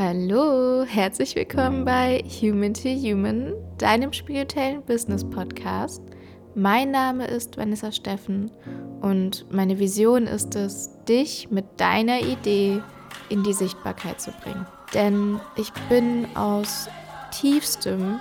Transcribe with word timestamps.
Hallo, 0.00 0.84
herzlich 0.84 1.34
willkommen 1.34 1.84
bei 1.84 2.22
Human 2.40 2.72
to 2.72 2.88
Human, 2.88 3.52
deinem 3.78 4.12
spirituellen 4.12 4.80
Business 4.84 5.28
Podcast. 5.28 6.00
Mein 6.54 6.92
Name 6.92 7.26
ist 7.26 7.56
Vanessa 7.56 7.90
Steffen 7.90 8.48
und 9.00 9.52
meine 9.52 9.80
Vision 9.80 10.28
ist 10.28 10.54
es, 10.54 10.90
dich 11.08 11.50
mit 11.50 11.64
deiner 11.78 12.20
Idee 12.20 12.80
in 13.28 13.42
die 13.42 13.52
Sichtbarkeit 13.52 14.20
zu 14.20 14.30
bringen. 14.40 14.64
Denn 14.94 15.40
ich 15.56 15.72
bin 15.88 16.28
aus 16.36 16.88
tiefstem, 17.32 18.20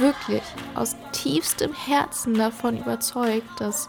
wirklich 0.00 0.42
aus 0.74 0.96
tiefstem 1.12 1.72
Herzen 1.72 2.34
davon 2.34 2.78
überzeugt, 2.78 3.60
dass 3.60 3.88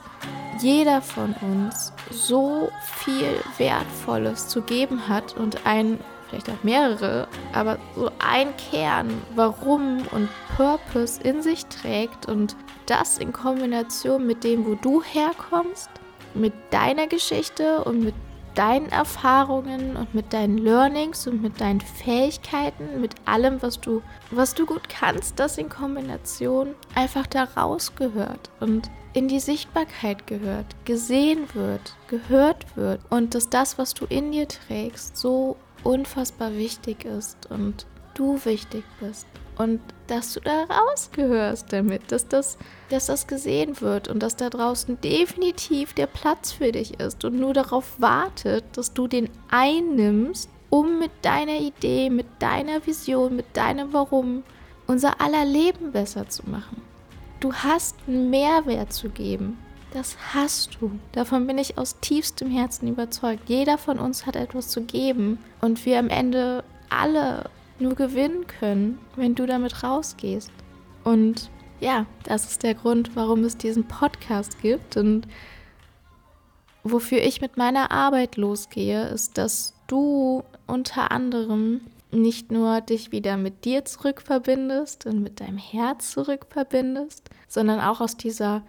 jeder 0.61 1.01
von 1.01 1.33
uns 1.41 1.93
so 2.11 2.69
viel 2.83 3.33
Wertvolles 3.57 4.49
zu 4.49 4.61
geben 4.61 5.07
hat 5.07 5.35
und 5.35 5.65
ein, 5.65 5.97
vielleicht 6.33 6.49
auch 6.49 6.63
mehrere, 6.63 7.27
aber 7.53 7.77
so 7.95 8.09
ein 8.19 8.47
Kern, 8.71 9.09
warum 9.35 9.99
und 10.11 10.29
Purpose 10.57 11.21
in 11.21 11.41
sich 11.43 11.65
trägt 11.67 12.27
und 12.27 12.55
das 12.87 13.19
in 13.19 13.31
Kombination 13.31 14.25
mit 14.25 14.43
dem, 14.43 14.65
wo 14.65 14.75
du 14.75 15.03
herkommst, 15.03 15.89
mit 16.33 16.53
deiner 16.71 17.07
Geschichte 17.07 17.83
und 17.83 18.03
mit 18.03 18.15
deinen 18.55 18.89
Erfahrungen 18.89 19.95
und 19.95 20.13
mit 20.13 20.31
deinen 20.33 20.57
Learnings 20.57 21.27
und 21.27 21.41
mit 21.41 21.59
deinen 21.59 21.81
Fähigkeiten, 21.81 23.01
mit 23.01 23.15
allem, 23.25 23.61
was 23.61 23.79
du, 23.79 24.01
was 24.31 24.53
du 24.53 24.65
gut 24.65 24.89
kannst, 24.89 25.39
das 25.39 25.57
in 25.57 25.69
Kombination 25.69 26.75
einfach 26.95 27.27
da 27.27 27.43
rausgehört 27.43 28.51
und 28.59 28.89
in 29.13 29.27
die 29.27 29.39
Sichtbarkeit 29.39 30.25
gehört, 30.25 30.75
gesehen 30.85 31.47
wird, 31.53 31.95
gehört 32.07 32.75
wird 32.75 32.99
und 33.09 33.35
dass 33.35 33.49
das, 33.49 33.77
was 33.77 33.93
du 33.93 34.05
in 34.05 34.31
dir 34.31 34.47
trägst, 34.47 35.17
so 35.17 35.55
unfassbar 35.83 36.53
wichtig 36.53 37.05
ist 37.05 37.49
und 37.49 37.85
du 38.13 38.39
wichtig 38.45 38.83
bist 38.99 39.27
und 39.57 39.79
dass 40.07 40.33
du 40.33 40.39
da 40.39 40.63
rausgehörst 40.63 41.71
damit, 41.71 42.11
dass 42.11 42.27
das, 42.27 42.57
dass 42.89 43.07
das 43.07 43.27
gesehen 43.27 43.79
wird 43.81 44.07
und 44.07 44.21
dass 44.21 44.35
da 44.35 44.49
draußen 44.49 44.99
definitiv 45.01 45.93
der 45.93 46.07
Platz 46.07 46.51
für 46.51 46.71
dich 46.71 46.99
ist 46.99 47.23
und 47.25 47.39
nur 47.39 47.53
darauf 47.53 47.99
wartet, 47.99 48.65
dass 48.73 48.93
du 48.93 49.07
den 49.07 49.29
einnimmst, 49.49 50.49
um 50.69 50.99
mit 50.99 51.11
deiner 51.21 51.59
Idee, 51.59 52.09
mit 52.09 52.25
deiner 52.39 52.85
Vision, 52.85 53.35
mit 53.35 53.45
deinem 53.55 53.93
Warum 53.93 54.43
unser 54.87 55.21
aller 55.21 55.45
Leben 55.45 55.91
besser 55.91 56.27
zu 56.29 56.49
machen. 56.49 56.81
Du 57.39 57.53
hast 57.53 57.95
einen 58.07 58.29
Mehrwert 58.29 58.91
zu 58.93 59.09
geben. 59.09 59.57
Das 59.93 60.17
hast 60.33 60.79
du. 60.81 60.99
Davon 61.11 61.45
bin 61.45 61.59
ich 61.59 61.77
aus 61.77 61.99
tiefstem 61.99 62.49
Herzen 62.49 62.87
überzeugt. 62.87 63.47
Jeder 63.47 63.77
von 63.77 63.99
uns 63.99 64.25
hat 64.25 64.35
etwas 64.35 64.69
zu 64.69 64.81
geben 64.81 65.37
und 65.61 65.85
wir 65.85 65.99
am 65.99 66.09
Ende 66.09 66.63
alle 66.89 67.51
nur 67.77 67.93
gewinnen 67.93 68.47
können, 68.47 68.97
wenn 69.15 69.35
du 69.35 69.45
damit 69.45 69.83
rausgehst. 69.83 70.51
Und 71.03 71.51
ja, 71.79 72.07
das 72.23 72.49
ist 72.49 72.63
der 72.63 72.73
Grund, 72.73 73.15
warum 73.15 73.43
es 73.43 73.55
diesen 73.55 73.87
Podcast 73.87 74.59
gibt 74.63 74.97
und 74.97 75.27
wofür 76.83 77.19
ich 77.19 77.39
mit 77.39 77.57
meiner 77.57 77.91
Arbeit 77.91 78.35
losgehe, 78.35 79.09
ist, 79.09 79.37
dass 79.37 79.75
du 79.85 80.43
unter 80.65 81.11
anderem 81.11 81.81
nicht 82.09 82.51
nur 82.51 82.81
dich 82.81 83.11
wieder 83.11 83.37
mit 83.37 83.63
dir 83.63 83.85
zurückverbindest 83.85 85.05
und 85.05 85.21
mit 85.21 85.39
deinem 85.39 85.57
Herz 85.59 86.11
zurückverbindest, 86.11 87.29
sondern 87.47 87.79
auch 87.79 88.01
aus 88.01 88.17
dieser 88.17 88.63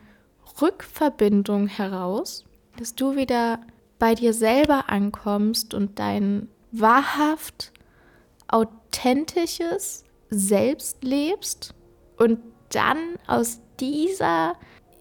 Rückverbindung 0.60 1.66
heraus, 1.66 2.44
dass 2.78 2.94
du 2.94 3.16
wieder 3.16 3.60
bei 3.98 4.14
dir 4.14 4.32
selber 4.32 4.84
ankommst 4.88 5.74
und 5.74 5.98
dein 5.98 6.48
wahrhaft 6.72 7.72
authentisches 8.48 10.04
Selbst 10.30 11.02
lebst 11.02 11.74
und 12.16 12.38
dann 12.70 12.98
aus 13.26 13.60
dieser 13.80 14.54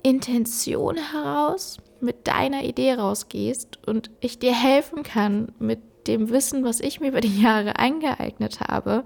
Intention 0.03 0.97
heraus 0.97 1.77
mit 2.01 2.27
deiner 2.27 2.63
Idee 2.63 2.93
rausgehst 2.93 3.79
und 3.87 4.11
ich 4.19 4.39
dir 4.39 4.53
helfen 4.53 5.03
kann 5.03 5.53
mit 5.59 5.79
dem 6.07 6.29
Wissen, 6.29 6.63
was 6.63 6.81
ich 6.81 6.99
mir 6.99 7.07
über 7.09 7.21
die 7.21 7.41
Jahre 7.41 7.79
angeeignet 7.79 8.59
habe 8.59 9.05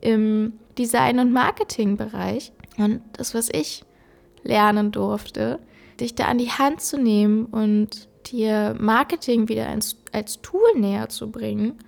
im 0.00 0.54
Design- 0.78 1.18
und 1.18 1.32
Marketingbereich 1.32 2.52
und 2.78 3.02
das, 3.12 3.34
was 3.34 3.50
ich 3.52 3.84
lernen 4.42 4.90
durfte, 4.90 5.58
dich 6.00 6.14
da 6.14 6.26
an 6.26 6.38
die 6.38 6.50
Hand 6.50 6.80
zu 6.80 6.98
nehmen 6.98 7.46
und 7.46 8.08
dir 8.26 8.76
Marketing 8.78 9.48
wieder 9.48 9.68
als, 9.68 9.96
als 10.12 10.40
Tool 10.42 10.74
näher 10.76 11.08
zu 11.08 11.30
bringen, 11.30 11.78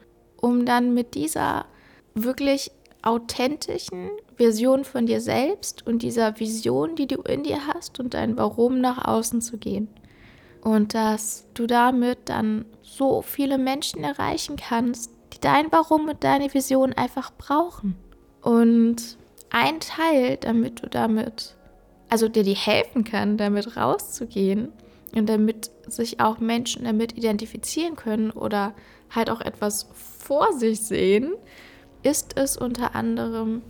um 0.41 0.65
dann 0.65 0.95
mit 0.95 1.15
dieser 1.15 1.67
wirklich 2.15 2.71
authentischen 3.03 4.11
Version 4.37 4.85
von 4.85 5.07
dir 5.07 5.21
selbst 5.21 5.87
und 5.87 6.03
dieser 6.03 6.39
Vision, 6.39 6.95
die 6.95 7.07
du 7.07 7.21
in 7.23 7.43
dir 7.43 7.67
hast 7.67 8.01
und 8.01 8.15
dein 8.15 8.37
Warum 8.37 8.81
nach 8.81 9.07
außen 9.07 9.41
zu 9.41 9.59
gehen. 9.59 9.89
Und 10.63 10.95
dass 10.95 11.47
du 11.55 11.67
damit 11.67 12.19
dann 12.27 12.65
so 12.83 13.23
viele 13.23 13.59
Menschen 13.59 14.05
erreichen 14.05 14.57
kannst, 14.57 15.11
die 15.33 15.41
dein 15.41 15.73
Warum 15.73 16.09
und 16.09 16.23
deine 16.23 16.53
Vision 16.55 16.93
einfach 16.93 17.33
brauchen. 17.37 17.97
Und 18.43 19.17
ein 19.51 19.81
Teil, 19.81 20.37
damit 20.37 20.83
du 20.83 20.89
damit, 20.89 21.57
also 22.13 22.29
dir 22.29 22.43
die 22.43 22.53
helfen 22.53 23.05
kann, 23.05 23.39
damit 23.39 23.75
rauszugehen 23.75 24.69
und 25.17 25.31
damit 25.31 25.71
sich 25.87 26.21
auch 26.21 26.41
Menschen 26.41 26.85
damit 26.85 27.17
identifizieren 27.17 27.97
können 27.97 28.31
oder 28.31 28.75
halt 29.09 29.31
auch 29.31 29.41
etwas 29.41 29.89
vor 29.95 30.53
sich 30.53 30.83
sehen, 30.83 31.33
ist 32.03 32.39
es 32.39 32.59
unter 32.59 32.95
anderem, 32.95 33.63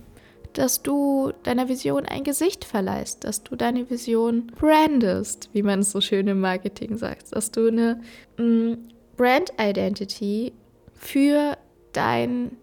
dass 0.51 0.83
du 0.83 1.31
deiner 1.43 1.69
Vision 1.69 2.05
ein 2.05 2.25
Gesicht 2.25 2.65
verleihst, 2.65 3.23
dass 3.23 3.43
du 3.43 3.55
deine 3.55 3.89
Vision 3.89 4.47
brandest, 4.47 5.49
wie 5.53 5.63
man 5.63 5.79
es 5.79 5.93
so 5.93 6.01
schön 6.01 6.27
im 6.27 6.41
Marketing 6.41 6.97
sagt, 6.97 7.33
dass 7.33 7.49
du 7.49 7.69
eine 7.69 8.01
mm, 8.37 8.73
Brand 9.15 9.53
Identity 9.57 10.51
für 10.95 11.57
dein, 11.93 12.57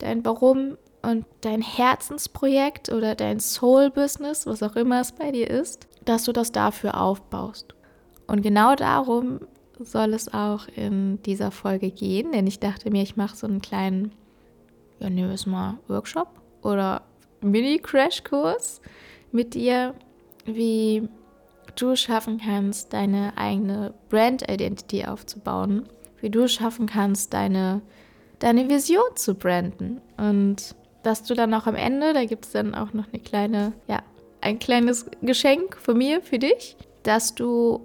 dein 0.00 0.22
Warum 0.22 0.76
und 1.04 1.26
dein 1.42 1.62
Herzensprojekt 1.62 2.90
oder 2.90 3.14
dein 3.14 3.40
Soul 3.40 3.90
Business, 3.90 4.46
was 4.46 4.62
auch 4.62 4.76
immer 4.76 5.00
es 5.00 5.12
bei 5.12 5.30
dir 5.30 5.48
ist, 5.50 5.86
dass 6.04 6.24
du 6.24 6.32
das 6.32 6.52
dafür 6.52 7.00
aufbaust. 7.00 7.74
Und 8.26 8.42
genau 8.42 8.74
darum 8.74 9.40
soll 9.78 10.14
es 10.14 10.32
auch 10.32 10.66
in 10.74 11.22
dieser 11.22 11.50
Folge 11.50 11.90
gehen, 11.90 12.32
denn 12.32 12.46
ich 12.46 12.60
dachte 12.60 12.90
mir, 12.90 13.02
ich 13.02 13.16
mache 13.16 13.36
so 13.36 13.46
einen 13.46 13.60
kleinen 13.60 14.12
ja, 15.00 15.10
nehmen 15.10 15.28
wir 15.28 15.34
es 15.34 15.46
mal 15.46 15.78
Workshop 15.88 16.28
oder 16.62 17.02
Mini-Crash-Kurs 17.40 18.80
mit 19.32 19.54
dir, 19.54 19.94
wie 20.44 21.08
du 21.76 21.96
schaffen 21.96 22.38
kannst, 22.38 22.92
deine 22.92 23.36
eigene 23.36 23.94
Brand-Identity 24.08 25.04
aufzubauen, 25.04 25.88
wie 26.20 26.30
du 26.30 26.48
schaffen 26.48 26.86
kannst, 26.86 27.34
deine, 27.34 27.82
deine 28.38 28.68
Vision 28.68 29.16
zu 29.16 29.34
branden 29.34 30.00
und 30.16 30.74
dass 31.04 31.22
du 31.22 31.34
dann 31.34 31.54
auch 31.54 31.66
am 31.66 31.76
Ende, 31.76 32.12
da 32.12 32.24
gibt 32.24 32.46
es 32.46 32.52
dann 32.52 32.74
auch 32.74 32.92
noch 32.92 33.06
eine 33.12 33.22
kleine, 33.22 33.72
ja, 33.86 34.02
ein 34.40 34.58
kleines 34.58 35.06
Geschenk 35.22 35.76
von 35.76 35.96
mir 35.96 36.20
für 36.20 36.38
dich, 36.38 36.76
dass 37.02 37.34
du 37.34 37.80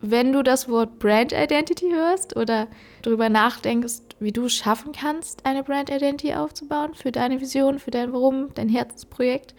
wenn 0.00 0.32
du 0.32 0.42
das 0.42 0.68
Wort 0.68 0.98
Brand 0.98 1.32
Identity 1.32 1.90
hörst 1.90 2.36
oder 2.36 2.68
darüber 3.02 3.28
nachdenkst, 3.28 4.02
wie 4.20 4.32
du 4.32 4.44
es 4.44 4.54
schaffen 4.54 4.92
kannst, 4.92 5.44
eine 5.44 5.64
Brand 5.64 5.90
Identity 5.90 6.34
aufzubauen 6.34 6.94
für 6.94 7.12
deine 7.12 7.40
Vision, 7.40 7.78
für 7.78 7.90
dein 7.90 8.12
Warum, 8.12 8.54
dein 8.54 8.68
Herzensprojekt, 8.68 9.54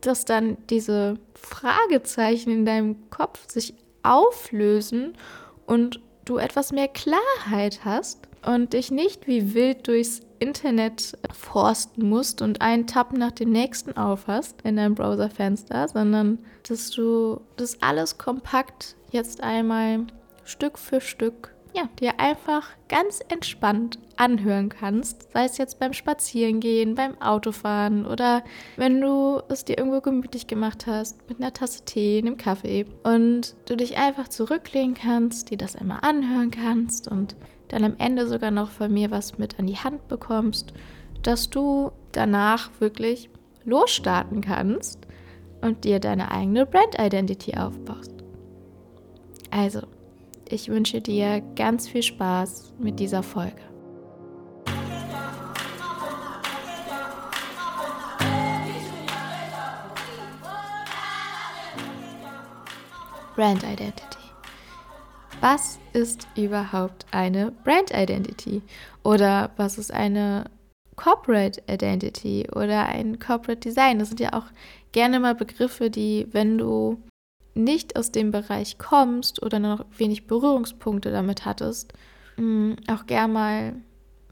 dass 0.00 0.24
dann 0.24 0.58
diese 0.68 1.18
Fragezeichen 1.34 2.50
in 2.50 2.66
deinem 2.66 3.10
Kopf 3.10 3.48
sich 3.50 3.74
auflösen 4.02 5.14
und 5.66 6.00
du 6.24 6.38
etwas 6.38 6.72
mehr 6.72 6.88
Klarheit 6.88 7.84
hast 7.84 8.20
und 8.44 8.72
dich 8.72 8.90
nicht 8.90 9.26
wie 9.26 9.54
wild 9.54 9.86
durchs 9.86 10.20
Internet 10.42 11.16
forsten 11.32 12.08
musst 12.08 12.42
und 12.42 12.60
einen 12.60 12.86
Tab 12.86 13.12
nach 13.12 13.30
dem 13.32 13.50
nächsten 13.50 13.96
aufhast 13.96 14.60
in 14.64 14.76
deinem 14.76 14.96
Browserfenster, 14.96 15.88
sondern 15.88 16.38
dass 16.68 16.90
du 16.90 17.40
das 17.56 17.80
alles 17.80 18.18
kompakt 18.18 18.96
jetzt 19.12 19.42
einmal 19.42 20.06
Stück 20.44 20.78
für 20.78 21.00
Stück 21.00 21.52
ja, 21.74 21.88
dir 22.00 22.20
einfach 22.20 22.68
ganz 22.88 23.20
entspannt 23.28 23.98
anhören 24.16 24.68
kannst, 24.68 25.32
sei 25.32 25.44
es 25.44 25.58
jetzt 25.58 25.78
beim 25.78 25.92
Spazierengehen, 25.92 26.94
beim 26.94 27.20
Autofahren 27.20 28.04
oder 28.06 28.44
wenn 28.76 29.00
du 29.00 29.40
es 29.48 29.64
dir 29.64 29.78
irgendwo 29.78 30.00
gemütlich 30.00 30.46
gemacht 30.46 30.86
hast 30.86 31.16
mit 31.28 31.40
einer 31.40 31.54
Tasse 31.54 31.84
Tee, 31.84 32.18
einem 32.18 32.36
Kaffee 32.36 32.86
und 33.04 33.54
du 33.66 33.76
dich 33.76 33.96
einfach 33.96 34.28
zurücklehnen 34.28 34.94
kannst, 34.94 35.50
dir 35.50 35.56
das 35.56 35.76
einmal 35.76 36.00
anhören 36.02 36.50
kannst 36.50 37.08
und 37.08 37.36
dann 37.72 37.84
am 37.84 37.94
Ende 37.98 38.28
sogar 38.28 38.50
noch 38.50 38.70
von 38.70 38.92
mir 38.92 39.10
was 39.10 39.38
mit 39.38 39.58
an 39.58 39.66
die 39.66 39.78
Hand 39.78 40.06
bekommst, 40.06 40.74
dass 41.22 41.48
du 41.48 41.90
danach 42.12 42.70
wirklich 42.80 43.30
losstarten 43.64 44.42
kannst 44.42 45.06
und 45.62 45.84
dir 45.84 45.98
deine 45.98 46.30
eigene 46.30 46.66
Brand 46.66 46.96
Identity 46.98 47.56
aufbaust. 47.56 48.12
Also, 49.50 49.80
ich 50.48 50.68
wünsche 50.68 51.00
dir 51.00 51.40
ganz 51.56 51.88
viel 51.88 52.02
Spaß 52.02 52.74
mit 52.78 53.00
dieser 53.00 53.22
Folge. 53.22 53.62
Brand 63.34 63.62
Identity. 63.62 64.21
Was 65.42 65.80
ist 65.92 66.28
überhaupt 66.36 67.04
eine 67.10 67.50
Brand 67.64 67.90
Identity? 67.90 68.62
Oder 69.02 69.50
was 69.56 69.76
ist 69.76 69.92
eine 69.92 70.44
Corporate 70.94 71.60
Identity 71.68 72.46
oder 72.54 72.86
ein 72.86 73.18
Corporate 73.18 73.58
Design? 73.58 73.98
Das 73.98 74.06
sind 74.06 74.20
ja 74.20 74.34
auch 74.34 74.44
gerne 74.92 75.18
mal 75.18 75.34
Begriffe, 75.34 75.90
die, 75.90 76.28
wenn 76.30 76.58
du 76.58 77.02
nicht 77.54 77.96
aus 77.96 78.12
dem 78.12 78.30
Bereich 78.30 78.78
kommst 78.78 79.42
oder 79.42 79.58
noch 79.58 79.84
wenig 79.98 80.28
Berührungspunkte 80.28 81.10
damit 81.10 81.44
hattest, 81.44 81.92
mm, 82.36 82.74
auch 82.86 83.06
gern 83.06 83.32
mal 83.32 83.74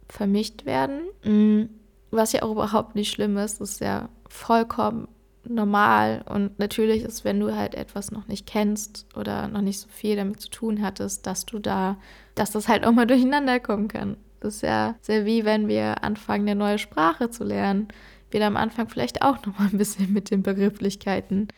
vermischt 0.08 0.64
werden. 0.64 1.00
Mm, 1.24 1.70
was 2.12 2.30
ja 2.30 2.44
auch 2.44 2.52
überhaupt 2.52 2.94
nicht 2.94 3.10
schlimm 3.10 3.36
ist, 3.36 3.60
das 3.60 3.72
ist 3.72 3.80
ja 3.80 4.10
vollkommen 4.28 5.08
normal 5.48 6.22
und 6.28 6.58
natürlich 6.58 7.02
ist, 7.02 7.24
wenn 7.24 7.40
du 7.40 7.54
halt 7.54 7.74
etwas 7.74 8.10
noch 8.10 8.28
nicht 8.28 8.46
kennst 8.46 9.06
oder 9.16 9.48
noch 9.48 9.62
nicht 9.62 9.80
so 9.80 9.88
viel 9.88 10.16
damit 10.16 10.40
zu 10.40 10.50
tun 10.50 10.82
hattest, 10.82 11.26
dass 11.26 11.46
du 11.46 11.58
da, 11.58 11.96
dass 12.34 12.50
das 12.50 12.68
halt 12.68 12.84
auch 12.84 12.92
mal 12.92 13.06
durcheinander 13.08 13.60
kommen 13.60 13.88
kann. 13.88 14.16
Das 14.40 14.56
ist 14.56 14.62
ja 14.62 14.96
sehr 15.00 15.26
wie 15.26 15.44
wenn 15.44 15.68
wir 15.68 16.02
anfangen, 16.04 16.48
eine 16.48 16.58
neue 16.58 16.78
Sprache 16.78 17.30
zu 17.30 17.44
lernen. 17.44 17.88
Wir 18.30 18.40
da 18.40 18.46
am 18.46 18.56
Anfang 18.56 18.88
vielleicht 18.88 19.22
auch 19.22 19.44
noch 19.44 19.58
mal 19.58 19.68
ein 19.70 19.78
bisschen 19.78 20.12
mit 20.12 20.30
den 20.30 20.42
Begrifflichkeiten 20.42 21.48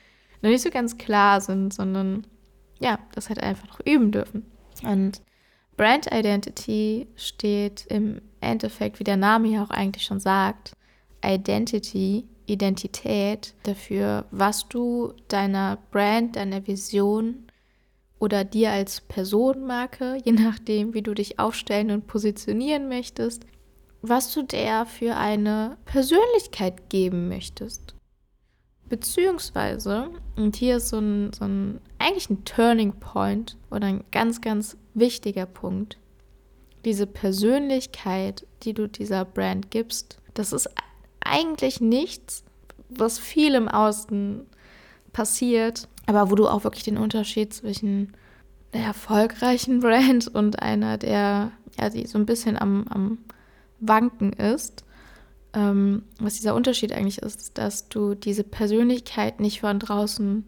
noch 0.42 0.50
nicht 0.50 0.62
so 0.62 0.70
ganz 0.70 0.98
klar 0.98 1.40
sind, 1.40 1.72
sondern 1.72 2.26
ja, 2.80 2.98
das 3.14 3.28
halt 3.28 3.42
einfach 3.42 3.68
noch 3.68 3.80
üben 3.86 4.10
dürfen. 4.10 4.44
Und 4.82 5.22
Brand 5.76 6.12
Identity 6.12 7.06
steht 7.16 7.86
im 7.86 8.20
Endeffekt, 8.40 8.98
wie 8.98 9.04
der 9.04 9.16
Name 9.16 9.48
ja 9.48 9.62
auch 9.62 9.70
eigentlich 9.70 10.04
schon 10.04 10.20
sagt, 10.20 10.72
Identity, 11.24 12.24
Identität 12.46 13.54
dafür, 13.62 14.26
was 14.30 14.68
du 14.68 15.14
deiner 15.28 15.78
Brand, 15.90 16.36
deiner 16.36 16.66
Vision 16.66 17.46
oder 18.18 18.44
dir 18.44 18.70
als 18.70 19.00
Personenmarke, 19.00 20.18
je 20.24 20.32
nachdem, 20.32 20.94
wie 20.94 21.02
du 21.02 21.14
dich 21.14 21.38
aufstellen 21.38 21.90
und 21.90 22.06
positionieren 22.06 22.88
möchtest, 22.88 23.46
was 24.02 24.32
du 24.34 24.42
der 24.42 24.86
für 24.86 25.16
eine 25.16 25.76
Persönlichkeit 25.84 26.90
geben 26.90 27.28
möchtest. 27.28 27.94
Beziehungsweise, 28.88 30.10
und 30.36 30.56
hier 30.56 30.76
ist 30.76 30.90
so 30.90 30.98
ein, 30.98 31.32
so 31.32 31.44
ein 31.44 31.80
eigentlich 31.98 32.28
ein 32.28 32.44
Turning 32.44 32.92
Point 32.92 33.56
oder 33.70 33.86
ein 33.86 34.04
ganz, 34.10 34.40
ganz 34.40 34.76
wichtiger 34.92 35.46
Punkt, 35.46 35.98
diese 36.84 37.06
Persönlichkeit, 37.06 38.46
die 38.64 38.74
du 38.74 38.88
dieser 38.88 39.24
Brand 39.24 39.70
gibst, 39.70 40.18
das 40.34 40.52
ist 40.52 40.68
eigentlich 41.26 41.80
nichts, 41.80 42.44
was 42.88 43.18
viel 43.18 43.54
im 43.54 43.68
Außen 43.68 44.46
passiert, 45.12 45.88
aber 46.06 46.30
wo 46.30 46.34
du 46.34 46.48
auch 46.48 46.64
wirklich 46.64 46.84
den 46.84 46.98
Unterschied 46.98 47.52
zwischen 47.52 48.12
der 48.72 48.82
erfolgreichen 48.82 49.80
Brand 49.80 50.28
und 50.28 50.60
einer, 50.60 50.98
der 50.98 51.52
ja, 51.78 51.88
die 51.88 52.06
so 52.06 52.18
ein 52.18 52.26
bisschen 52.26 52.58
am, 52.58 52.86
am 52.88 53.18
Wanken 53.80 54.32
ist, 54.32 54.84
ähm, 55.54 56.02
was 56.18 56.34
dieser 56.34 56.54
Unterschied 56.54 56.92
eigentlich 56.92 57.18
ist, 57.18 57.58
dass 57.58 57.88
du 57.88 58.14
diese 58.14 58.44
Persönlichkeit 58.44 59.40
nicht 59.40 59.60
von 59.60 59.78
draußen 59.78 60.46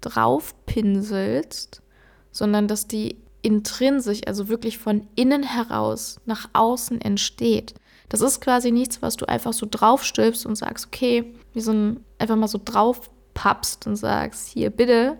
drauf 0.00 0.54
pinselst, 0.66 1.82
sondern 2.30 2.68
dass 2.68 2.86
die 2.86 3.16
intrinsisch, 3.42 4.20
also 4.26 4.48
wirklich 4.48 4.78
von 4.78 5.06
innen 5.14 5.42
heraus 5.42 6.20
nach 6.26 6.48
außen 6.52 7.00
entsteht. 7.00 7.74
Das 8.08 8.20
ist 8.20 8.40
quasi 8.40 8.70
nichts, 8.70 9.02
was 9.02 9.16
du 9.16 9.26
einfach 9.26 9.52
so 9.52 9.66
draufstülpst 9.70 10.46
und 10.46 10.56
sagst, 10.56 10.86
okay, 10.86 11.34
wie 11.52 11.60
so 11.60 11.72
ein, 11.72 12.04
einfach 12.18 12.36
mal 12.36 12.48
so 12.48 12.60
drauf 12.62 13.10
pappst 13.34 13.86
und 13.86 13.96
sagst, 13.96 14.48
hier 14.48 14.70
bitte, 14.70 15.18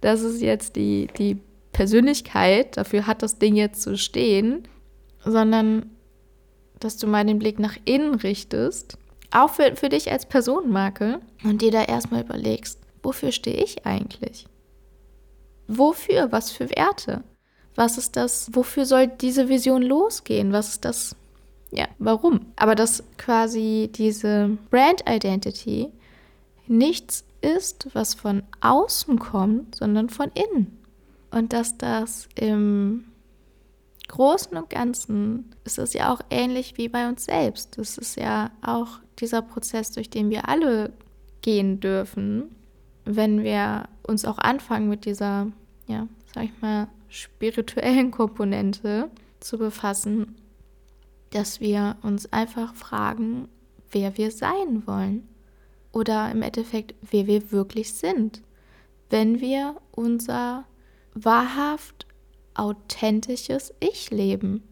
das 0.00 0.22
ist 0.22 0.40
jetzt 0.40 0.76
die, 0.76 1.08
die 1.18 1.38
Persönlichkeit, 1.72 2.76
dafür 2.76 3.06
hat 3.06 3.22
das 3.22 3.38
Ding 3.38 3.56
jetzt 3.56 3.82
zu 3.82 3.96
stehen, 3.98 4.66
sondern 5.24 5.90
dass 6.80 6.96
du 6.96 7.06
mal 7.06 7.24
den 7.24 7.38
Blick 7.38 7.58
nach 7.58 7.76
innen 7.84 8.14
richtest, 8.14 8.98
auch 9.30 9.50
für, 9.50 9.76
für 9.76 9.88
dich 9.88 10.10
als 10.10 10.26
Personenmarke 10.26 11.20
und 11.44 11.60
dir 11.60 11.70
da 11.70 11.82
erstmal 11.82 12.22
überlegst, 12.22 12.80
wofür 13.02 13.32
stehe 13.32 13.62
ich 13.62 13.84
eigentlich? 13.84 14.46
Wofür? 15.66 16.32
Was 16.32 16.50
für 16.50 16.70
Werte? 16.70 17.22
Was 17.74 17.98
ist 17.98 18.16
das? 18.16 18.48
Wofür 18.52 18.86
soll 18.86 19.06
diese 19.06 19.48
Vision 19.48 19.82
losgehen? 19.82 20.52
Was 20.52 20.68
ist 20.68 20.84
das? 20.84 21.14
Ja, 21.70 21.86
warum? 21.98 22.40
Aber 22.56 22.74
dass 22.74 23.04
quasi 23.18 23.90
diese 23.94 24.56
Brand 24.70 25.04
Identity 25.08 25.88
nichts 26.66 27.24
ist, 27.40 27.88
was 27.92 28.14
von 28.14 28.42
außen 28.60 29.18
kommt, 29.18 29.76
sondern 29.76 30.08
von 30.08 30.30
innen. 30.32 30.78
Und 31.30 31.52
dass 31.52 31.76
das 31.76 32.28
im 32.36 33.04
Großen 34.08 34.56
und 34.56 34.70
Ganzen 34.70 35.54
ist 35.64 35.78
es 35.78 35.92
ja 35.92 36.12
auch 36.12 36.20
ähnlich 36.30 36.78
wie 36.78 36.88
bei 36.88 37.08
uns 37.08 37.26
selbst. 37.26 37.76
Das 37.76 37.98
ist 37.98 38.16
ja 38.16 38.50
auch 38.62 39.00
dieser 39.18 39.42
Prozess, 39.42 39.92
durch 39.92 40.08
den 40.08 40.30
wir 40.30 40.48
alle 40.48 40.92
gehen 41.42 41.80
dürfen, 41.80 42.44
wenn 43.04 43.42
wir 43.42 43.88
uns 44.06 44.24
auch 44.24 44.38
anfangen 44.38 44.88
mit 44.88 45.04
dieser, 45.04 45.48
ja, 45.86 46.08
sag 46.34 46.44
ich 46.44 46.62
mal, 46.62 46.88
spirituellen 47.08 48.10
Komponente 48.10 49.10
zu 49.40 49.58
befassen, 49.58 50.36
dass 51.30 51.60
wir 51.60 51.96
uns 52.02 52.32
einfach 52.32 52.74
fragen, 52.74 53.48
wer 53.90 54.16
wir 54.16 54.30
sein 54.30 54.86
wollen. 54.86 55.28
Oder 55.92 56.30
im 56.30 56.42
Endeffekt, 56.42 56.94
wer 57.10 57.26
wir 57.26 57.50
wirklich 57.50 57.94
sind, 57.94 58.42
wenn 59.10 59.40
wir 59.40 59.76
unser 59.92 60.64
wahrhaft 61.14 62.06
authentisches 62.54 63.72
Ich 63.80 64.10
leben 64.10 64.62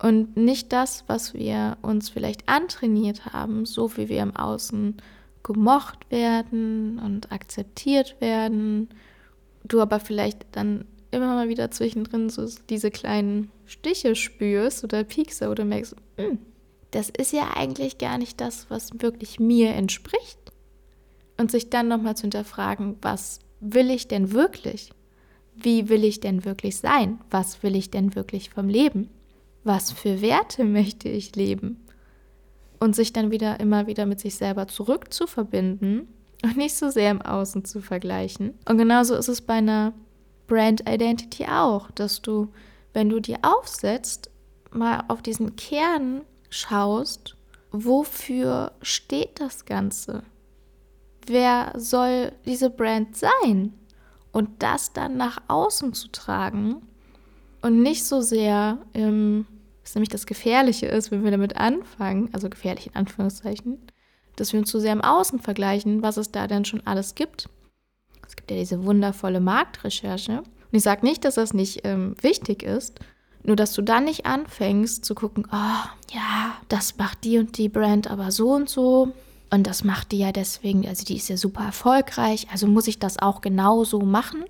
und 0.00 0.36
nicht 0.36 0.72
das, 0.72 1.04
was 1.06 1.34
wir 1.34 1.78
uns 1.82 2.08
vielleicht 2.08 2.48
antrainiert 2.48 3.26
haben, 3.32 3.64
so 3.66 3.96
wie 3.96 4.08
wir 4.08 4.22
im 4.22 4.34
Außen 4.34 4.96
gemocht 5.42 6.10
werden 6.10 6.98
und 6.98 7.30
akzeptiert 7.30 8.16
werden, 8.20 8.88
du 9.62 9.80
aber 9.80 10.00
vielleicht 10.00 10.44
dann 10.52 10.84
immer 11.10 11.34
mal 11.34 11.48
wieder 11.48 11.70
zwischendrin 11.70 12.28
so 12.28 12.46
diese 12.68 12.90
kleinen 12.90 13.50
Stiche 13.66 14.14
spürst 14.14 14.84
oder 14.84 15.04
Piekse 15.04 15.48
oder 15.48 15.64
merkst, 15.64 15.96
hm, 16.16 16.38
das 16.90 17.10
ist 17.10 17.32
ja 17.32 17.56
eigentlich 17.56 17.98
gar 17.98 18.18
nicht 18.18 18.40
das, 18.40 18.70
was 18.70 18.90
wirklich 19.00 19.40
mir 19.40 19.70
entspricht. 19.74 20.38
Und 21.36 21.50
sich 21.50 21.68
dann 21.68 21.88
nochmal 21.88 22.16
zu 22.16 22.22
hinterfragen, 22.22 22.96
was 23.02 23.40
will 23.60 23.90
ich 23.90 24.06
denn 24.06 24.32
wirklich? 24.32 24.92
wie 25.56 25.88
will 25.88 26.04
ich 26.04 26.20
denn 26.20 26.44
wirklich 26.44 26.76
sein? 26.76 27.20
Was 27.30 27.62
will 27.62 27.76
ich 27.76 27.90
denn 27.90 28.14
wirklich 28.14 28.50
vom 28.50 28.68
Leben? 28.68 29.08
Was 29.62 29.92
für 29.92 30.20
Werte 30.20 30.64
möchte 30.64 31.08
ich 31.08 31.36
leben? 31.36 31.80
Und 32.80 32.96
sich 32.96 33.12
dann 33.12 33.30
wieder 33.30 33.60
immer 33.60 33.86
wieder 33.86 34.04
mit 34.04 34.20
sich 34.20 34.34
selber 34.34 34.66
zurück 34.66 35.12
zu 35.12 35.26
verbinden 35.26 36.08
und 36.42 36.56
nicht 36.56 36.74
so 36.74 36.90
sehr 36.90 37.10
im 37.10 37.22
Außen 37.22 37.64
zu 37.64 37.80
vergleichen. 37.80 38.54
Und 38.68 38.78
genauso 38.78 39.14
ist 39.14 39.28
es 39.28 39.40
bei 39.40 39.54
einer 39.54 39.94
Brand 40.46 40.82
Identity 40.88 41.46
auch, 41.46 41.90
dass 41.92 42.20
du, 42.20 42.48
wenn 42.94 43.10
du 43.10 43.20
dir 43.20 43.38
aufsetzt, 43.42 44.30
mal 44.70 45.04
auf 45.08 45.20
diesen 45.20 45.56
Kern 45.56 46.22
schaust, 46.48 47.36
wofür 47.70 48.72
steht 48.80 49.40
das 49.40 49.66
Ganze? 49.66 50.22
Wer 51.26 51.72
soll 51.76 52.32
diese 52.46 52.70
Brand 52.70 53.16
sein? 53.16 53.74
und 54.34 54.62
das 54.62 54.92
dann 54.92 55.16
nach 55.16 55.40
außen 55.46 55.94
zu 55.94 56.08
tragen 56.08 56.82
und 57.62 57.82
nicht 57.82 58.04
so 58.04 58.20
sehr, 58.20 58.78
ähm, 58.92 59.46
was 59.82 59.94
nämlich 59.94 60.08
das 60.08 60.26
Gefährliche 60.26 60.86
ist, 60.86 61.10
wenn 61.10 61.22
wir 61.22 61.30
damit 61.30 61.56
anfangen, 61.56 62.28
also 62.32 62.50
gefährlich 62.50 62.88
in 62.88 62.96
Anführungszeichen, 62.96 63.78
dass 64.34 64.52
wir 64.52 64.58
uns 64.58 64.70
zu 64.70 64.80
sehr 64.80 64.92
im 64.92 65.02
Außen 65.02 65.38
vergleichen, 65.38 66.02
was 66.02 66.16
es 66.16 66.32
da 66.32 66.48
denn 66.48 66.64
schon 66.64 66.84
alles 66.84 67.14
gibt. 67.14 67.48
Es 68.26 68.34
gibt 68.34 68.50
ja 68.50 68.56
diese 68.56 68.84
wundervolle 68.84 69.38
Marktrecherche. 69.38 70.42
Und 70.74 70.78
ich 70.78 70.82
sage 70.82 71.06
nicht, 71.06 71.24
dass 71.24 71.36
das 71.36 71.54
nicht 71.54 71.82
ähm, 71.84 72.16
wichtig 72.20 72.64
ist, 72.64 72.98
nur 73.44 73.54
dass 73.54 73.74
du 73.74 73.82
dann 73.82 74.06
nicht 74.06 74.26
anfängst 74.26 75.04
zu 75.04 75.14
gucken, 75.14 75.46
oh, 75.52 75.88
ja, 76.12 76.56
das 76.68 76.98
macht 76.98 77.22
die 77.22 77.38
und 77.38 77.56
die 77.58 77.68
Brand 77.68 78.10
aber 78.10 78.32
so 78.32 78.50
und 78.50 78.68
so. 78.68 79.12
Und 79.50 79.68
das 79.68 79.84
macht 79.84 80.10
die 80.10 80.18
ja 80.18 80.32
deswegen, 80.32 80.84
also 80.88 81.04
die 81.04 81.14
ist 81.14 81.28
ja 81.28 81.36
super 81.36 81.62
erfolgreich, 81.62 82.48
also 82.50 82.66
muss 82.66 82.88
ich 82.88 82.98
das 82.98 83.20
auch 83.20 83.40
genauso 83.40 84.00
machen. 84.00 84.46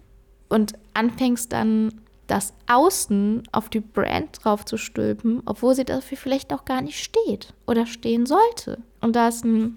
Und 0.49 0.73
anfängst 0.95 1.53
dann 1.53 1.93
das 2.27 2.55
Außen 2.69 3.43
auf 3.53 3.69
die 3.69 3.81
Brand 3.81 4.43
drauf 4.43 4.65
zu 4.65 4.79
stülpen, 4.79 5.43
obwohl 5.45 5.75
sie 5.75 5.85
dafür 5.85 6.17
vielleicht 6.17 6.55
auch 6.55 6.65
gar 6.65 6.81
nicht 6.81 7.05
steht 7.05 7.53
oder 7.67 7.85
stehen 7.85 8.25
sollte. 8.25 8.79
Und 9.03 9.15
da 9.15 9.29
ist 9.29 9.45
ein, 9.45 9.77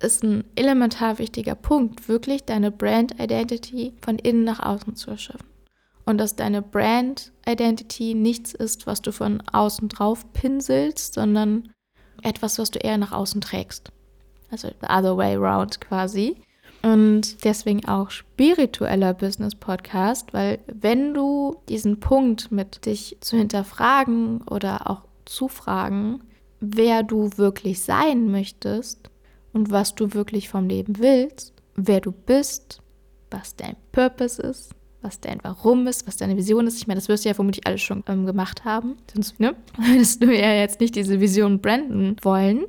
ist 0.00 0.22
ein 0.22 0.44
elementar 0.54 1.18
wichtiger 1.18 1.54
Punkt, 1.54 2.08
wirklich 2.08 2.44
deine 2.44 2.70
Brand 2.70 3.20
Identity 3.20 3.94
von 4.00 4.18
innen 4.18 4.44
nach 4.44 4.60
außen 4.60 4.96
zu 4.96 5.10
erschaffen. 5.10 5.46
Und 6.04 6.18
dass 6.18 6.36
deine 6.36 6.62
Brand 6.62 7.32
Identity 7.46 8.14
nichts 8.14 8.54
ist, 8.54 8.86
was 8.86 9.02
du 9.02 9.12
von 9.12 9.42
außen 9.52 9.88
drauf 9.88 10.32
pinselst, 10.32 11.14
sondern 11.14 11.70
etwas, 12.22 12.58
was 12.58 12.70
du 12.70 12.78
eher 12.78 12.96
nach 12.98 13.12
außen 13.12 13.40
trägst 13.40 13.92
also 14.50 14.68
the 14.80 14.88
other 14.88 15.16
way 15.16 15.36
around 15.36 15.80
quasi. 15.80 16.36
Und 16.82 17.44
deswegen 17.44 17.86
auch 17.86 18.10
spiritueller 18.10 19.12
Business 19.12 19.54
Podcast, 19.54 20.32
weil 20.32 20.60
wenn 20.66 21.12
du 21.12 21.56
diesen 21.68 21.98
Punkt 21.98 22.52
mit 22.52 22.86
dich 22.86 23.16
zu 23.20 23.36
hinterfragen 23.36 24.42
oder 24.42 24.88
auch 24.88 25.02
zu 25.24 25.48
fragen, 25.48 26.20
wer 26.60 27.02
du 27.02 27.30
wirklich 27.36 27.82
sein 27.82 28.30
möchtest 28.30 29.10
und 29.52 29.70
was 29.70 29.94
du 29.94 30.14
wirklich 30.14 30.48
vom 30.48 30.68
Leben 30.68 30.98
willst, 30.98 31.52
wer 31.76 32.00
du 32.00 32.12
bist, 32.12 32.80
was 33.30 33.56
dein 33.56 33.76
Purpose 33.92 34.40
ist, 34.40 34.74
was 35.02 35.20
dein 35.20 35.38
Warum 35.42 35.86
ist, 35.86 36.06
was 36.06 36.16
deine 36.16 36.36
Vision 36.36 36.66
ist. 36.66 36.78
Ich 36.78 36.86
meine, 36.86 36.98
das 36.98 37.08
wirst 37.08 37.24
du 37.24 37.28
ja 37.28 37.34
vermutlich 37.34 37.66
alles 37.66 37.82
schon 37.82 38.02
ähm, 38.08 38.26
gemacht 38.26 38.64
haben. 38.64 38.96
Sonst 39.12 39.38
ne? 39.38 39.54
würdest 39.76 40.22
du 40.22 40.26
ja 40.26 40.52
jetzt 40.52 40.80
nicht 40.80 40.96
diese 40.96 41.20
Vision 41.20 41.60
branden 41.60 42.16
wollen. 42.22 42.66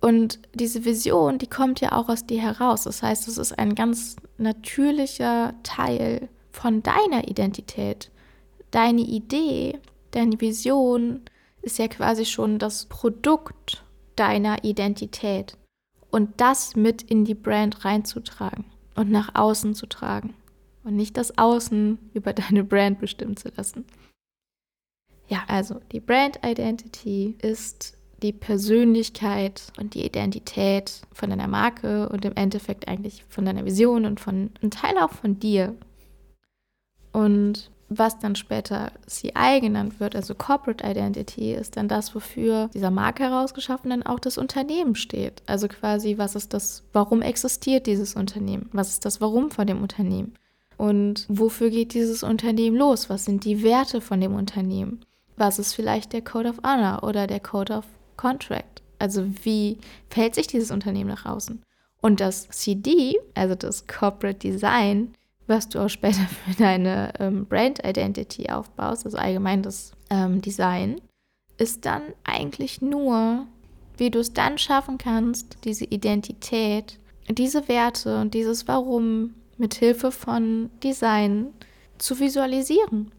Und 0.00 0.40
diese 0.54 0.84
Vision, 0.84 1.38
die 1.38 1.46
kommt 1.46 1.80
ja 1.80 1.92
auch 1.92 2.08
aus 2.08 2.26
dir 2.26 2.40
heraus. 2.40 2.84
Das 2.84 3.02
heißt, 3.02 3.28
es 3.28 3.38
ist 3.38 3.58
ein 3.58 3.74
ganz 3.74 4.16
natürlicher 4.36 5.54
Teil 5.62 6.28
von 6.50 6.82
deiner 6.82 7.28
Identität. 7.28 8.10
Deine 8.72 9.02
Idee, 9.02 9.78
deine 10.10 10.40
Vision 10.40 11.20
ist 11.62 11.78
ja 11.78 11.86
quasi 11.86 12.24
schon 12.24 12.58
das 12.58 12.86
Produkt 12.86 13.84
deiner 14.16 14.64
Identität. 14.64 15.56
Und 16.12 16.40
das 16.40 16.76
mit 16.76 17.02
in 17.02 17.24
die 17.24 17.34
Brand 17.34 17.84
reinzutragen 17.84 18.66
und 18.94 19.10
nach 19.10 19.34
außen 19.34 19.74
zu 19.74 19.86
tragen. 19.86 20.34
Und 20.84 20.94
nicht 20.94 21.16
das 21.16 21.36
Außen 21.38 21.98
über 22.14 22.32
deine 22.32 22.62
Brand 22.62 23.00
bestimmen 23.00 23.36
zu 23.36 23.48
lassen. 23.56 23.84
Ja, 25.26 25.42
also 25.48 25.80
die 25.90 26.00
Brand 26.00 26.38
Identity 26.44 27.36
ist 27.42 27.96
die 28.22 28.32
Persönlichkeit 28.32 29.72
und 29.78 29.94
die 29.94 30.04
Identität 30.04 31.00
von 31.12 31.30
deiner 31.30 31.48
Marke 31.48 32.08
und 32.08 32.24
im 32.24 32.36
Endeffekt 32.36 32.86
eigentlich 32.86 33.24
von 33.28 33.44
deiner 33.44 33.64
Vision 33.64 34.04
und 34.04 34.20
von 34.20 34.50
ein 34.62 34.70
Teil 34.70 34.96
auch 34.98 35.10
von 35.10 35.40
dir. 35.40 35.74
Und 37.12 37.71
was 37.98 38.18
dann 38.18 38.36
später 38.36 38.92
CI 39.06 39.60
genannt 39.60 40.00
wird, 40.00 40.14
also 40.16 40.34
Corporate 40.34 40.84
Identity, 40.84 41.52
ist 41.52 41.76
dann 41.76 41.88
das, 41.88 42.14
wofür 42.14 42.68
dieser 42.74 42.90
Marke 42.90 43.24
herausgeschaffen 43.24 43.90
dann 43.90 44.02
auch 44.02 44.18
das 44.18 44.38
Unternehmen 44.38 44.94
steht. 44.94 45.42
Also 45.46 45.68
quasi, 45.68 46.18
was 46.18 46.34
ist 46.34 46.54
das, 46.54 46.82
warum 46.92 47.22
existiert 47.22 47.86
dieses 47.86 48.14
Unternehmen? 48.14 48.68
Was 48.72 48.90
ist 48.90 49.04
das 49.04 49.20
Warum 49.20 49.50
von 49.50 49.66
dem 49.66 49.82
Unternehmen? 49.82 50.34
Und 50.76 51.26
wofür 51.28 51.70
geht 51.70 51.94
dieses 51.94 52.22
Unternehmen 52.22 52.76
los? 52.76 53.08
Was 53.08 53.24
sind 53.24 53.44
die 53.44 53.62
Werte 53.62 54.00
von 54.00 54.20
dem 54.20 54.34
Unternehmen? 54.34 55.04
Was 55.36 55.58
ist 55.58 55.74
vielleicht 55.74 56.12
der 56.12 56.22
Code 56.22 56.50
of 56.50 56.60
Honor 56.64 57.02
oder 57.02 57.26
der 57.26 57.40
Code 57.40 57.74
of 57.74 57.84
Contract? 58.16 58.82
Also 58.98 59.24
wie 59.44 59.78
verhält 60.08 60.34
sich 60.34 60.46
dieses 60.46 60.70
Unternehmen 60.70 61.10
nach 61.10 61.26
außen? 61.26 61.62
Und 62.00 62.20
das 62.20 62.48
CD, 62.48 63.16
also 63.34 63.54
das 63.54 63.86
Corporate 63.86 64.38
Design, 64.38 65.14
was 65.52 65.68
du 65.68 65.78
auch 65.78 65.88
später 65.88 66.26
für 66.46 66.54
deine 66.56 67.12
ähm, 67.20 67.46
Brand 67.46 67.84
Identity 67.86 68.50
aufbaust, 68.50 69.04
also 69.04 69.18
allgemein 69.18 69.62
das 69.62 69.92
ähm, 70.10 70.40
Design, 70.40 71.00
ist 71.58 71.84
dann 71.84 72.02
eigentlich 72.24 72.82
nur, 72.82 73.46
wie 73.96 74.10
du 74.10 74.18
es 74.18 74.32
dann 74.32 74.58
schaffen 74.58 74.98
kannst, 74.98 75.58
diese 75.64 75.84
Identität, 75.84 76.98
diese 77.28 77.68
Werte 77.68 78.20
und 78.20 78.34
dieses 78.34 78.66
Warum 78.66 79.34
mit 79.58 79.74
Hilfe 79.74 80.10
von 80.10 80.70
Design 80.82 81.52
zu 81.98 82.18
visualisieren, 82.18 83.12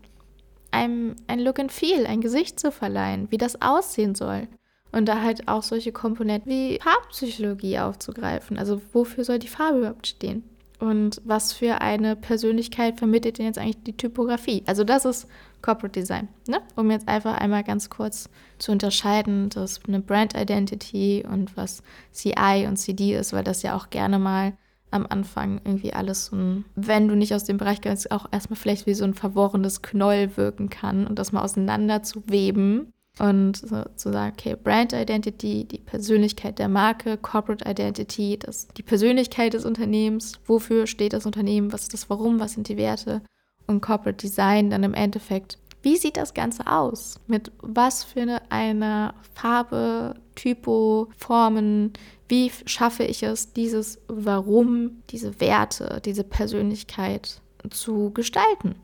einem 0.71 1.15
ein 1.27 1.39
Look 1.39 1.59
and 1.59 1.71
Feel, 1.71 2.05
ein 2.05 2.19
Gesicht 2.19 2.59
zu 2.59 2.71
verleihen, 2.71 3.27
wie 3.29 3.37
das 3.37 3.61
aussehen 3.61 4.15
soll. 4.15 4.47
Und 4.91 5.07
da 5.07 5.21
halt 5.21 5.47
auch 5.47 5.63
solche 5.63 5.91
Komponenten 5.91 6.51
wie 6.51 6.79
Farbpsychologie 6.79 7.79
aufzugreifen. 7.79 8.59
Also 8.59 8.79
wofür 8.91 9.23
soll 9.23 9.39
die 9.39 9.47
Farbe 9.47 9.79
überhaupt 9.79 10.05
stehen? 10.05 10.43
Und 10.83 11.21
was 11.23 11.53
für 11.53 11.79
eine 11.79 12.17
Persönlichkeit 12.17 12.97
vermittelt 12.97 13.37
denn 13.37 13.45
jetzt 13.45 13.57
eigentlich 13.57 13.83
die 13.83 13.95
Typografie? 13.95 14.63
Also 14.65 14.83
das 14.83 15.05
ist 15.05 15.29
Corporate 15.61 15.97
Design, 15.97 16.27
ne? 16.45 16.59
um 16.75 16.91
jetzt 16.91 17.07
einfach 17.07 17.37
einmal 17.37 17.63
ganz 17.63 17.89
kurz 17.89 18.29
zu 18.59 18.73
unterscheiden, 18.73 19.47
dass 19.47 19.79
eine 19.87 20.01
Brand 20.01 20.35
Identity 20.35 21.23
und 21.25 21.55
was 21.55 21.83
CI 22.11 22.65
und 22.67 22.75
CD 22.75 23.15
ist, 23.15 23.31
weil 23.31 23.45
das 23.45 23.63
ja 23.63 23.77
auch 23.77 23.91
gerne 23.91 24.19
mal 24.19 24.57
am 24.91 25.07
Anfang 25.09 25.61
irgendwie 25.63 25.93
alles 25.93 26.25
so 26.25 26.35
ein, 26.35 26.65
wenn 26.75 27.07
du 27.07 27.15
nicht 27.15 27.33
aus 27.33 27.45
dem 27.45 27.55
Bereich 27.55 27.81
kommst, 27.81 28.11
auch 28.11 28.25
erstmal 28.33 28.57
vielleicht 28.57 28.85
wie 28.85 28.93
so 28.93 29.05
ein 29.05 29.13
verworrenes 29.13 29.83
Knoll 29.83 30.35
wirken 30.35 30.69
kann 30.69 31.07
und 31.07 31.17
das 31.17 31.31
mal 31.31 31.43
auseinander 31.43 32.03
zu 32.03 32.23
weben 32.27 32.91
und 33.19 33.57
so, 33.57 33.83
zu 33.95 34.11
sagen, 34.11 34.33
okay, 34.37 34.55
Brand 34.55 34.93
Identity, 34.93 35.65
die 35.65 35.77
Persönlichkeit 35.77 36.57
der 36.57 36.67
Marke, 36.67 37.17
Corporate 37.17 37.69
Identity, 37.69 38.39
das, 38.39 38.67
die 38.69 38.83
Persönlichkeit 38.83 39.53
des 39.53 39.65
Unternehmens, 39.65 40.39
wofür 40.45 40.87
steht 40.87 41.13
das 41.13 41.25
Unternehmen, 41.25 41.71
was 41.71 41.83
ist 41.83 41.93
das 41.93 42.09
Warum, 42.09 42.39
was 42.39 42.53
sind 42.53 42.69
die 42.69 42.77
Werte 42.77 43.21
und 43.67 43.81
Corporate 43.81 44.17
Design 44.17 44.69
dann 44.69 44.83
im 44.83 44.93
Endeffekt. 44.95 45.59
Wie 45.83 45.97
sieht 45.97 46.17
das 46.17 46.33
Ganze 46.33 46.65
aus? 46.65 47.19
Mit 47.27 47.51
was 47.61 48.03
für 48.03 48.21
eine, 48.21 48.51
eine 48.51 49.13
Farbe, 49.35 50.15
Typo, 50.35 51.09
Formen, 51.17 51.93
wie 52.29 52.51
schaffe 52.65 53.03
ich 53.03 53.21
es, 53.21 53.53
dieses 53.53 53.99
Warum, 54.07 55.03
diese 55.09 55.39
Werte, 55.39 56.01
diese 56.03 56.23
Persönlichkeit 56.23 57.41
zu 57.69 58.11
gestalten? 58.11 58.75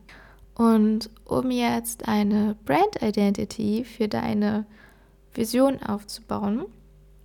Und 0.59 1.09
um 1.23 1.51
jetzt 1.51 2.09
eine 2.09 2.57
Brand 2.65 3.01
Identity 3.01 3.85
für 3.85 4.09
deine 4.09 4.65
Vision 5.33 5.81
aufzubauen, 5.81 6.65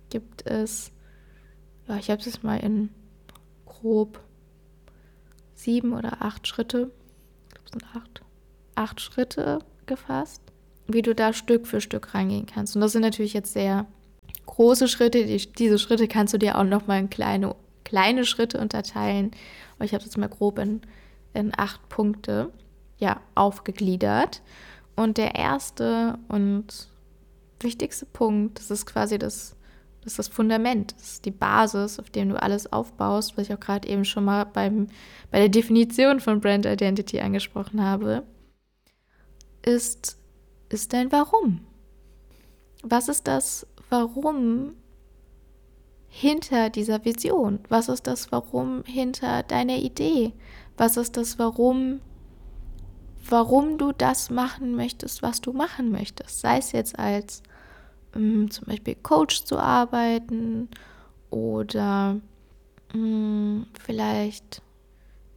gibt 0.09 0.47
es, 0.49 0.93
ja, 1.85 1.97
ich 1.97 2.09
habe 2.09 2.21
es 2.21 2.43
mal 2.43 2.55
in 2.63 2.91
grob 3.65 4.21
sieben 5.53 5.91
oder 5.91 6.21
acht 6.21 6.47
Schritte, 6.47 6.91
ich 7.43 7.49
glaube, 7.49 7.65
es 7.65 7.71
sind 7.71 7.85
acht, 7.93 8.21
acht 8.75 9.01
Schritte 9.01 9.59
gefasst, 9.85 10.41
wie 10.87 11.01
du 11.01 11.13
da 11.13 11.33
Stück 11.33 11.67
für 11.67 11.81
Stück 11.81 12.13
reingehen 12.15 12.45
kannst. 12.45 12.77
Und 12.77 12.81
das 12.81 12.93
sind 12.93 13.01
natürlich 13.01 13.33
jetzt 13.33 13.51
sehr 13.51 13.85
große 14.45 14.87
Schritte. 14.87 15.25
Die, 15.25 15.45
diese 15.51 15.77
Schritte 15.77 16.07
kannst 16.07 16.33
du 16.33 16.37
dir 16.37 16.57
auch 16.57 16.63
nochmal 16.63 17.01
in 17.01 17.09
kleine, 17.09 17.53
kleine 17.83 18.23
Schritte 18.23 18.61
unterteilen. 18.61 19.31
Aber 19.75 19.83
ich 19.83 19.93
habe 19.93 20.05
das 20.05 20.15
mal 20.15 20.29
grob 20.29 20.57
in, 20.57 20.79
in 21.33 21.51
acht 21.53 21.89
Punkte 21.89 22.53
ja, 22.97 23.19
aufgegliedert. 23.35 24.41
Und 24.95 25.17
der 25.17 25.35
erste 25.35 26.17
und 26.27 26.89
wichtigste 27.59 28.05
Punkt, 28.05 28.59
das 28.59 28.71
ist 28.71 28.85
quasi 28.85 29.17
das, 29.17 29.55
das 30.01 30.13
ist 30.13 30.19
das 30.19 30.27
Fundament, 30.27 30.93
das 30.97 31.13
ist 31.13 31.25
die 31.25 31.31
Basis, 31.31 31.99
auf 31.99 32.09
dem 32.09 32.29
du 32.29 32.41
alles 32.41 32.71
aufbaust, 32.71 33.37
was 33.37 33.47
ich 33.47 33.53
auch 33.53 33.59
gerade 33.59 33.87
eben 33.87 34.05
schon 34.05 34.25
mal 34.25 34.45
beim, 34.45 34.87
bei 35.31 35.39
der 35.39 35.49
Definition 35.49 36.19
von 36.19 36.39
Brand 36.39 36.65
Identity 36.65 37.19
angesprochen 37.19 37.83
habe, 37.83 38.23
ist, 39.63 40.17
ist 40.69 40.93
dein 40.93 41.11
Warum. 41.11 41.61
Was 42.83 43.09
ist 43.09 43.27
das 43.27 43.67
Warum 43.89 44.73
hinter 46.07 46.69
dieser 46.69 47.03
Vision? 47.03 47.59
Was 47.67 47.89
ist 47.89 48.07
das 48.07 48.31
Warum 48.31 48.83
hinter 48.85 49.43
deiner 49.43 49.77
Idee? 49.77 50.33
Was 50.77 50.97
ist 50.97 51.17
das 51.17 51.39
Warum, 51.39 51.99
warum 53.29 53.77
du 53.77 53.91
das 53.91 54.29
machen 54.29 54.75
möchtest, 54.75 55.21
was 55.21 55.41
du 55.41 55.53
machen 55.53 55.91
möchtest? 55.91 56.41
Sei 56.41 56.57
es 56.57 56.71
jetzt 56.71 56.97
als 56.97 57.43
ähm, 58.15 58.49
zum 58.49 58.65
Beispiel 58.65 58.95
Coach 58.95 59.43
zu 59.43 59.57
arbeiten 59.57 60.69
oder 61.29 62.17
ähm, 62.93 63.67
vielleicht 63.79 64.61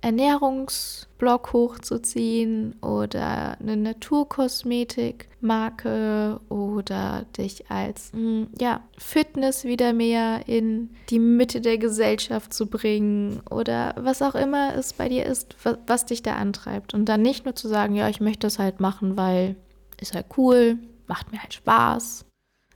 Ernährungsblog 0.00 1.52
hochzuziehen 1.52 2.76
oder 2.81 3.59
eine 3.61 3.76
Naturkosmetikmarke 3.76 6.38
oder 6.49 7.26
dich 7.37 7.69
als 7.71 8.12
mm, 8.12 8.45
ja, 8.61 8.85
Fitness 8.97 9.64
wieder 9.64 9.93
mehr 9.93 10.47
in 10.47 10.90
die 11.11 11.19
Mitte 11.19 11.61
der 11.61 11.78
Gesellschaft 11.78 12.55
zu 12.55 12.67
bringen 12.67 13.43
oder 13.50 13.97
was 13.99 14.23
auch 14.23 14.37
immer 14.37 14.76
es 14.76 14.93
bei 14.93 15.09
dir 15.09 15.26
ist, 15.26 15.57
was, 15.64 15.78
was 15.87 16.07
dich 16.07 16.23
da 16.23 16.37
antreibt. 16.37 16.95
Und 16.95 17.07
dann 17.07 17.23
nicht 17.23 17.45
nur 17.45 17.57
zu 17.57 17.67
sagen, 17.67 17.97
ja, 17.97 18.09
ich 18.09 18.21
möchte 18.21 18.47
das 18.47 18.61
halt 18.61 18.78
machen, 18.78 19.17
weil 19.17 19.57
ist 20.00 20.14
halt 20.14 20.26
cool, 20.37 20.78
macht 21.09 21.33
mir 21.33 21.43
halt 21.43 21.55
Spaß. 21.55 22.25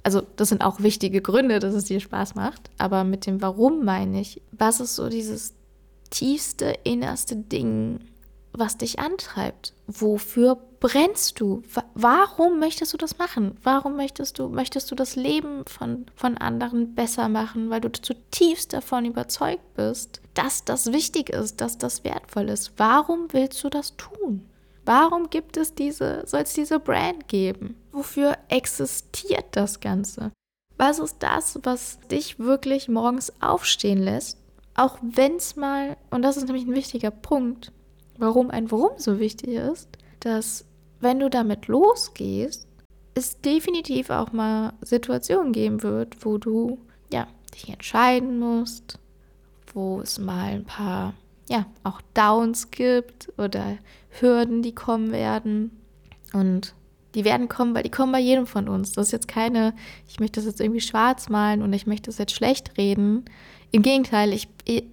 Also 0.02 0.23
das 0.37 0.49
sind 0.49 0.64
auch 0.64 0.81
wichtige 0.81 1.23
Gründe, 1.23 1.61
dass 1.61 1.75
es 1.75 1.85
dir 1.85 2.00
Spaß 2.00 2.35
macht. 2.35 2.71
Aber 2.79 3.05
mit 3.05 3.26
dem 3.26 3.41
Warum 3.41 3.85
meine 3.85 4.21
ich, 4.21 4.43
was 4.50 4.81
ist 4.81 4.97
so 4.97 5.09
dieses 5.09 5.55
tiefste, 6.12 6.75
innerste 6.85 7.35
Ding, 7.35 7.99
was 8.52 8.76
dich 8.76 8.99
antreibt? 8.99 9.73
Wofür 9.87 10.59
brennst 10.78 11.40
du? 11.40 11.62
Warum 11.95 12.59
möchtest 12.61 12.92
du 12.92 12.99
das 12.99 13.19
machen? 13.19 13.57
Warum 13.62 13.97
möchtest 13.97 14.38
du, 14.38 14.49
möchtest 14.49 14.90
du 14.90 14.95
das 14.95 15.16
Leben 15.16 15.64
von, 15.66 16.07
von 16.14 16.37
anderen 16.37 16.95
besser 16.95 17.28
machen, 17.28 17.71
weil 17.71 17.81
du 17.81 17.90
zutiefst 17.90 18.73
davon 18.73 19.07
überzeugt 19.07 19.75
bist, 19.75 20.21
dass 20.35 20.64
das 20.64 20.92
wichtig 20.92 21.31
ist, 21.31 21.61
dass 21.61 21.78
das 21.78 22.04
wertvoll 22.04 22.50
ist? 22.50 22.73
Warum 22.76 23.33
willst 23.33 23.64
du 23.64 23.71
das 23.71 23.97
tun? 23.97 24.47
Warum 24.85 25.31
gibt 25.31 25.57
es 25.57 25.75
diese, 25.75 26.25
soll 26.26 26.42
es 26.42 26.52
diese 26.52 26.78
Brand 26.78 27.28
geben? 27.28 27.76
Wofür 27.92 28.37
existiert 28.49 29.47
das 29.52 29.81
Ganze? 29.81 30.33
Was 30.76 30.99
ist 30.99 31.19
das, 31.21 31.59
was 31.62 32.00
dich 32.11 32.38
wirklich 32.38 32.88
morgens 32.88 33.33
aufstehen 33.40 34.02
lässt 34.02 34.42
auch 34.75 34.99
wenn 35.02 35.37
es 35.37 35.57
mal, 35.57 35.97
und 36.11 36.23
das 36.23 36.37
ist 36.37 36.47
nämlich 36.47 36.67
ein 36.67 36.75
wichtiger 36.75 37.11
Punkt, 37.11 37.73
warum 38.19 38.50
ein 38.50 38.71
Warum 38.71 38.93
so 38.99 39.19
wichtig 39.19 39.50
ist, 39.50 39.88
dass 40.21 40.64
wenn 41.00 41.19
du 41.19 41.29
damit 41.29 41.67
losgehst, 41.67 42.67
es 43.14 43.41
definitiv 43.41 44.11
auch 44.11 44.33
mal 44.33 44.73
Situationen 44.81 45.52
geben 45.52 45.83
wird, 45.83 46.25
wo 46.25 46.38
du 46.38 46.79
ja 47.12 47.26
dich 47.55 47.69
entscheiden 47.69 48.38
musst, 48.38 48.99
wo 49.75 50.00
es 50.00 50.19
mal 50.19 50.52
ein 50.52 50.64
paar 50.64 51.14
ja 51.50 51.67
auch 51.83 52.00
Downs 52.14 52.71
gibt 52.71 53.31
oder 53.37 53.76
Hürden, 54.21 54.62
die 54.62 54.75
kommen 54.75 55.12
werden 55.12 55.71
und 56.33 56.75
die 57.14 57.25
werden 57.25 57.49
kommen, 57.49 57.75
weil 57.75 57.83
die 57.83 57.91
kommen 57.91 58.12
bei 58.12 58.21
jedem 58.21 58.47
von 58.47 58.69
uns. 58.69 58.93
Das 58.93 59.09
ist 59.09 59.12
jetzt 59.12 59.29
keine, 59.29 59.75
ich 60.09 60.19
möchte 60.19 60.41
das 60.41 60.47
jetzt 60.47 60.61
irgendwie 60.61 60.81
schwarz 60.81 61.29
malen 61.29 61.62
und 61.62 61.73
ich 61.75 61.87
möchte 61.87 62.07
das 62.11 62.19
jetzt 62.19 62.35
schlecht 62.35 62.79
reden. 62.79 63.26
Im 63.73 63.83
Gegenteil, 63.83 64.33
ich 64.33 64.49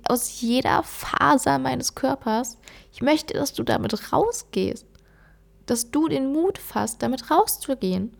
aus 0.07 0.41
jeder 0.41 0.83
Faser 0.83 1.59
meines 1.59 1.95
Körpers, 1.95 2.57
ich 2.91 3.01
möchte, 3.01 3.33
dass 3.33 3.53
du 3.53 3.63
damit 3.63 4.12
rausgehst 4.12 4.86
dass 5.69 5.91
du 5.91 6.07
den 6.07 6.31
Mut 6.31 6.57
fasst, 6.57 7.03
damit 7.03 7.29
rauszugehen. 7.29 8.12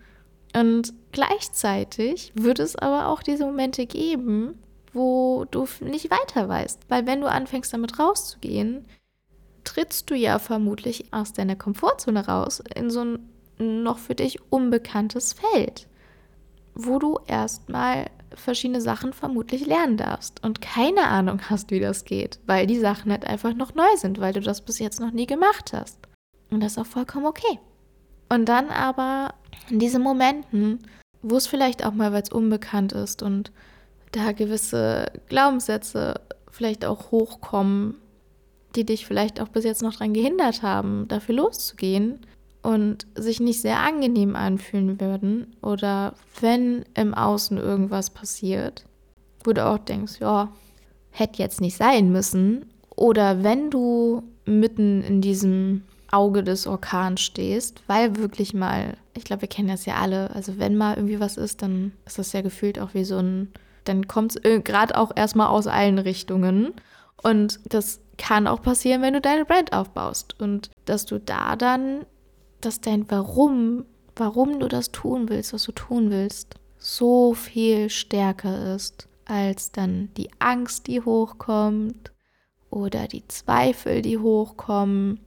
Und 0.56 0.94
gleichzeitig 1.12 2.32
wird 2.36 2.60
es 2.60 2.76
aber 2.76 3.08
auch 3.08 3.24
diese 3.24 3.46
Momente 3.46 3.86
geben, 3.86 4.60
wo 4.94 5.46
du 5.50 5.68
nicht 5.82 6.12
weiter 6.12 6.48
weißt. 6.48 6.82
Weil 6.90 7.06
wenn 7.06 7.22
du 7.22 7.30
anfängst, 7.30 7.74
damit 7.74 8.00
rauszugehen, 8.00 8.86
trittst 9.64 10.10
du 10.10 10.16
ja 10.16 10.40
vermutlich 10.40 11.14
aus 11.14 11.34
deiner 11.34 11.56
Komfortzone 11.56 12.28
raus 12.28 12.64
in 12.76 12.90
so 12.90 13.02
ein 13.02 13.30
noch 13.58 13.98
für 13.98 14.16
dich 14.16 14.40
unbekanntes 14.52 15.34
Feld, 15.34 15.88
wo 16.76 16.98
du 16.98 17.20
erstmal 17.28 18.06
verschiedene 18.36 18.82
Sachen 18.82 19.14
vermutlich 19.14 19.66
lernen 19.66 19.98
darfst 19.98 20.44
und 20.44 20.62
keine 20.62 21.08
Ahnung 21.08 21.42
hast, 21.50 21.72
wie 21.72 21.80
das 21.80 22.06
geht, 22.06 22.40
weil 22.46 22.68
die 22.68 22.80
Sachen 22.80 23.12
halt 23.12 23.26
einfach 23.26 23.54
noch 23.54 23.76
neu 23.76 23.96
sind, 23.96 24.20
weil 24.20 24.34
du 24.34 24.42
das 24.42 24.62
bis 24.62 24.80
jetzt 24.80 25.00
noch 25.00 25.12
nie 25.12 25.26
gemacht 25.26 25.74
hast. 25.74 25.98
Und 26.52 26.62
das 26.62 26.74
ist 26.74 26.78
auch 26.78 26.86
vollkommen 26.86 27.26
okay. 27.26 27.60
Und 28.30 28.46
dann 28.46 28.70
aber 28.70 29.34
in 29.70 29.80
diesen 29.80 30.02
Momenten, 30.02 30.80
wo 31.22 31.38
es 31.38 31.48
vielleicht 31.48 31.86
auch 31.86 31.94
mal, 31.94 32.14
weil 32.14 32.24
es 32.24 32.32
unbekannt 32.32 32.94
ist 32.94 33.24
und 33.24 33.52
da 34.12 34.32
gewisse 34.32 35.08
Glaubenssätze 35.28 36.22
vielleicht 36.52 36.86
auch 36.86 37.12
hochkommen, 37.12 37.96
die 38.76 38.86
dich 38.86 39.06
vielleicht 39.06 39.40
auch 39.40 39.48
bis 39.48 39.64
jetzt 39.64 39.82
noch 39.82 39.94
daran 39.94 40.14
gehindert 40.14 40.62
haben, 40.62 41.08
dafür 41.08 41.36
loszugehen 41.36 42.20
und 42.62 43.08
sich 43.16 43.40
nicht 43.40 43.62
sehr 43.62 43.80
angenehm 43.80 44.36
anfühlen 44.36 45.00
würden 45.00 45.56
oder 45.62 46.14
wenn 46.42 46.84
im 46.94 47.14
Außen 47.14 47.58
irgendwas 47.58 48.10
passiert, 48.10 48.86
wo 49.44 49.54
du 49.54 49.66
auch 49.66 49.78
denkst, 49.78 50.20
ja, 50.20 50.52
hätte 51.12 51.42
jetzt 51.42 51.62
nicht 51.62 51.78
sein 51.78 52.12
müssen 52.12 52.66
oder 52.96 53.44
wenn 53.44 53.70
du 53.70 54.24
mitten 54.46 55.02
in 55.04 55.22
diesem 55.22 55.84
Auge 56.12 56.44
des 56.44 56.68
Orkans 56.68 57.22
stehst, 57.22 57.82
weil 57.88 58.18
wirklich 58.18 58.54
mal, 58.54 58.98
ich 59.16 59.24
glaube, 59.24 59.44
wir 59.44 59.50
kennen 59.50 59.70
das 59.70 59.86
ja 59.86 59.96
alle, 59.96 60.32
also 60.32 60.58
wenn 60.58 60.76
mal 60.76 60.96
irgendwie 60.96 61.20
was 61.20 61.38
ist, 61.38 61.62
dann 61.62 61.94
ist 62.06 62.18
das 62.18 62.34
ja 62.34 62.42
gefühlt 62.42 62.80
auch 62.80 62.94
wie 62.94 63.04
so 63.04 63.18
ein, 63.18 63.50
dann 63.86 64.08
kommt 64.08 64.36
es 64.36 64.64
gerade 64.64 64.98
auch 64.98 65.12
erstmal 65.16 65.48
aus 65.48 65.68
allen 65.68 66.00
Richtungen. 66.00 66.74
Und 67.22 67.60
das 67.66 68.02
kann 68.18 68.48
auch 68.48 68.62
passieren, 68.62 69.02
wenn 69.02 69.14
du 69.14 69.22
deine 69.22 69.46
Brand 69.46 69.74
aufbaust. 69.74 70.40
Und 70.40 70.70
dass 70.86 71.06
du 71.06 71.20
da 71.20 71.56
dann, 71.56 72.06
dass 72.62 72.82
dein 72.82 73.10
Warum, 73.10 73.86
warum 74.16 74.60
du 74.60 74.68
das 74.68 74.92
tun 74.92 75.30
willst, 75.30 75.54
was 75.54 75.64
du 75.64 75.72
tun 75.72 76.12
willst, 76.12 76.56
so 76.78 77.34
viel 77.34 77.90
stärker 77.90 78.76
ist 78.76 79.08
als 79.26 79.72
dann 79.72 80.10
die 80.18 80.30
Angst, 80.40 80.88
die 80.88 81.02
hochkommt 81.02 82.12
oder 82.70 83.08
die 83.08 83.28
Zweifel, 83.28 84.02
die 84.02 84.18
hochkommen 84.18 85.20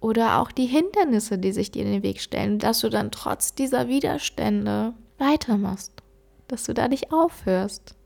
oder 0.00 0.40
auch 0.40 0.52
die 0.52 0.66
Hindernisse, 0.66 1.38
die 1.38 1.52
sich 1.52 1.70
dir 1.70 1.84
in 1.84 1.92
den 1.92 2.02
Weg 2.02 2.20
stellen, 2.20 2.58
dass 2.58 2.80
du 2.80 2.88
dann 2.88 3.10
trotz 3.10 3.54
dieser 3.54 3.88
Widerstände 3.88 4.94
weitermachst, 5.18 5.92
dass 6.46 6.64
du 6.64 6.74
da 6.74 6.88
nicht 6.88 7.12
aufhörst. 7.12 7.96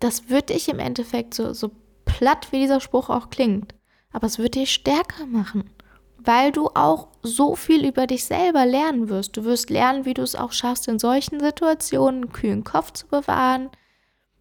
Das 0.00 0.30
wird 0.30 0.50
dich 0.50 0.68
im 0.68 0.78
Endeffekt 0.78 1.34
so, 1.34 1.52
so 1.52 1.70
platt, 2.04 2.48
wie 2.50 2.60
dieser 2.60 2.80
Spruch 2.80 3.10
auch 3.10 3.30
klingt, 3.30 3.74
aber 4.12 4.26
es 4.26 4.38
wird 4.38 4.54
dich 4.54 4.72
stärker 4.72 5.26
machen, 5.26 5.70
weil 6.18 6.52
du 6.52 6.68
auch 6.74 7.08
so 7.26 7.56
viel 7.56 7.86
über 7.86 8.06
dich 8.06 8.24
selber 8.24 8.66
lernen 8.66 9.08
wirst. 9.08 9.36
Du 9.36 9.44
wirst 9.44 9.70
lernen, 9.70 10.04
wie 10.04 10.14
du 10.14 10.22
es 10.22 10.36
auch 10.36 10.52
schaffst, 10.52 10.88
in 10.88 10.98
solchen 10.98 11.40
Situationen 11.40 12.24
einen 12.24 12.32
kühlen 12.32 12.64
Kopf 12.64 12.92
zu 12.92 13.06
bewahren, 13.06 13.70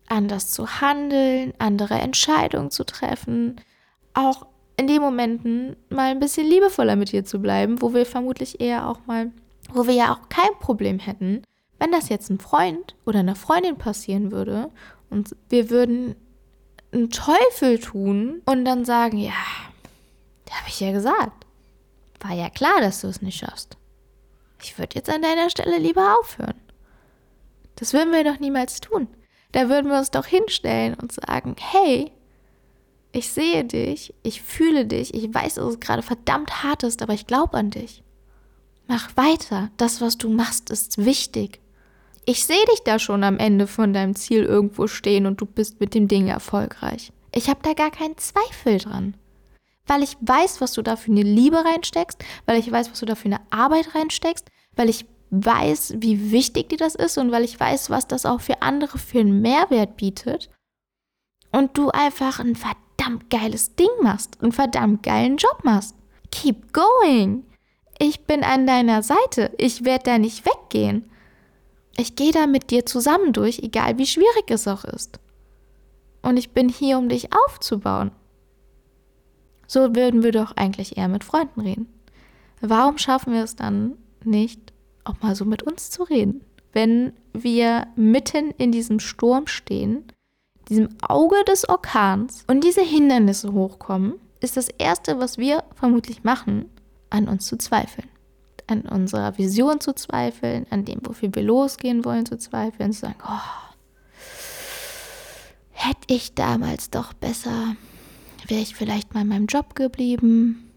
anders 0.08 0.52
zu 0.52 0.82
handeln, 0.82 1.54
andere 1.60 1.96
Entscheidungen 1.96 2.72
zu 2.72 2.86
treffen, 2.86 3.62
auch 4.14 4.46
in 4.78 4.88
den 4.88 5.02
Momenten 5.02 5.76
mal 5.90 6.12
ein 6.12 6.20
bisschen 6.20 6.48
liebevoller 6.48 6.96
mit 6.96 7.12
dir 7.12 7.24
zu 7.24 7.40
bleiben, 7.40 7.82
wo 7.82 7.94
wir 7.94 8.06
vermutlich 8.06 8.60
eher 8.60 8.90
auch 8.90 9.00
mal, 9.06 9.32
wo 9.72 9.88
wir 9.88 9.94
ja 9.94 10.14
auch 10.14 10.30
kein 10.30 10.54
Problem 10.60 11.00
hätten, 11.00 11.44
wenn 11.80 11.92
das 11.92 12.10
jetzt 12.10 12.30
ein 12.30 12.40
Freund 12.40 12.96
oder 13.06 13.20
eine 13.20 13.36
Freundin 13.36 13.78
passieren 13.78 14.32
würde 14.32 14.70
und 15.10 15.36
wir 15.50 15.70
würden 15.70 16.16
einen 16.92 17.10
Teufel 17.10 17.80
tun 17.80 18.42
und 18.46 18.66
dann 18.66 18.86
sagen, 18.86 19.18
ja, 19.18 19.34
habe 20.54 20.70
ich 20.70 20.80
ja 20.80 20.92
gesagt. 20.92 21.46
War 22.24 22.34
ja 22.34 22.50
klar, 22.50 22.80
dass 22.82 23.02
du 23.02 23.08
es 23.08 23.22
nicht 23.22 23.38
schaffst. 23.38 23.78
Ich 24.62 24.80
würde 24.80 24.96
jetzt 24.96 25.10
an 25.10 25.22
deiner 25.22 25.50
Stelle 25.50 25.78
lieber 25.78 26.18
aufhören. 26.20 26.60
Das 27.76 27.94
würden 27.94 28.14
wir 28.14 28.24
doch 28.24 28.40
niemals 28.40 28.80
tun. 28.80 29.08
Da 29.52 29.70
würden 29.70 29.92
wir 29.92 30.00
uns 30.00 30.10
doch 30.10 30.26
hinstellen 30.26 30.96
und 30.96 31.12
sagen, 31.12 31.56
hey, 31.60 32.12
ich 33.12 33.30
sehe 33.30 33.66
dich, 33.66 34.14
ich 34.24 34.42
fühle 34.42 34.86
dich, 34.86 35.14
ich 35.14 35.32
weiß, 35.34 35.56
dass 35.56 35.74
es 35.74 35.80
gerade 35.80 36.02
verdammt 36.02 36.64
hart 36.64 36.84
ist, 36.84 37.02
aber 37.04 37.14
ich 37.14 37.28
glaube 37.28 37.58
an 37.58 37.70
dich. 37.70 38.04
Mach 38.88 39.16
weiter, 39.16 39.70
das, 39.78 40.02
was 40.02 40.18
du 40.18 40.30
machst, 40.30 40.70
ist 40.70 41.04
wichtig. 41.06 41.60
Ich 42.26 42.46
sehe 42.46 42.66
dich 42.72 42.84
da 42.86 43.00
schon 43.00 43.24
am 43.24 43.38
Ende 43.38 43.68
von 43.68 43.94
deinem 43.94 44.16
Ziel 44.16 44.44
irgendwo 44.44 44.88
stehen 44.88 45.26
und 45.26 45.42
du 45.42 45.46
bist 45.46 45.80
mit 45.82 45.94
dem 45.94 46.08
Ding 46.08 46.28
erfolgreich. 46.28 47.12
Ich 47.34 47.50
habe 47.50 47.60
da 47.64 47.74
gar 47.74 47.92
keinen 47.92 48.18
Zweifel 48.18 48.78
dran. 48.78 49.16
Weil 49.86 50.04
ich 50.04 50.16
weiß, 50.22 50.62
was 50.62 50.74
du 50.74 50.82
da 50.82 50.96
für 50.96 51.12
eine 51.12 51.24
Liebe 51.24 51.64
reinsteckst, 51.64 52.24
weil 52.46 52.60
ich 52.60 52.72
weiß, 52.72 52.92
was 52.92 53.00
du 53.00 53.06
da 53.06 53.16
für 53.16 53.26
eine 53.26 53.42
Arbeit 53.50 53.96
reinsteckst, 53.96 54.50
weil 54.76 54.90
ich 54.90 55.06
weiß, 55.30 55.96
wie 55.98 56.32
wichtig 56.32 56.70
dir 56.70 56.78
das 56.78 56.96
ist 56.96 57.18
und 57.18 57.32
weil 57.32 57.44
ich 57.44 57.60
weiß, 57.60 57.90
was 57.90 58.08
das 58.08 58.26
auch 58.26 58.40
für 58.40 58.62
andere 58.62 58.98
für 58.98 59.20
einen 59.20 59.42
Mehrwert 59.42 59.98
bietet. 59.98 60.50
Und 61.52 61.78
du 61.78 61.90
einfach 61.90 62.40
ein 62.40 62.56
verdammt 62.56 63.30
geiles 63.30 63.76
Ding 63.76 63.90
machst, 64.02 64.42
einen 64.42 64.52
verdammt 64.52 65.04
geilen 65.04 65.38
Job 65.38 65.64
machst. 65.64 65.96
Keep 66.32 66.74
going. 66.74 67.46
Ich 68.00 68.26
bin 68.26 68.44
an 68.44 68.66
deiner 68.66 69.04
Seite. 69.04 69.52
Ich 69.58 69.86
werde 69.86 70.04
da 70.06 70.18
nicht 70.18 70.46
weggehen. 70.46 71.10
Ich 71.98 72.16
gehe 72.16 72.32
da 72.32 72.48
mit 72.48 72.72
dir 72.72 72.86
zusammen 72.86 73.34
durch, 73.34 73.60
egal 73.60 73.98
wie 73.98 74.08
schwierig 74.08 74.50
es 74.50 74.68
auch 74.68 74.84
ist. 74.84 75.20
Und 76.22 76.38
ich 76.38 76.52
bin 76.52 76.70
hier, 76.70 76.98
um 76.98 77.10
dich 77.10 77.30
aufzubauen. 77.34 78.12
So 79.68 79.96
würden 79.96 80.24
wir 80.24 80.32
doch 80.32 80.56
eigentlich 80.56 80.98
eher 80.98 81.08
mit 81.08 81.24
Freunden 81.24 81.62
reden. 81.62 81.88
Warum 82.62 82.98
schaffen 82.98 83.34
wir 83.34 83.44
es 83.44 83.56
dann 83.56 83.94
nicht, 84.24 84.74
auch 85.04 85.22
mal 85.22 85.36
so 85.36 85.46
mit 85.46 85.64
uns 85.64 85.90
zu 85.90 86.04
reden? 86.04 86.42
Wenn 86.72 87.14
wir 87.34 87.88
mitten 87.96 88.52
in 88.52 88.72
diesem 88.72 89.00
Sturm 89.00 89.48
stehen 89.48 90.06
diesem 90.70 90.90
Auge 91.02 91.44
des 91.46 91.68
Orkans 91.68 92.44
und 92.48 92.64
diese 92.64 92.82
Hindernisse 92.82 93.54
hochkommen, 93.54 94.16
ist 94.40 94.58
das 94.58 94.70
Erste, 94.70 95.20
was 95.20 95.38
wir 95.38 95.64
vermutlich 95.76 96.24
machen, 96.24 96.70
an 97.10 97.28
uns 97.28 97.46
zu 97.46 97.58
zweifeln. 97.58 98.08
An 98.68 98.82
unserer 98.84 99.38
Vision 99.38 99.82
zu 99.82 99.94
zweifeln, 99.94 100.66
an 100.70 100.86
dem, 100.86 101.00
wofür 101.04 101.30
wir 101.34 101.44
losgehen 101.44 102.06
wollen, 102.06 102.26
zu 102.26 102.38
zweifeln, 102.38 102.94
zu 102.94 103.02
sagen, 103.02 103.20
oh, 103.28 103.74
hätte 105.72 106.14
ich 106.14 106.34
damals 106.34 106.90
doch 106.90 107.14
besser, 107.14 107.76
wäre 108.50 108.62
ich 108.62 108.76
vielleicht 108.76 109.14
mal 109.14 109.22
in 109.22 109.28
meinem 109.28 109.46
Job 109.48 109.76
geblieben, 109.76 110.72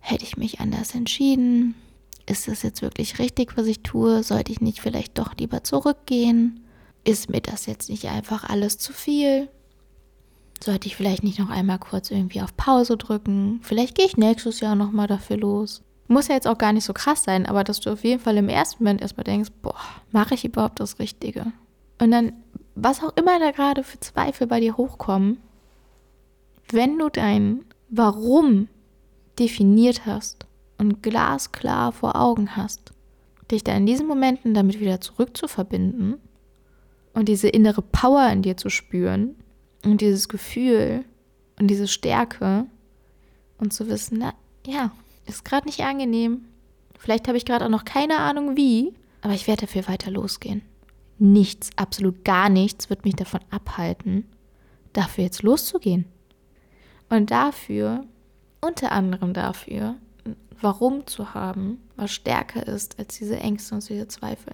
hätte 0.00 0.24
ich 0.24 0.36
mich 0.36 0.60
anders 0.60 0.94
entschieden, 0.94 1.74
ist 2.26 2.48
das 2.48 2.62
jetzt 2.62 2.82
wirklich 2.82 3.18
richtig, 3.18 3.56
was 3.56 3.66
ich 3.66 3.82
tue, 3.82 4.22
sollte 4.22 4.52
ich 4.52 4.60
nicht 4.60 4.80
vielleicht 4.80 5.18
doch 5.18 5.36
lieber 5.36 5.64
zurückgehen? 5.64 6.60
ist 7.04 7.30
mir 7.30 7.40
das 7.40 7.66
jetzt 7.66 7.88
nicht 7.88 8.08
einfach 8.08 8.48
alles 8.48 8.78
zu 8.78 8.92
viel? 8.92 9.48
Sollte 10.62 10.88
ich 10.88 10.96
vielleicht 10.96 11.22
nicht 11.22 11.38
noch 11.38 11.48
einmal 11.48 11.78
kurz 11.78 12.10
irgendwie 12.10 12.42
auf 12.42 12.56
Pause 12.56 12.96
drücken? 12.96 13.60
Vielleicht 13.62 13.94
gehe 13.94 14.06
ich 14.06 14.16
nächstes 14.16 14.60
Jahr 14.60 14.74
nochmal 14.74 15.06
dafür 15.06 15.38
los. 15.38 15.82
Muss 16.08 16.28
ja 16.28 16.34
jetzt 16.34 16.48
auch 16.48 16.58
gar 16.58 16.72
nicht 16.72 16.84
so 16.84 16.92
krass 16.92 17.24
sein, 17.24 17.46
aber 17.46 17.64
dass 17.64 17.80
du 17.80 17.90
auf 17.90 18.04
jeden 18.04 18.20
Fall 18.20 18.36
im 18.36 18.48
ersten 18.48 18.82
Moment 18.82 19.00
erstmal 19.00 19.24
denkst, 19.24 19.50
boah, 19.62 19.78
mache 20.10 20.34
ich 20.34 20.44
überhaupt 20.44 20.80
das 20.80 20.98
Richtige? 20.98 21.46
Und 22.00 22.10
dann, 22.10 22.32
was 22.74 23.02
auch 23.02 23.16
immer 23.16 23.38
da 23.38 23.52
gerade 23.52 23.84
für 23.84 24.00
Zweifel 24.00 24.46
bei 24.46 24.60
dir 24.60 24.76
hochkommen, 24.76 25.38
wenn 26.72 26.98
du 26.98 27.08
dein 27.08 27.64
Warum 27.88 28.68
definiert 29.38 30.06
hast 30.06 30.46
und 30.78 31.02
glasklar 31.02 31.92
vor 31.92 32.16
Augen 32.16 32.56
hast, 32.56 32.92
dich 33.50 33.64
da 33.64 33.74
in 33.74 33.86
diesen 33.86 34.06
Momenten 34.06 34.54
damit 34.54 34.78
wieder 34.78 35.00
zurück 35.00 35.36
zu 35.36 35.48
verbinden 35.48 36.14
und 37.14 37.28
diese 37.28 37.48
innere 37.48 37.82
Power 37.82 38.30
in 38.30 38.42
dir 38.42 38.56
zu 38.56 38.70
spüren, 38.70 39.34
und 39.84 40.00
dieses 40.00 40.28
Gefühl 40.28 41.04
und 41.58 41.68
diese 41.68 41.88
Stärke 41.88 42.66
und 43.58 43.72
zu 43.72 43.88
wissen, 43.88 44.18
na 44.20 44.34
ja, 44.66 44.92
ist 45.26 45.44
gerade 45.44 45.66
nicht 45.66 45.80
angenehm. 45.80 46.44
Vielleicht 46.98 47.28
habe 47.28 47.38
ich 47.38 47.44
gerade 47.44 47.64
auch 47.64 47.70
noch 47.70 47.84
keine 47.84 48.18
Ahnung 48.18 48.56
wie, 48.56 48.92
aber 49.22 49.32
ich 49.32 49.46
werde 49.46 49.66
dafür 49.66 49.88
weiter 49.88 50.10
losgehen. 50.10 50.62
Nichts, 51.18 51.70
absolut 51.76 52.24
gar 52.24 52.48
nichts 52.48 52.90
wird 52.90 53.04
mich 53.04 53.14
davon 53.14 53.40
abhalten, 53.50 54.24
dafür 54.92 55.24
jetzt 55.24 55.42
loszugehen. 55.42 56.06
Und 57.10 57.30
dafür, 57.30 58.04
unter 58.62 58.92
anderem 58.92 59.34
dafür, 59.34 59.96
Warum 60.62 61.06
zu 61.06 61.32
haben, 61.32 61.80
was 61.96 62.10
stärker 62.10 62.66
ist 62.66 62.98
als 62.98 63.16
diese 63.18 63.38
Ängste 63.38 63.74
und 63.74 63.88
diese 63.88 64.08
Zweifel. 64.08 64.52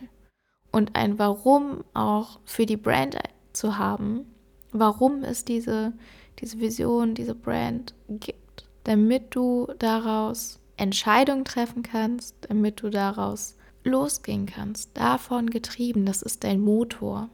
Und 0.71 0.95
ein 0.95 1.19
Warum 1.19 1.83
auch 1.95 2.39
für 2.45 2.65
die 2.65 2.77
Brand 2.77 3.19
zu 3.53 3.77
haben, 3.77 4.25
warum 4.71 5.25
es 5.25 5.45
diese, 5.45 5.93
diese 6.39 6.61
Vision, 6.61 7.15
diese 7.15 7.35
Brand 7.35 7.95
gibt, 8.09 8.69
damit 8.85 9.35
du 9.35 9.67
daraus 9.79 10.61
Entscheidungen 10.77 11.45
treffen 11.45 11.83
kannst, 11.83 12.37
damit 12.49 12.83
du 12.83 12.91
daraus 12.91 13.57
losgehen 13.83 14.47
kannst, 14.47 14.97
davon 14.97 15.51
getrieben, 15.51 16.07
das 16.07 16.23
ist 16.23 16.45
dein 16.45 16.61
Motor. 16.61 17.31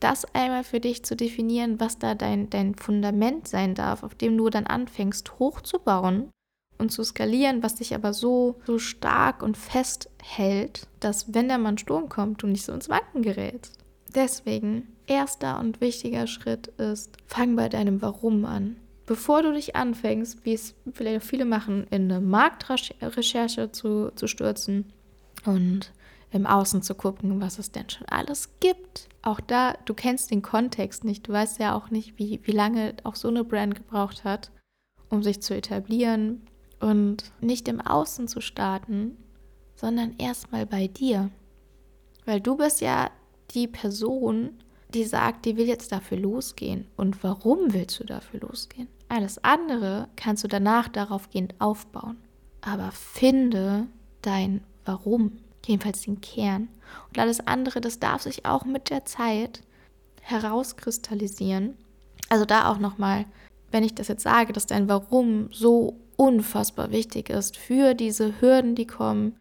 Das 0.00 0.24
einmal 0.34 0.64
für 0.64 0.80
dich 0.80 1.04
zu 1.04 1.14
definieren, 1.14 1.78
was 1.78 1.98
da 1.98 2.14
dein, 2.14 2.48
dein 2.48 2.74
Fundament 2.74 3.46
sein 3.46 3.74
darf, 3.74 4.02
auf 4.02 4.14
dem 4.14 4.36
du 4.36 4.48
dann 4.48 4.66
anfängst 4.66 5.38
hochzubauen 5.38 6.30
und 6.78 6.90
zu 6.90 7.04
skalieren, 7.04 7.62
was 7.62 7.76
dich 7.76 7.94
aber 7.94 8.14
so, 8.14 8.56
so 8.66 8.78
stark 8.78 9.42
und 9.42 9.58
fest 9.58 10.08
hält, 10.22 10.88
dass 11.00 11.34
wenn 11.34 11.48
da 11.48 11.58
mal 11.58 11.70
ein 11.70 11.78
Sturm 11.78 12.08
kommt, 12.08 12.42
du 12.42 12.46
nicht 12.46 12.64
so 12.64 12.72
ins 12.72 12.88
Wanken 12.88 13.20
gerätst. 13.20 13.78
Deswegen, 14.14 14.88
erster 15.06 15.60
und 15.60 15.80
wichtiger 15.82 16.26
Schritt 16.26 16.68
ist, 16.78 17.16
fang 17.26 17.54
bei 17.54 17.68
deinem 17.68 18.00
Warum 18.00 18.46
an. 18.46 18.76
Bevor 19.06 19.42
du 19.42 19.52
dich 19.52 19.76
anfängst, 19.76 20.44
wie 20.44 20.54
es 20.54 20.74
vielleicht 20.92 21.26
viele 21.26 21.44
machen, 21.44 21.86
in 21.90 22.10
eine 22.10 22.20
Marktrecherche 22.20 23.70
zu, 23.72 24.12
zu 24.14 24.26
stürzen 24.26 24.92
und 25.44 25.92
im 26.32 26.46
Außen 26.46 26.82
zu 26.82 26.94
gucken, 26.94 27.40
was 27.40 27.58
es 27.58 27.72
denn 27.72 27.90
schon 27.90 28.06
alles 28.08 28.50
gibt. 28.60 29.08
Auch 29.22 29.40
da, 29.40 29.74
du 29.84 29.94
kennst 29.94 30.30
den 30.30 30.42
Kontext 30.42 31.04
nicht. 31.04 31.26
Du 31.26 31.32
weißt 31.32 31.58
ja 31.58 31.74
auch 31.74 31.90
nicht, 31.90 32.18
wie, 32.18 32.40
wie 32.44 32.52
lange 32.52 32.94
auch 33.04 33.16
so 33.16 33.28
eine 33.28 33.44
Brand 33.44 33.74
gebraucht 33.74 34.24
hat, 34.24 34.50
um 35.08 35.22
sich 35.22 35.42
zu 35.42 35.54
etablieren 35.54 36.42
und 36.78 37.32
nicht 37.40 37.68
im 37.68 37.80
Außen 37.80 38.28
zu 38.28 38.40
starten, 38.40 39.16
sondern 39.74 40.14
erstmal 40.18 40.66
bei 40.66 40.86
dir. 40.86 41.30
Weil 42.24 42.40
du 42.40 42.56
bist 42.56 42.80
ja 42.80 43.10
die 43.50 43.66
Person, 43.66 44.50
die 44.94 45.04
sagt, 45.04 45.44
die 45.46 45.56
will 45.56 45.66
jetzt 45.66 45.92
dafür 45.92 46.18
losgehen. 46.18 46.86
Und 46.96 47.22
warum 47.24 47.72
willst 47.72 47.98
du 47.98 48.04
dafür 48.04 48.40
losgehen? 48.40 48.88
Alles 49.08 49.42
andere 49.42 50.08
kannst 50.16 50.44
du 50.44 50.48
danach 50.48 50.88
daraufgehend 50.88 51.54
aufbauen. 51.58 52.16
Aber 52.60 52.92
finde 52.92 53.88
dein 54.22 54.62
Warum 54.84 55.38
jedenfalls 55.66 56.02
den 56.02 56.20
Kern. 56.20 56.68
Und 57.08 57.18
alles 57.18 57.46
andere, 57.46 57.80
das 57.80 57.98
darf 57.98 58.22
sich 58.22 58.46
auch 58.46 58.64
mit 58.64 58.90
der 58.90 59.04
Zeit 59.04 59.62
herauskristallisieren. 60.22 61.76
Also 62.28 62.44
da 62.44 62.70
auch 62.70 62.78
nochmal, 62.78 63.26
wenn 63.70 63.84
ich 63.84 63.94
das 63.94 64.08
jetzt 64.08 64.22
sage, 64.22 64.52
dass 64.52 64.66
dein 64.66 64.88
Warum 64.88 65.48
so 65.52 65.96
unfassbar 66.16 66.90
wichtig 66.90 67.30
ist 67.30 67.56
für 67.56 67.94
diese 67.94 68.40
Hürden, 68.40 68.74
die 68.74 68.86
kommen, 68.86 69.36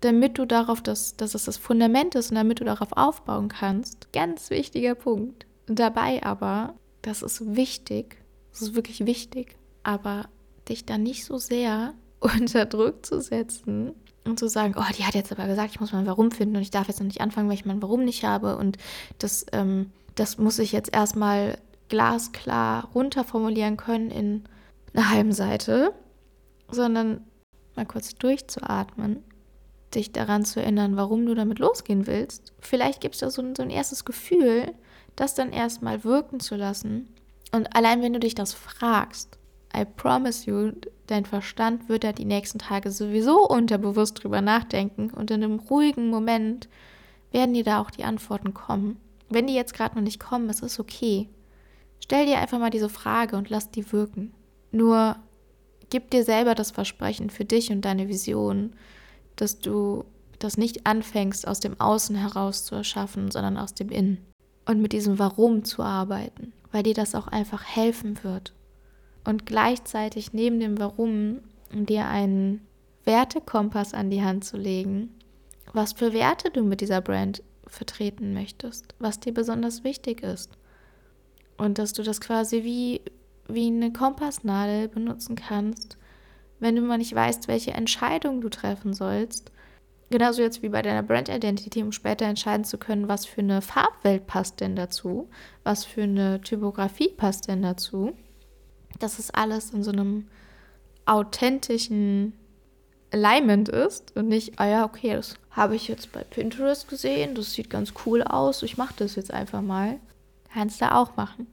damit 0.00 0.38
du 0.38 0.44
darauf, 0.44 0.82
das, 0.82 1.16
dass 1.16 1.34
es 1.34 1.44
das 1.44 1.56
Fundament 1.56 2.14
ist 2.14 2.30
und 2.30 2.36
damit 2.36 2.60
du 2.60 2.64
darauf 2.64 2.92
aufbauen 2.92 3.48
kannst. 3.48 4.12
Ganz 4.12 4.50
wichtiger 4.50 4.94
Punkt. 4.94 5.46
Dabei 5.66 6.22
aber, 6.22 6.74
das 7.02 7.22
ist 7.22 7.56
wichtig, 7.56 8.16
das 8.50 8.62
ist 8.62 8.74
wirklich 8.74 9.06
wichtig, 9.06 9.56
aber 9.82 10.28
dich 10.68 10.86
da 10.86 10.98
nicht 10.98 11.24
so 11.24 11.38
sehr 11.38 11.94
unter 12.20 12.66
Druck 12.66 13.04
zu 13.04 13.20
setzen, 13.20 13.94
und 14.28 14.38
zu 14.38 14.48
sagen, 14.48 14.74
oh, 14.76 14.92
die 14.96 15.04
hat 15.04 15.14
jetzt 15.14 15.32
aber 15.32 15.46
gesagt, 15.46 15.70
ich 15.72 15.80
muss 15.80 15.92
mein 15.92 16.06
Warum 16.06 16.30
finden 16.30 16.56
und 16.56 16.62
ich 16.62 16.70
darf 16.70 16.88
jetzt 16.88 17.00
noch 17.00 17.06
nicht 17.06 17.20
anfangen, 17.20 17.48
weil 17.48 17.56
ich 17.56 17.66
mein 17.66 17.82
Warum 17.82 18.04
nicht 18.04 18.24
habe 18.24 18.56
und 18.56 18.76
das, 19.18 19.46
ähm, 19.52 19.90
das 20.14 20.38
muss 20.38 20.58
ich 20.58 20.72
jetzt 20.72 20.94
erstmal 20.94 21.58
glasklar 21.88 22.88
runterformulieren 22.94 23.76
können 23.76 24.10
in 24.10 24.44
einer 24.94 25.10
halben 25.10 25.32
Seite, 25.32 25.92
sondern 26.70 27.22
mal 27.76 27.86
kurz 27.86 28.14
durchzuatmen, 28.14 29.22
dich 29.94 30.12
daran 30.12 30.44
zu 30.44 30.60
erinnern, 30.60 30.96
warum 30.96 31.24
du 31.24 31.34
damit 31.34 31.58
losgehen 31.58 32.06
willst. 32.06 32.52
Vielleicht 32.60 33.00
gibt 33.00 33.14
es 33.14 33.20
da 33.20 33.30
so 33.30 33.42
ein, 33.42 33.54
so 33.54 33.62
ein 33.62 33.70
erstes 33.70 34.04
Gefühl, 34.04 34.72
das 35.16 35.34
dann 35.34 35.52
erstmal 35.52 36.04
wirken 36.04 36.40
zu 36.40 36.56
lassen. 36.56 37.08
Und 37.52 37.74
allein 37.74 38.02
wenn 38.02 38.12
du 38.12 38.20
dich 38.20 38.34
das 38.34 38.52
fragst, 38.52 39.38
I 39.74 39.84
promise 39.84 40.48
you, 40.48 40.72
dein 41.08 41.24
Verstand 41.24 41.88
wird 41.88 42.04
da 42.04 42.12
die 42.12 42.24
nächsten 42.24 42.58
Tage 42.58 42.90
sowieso 42.90 43.48
unterbewusst 43.48 44.22
drüber 44.22 44.40
nachdenken 44.40 45.10
und 45.10 45.30
in 45.30 45.42
einem 45.42 45.58
ruhigen 45.58 46.10
Moment 46.10 46.68
werden 47.32 47.54
dir 47.54 47.64
da 47.64 47.80
auch 47.80 47.90
die 47.90 48.04
Antworten 48.04 48.54
kommen. 48.54 48.98
Wenn 49.28 49.46
die 49.46 49.54
jetzt 49.54 49.74
gerade 49.74 49.96
noch 49.96 50.02
nicht 50.02 50.20
kommen, 50.20 50.48
es 50.48 50.60
ist 50.60 50.78
okay. 50.78 51.28
Stell 52.02 52.26
dir 52.26 52.38
einfach 52.38 52.58
mal 52.58 52.70
diese 52.70 52.88
Frage 52.88 53.36
und 53.36 53.50
lass 53.50 53.70
die 53.70 53.90
wirken. 53.92 54.32
Nur 54.70 55.16
gib 55.90 56.10
dir 56.10 56.24
selber 56.24 56.54
das 56.54 56.70
Versprechen 56.70 57.30
für 57.30 57.44
dich 57.44 57.70
und 57.70 57.82
deine 57.82 58.08
Vision, 58.08 58.74
dass 59.36 59.58
du 59.58 60.04
das 60.38 60.56
nicht 60.56 60.86
anfängst, 60.86 61.48
aus 61.48 61.60
dem 61.60 61.80
Außen 61.80 62.16
heraus 62.16 62.64
zu 62.64 62.74
erschaffen, 62.74 63.30
sondern 63.30 63.56
aus 63.56 63.74
dem 63.74 63.88
Innen. 63.88 64.18
Und 64.66 64.80
mit 64.80 64.92
diesem 64.92 65.18
Warum 65.18 65.64
zu 65.64 65.82
arbeiten, 65.82 66.52
weil 66.70 66.82
dir 66.82 66.94
das 66.94 67.14
auch 67.14 67.26
einfach 67.26 67.64
helfen 67.64 68.22
wird 68.22 68.52
und 69.24 69.46
gleichzeitig 69.46 70.32
neben 70.32 70.60
dem 70.60 70.78
Warum 70.78 71.40
dir 71.72 72.06
einen 72.06 72.66
Wertekompass 73.04 73.94
an 73.94 74.10
die 74.10 74.22
Hand 74.22 74.44
zu 74.44 74.56
legen, 74.56 75.14
was 75.72 75.92
für 75.92 76.12
Werte 76.12 76.50
du 76.50 76.62
mit 76.62 76.80
dieser 76.80 77.00
Brand 77.00 77.42
vertreten 77.66 78.32
möchtest, 78.32 78.94
was 78.98 79.20
dir 79.20 79.32
besonders 79.32 79.84
wichtig 79.84 80.22
ist. 80.22 80.50
Und 81.56 81.78
dass 81.78 81.92
du 81.92 82.02
das 82.02 82.20
quasi 82.20 82.64
wie, 82.64 83.02
wie 83.48 83.66
eine 83.66 83.92
Kompassnadel 83.92 84.88
benutzen 84.88 85.36
kannst, 85.36 85.98
wenn 86.60 86.76
du 86.76 86.82
mal 86.82 86.98
nicht 86.98 87.14
weißt, 87.14 87.48
welche 87.48 87.72
Entscheidung 87.72 88.40
du 88.40 88.48
treffen 88.48 88.92
sollst. 88.94 89.52
Genauso 90.10 90.40
jetzt 90.42 90.62
wie 90.62 90.70
bei 90.70 90.80
deiner 90.80 91.02
Brand 91.02 91.28
Identity, 91.28 91.82
um 91.82 91.92
später 91.92 92.24
entscheiden 92.24 92.64
zu 92.64 92.78
können, 92.78 93.08
was 93.08 93.26
für 93.26 93.42
eine 93.42 93.60
Farbwelt 93.60 94.26
passt 94.26 94.60
denn 94.60 94.74
dazu, 94.74 95.28
was 95.64 95.84
für 95.84 96.04
eine 96.04 96.40
Typografie 96.40 97.10
passt 97.10 97.48
denn 97.48 97.62
dazu 97.62 98.14
dass 98.98 99.18
es 99.18 99.30
alles 99.30 99.70
in 99.70 99.82
so 99.82 99.90
einem 99.90 100.26
authentischen 101.06 102.34
Alignment 103.10 103.68
ist 103.68 104.14
und 104.16 104.28
nicht, 104.28 104.58
ah 104.60 104.66
ja, 104.66 104.84
okay, 104.84 105.14
das 105.14 105.36
habe 105.50 105.76
ich 105.76 105.88
jetzt 105.88 106.12
bei 106.12 106.22
Pinterest 106.22 106.88
gesehen, 106.88 107.34
das 107.34 107.52
sieht 107.52 107.70
ganz 107.70 107.94
cool 108.04 108.22
aus, 108.22 108.62
ich 108.62 108.76
mache 108.76 108.94
das 108.98 109.16
jetzt 109.16 109.32
einfach 109.32 109.62
mal. 109.62 109.98
Kannst 110.52 110.80
du 110.80 110.92
auch 110.92 111.16
machen. 111.16 111.46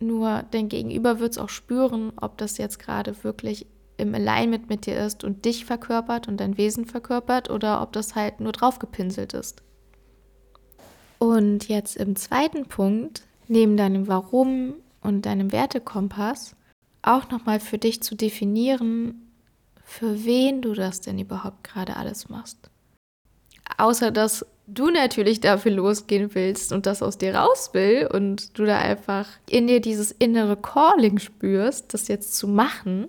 Nur 0.00 0.44
dein 0.50 0.68
Gegenüber 0.68 1.18
wird 1.18 1.32
es 1.32 1.38
auch 1.38 1.48
spüren, 1.48 2.12
ob 2.20 2.38
das 2.38 2.58
jetzt 2.58 2.78
gerade 2.78 3.24
wirklich 3.24 3.66
im 3.96 4.14
Alignment 4.14 4.68
mit 4.68 4.86
dir 4.86 4.96
ist 5.04 5.24
und 5.24 5.44
dich 5.44 5.64
verkörpert 5.64 6.28
und 6.28 6.38
dein 6.38 6.56
Wesen 6.56 6.84
verkörpert 6.84 7.50
oder 7.50 7.82
ob 7.82 7.92
das 7.92 8.14
halt 8.14 8.40
nur 8.40 8.52
draufgepinselt 8.52 9.34
ist. 9.34 9.62
Und 11.18 11.68
jetzt 11.68 11.96
im 11.96 12.14
zweiten 12.14 12.66
Punkt, 12.66 13.22
neben 13.48 13.76
deinem 13.76 14.06
Warum 14.06 14.74
und 15.00 15.26
deinem 15.26 15.50
Wertekompass, 15.50 16.54
auch 17.02 17.30
nochmal 17.30 17.60
für 17.60 17.78
dich 17.78 18.02
zu 18.02 18.14
definieren, 18.14 19.30
für 19.84 20.24
wen 20.24 20.60
du 20.60 20.74
das 20.74 21.00
denn 21.00 21.18
überhaupt 21.18 21.64
gerade 21.64 21.96
alles 21.96 22.28
machst. 22.28 22.58
Außer 23.76 24.10
dass 24.10 24.44
du 24.66 24.90
natürlich 24.90 25.40
dafür 25.40 25.72
losgehen 25.72 26.34
willst 26.34 26.72
und 26.72 26.86
das 26.86 27.02
aus 27.02 27.18
dir 27.18 27.34
raus 27.34 27.70
will 27.72 28.08
und 28.12 28.58
du 28.58 28.64
da 28.64 28.78
einfach 28.78 29.26
in 29.48 29.66
dir 29.66 29.80
dieses 29.80 30.12
innere 30.12 30.56
Calling 30.56 31.18
spürst, 31.18 31.94
das 31.94 32.08
jetzt 32.08 32.36
zu 32.36 32.46
machen. 32.46 33.08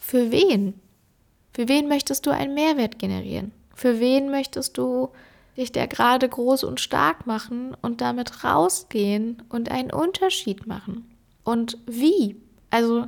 Für 0.00 0.32
wen? 0.32 0.74
Für 1.52 1.68
wen 1.68 1.88
möchtest 1.88 2.26
du 2.26 2.30
einen 2.30 2.54
Mehrwert 2.54 2.98
generieren? 2.98 3.52
Für 3.74 4.00
wen 4.00 4.30
möchtest 4.30 4.78
du 4.78 5.10
dich 5.56 5.70
da 5.70 5.86
gerade 5.86 6.28
groß 6.28 6.64
und 6.64 6.80
stark 6.80 7.26
machen 7.26 7.76
und 7.80 8.00
damit 8.00 8.42
rausgehen 8.42 9.42
und 9.48 9.70
einen 9.70 9.92
Unterschied 9.92 10.66
machen? 10.66 11.08
Und 11.44 11.78
wie? 11.86 12.36
Also 12.72 13.06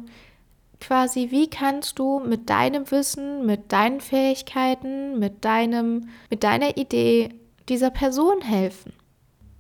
quasi, 0.79 1.31
wie 1.31 1.49
kannst 1.49 1.99
du 1.99 2.21
mit 2.21 2.51
deinem 2.51 2.91
Wissen, 2.91 3.47
mit 3.47 3.73
deinen 3.73 4.03
Fähigkeiten, 4.03 5.19
mit 5.19 5.45
deinem, 5.45 6.11
mit 6.29 6.45
deiner 6.45 6.77
Idee 6.77 7.31
dieser 7.69 7.91
Person 7.91 8.43
helfen? 8.43 8.93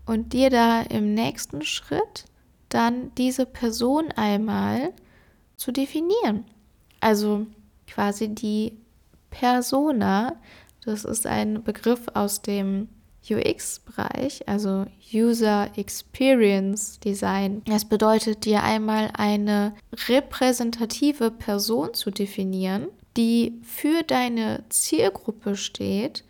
Und 0.04 0.34
dir 0.34 0.50
da 0.50 0.82
im 0.82 1.14
nächsten 1.14 1.62
Schritt 1.62 2.26
dann 2.68 3.14
diese 3.14 3.46
Person 3.46 4.12
einmal 4.14 4.92
zu 5.56 5.72
definieren. 5.72 6.44
Also 7.00 7.46
quasi 7.86 8.28
die 8.28 8.76
Persona, 9.30 10.36
das 10.84 11.06
ist 11.06 11.26
ein 11.26 11.64
Begriff 11.64 12.08
aus 12.12 12.42
dem 12.42 12.90
UX-Bereich, 13.30 14.48
also 14.48 14.86
User 15.12 15.70
Experience 15.76 16.98
Design. 17.00 17.62
Das 17.66 17.84
bedeutet 17.84 18.44
dir 18.44 18.62
einmal 18.62 19.10
eine 19.14 19.74
repräsentative 20.08 21.30
Person 21.30 21.94
zu 21.94 22.10
definieren, 22.10 22.88
die 23.16 23.60
für 23.62 24.02
deine 24.02 24.64
Zielgruppe 24.68 25.56
steht, 25.56 26.24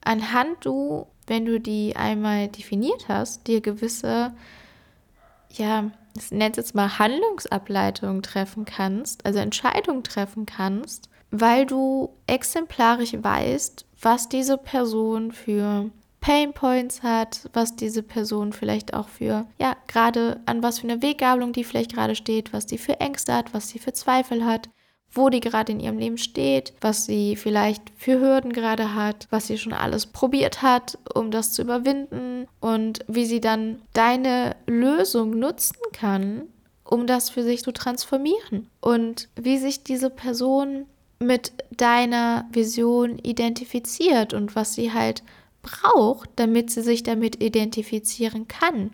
anhand 0.00 0.64
du, 0.64 1.06
wenn 1.26 1.44
du 1.44 1.60
die 1.60 1.96
einmal 1.96 2.48
definiert 2.48 3.08
hast, 3.08 3.46
dir 3.46 3.60
gewisse, 3.60 4.32
ja, 5.50 5.90
ich 6.16 6.30
nenne 6.30 6.50
es 6.52 6.56
jetzt 6.56 6.74
mal 6.74 6.98
Handlungsableitungen 6.98 8.22
treffen 8.22 8.64
kannst, 8.64 9.26
also 9.26 9.38
Entscheidungen 9.38 10.02
treffen 10.02 10.46
kannst, 10.46 11.08
weil 11.30 11.66
du 11.66 12.10
exemplarisch 12.26 13.12
weißt, 13.12 13.84
was 14.00 14.28
diese 14.28 14.56
Person 14.56 15.32
für 15.32 15.90
Pain 16.20 16.52
Points 16.52 17.02
hat, 17.02 17.48
was 17.52 17.76
diese 17.76 18.02
Person 18.02 18.52
vielleicht 18.52 18.94
auch 18.94 19.08
für, 19.08 19.46
ja, 19.58 19.76
gerade 19.86 20.40
an 20.46 20.62
was 20.62 20.80
für 20.80 20.88
eine 20.88 21.02
Weggabelung 21.02 21.52
die 21.52 21.64
vielleicht 21.64 21.94
gerade 21.94 22.14
steht, 22.14 22.52
was 22.52 22.66
die 22.66 22.78
für 22.78 23.00
Ängste 23.00 23.34
hat, 23.34 23.54
was 23.54 23.68
sie 23.68 23.78
für 23.78 23.92
Zweifel 23.92 24.44
hat, 24.44 24.68
wo 25.10 25.30
die 25.30 25.40
gerade 25.40 25.72
in 25.72 25.80
ihrem 25.80 25.98
Leben 25.98 26.18
steht, 26.18 26.74
was 26.80 27.06
sie 27.06 27.36
vielleicht 27.36 27.82
für 27.96 28.20
Hürden 28.20 28.52
gerade 28.52 28.94
hat, 28.94 29.26
was 29.30 29.46
sie 29.46 29.58
schon 29.58 29.72
alles 29.72 30.06
probiert 30.06 30.62
hat, 30.62 30.98
um 31.14 31.30
das 31.30 31.52
zu 31.52 31.62
überwinden 31.62 32.46
und 32.60 33.00
wie 33.08 33.24
sie 33.24 33.40
dann 33.40 33.80
deine 33.94 34.56
Lösung 34.66 35.38
nutzen 35.38 35.78
kann, 35.92 36.42
um 36.84 37.06
das 37.06 37.30
für 37.30 37.42
sich 37.42 37.62
zu 37.62 37.72
transformieren. 37.72 38.68
Und 38.80 39.28
wie 39.36 39.58
sich 39.58 39.82
diese 39.82 40.10
Person 40.10 40.86
mit 41.20 41.52
deiner 41.70 42.46
Vision 42.52 43.18
identifiziert 43.18 44.34
und 44.34 44.54
was 44.54 44.74
sie 44.74 44.92
halt 44.92 45.22
braucht, 45.62 46.30
damit 46.36 46.70
sie 46.70 46.82
sich 46.82 47.02
damit 47.02 47.42
identifizieren 47.42 48.48
kann. 48.48 48.90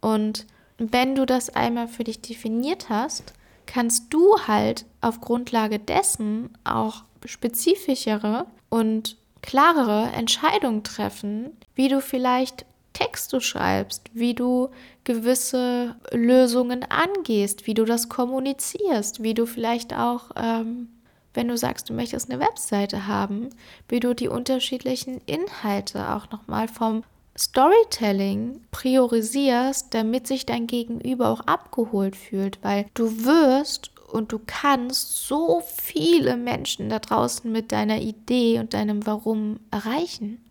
Und 0.00 0.46
wenn 0.78 1.14
du 1.14 1.26
das 1.26 1.50
einmal 1.50 1.88
für 1.88 2.04
dich 2.04 2.20
definiert 2.20 2.88
hast, 2.88 3.34
kannst 3.66 4.12
du 4.12 4.38
halt 4.46 4.86
auf 5.00 5.20
Grundlage 5.20 5.78
dessen 5.78 6.50
auch 6.64 7.04
spezifischere 7.24 8.46
und 8.68 9.16
klarere 9.42 10.10
Entscheidungen 10.12 10.82
treffen, 10.82 11.50
wie 11.74 11.88
du 11.88 12.00
vielleicht 12.00 12.64
Texte 12.92 13.40
schreibst, 13.40 14.10
wie 14.12 14.34
du 14.34 14.68
gewisse 15.04 15.96
Lösungen 16.12 16.84
angehst, 16.84 17.66
wie 17.66 17.74
du 17.74 17.84
das 17.84 18.08
kommunizierst, 18.08 19.22
wie 19.22 19.34
du 19.34 19.46
vielleicht 19.46 19.94
auch, 19.94 20.30
ähm, 20.36 20.88
wenn 21.34 21.48
du 21.48 21.56
sagst, 21.56 21.88
du 21.88 21.94
möchtest 21.94 22.30
eine 22.30 22.40
Webseite 22.40 23.06
haben, 23.06 23.50
wie 23.88 24.00
du 24.00 24.14
die 24.14 24.28
unterschiedlichen 24.28 25.20
Inhalte 25.26 26.14
auch 26.14 26.30
nochmal 26.30 26.68
vom 26.68 27.04
Storytelling 27.38 28.60
priorisierst, 28.70 29.94
damit 29.94 30.26
sich 30.26 30.44
dein 30.46 30.66
Gegenüber 30.66 31.28
auch 31.28 31.40
abgeholt 31.40 32.16
fühlt, 32.16 32.58
weil 32.62 32.86
du 32.94 33.24
wirst 33.24 33.92
und 34.10 34.32
du 34.32 34.40
kannst 34.44 35.26
so 35.26 35.62
viele 35.64 36.36
Menschen 36.36 36.88
da 36.88 36.98
draußen 36.98 37.50
mit 37.50 37.72
deiner 37.72 38.00
Idee 38.00 38.58
und 38.58 38.74
deinem 38.74 39.06
Warum 39.06 39.60
erreichen. 39.70 40.44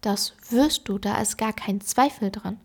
Das 0.00 0.34
wirst 0.50 0.88
du, 0.88 0.98
da 0.98 1.20
ist 1.20 1.38
gar 1.38 1.52
kein 1.52 1.80
Zweifel 1.80 2.30
dran. 2.30 2.58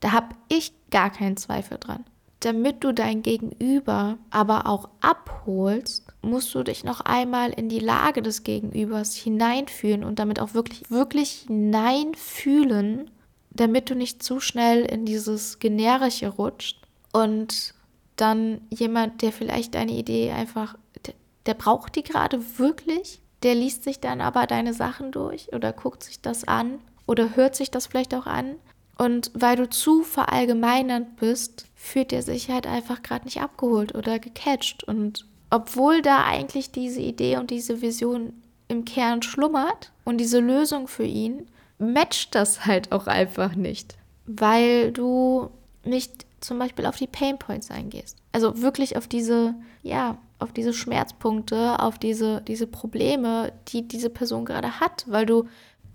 Da 0.00 0.12
habe 0.12 0.34
ich 0.48 0.72
gar 0.90 1.10
keinen 1.10 1.36
Zweifel 1.36 1.78
dran. 1.78 2.04
Damit 2.40 2.82
du 2.82 2.92
dein 2.92 3.22
Gegenüber 3.22 4.18
aber 4.30 4.66
auch 4.66 4.88
abholst, 5.00 6.03
musst 6.24 6.54
du 6.54 6.62
dich 6.62 6.84
noch 6.84 7.00
einmal 7.00 7.50
in 7.50 7.68
die 7.68 7.78
Lage 7.78 8.22
des 8.22 8.42
Gegenübers 8.42 9.14
hineinfühlen 9.14 10.04
und 10.04 10.18
damit 10.18 10.40
auch 10.40 10.54
wirklich, 10.54 10.90
wirklich 10.90 11.44
hineinfühlen, 11.46 13.10
damit 13.50 13.90
du 13.90 13.94
nicht 13.94 14.22
zu 14.22 14.40
schnell 14.40 14.84
in 14.84 15.04
dieses 15.04 15.58
Generische 15.58 16.28
rutscht 16.28 16.78
und 17.12 17.74
dann 18.16 18.60
jemand, 18.70 19.22
der 19.22 19.32
vielleicht 19.32 19.74
deine 19.74 19.92
Idee 19.92 20.32
einfach, 20.32 20.76
der, 21.06 21.14
der 21.46 21.54
braucht 21.54 21.96
die 21.96 22.02
gerade 22.02 22.40
wirklich, 22.58 23.20
der 23.42 23.54
liest 23.54 23.84
sich 23.84 24.00
dann 24.00 24.20
aber 24.20 24.46
deine 24.46 24.74
Sachen 24.74 25.12
durch 25.12 25.52
oder 25.52 25.72
guckt 25.72 26.02
sich 26.02 26.20
das 26.20 26.44
an 26.46 26.78
oder 27.06 27.36
hört 27.36 27.54
sich 27.54 27.70
das 27.70 27.86
vielleicht 27.86 28.14
auch 28.14 28.26
an. 28.26 28.56
Und 28.96 29.30
weil 29.34 29.56
du 29.56 29.68
zu 29.68 30.02
verallgemeinernd 30.02 31.16
bist, 31.16 31.66
fühlt 31.74 32.12
der 32.12 32.22
sich 32.22 32.48
halt 32.48 32.66
einfach 32.66 33.02
gerade 33.02 33.24
nicht 33.24 33.40
abgeholt 33.40 33.94
oder 33.94 34.18
gecatcht. 34.18 34.84
Und 34.84 35.26
obwohl 35.54 36.02
da 36.02 36.24
eigentlich 36.24 36.72
diese 36.72 37.00
Idee 37.00 37.36
und 37.36 37.52
diese 37.52 37.80
Vision 37.80 38.32
im 38.66 38.84
Kern 38.84 39.22
schlummert 39.22 39.92
und 40.04 40.18
diese 40.18 40.40
Lösung 40.40 40.88
für 40.88 41.04
ihn, 41.04 41.46
matcht 41.78 42.34
das 42.34 42.66
halt 42.66 42.90
auch 42.90 43.06
einfach 43.06 43.54
nicht, 43.54 43.96
weil 44.26 44.90
du 44.90 45.50
nicht 45.84 46.26
zum 46.40 46.58
Beispiel 46.58 46.86
auf 46.86 46.96
die 46.96 47.06
Pain 47.06 47.38
Points 47.38 47.70
eingehst. 47.70 48.16
Also 48.32 48.62
wirklich 48.62 48.96
auf 48.96 49.06
diese, 49.06 49.54
ja, 49.84 50.18
auf 50.40 50.52
diese 50.52 50.72
Schmerzpunkte, 50.72 51.78
auf 51.78 51.98
diese, 51.98 52.40
diese 52.40 52.66
Probleme, 52.66 53.52
die 53.68 53.86
diese 53.86 54.10
Person 54.10 54.44
gerade 54.44 54.80
hat, 54.80 55.04
weil 55.06 55.24
du, 55.24 55.44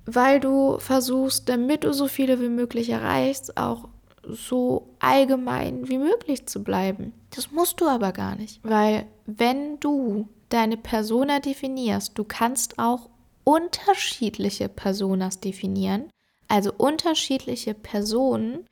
weil 0.06 0.39
du 0.39 0.80
versuchst, 0.80 1.50
damit 1.50 1.84
du 1.84 1.93
so 1.93 2.08
viele 2.08 2.39
wie 2.39 2.48
möglich 2.48 2.91
erreichst, 2.91 3.58
auch 3.58 3.89
so 4.24 4.88
allgemein 5.00 5.89
wie 5.89 5.98
möglich 5.98 6.45
zu 6.45 6.63
bleiben. 6.63 7.12
Das 7.32 7.52
musst 7.52 7.80
du 7.82 7.88
aber 7.88 8.12
gar 8.12 8.36
nicht, 8.36 8.60
weil 8.63 9.06
wenn 9.26 9.80
du 9.80 10.28
deine 10.50 10.78
Persona 10.78 11.39
definierst, 11.39 12.18
du 12.18 12.24
kannst 12.24 12.80
auch 12.80 13.10
unterschiedliche 13.44 14.68
Personas 14.68 15.39
definieren, 15.39 16.10
also 16.48 16.74
unterschiedliche 16.74 17.74
Personen, 17.74 18.65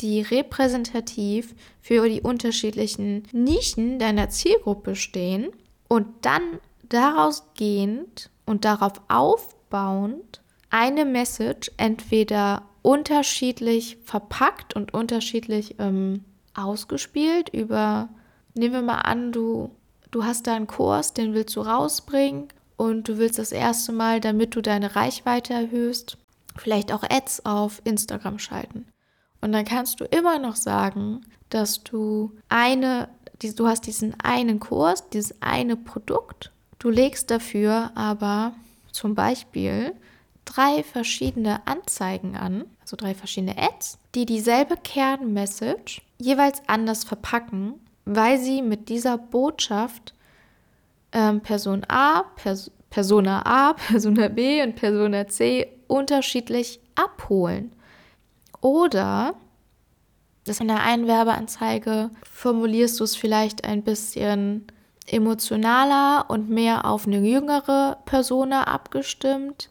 die 0.00 0.20
repräsentativ 0.20 1.54
für 1.80 2.08
die 2.08 2.22
unterschiedlichen 2.22 3.24
Nischen 3.32 3.98
deiner 3.98 4.28
Zielgruppe 4.30 4.96
stehen 4.96 5.48
und 5.88 6.06
dann 6.22 6.42
daraus 6.88 7.44
gehend 7.54 8.30
und 8.46 8.64
darauf 8.64 8.92
aufbauend 9.08 10.40
eine 10.70 11.04
Message 11.04 11.70
entweder 11.76 12.62
unterschiedlich 12.82 13.98
verpackt 14.04 14.74
und 14.74 14.94
unterschiedlich 14.94 15.76
ähm, 15.78 16.24
ausgespielt 16.58 17.48
über, 17.50 18.08
nehmen 18.54 18.74
wir 18.74 18.82
mal 18.82 19.00
an, 19.00 19.32
du, 19.32 19.70
du 20.10 20.24
hast 20.24 20.46
da 20.46 20.54
einen 20.54 20.66
Kurs, 20.66 21.14
den 21.14 21.34
willst 21.34 21.56
du 21.56 21.60
rausbringen 21.60 22.48
und 22.76 23.08
du 23.08 23.18
willst 23.18 23.38
das 23.38 23.52
erste 23.52 23.92
Mal, 23.92 24.20
damit 24.20 24.54
du 24.54 24.60
deine 24.60 24.96
Reichweite 24.96 25.52
erhöhst, 25.52 26.18
vielleicht 26.56 26.92
auch 26.92 27.02
Ads 27.02 27.44
auf 27.46 27.80
Instagram 27.84 28.38
schalten. 28.38 28.86
Und 29.40 29.52
dann 29.52 29.64
kannst 29.64 30.00
du 30.00 30.04
immer 30.04 30.38
noch 30.38 30.56
sagen, 30.56 31.22
dass 31.50 31.84
du 31.84 32.32
eine, 32.48 33.08
du 33.40 33.66
hast 33.66 33.86
diesen 33.86 34.18
einen 34.20 34.60
Kurs, 34.60 35.08
dieses 35.10 35.40
eine 35.40 35.76
Produkt, 35.76 36.50
du 36.78 36.90
legst 36.90 37.30
dafür 37.30 37.92
aber 37.94 38.52
zum 38.92 39.14
Beispiel 39.14 39.94
drei 40.44 40.82
verschiedene 40.82 41.66
Anzeigen 41.66 42.36
an, 42.36 42.64
also 42.80 42.96
drei 42.96 43.14
verschiedene 43.14 43.56
Ads, 43.58 43.98
die 44.14 44.26
dieselbe 44.26 44.76
Kernmessage 44.76 46.00
jeweils 46.18 46.62
anders 46.66 47.04
verpacken, 47.04 47.74
weil 48.04 48.38
sie 48.38 48.62
mit 48.62 48.88
dieser 48.88 49.18
Botschaft 49.18 50.14
ähm, 51.12 51.40
Person 51.40 51.84
A, 51.88 52.22
Pers 52.36 52.70
Persona 52.90 53.42
A, 53.44 53.72
Persona 53.88 54.28
B 54.28 54.62
und 54.62 54.76
Persona 54.76 55.28
C 55.28 55.68
unterschiedlich 55.86 56.80
abholen. 56.94 57.72
Oder 58.60 59.34
das 60.44 60.60
in 60.60 60.68
der 60.68 60.82
Einwerbeanzeige 60.82 62.10
formulierst 62.22 62.98
du 62.98 63.04
es 63.04 63.14
vielleicht 63.14 63.64
ein 63.64 63.82
bisschen 63.82 64.66
emotionaler 65.06 66.26
und 66.28 66.48
mehr 66.48 66.86
auf 66.86 67.06
eine 67.06 67.18
jüngere 67.18 67.98
Persona 68.04 68.64
abgestimmt. 68.64 69.70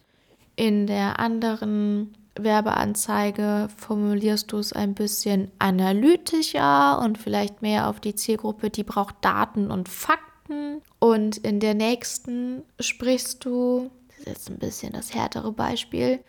In 0.55 0.87
der 0.87 1.19
anderen 1.19 2.15
Werbeanzeige 2.39 3.69
formulierst 3.75 4.51
du 4.51 4.57
es 4.57 4.73
ein 4.73 4.93
bisschen 4.93 5.51
analytischer 5.59 6.99
und 6.99 7.17
vielleicht 7.17 7.61
mehr 7.61 7.89
auf 7.89 7.99
die 7.99 8.15
Zielgruppe, 8.15 8.69
die 8.69 8.83
braucht 8.83 9.15
Daten 9.21 9.71
und 9.71 9.89
Fakten. 9.89 10.81
Und 10.99 11.37
in 11.37 11.59
der 11.59 11.73
nächsten 11.73 12.63
sprichst 12.79 13.43
du, 13.45 13.91
das 14.07 14.17
ist 14.19 14.27
jetzt 14.27 14.49
ein 14.49 14.59
bisschen 14.59 14.93
das 14.93 15.13
härtere 15.13 15.51
Beispiel, 15.51 16.19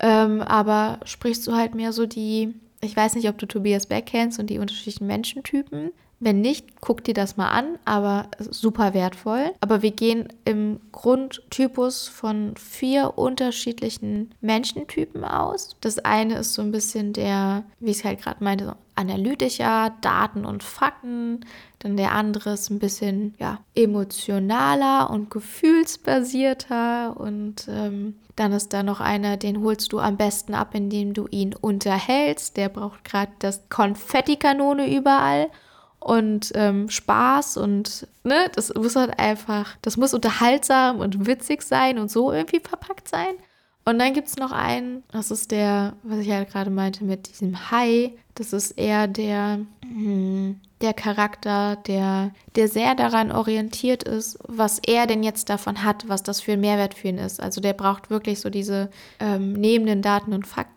ähm, 0.00 0.42
aber 0.42 1.00
sprichst 1.04 1.46
du 1.46 1.52
halt 1.52 1.74
mehr 1.74 1.92
so 1.92 2.06
die, 2.06 2.54
ich 2.80 2.96
weiß 2.96 3.14
nicht, 3.14 3.28
ob 3.28 3.38
du 3.38 3.46
Tobias 3.46 3.86
Beck 3.86 4.06
kennst 4.06 4.38
und 4.38 4.50
die 4.50 4.58
unterschiedlichen 4.58 5.06
Menschentypen. 5.06 5.92
Wenn 6.20 6.40
nicht, 6.40 6.80
guck 6.80 7.04
dir 7.04 7.14
das 7.14 7.36
mal 7.36 7.50
an, 7.50 7.78
aber 7.84 8.28
super 8.38 8.94
wertvoll. 8.94 9.52
Aber 9.60 9.82
wir 9.82 9.90
gehen 9.90 10.28
im 10.44 10.80
Grundtypus 10.92 12.08
von 12.08 12.56
vier 12.56 13.18
unterschiedlichen 13.18 14.34
Menschentypen 14.40 15.24
aus. 15.24 15.76
Das 15.80 15.98
eine 15.98 16.38
ist 16.38 16.54
so 16.54 16.62
ein 16.62 16.72
bisschen 16.72 17.12
der, 17.12 17.64
wie 17.80 17.90
ich 17.90 17.98
es 17.98 18.04
halt 18.04 18.22
gerade 18.22 18.42
meinte, 18.42 18.76
analytischer, 18.94 19.92
Daten 20.00 20.44
und 20.44 20.62
Fakten. 20.62 21.44
Dann 21.80 21.96
der 21.96 22.12
andere 22.12 22.52
ist 22.54 22.70
ein 22.70 22.78
bisschen 22.78 23.34
ja, 23.38 23.58
emotionaler 23.74 25.10
und 25.10 25.30
gefühlsbasierter. 25.30 27.16
Und 27.18 27.66
ähm, 27.68 28.14
dann 28.36 28.52
ist 28.52 28.72
da 28.72 28.82
noch 28.82 29.00
einer, 29.00 29.36
den 29.36 29.60
holst 29.62 29.92
du 29.92 29.98
am 29.98 30.16
besten 30.16 30.54
ab, 30.54 30.74
indem 30.74 31.12
du 31.12 31.26
ihn 31.30 31.54
unterhältst. 31.54 32.56
Der 32.56 32.68
braucht 32.68 33.04
gerade 33.04 33.32
das 33.40 33.68
Konfettikanone 33.68 34.94
überall 34.94 35.48
und 36.04 36.52
ähm, 36.54 36.90
Spaß 36.90 37.56
und 37.56 38.06
ne, 38.24 38.50
das 38.54 38.72
muss 38.74 38.94
halt 38.94 39.18
einfach, 39.18 39.76
das 39.80 39.96
muss 39.96 40.12
unterhaltsam 40.12 41.00
und 41.00 41.26
witzig 41.26 41.62
sein 41.62 41.98
und 41.98 42.10
so 42.10 42.30
irgendwie 42.30 42.60
verpackt 42.60 43.08
sein. 43.08 43.34
Und 43.86 43.98
dann 43.98 44.12
gibt 44.12 44.28
es 44.28 44.36
noch 44.36 44.52
einen, 44.52 45.02
das 45.12 45.30
ist 45.30 45.50
der, 45.50 45.94
was 46.02 46.18
ich 46.18 46.26
ja 46.26 46.36
halt 46.36 46.50
gerade 46.50 46.70
meinte 46.70 47.04
mit 47.04 47.30
diesem 47.30 47.70
Hai. 47.70 48.12
Das 48.34 48.52
ist 48.52 48.72
eher 48.72 49.06
der, 49.06 49.60
hm, 49.82 50.60
der 50.82 50.92
Charakter, 50.92 51.76
der, 51.76 52.32
der 52.56 52.68
sehr 52.68 52.94
daran 52.94 53.32
orientiert 53.32 54.02
ist, 54.02 54.38
was 54.46 54.80
er 54.86 55.06
denn 55.06 55.22
jetzt 55.22 55.48
davon 55.48 55.84
hat, 55.84 56.08
was 56.08 56.22
das 56.22 56.40
für 56.40 56.52
ein 56.52 56.60
Mehrwert 56.60 56.94
für 56.94 57.08
ihn 57.08 57.18
ist. 57.18 57.40
Also 57.40 57.60
der 57.60 57.72
braucht 57.72 58.10
wirklich 58.10 58.40
so 58.40 58.50
diese 58.50 58.90
ähm, 59.20 59.54
neben 59.54 60.02
Daten 60.02 60.34
und 60.34 60.46
Fakten, 60.46 60.73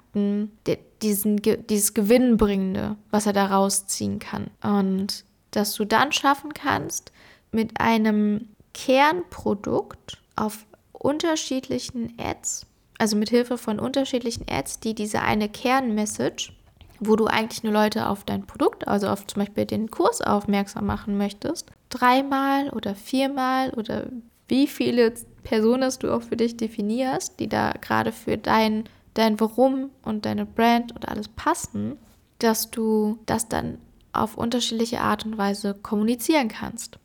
der, 0.66 0.78
diesen, 1.02 1.42
dieses 1.42 1.94
Gewinnbringende, 1.94 2.96
was 3.12 3.26
er 3.26 3.34
da 3.34 3.48
rausziehen 3.48 4.20
kann. 4.20 4.48
Und 4.62 5.26
dass 5.52 5.74
du 5.76 5.86
dann 5.86 6.12
schaffen 6.12 6.54
kannst, 6.54 7.12
mit 7.52 7.80
einem 7.80 8.50
Kernprodukt 8.74 10.18
auf 10.36 10.66
unterschiedlichen 10.92 12.14
Ads 12.20 12.68
also 12.98 13.16
mit 13.16 13.30
Hilfe 13.30 13.58
von 13.58 13.80
unterschiedlichen 13.80 14.46
Ads, 14.50 14.80
die 14.80 14.96
diese 14.96 15.22
eine 15.22 15.50
Kernmessage, 15.50 16.52
wo 17.00 17.16
du 17.16 17.28
eigentlich 17.28 17.64
nur 17.64 17.74
Leute 17.74 18.10
auf 18.10 18.24
dein 18.24 18.46
Produkt, 18.48 18.88
also 18.88 19.08
auf 19.08 19.26
zum 19.28 19.42
Beispiel 19.42 19.66
den 19.66 19.92
Kurs 19.92 20.22
aufmerksam 20.22 20.86
machen 20.86 21.18
möchtest, 21.18 21.70
dreimal 21.90 22.70
oder 22.70 22.96
viermal 22.96 23.72
oder 23.72 24.08
wie 24.48 24.68
viele 24.68 25.14
Personen 25.44 25.92
du 26.00 26.12
auch 26.12 26.24
für 26.24 26.38
dich 26.38 26.58
definierst, 26.58 27.40
die 27.40 27.48
da 27.48 27.74
gerade 27.82 28.12
für 28.12 28.38
dein, 28.38 28.86
dein 29.18 29.40
Warum 29.40 29.90
und 30.04 30.26
deine 30.26 30.46
Brand 30.46 30.94
und 30.94 31.08
alles 31.08 31.28
passen, 31.28 31.98
dass 32.40 32.70
du 32.70 33.20
das 33.26 33.50
dann 33.50 33.80
auf 34.14 34.38
unterschiedliche 34.38 35.02
Art 35.02 35.26
und 35.26 35.38
Weise 35.38 35.74
kommunizieren 35.74 36.48
kannst. 36.48 37.00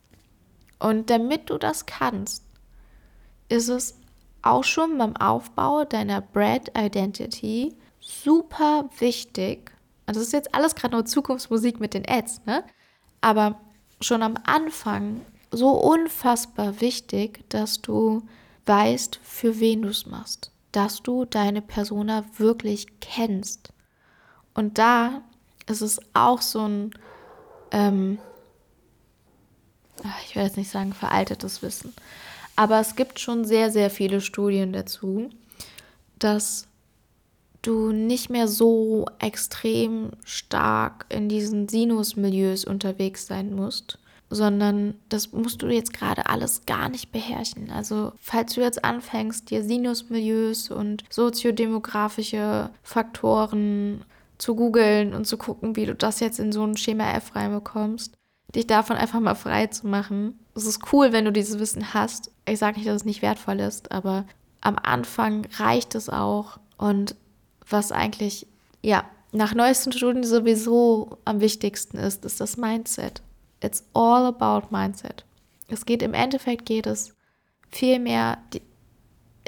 Und 0.79 1.11
damit 1.11 1.49
du 1.51 1.59
das 1.59 1.87
kannst, 1.87 2.45
ist 3.49 3.69
es 3.69 3.99
auch 4.43 4.65
schon 4.65 4.99
beim 4.99 5.17
Aufbau 5.17 5.85
deiner 5.85 6.21
Brand 6.21 6.73
Identity 6.77 7.75
super 8.01 8.91
wichtig. 8.99 9.73
Und 10.07 10.17
das 10.17 10.25
ist 10.25 10.33
jetzt 10.33 10.55
alles 10.55 10.75
gerade 10.75 10.95
nur 10.95 11.07
Zukunftsmusik 11.07 11.81
mit 11.81 11.95
den 11.95 12.09
Ads, 12.09 12.45
ne? 12.45 12.65
Aber 13.21 13.61
schon 14.01 14.23
am 14.23 14.35
Anfang 14.45 15.21
so 15.51 15.71
unfassbar 15.71 16.81
wichtig, 16.81 17.49
dass 17.49 17.81
du 17.81 18.23
weißt, 18.67 19.21
für 19.23 19.61
wen 19.61 19.83
du 19.83 19.89
es 19.89 20.07
machst. 20.07 20.52
Dass 20.73 21.03
du 21.03 21.25
deine 21.25 21.63
Persona 21.63 22.25
wirklich 22.39 22.87
kennst. 23.01 23.73
Und 24.55 24.79
da 24.79 25.23
ist 25.67 25.83
es 25.83 26.01
auch 26.15 26.43
so 26.43 26.67
ein, 26.67 26.91
ähm, 27.71 28.19
ich 30.27 30.35
will 30.35 30.43
jetzt 30.43 30.57
nicht 30.57 30.71
sagen 30.71 30.93
veraltetes 30.93 31.63
Wissen, 31.63 31.95
aber 32.57 32.81
es 32.81 32.97
gibt 32.97 33.19
schon 33.21 33.45
sehr, 33.45 33.71
sehr 33.71 33.91
viele 33.91 34.21
Studien 34.21 34.73
dazu, 34.73 35.31
dass 36.19 36.67
du 37.63 37.93
nicht 37.93 38.29
mehr 38.29 38.49
so 38.49 39.07
extrem 39.19 40.11
stark 40.25 41.07
in 41.09 41.29
diesen 41.29 41.69
Sinus-Milieus 41.69 42.65
unterwegs 42.65 43.27
sein 43.27 43.55
musst, 43.55 43.99
sondern 44.33 44.95
das 45.11 45.33
musst 45.33 45.61
du 45.61 45.69
jetzt 45.69 45.93
gerade 45.93 46.27
alles 46.27 46.65
gar 46.65 46.89
nicht 46.89 47.13
beherrschen. 47.13 47.71
Also 47.71 48.13
falls 48.19 48.55
du 48.55 48.63
jetzt 48.63 48.83
anfängst, 48.83 49.51
dir 49.51 49.63
Sinus-Milieus 49.63 50.71
und 50.71 51.05
soziodemografische 51.11 52.71
Faktoren 52.83 54.05
zu 54.39 54.57
googeln 54.57 55.13
und 55.15 55.27
zu 55.27 55.37
gucken, 55.37 55.77
wie 55.77 55.85
du 55.85 55.95
das 55.95 56.21
jetzt 56.21 56.41
in 56.41 56.51
so 56.51 56.65
ein 56.65 56.79
Schema 56.79 57.13
F 57.13 57.37
reinbekommst, 57.37 58.15
dich 58.55 58.67
davon 58.67 58.97
einfach 58.97 59.21
mal 59.21 59.35
frei 59.35 59.67
zu 59.67 59.87
machen. 59.87 60.39
Es 60.55 60.65
ist 60.65 60.93
cool, 60.93 61.13
wenn 61.13 61.27
du 61.27 61.33
dieses 61.33 61.59
Wissen 61.59 61.93
hast. 61.93 62.31
Ich 62.49 62.59
sage 62.59 62.79
nicht, 62.79 62.89
dass 62.89 62.97
es 62.97 63.05
nicht 63.05 63.23
wertvoll 63.23 63.61
ist, 63.61 63.93
aber 63.93 64.25
am 64.63 64.77
Anfang 64.83 65.47
reicht 65.59 65.95
es 65.95 66.09
auch. 66.09 66.59
Und 66.79 67.17
was 67.69 67.93
eigentlich, 67.93 68.47
ja, 68.83 69.05
nach 69.33 69.55
neuesten 69.55 69.93
Studien 69.93 70.25
sowieso 70.25 71.19
am 71.25 71.41
wichtigsten 71.41 71.99
ist, 71.99 72.25
ist 72.25 72.41
das 72.41 72.57
Mindset. 72.57 73.23
It's 73.63 73.85
all 73.95 74.27
about 74.27 74.69
Mindset. 74.71 75.25
Es 75.69 75.87
geht 75.87 76.03
im 76.03 76.15
Endeffekt 76.15 76.67
geht 76.67 76.87
es 76.87 77.15
viel 77.71 77.99
mehr, 77.99 78.39
die, 78.53 78.63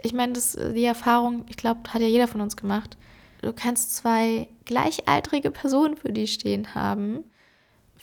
ich 0.03 0.13
meine, 0.13 0.33
das, 0.33 0.53
die 0.53 0.85
Erfahrung, 0.85 1.45
ich 1.49 1.57
glaube, 1.57 1.81
hat 1.93 2.01
ja 2.01 2.09
jeder 2.09 2.29
von 2.29 2.41
uns 2.41 2.57
gemacht. 2.57 2.97
Du 3.43 3.53
kannst 3.53 3.97
zwei 3.97 4.49
gleichaltrige 4.65 5.51
Personen 5.51 5.97
für 5.97 6.13
dich 6.13 6.33
stehen 6.35 6.75
haben 6.75 7.25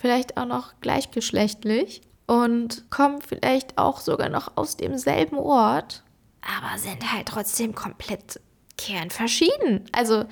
vielleicht 0.02 0.38
auch 0.38 0.46
noch 0.46 0.74
gleichgeschlechtlich 0.82 2.02
und 2.26 2.90
kommen 2.90 3.22
vielleicht 3.22 3.78
auch 3.78 4.00
sogar 4.00 4.30
noch 4.30 4.58
aus 4.58 4.76
demselben 4.76 5.38
Ort, 5.38 6.04
aber 6.42 6.78
sind 6.80 7.14
halt 7.14 7.28
trotzdem 7.28 7.76
komplett 7.76 8.40
kernverschieden. 8.78 9.86
Also 9.92 10.26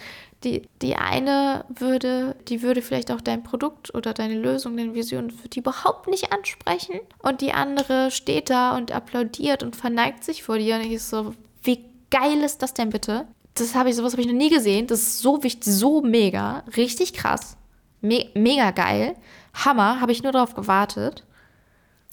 die, 0.44 0.70
die 0.82 0.96
eine 0.96 1.66
würde, 1.68 2.36
die 2.48 2.62
würde 2.62 2.82
vielleicht 2.82 3.12
auch 3.12 3.22
dein 3.22 3.44
Produkt 3.44 3.94
oder 3.94 4.14
deine 4.14 4.40
Lösung, 4.40 4.78
deine 4.78 4.94
Vision 4.94 5.32
für 5.32 5.50
die 5.50 5.60
überhaupt 5.60 6.08
nicht 6.08 6.32
ansprechen. 6.32 7.00
Und 7.20 7.42
die 7.42 7.52
andere 7.52 8.10
steht 8.12 8.50
da 8.50 8.76
und 8.78 8.92
applaudiert 8.92 9.64
und 9.64 9.76
verneigt 9.76 10.24
sich 10.24 10.44
vor 10.44 10.58
dir. 10.58 10.76
Und 10.76 10.84
ich 10.84 11.02
so, 11.02 11.34
wie 11.64 11.84
geil 12.10 12.42
ist 12.42 12.62
das 12.62 12.74
denn 12.74 12.90
bitte? 12.90 13.28
Das 13.56 13.76
habe 13.76 13.90
ich, 13.90 13.96
sowas 13.96 14.14
habe 14.14 14.22
ich 14.22 14.28
noch 14.28 14.34
nie 14.34 14.50
gesehen. 14.50 14.88
Das 14.88 15.02
ist 15.02 15.20
so 15.20 15.44
wichtig, 15.44 15.66
so 15.66 16.02
mega, 16.02 16.64
richtig 16.78 17.14
krass. 17.14 17.58
Me 18.02 18.30
mega 18.34 18.72
geil. 18.72 19.16
Hammer, 19.54 20.00
habe 20.00 20.14
ich 20.14 20.24
nur 20.24 20.32
darauf 20.32 20.56
gewartet. 20.56 21.26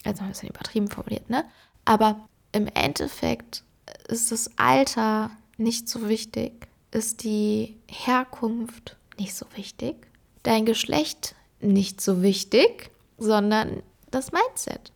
Also 0.04 0.22
ein 0.22 0.30
bisschen 0.30 0.48
übertrieben 0.48 0.88
formuliert, 0.88 1.30
ne? 1.30 1.44
Aber 1.84 2.26
im 2.50 2.66
Endeffekt 2.74 3.62
ist 4.08 4.32
das 4.32 4.50
Alter 4.56 5.30
nicht 5.58 5.88
so 5.88 6.08
wichtig, 6.08 6.66
ist 6.96 7.24
die 7.24 7.76
Herkunft 7.88 8.96
nicht 9.18 9.34
so 9.34 9.44
wichtig, 9.54 10.08
dein 10.42 10.64
Geschlecht 10.64 11.34
nicht 11.60 12.00
so 12.00 12.22
wichtig, 12.22 12.90
sondern 13.18 13.82
das 14.10 14.32
Mindset. 14.32 14.92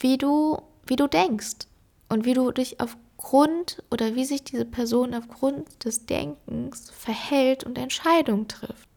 Wie 0.00 0.18
du, 0.18 0.60
wie 0.84 0.96
du 0.96 1.06
denkst 1.06 1.68
und 2.08 2.24
wie 2.24 2.34
du 2.34 2.50
dich 2.50 2.80
aufgrund 2.80 3.84
oder 3.90 4.16
wie 4.16 4.24
sich 4.24 4.42
diese 4.42 4.64
Person 4.64 5.14
aufgrund 5.14 5.84
des 5.84 6.06
Denkens 6.06 6.90
verhält 6.90 7.62
und 7.62 7.78
Entscheidungen 7.78 8.48
trifft. 8.48 8.88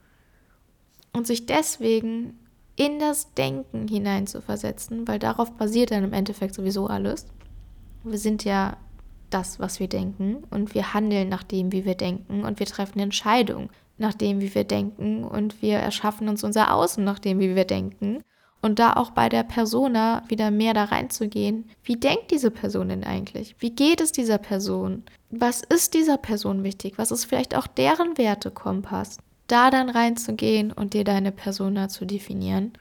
Und 1.13 1.27
sich 1.27 1.45
deswegen 1.45 2.39
in 2.75 2.99
das 2.99 3.33
Denken 3.35 3.87
hineinzuversetzen, 3.87 5.07
weil 5.07 5.19
darauf 5.19 5.51
basiert 5.53 5.91
dann 5.91 6.03
im 6.03 6.11
Endeffekt 6.11 6.55
sowieso 6.55 6.87
alles. 6.87 7.27
Wir 8.03 8.17
sind 8.17 8.43
ja 8.43 8.77
das, 9.29 9.59
was 9.59 9.79
wir 9.79 9.87
denken 9.87 10.43
und 10.49 10.73
wir 10.73 10.93
handeln 10.93 11.29
nach 11.29 11.43
dem, 11.43 11.71
wie 11.71 11.85
wir 11.85 11.95
denken 11.95 12.43
und 12.43 12.59
wir 12.59 12.65
treffen 12.65 12.99
Entscheidungen 12.99 13.69
nach 13.97 14.13
dem, 14.13 14.41
wie 14.41 14.53
wir 14.53 14.63
denken 14.63 15.23
und 15.23 15.61
wir 15.61 15.77
erschaffen 15.77 16.27
uns 16.29 16.43
unser 16.43 16.73
Außen 16.73 17.03
nach 17.03 17.19
dem, 17.19 17.39
wie 17.39 17.55
wir 17.55 17.65
denken. 17.65 18.21
Und 18.61 18.79
da 18.79 18.93
auch 18.93 19.11
bei 19.11 19.29
der 19.29 19.43
Persona 19.43 20.23
wieder 20.27 20.49
mehr 20.49 20.73
da 20.73 20.85
reinzugehen. 20.85 21.69
Wie 21.83 21.97
denkt 21.97 22.31
diese 22.31 22.49
Person 22.49 22.89
denn 22.89 23.03
eigentlich? 23.03 23.55
Wie 23.59 23.69
geht 23.69 24.01
es 24.01 24.11
dieser 24.11 24.39
Person? 24.39 25.03
Was 25.29 25.61
ist 25.61 25.93
dieser 25.93 26.17
Person 26.17 26.63
wichtig? 26.63 26.95
Was 26.97 27.11
ist 27.11 27.25
vielleicht 27.25 27.55
auch 27.55 27.67
deren 27.67 28.17
Wertekompass? 28.17 29.19
da 29.47 29.69
dann 29.69 29.89
reinzugehen 29.89 30.71
und 30.71 30.93
dir 30.93 31.03
deine 31.03 31.31
Persona 31.31 31.87
zu 31.87 32.05
definieren 32.05 32.73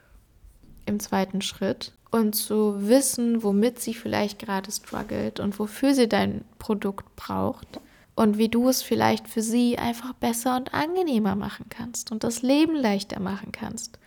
im 0.87 1.01
zweiten 1.01 1.41
Schritt 1.41 1.93
und 2.15 2.35
zu 2.35 2.87
wissen, 2.89 3.43
womit 3.43 3.81
sie 3.81 3.93
vielleicht 3.93 4.39
gerade 4.39 4.71
struggelt 4.71 5.41
und 5.41 5.59
wofür 5.59 5.95
sie 5.95 6.09
dein 6.09 6.45
Produkt 6.61 7.17
braucht 7.17 7.81
und 8.15 8.39
wie 8.39 8.49
du 8.49 8.69
es 8.69 8.83
vielleicht 8.83 9.29
für 9.29 9.43
sie 9.43 9.79
einfach 9.79 10.13
besser 10.13 10.57
und 10.57 10.73
angenehmer 10.73 11.35
machen 11.35 11.67
kannst 11.69 12.13
und 12.13 12.23
das 12.23 12.43
Leben 12.43 12.77
leichter 12.77 13.19
machen 13.19 13.51
kannst. 13.51 13.99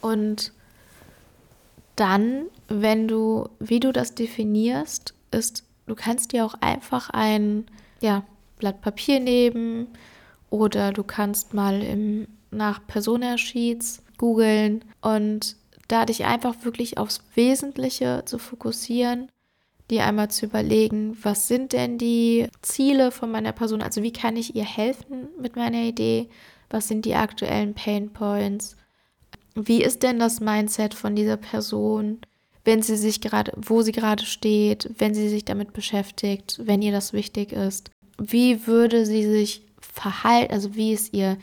Und 0.00 0.52
dann, 1.96 2.44
wenn 2.68 3.08
du, 3.08 3.48
wie 3.58 3.80
du 3.80 3.92
das 3.92 4.14
definierst, 4.14 5.12
ist, 5.32 5.64
du 5.88 5.96
kannst 5.96 6.30
dir 6.30 6.46
auch 6.46 6.54
einfach 6.60 7.10
ein 7.10 7.66
ja, 8.00 8.22
Blatt 8.60 8.82
Papier 8.82 9.18
nehmen, 9.18 9.88
oder 10.48 10.92
du 10.92 11.02
kannst 11.02 11.54
mal 11.54 11.82
im, 11.82 12.28
nach 12.52 12.86
Persona-Sheets 12.86 14.02
googeln 14.16 14.84
und 15.00 15.56
da 15.90 16.06
dich 16.06 16.24
einfach 16.24 16.64
wirklich 16.64 16.98
aufs 16.98 17.22
Wesentliche 17.34 18.22
zu 18.24 18.38
fokussieren, 18.38 19.30
dir 19.90 20.04
einmal 20.04 20.30
zu 20.30 20.46
überlegen, 20.46 21.16
was 21.22 21.48
sind 21.48 21.72
denn 21.72 21.98
die 21.98 22.48
Ziele 22.62 23.10
von 23.10 23.30
meiner 23.30 23.52
Person, 23.52 23.82
also 23.82 24.02
wie 24.02 24.12
kann 24.12 24.36
ich 24.36 24.54
ihr 24.54 24.64
helfen 24.64 25.28
mit 25.40 25.56
meiner 25.56 25.82
Idee, 25.82 26.28
Was 26.72 26.86
sind 26.86 27.04
die 27.04 27.16
aktuellen 27.16 27.74
Pain 27.74 28.12
Points? 28.12 28.76
Wie 29.56 29.82
ist 29.82 30.04
denn 30.04 30.20
das 30.20 30.38
Mindset 30.40 30.94
von 30.94 31.16
dieser 31.16 31.36
Person, 31.36 32.20
wenn 32.64 32.80
sie 32.80 32.96
sich 32.96 33.20
gerade, 33.20 33.52
wo 33.56 33.82
sie 33.82 33.90
gerade 33.90 34.24
steht, 34.24 34.88
wenn 34.98 35.12
sie 35.12 35.28
sich 35.28 35.44
damit 35.44 35.72
beschäftigt, 35.72 36.60
wenn 36.62 36.80
ihr 36.80 36.92
das 36.92 37.12
wichtig 37.12 37.52
ist? 37.52 37.90
Wie 38.18 38.68
würde 38.68 39.04
sie 39.04 39.28
sich 39.28 39.66
verhalten, 39.80 40.52
also 40.52 40.76
wie 40.76 40.92
ist 40.92 41.12
ihr 41.12 41.38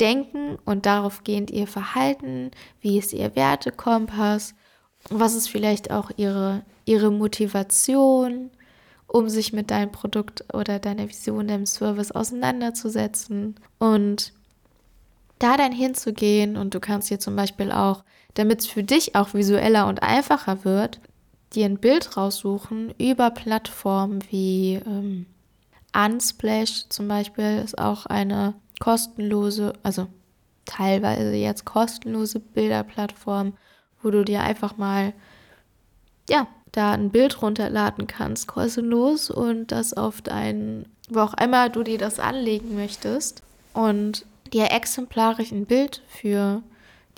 Denken 0.00 0.58
und 0.64 0.86
darauf 0.86 1.24
gehend 1.24 1.50
ihr 1.50 1.66
Verhalten, 1.66 2.50
wie 2.80 2.98
ist 2.98 3.12
ihr 3.12 3.34
Wertekompass, 3.34 4.54
was 5.08 5.34
ist 5.34 5.48
vielleicht 5.48 5.90
auch 5.90 6.10
ihre, 6.16 6.62
ihre 6.84 7.10
Motivation, 7.10 8.50
um 9.06 9.28
sich 9.28 9.52
mit 9.52 9.70
deinem 9.70 9.92
Produkt 9.92 10.44
oder 10.52 10.78
deiner 10.78 11.08
Vision, 11.08 11.48
deinem 11.48 11.66
Service 11.66 12.12
auseinanderzusetzen 12.12 13.56
und 13.78 14.32
da 15.38 15.56
dann 15.56 15.72
hinzugehen. 15.72 16.56
Und 16.56 16.74
du 16.74 16.80
kannst 16.80 17.10
dir 17.10 17.18
zum 17.18 17.36
Beispiel 17.36 17.70
auch, 17.72 18.04
damit 18.34 18.60
es 18.60 18.66
für 18.66 18.82
dich 18.82 19.14
auch 19.14 19.32
visueller 19.32 19.86
und 19.86 20.02
einfacher 20.02 20.64
wird, 20.64 21.00
dir 21.54 21.66
ein 21.66 21.78
Bild 21.78 22.16
raussuchen 22.16 22.92
über 22.98 23.30
Plattformen 23.30 24.22
wie 24.30 24.80
ähm, 24.84 25.26
Unsplash 25.94 26.88
zum 26.90 27.08
Beispiel 27.08 27.62
ist 27.64 27.78
auch 27.78 28.04
eine 28.06 28.54
kostenlose, 28.80 29.72
also 29.82 30.08
teilweise 30.64 31.34
jetzt 31.34 31.64
kostenlose 31.64 32.40
Bilderplattform, 32.40 33.54
wo 34.02 34.10
du 34.10 34.24
dir 34.24 34.42
einfach 34.42 34.76
mal 34.76 35.12
ja 36.28 36.46
da 36.72 36.92
ein 36.92 37.10
Bild 37.10 37.40
runterladen 37.40 38.06
kannst, 38.06 38.48
kostenlos 38.48 39.30
und 39.30 39.72
das 39.72 39.94
auf 39.94 40.20
dein, 40.20 40.86
wo 41.08 41.20
auch 41.20 41.34
immer 41.34 41.70
du 41.70 41.82
dir 41.82 41.98
das 41.98 42.20
anlegen 42.20 42.76
möchtest 42.76 43.42
und 43.72 44.26
dir 44.52 44.70
exemplarisch 44.72 45.52
ein 45.52 45.64
Bild 45.66 46.02
für 46.06 46.62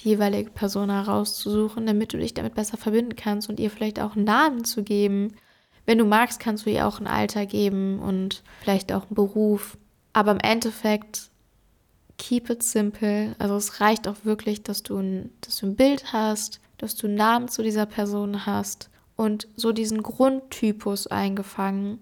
die 0.00 0.10
jeweilige 0.10 0.50
Person 0.50 0.90
herauszusuchen, 0.90 1.86
damit 1.86 2.12
du 2.12 2.18
dich 2.18 2.34
damit 2.34 2.54
besser 2.54 2.76
verbinden 2.76 3.16
kannst 3.16 3.48
und 3.48 3.58
ihr 3.58 3.70
vielleicht 3.70 4.00
auch 4.00 4.14
einen 4.14 4.24
Namen 4.24 4.64
zu 4.64 4.84
geben. 4.84 5.34
Wenn 5.86 5.98
du 5.98 6.04
magst, 6.04 6.38
kannst 6.38 6.66
du 6.66 6.70
ihr 6.70 6.86
auch 6.86 7.00
ein 7.00 7.08
Alter 7.08 7.46
geben 7.46 7.98
und 7.98 8.42
vielleicht 8.60 8.92
auch 8.92 9.06
einen 9.06 9.14
Beruf. 9.14 9.76
Aber 10.12 10.30
im 10.30 10.40
Endeffekt, 10.40 11.27
keep 12.18 12.50
it 12.50 12.62
simple. 12.62 13.34
Also 13.38 13.56
es 13.56 13.80
reicht 13.80 14.06
auch 14.06 14.16
wirklich, 14.24 14.62
dass 14.62 14.82
du 14.82 14.98
ein, 14.98 15.30
dass 15.40 15.58
du 15.58 15.66
ein 15.66 15.76
Bild 15.76 16.12
hast, 16.12 16.60
dass 16.76 16.94
du 16.94 17.06
einen 17.06 17.16
Namen 17.16 17.48
zu 17.48 17.62
dieser 17.62 17.86
Person 17.86 18.44
hast 18.44 18.90
und 19.16 19.48
so 19.56 19.72
diesen 19.72 20.02
Grundtypus 20.02 21.06
eingefangen, 21.06 22.00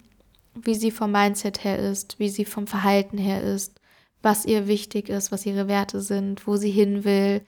wie 0.54 0.74
sie 0.74 0.90
vom 0.90 1.12
Mindset 1.12 1.64
her 1.64 1.78
ist, 1.78 2.18
wie 2.18 2.28
sie 2.28 2.44
vom 2.44 2.66
Verhalten 2.66 3.18
her 3.18 3.42
ist, 3.42 3.80
was 4.22 4.44
ihr 4.44 4.66
wichtig 4.66 5.08
ist, 5.08 5.30
was 5.30 5.46
ihre 5.46 5.68
Werte 5.68 6.00
sind, 6.00 6.46
wo 6.46 6.56
sie 6.56 6.70
hin 6.70 7.04
will, 7.04 7.42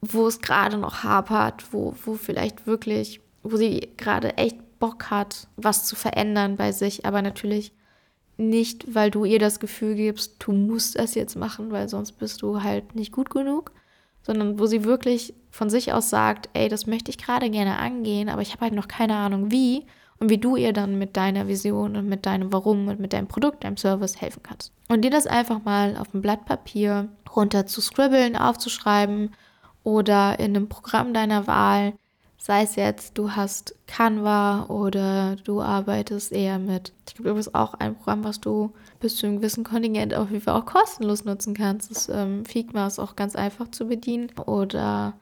wo 0.00 0.26
es 0.26 0.40
gerade 0.40 0.78
noch 0.78 1.02
hapert, 1.02 1.72
wo, 1.72 1.94
wo 2.04 2.14
vielleicht 2.14 2.66
wirklich, 2.66 3.20
wo 3.42 3.56
sie 3.56 3.90
gerade 3.96 4.36
echt 4.38 4.56
Bock 4.78 5.10
hat, 5.10 5.46
was 5.56 5.84
zu 5.84 5.94
verändern 5.94 6.56
bei 6.56 6.72
sich, 6.72 7.04
aber 7.04 7.20
natürlich 7.20 7.72
nicht, 8.40 8.94
weil 8.94 9.10
du 9.10 9.24
ihr 9.24 9.38
das 9.38 9.60
Gefühl 9.60 9.94
gibst, 9.94 10.36
du 10.40 10.52
musst 10.52 10.98
das 10.98 11.14
jetzt 11.14 11.36
machen, 11.36 11.70
weil 11.70 11.88
sonst 11.88 12.12
bist 12.12 12.42
du 12.42 12.62
halt 12.62 12.94
nicht 12.94 13.12
gut 13.12 13.30
genug, 13.30 13.72
sondern 14.22 14.58
wo 14.58 14.66
sie 14.66 14.84
wirklich 14.84 15.34
von 15.50 15.70
sich 15.70 15.92
aus 15.92 16.10
sagt, 16.10 16.48
ey, 16.54 16.68
das 16.68 16.86
möchte 16.86 17.10
ich 17.10 17.18
gerade 17.18 17.50
gerne 17.50 17.78
angehen, 17.78 18.28
aber 18.28 18.42
ich 18.42 18.52
habe 18.52 18.62
halt 18.62 18.74
noch 18.74 18.88
keine 18.88 19.16
Ahnung 19.16 19.50
wie 19.50 19.86
und 20.18 20.30
wie 20.30 20.38
du 20.38 20.56
ihr 20.56 20.72
dann 20.72 20.98
mit 20.98 21.16
deiner 21.16 21.48
Vision 21.48 21.96
und 21.96 22.08
mit 22.08 22.26
deinem 22.26 22.52
Warum 22.52 22.88
und 22.88 23.00
mit 23.00 23.12
deinem 23.12 23.28
Produkt, 23.28 23.64
deinem 23.64 23.76
Service 23.76 24.20
helfen 24.20 24.42
kannst. 24.42 24.72
Und 24.88 25.02
dir 25.02 25.10
das 25.10 25.26
einfach 25.26 25.64
mal 25.64 25.96
auf 25.96 26.12
ein 26.14 26.22
Blatt 26.22 26.44
Papier 26.44 27.08
runter 27.34 27.66
zu 27.66 27.80
scribbeln, 27.80 28.36
aufzuschreiben 28.36 29.30
oder 29.82 30.38
in 30.38 30.56
einem 30.56 30.68
Programm 30.68 31.14
deiner 31.14 31.46
Wahl, 31.46 31.94
sei 32.40 32.62
es 32.62 32.74
jetzt, 32.74 33.18
du 33.18 33.32
hast 33.32 33.74
Canva 33.86 34.64
oder 34.68 35.36
du 35.44 35.60
arbeitest 35.60 36.32
eher 36.32 36.58
mit, 36.58 36.92
ich 37.06 37.14
glaube, 37.14 37.36
das 37.36 37.48
ist 37.48 37.54
auch 37.54 37.74
ein 37.74 37.94
Programm, 37.94 38.24
was 38.24 38.40
du 38.40 38.72
bis 38.98 39.16
zu 39.16 39.26
einem 39.26 39.36
gewissen 39.36 39.62
Kontingent 39.62 40.14
auf 40.14 40.30
jeden 40.30 40.42
Fall 40.42 40.54
auch 40.54 40.64
kostenlos 40.64 41.26
nutzen 41.26 41.52
kannst. 41.52 41.90
Das 41.90 42.08
ähm, 42.08 42.46
Figma 42.46 42.86
ist 42.86 42.98
auch 42.98 43.14
ganz 43.14 43.36
einfach 43.36 43.70
zu 43.70 43.86
bedienen. 43.86 44.30
Oder 44.46 45.12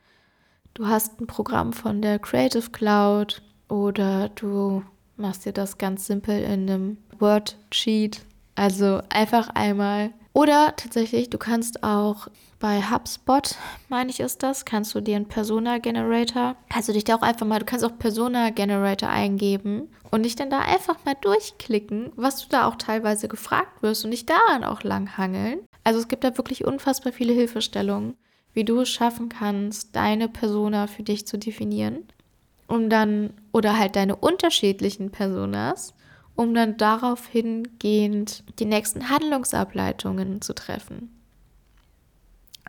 du 0.75 0.87
hast 0.87 1.21
ein 1.21 1.27
Programm 1.27 1.73
von 1.73 2.03
der 2.03 2.21
Creative 2.21 2.71
Cloud 2.71 3.43
oder 3.69 4.29
du 4.29 4.85
machst 5.17 5.45
dir 5.45 5.53
das 5.53 5.77
ganz 5.77 6.07
simpel 6.07 6.41
in 6.41 6.71
einem 6.71 6.99
Word-Sheet. 7.19 8.25
Also 8.55 9.03
einfach 9.09 9.49
einmal. 9.55 10.11
Oder 10.33 10.75
tatsächlich, 10.77 11.31
du 11.31 11.39
kannst 11.39 11.83
auch 11.83 12.29
bei 12.61 12.83
HubSpot, 12.83 13.57
meine 13.89 14.11
ich 14.11 14.21
ist 14.21 14.43
das, 14.43 14.65
kannst 14.65 14.95
du 14.95 15.01
dir 15.01 15.17
einen 15.17 15.29
Persona-Generator, 15.29 16.57
kannst 16.69 16.89
du 16.89 16.93
dich 16.93 17.05
da 17.05 17.17
auch 17.17 17.23
einfach 17.23 17.47
mal, 17.47 17.61
du 17.61 17.65
kannst 17.65 17.85
auch 17.85 17.99
Persona-Generator 17.99 19.09
eingeben 19.09 19.89
und 20.11 20.25
dich 20.25 20.37
dann 20.37 20.51
da 20.51 20.61
einfach 20.61 20.97
mal 21.05 21.15
durchklicken, 21.21 22.13
was 22.17 22.43
du 22.43 22.49
da 22.51 22.67
auch 22.67 22.77
teilweise 22.77 23.29
gefragt 23.29 23.83
wirst 23.83 24.05
und 24.05 24.11
dich 24.11 24.27
daran 24.27 24.65
auch 24.65 24.83
langhangeln. 24.83 25.61
Also 25.85 26.01
es 26.01 26.09
gibt 26.09 26.25
da 26.25 26.37
wirklich 26.37 26.65
unfassbar 26.65 27.13
viele 27.13 27.33
Hilfestellungen, 27.33 28.17
wie 28.53 28.65
du 28.65 28.81
es 28.81 28.89
schaffen 28.89 29.29
kannst, 29.29 29.95
deine 29.97 30.29
Persona 30.29 30.87
für 30.87 31.03
dich 31.03 31.27
zu 31.27 31.39
definieren 31.39 32.09
um 32.69 32.91
dann, 32.91 33.31
oder 33.51 33.77
halt 33.79 33.97
deine 33.97 34.15
unterschiedlichen 34.15 35.11
Personas, 35.11 35.95
um 36.39 36.55
dann 36.55 36.77
darauf 36.77 37.27
hingehend 37.27 38.45
die 38.61 38.65
nächsten 38.65 39.09
Handlungsableitungen 39.09 40.41
zu 40.41 40.55
treffen. 40.55 41.11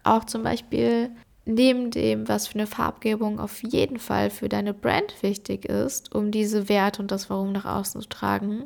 Auch 0.04 0.24
zum 0.24 0.42
Beispiel 0.42 1.12
neben 1.46 1.92
dem, 1.92 2.28
was 2.28 2.48
für 2.48 2.56
eine 2.56 2.66
Farbgebung 2.66 3.40
auf 3.40 3.62
jeden 3.62 4.00
Fall 4.00 4.32
für 4.32 4.50
deine 4.50 4.74
Brand 4.74 5.22
wichtig 5.22 5.66
ist, 5.66 6.16
um 6.16 6.32
diese 6.32 6.68
Werte 6.68 7.00
und 7.00 7.12
das 7.12 7.30
Warum 7.30 7.52
nach 7.52 7.66
außen 7.66 8.02
zu 8.02 8.10
tragen, 8.10 8.64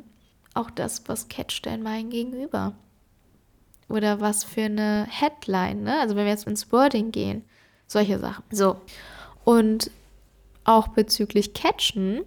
auch 0.54 0.70
das, 0.70 1.06
was 1.06 1.28
catcht 1.28 1.66
denn 1.66 1.82
mein 1.82 2.08
Gegenüber? 2.08 2.72
Oder 3.90 4.22
was 4.22 4.42
für 4.42 4.62
eine 4.62 5.06
Headline, 5.10 5.82
ne? 5.82 6.00
Also 6.00 6.16
wenn 6.16 6.24
wir 6.24 6.32
jetzt 6.32 6.46
ins 6.46 6.72
Wording 6.72 7.10
gehen, 7.10 7.44
solche 7.86 8.18
Sachen. 8.18 8.44
So. 8.50 8.76
Und 9.44 9.90
auch 10.64 10.88
bezüglich 10.88 11.52
Catchen 11.52 12.22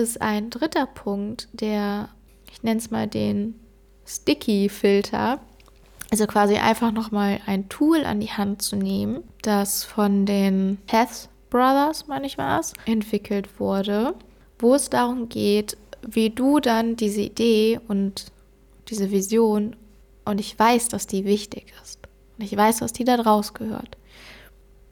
ist 0.00 0.20
ein 0.20 0.50
dritter 0.50 0.86
Punkt, 0.86 1.48
der, 1.52 2.08
ich 2.50 2.62
nenne 2.62 2.78
es 2.78 2.90
mal 2.90 3.06
den 3.06 3.54
Sticky-Filter, 4.06 5.40
also 6.10 6.26
quasi 6.26 6.56
einfach 6.56 6.90
nochmal 6.90 7.40
ein 7.46 7.68
Tool 7.68 8.04
an 8.04 8.20
die 8.20 8.30
Hand 8.30 8.62
zu 8.62 8.76
nehmen, 8.76 9.22
das 9.42 9.84
von 9.84 10.26
den 10.26 10.78
Hess 10.88 11.28
Brothers, 11.50 12.06
meine 12.08 12.26
ich 12.26 12.38
war 12.38 12.60
es, 12.60 12.72
entwickelt 12.86 13.60
wurde, 13.60 14.14
wo 14.58 14.74
es 14.74 14.90
darum 14.90 15.28
geht, 15.28 15.76
wie 16.02 16.30
du 16.30 16.60
dann 16.60 16.96
diese 16.96 17.20
Idee 17.20 17.80
und 17.88 18.32
diese 18.88 19.10
Vision, 19.10 19.76
und 20.24 20.40
ich 20.40 20.58
weiß, 20.58 20.88
dass 20.88 21.06
die 21.06 21.24
wichtig 21.24 21.72
ist, 21.82 22.00
und 22.38 22.44
ich 22.44 22.56
weiß, 22.56 22.78
dass 22.78 22.92
die 22.92 23.04
da 23.04 23.16
draus 23.16 23.54
gehört, 23.54 23.96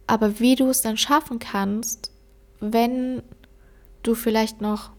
aber 0.06 0.38
wie 0.40 0.54
du 0.54 0.68
es 0.68 0.82
dann 0.82 0.96
schaffen 0.96 1.38
kannst, 1.38 2.12
wenn 2.61 3.22
du 4.02 4.14
vielleicht 4.14 4.61
noch 4.61 4.90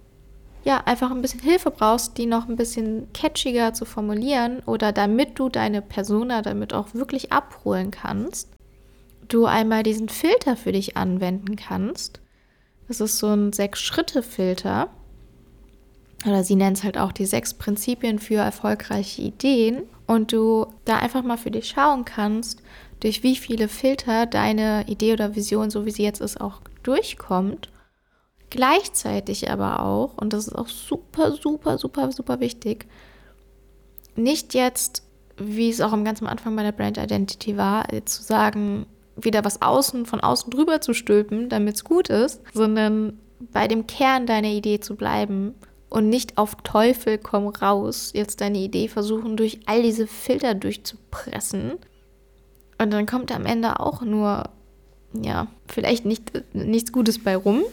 ja, 0.69 0.83
einfach 0.85 1.09
ein 1.09 1.23
bisschen 1.23 1.39
Hilfe 1.39 1.71
brauchst, 1.71 2.19
die 2.19 2.27
noch 2.27 2.47
ein 2.47 2.55
bisschen 2.55 3.11
catchiger 3.11 3.73
zu 3.73 3.85
formulieren 3.85 4.59
oder 4.67 4.91
damit 4.91 5.39
du 5.39 5.49
deine 5.49 5.81
Persona 5.81 6.43
damit 6.43 6.75
auch 6.75 6.93
wirklich 6.93 7.31
abholen 7.31 7.89
kannst, 7.89 8.49
du 9.27 9.45
einmal 9.45 9.81
diesen 9.81 10.09
Filter 10.09 10.55
für 10.55 10.71
dich 10.71 10.95
anwenden 10.95 11.55
kannst. 11.55 12.19
Das 12.87 13.01
ist 13.01 13.17
so 13.17 13.29
ein 13.29 13.51
Sechs-Schritte-Filter. 13.51 14.89
Oder 16.27 16.43
sie 16.43 16.55
nennt 16.55 16.77
es 16.77 16.83
halt 16.83 16.99
auch 16.99 17.13
die 17.13 17.25
sechs 17.25 17.55
Prinzipien 17.55 18.19
für 18.19 18.35
erfolgreiche 18.35 19.23
Ideen. 19.23 19.83
Und 20.05 20.33
du 20.33 20.67
da 20.85 20.97
einfach 20.97 21.23
mal 21.23 21.37
für 21.37 21.49
dich 21.49 21.67
schauen 21.69 22.05
kannst, 22.05 22.61
durch 22.99 23.23
wie 23.23 23.35
viele 23.35 23.69
Filter 23.69 24.27
deine 24.27 24.85
Idee 24.87 25.13
oder 25.13 25.35
Vision, 25.35 25.71
so 25.71 25.87
wie 25.87 25.91
sie 25.91 26.03
jetzt 26.03 26.21
ist, 26.21 26.39
auch 26.39 26.61
durchkommt. 26.83 27.69
Gleichzeitig 28.49 29.49
aber 29.49 29.83
auch, 29.83 30.17
und 30.17 30.33
das 30.33 30.47
ist 30.47 30.55
auch 30.55 30.67
super, 30.67 31.31
super, 31.31 31.77
super, 31.77 32.11
super 32.11 32.39
wichtig, 32.39 32.87
nicht 34.15 34.53
jetzt, 34.53 35.03
wie 35.37 35.69
es 35.69 35.81
auch 35.81 35.93
am 35.93 36.03
ganz 36.03 36.21
am 36.21 36.27
Anfang 36.27 36.55
bei 36.55 36.63
der 36.63 36.71
Brand 36.71 36.97
Identity 36.97 37.57
war, 37.57 37.87
zu 38.05 38.23
sagen, 38.23 38.85
wieder 39.15 39.45
was 39.45 39.61
außen, 39.61 40.05
von 40.05 40.19
außen 40.19 40.49
drüber 40.49 40.81
zu 40.81 40.93
stülpen, 40.93 41.49
damit 41.49 41.75
es 41.75 41.83
gut 41.83 42.09
ist, 42.09 42.41
sondern 42.53 43.19
bei 43.53 43.67
dem 43.67 43.87
Kern 43.87 44.25
deiner 44.25 44.49
Idee 44.49 44.79
zu 44.79 44.95
bleiben 44.95 45.53
und 45.89 46.09
nicht 46.09 46.37
auf 46.37 46.55
Teufel 46.63 47.17
komm 47.17 47.47
raus, 47.47 48.11
jetzt 48.13 48.41
deine 48.41 48.57
Idee 48.57 48.87
versuchen, 48.87 49.37
durch 49.37 49.59
all 49.65 49.81
diese 49.81 50.07
Filter 50.07 50.55
durchzupressen. 50.55 51.73
Und 52.81 52.91
dann 52.91 53.05
kommt 53.05 53.33
am 53.33 53.45
Ende 53.45 53.79
auch 53.79 54.01
nur 54.01 54.49
ja, 55.13 55.47
vielleicht 55.67 56.05
nicht, 56.05 56.31
nichts 56.53 56.91
Gutes 56.91 57.19
bei 57.19 57.35
rum. 57.35 57.63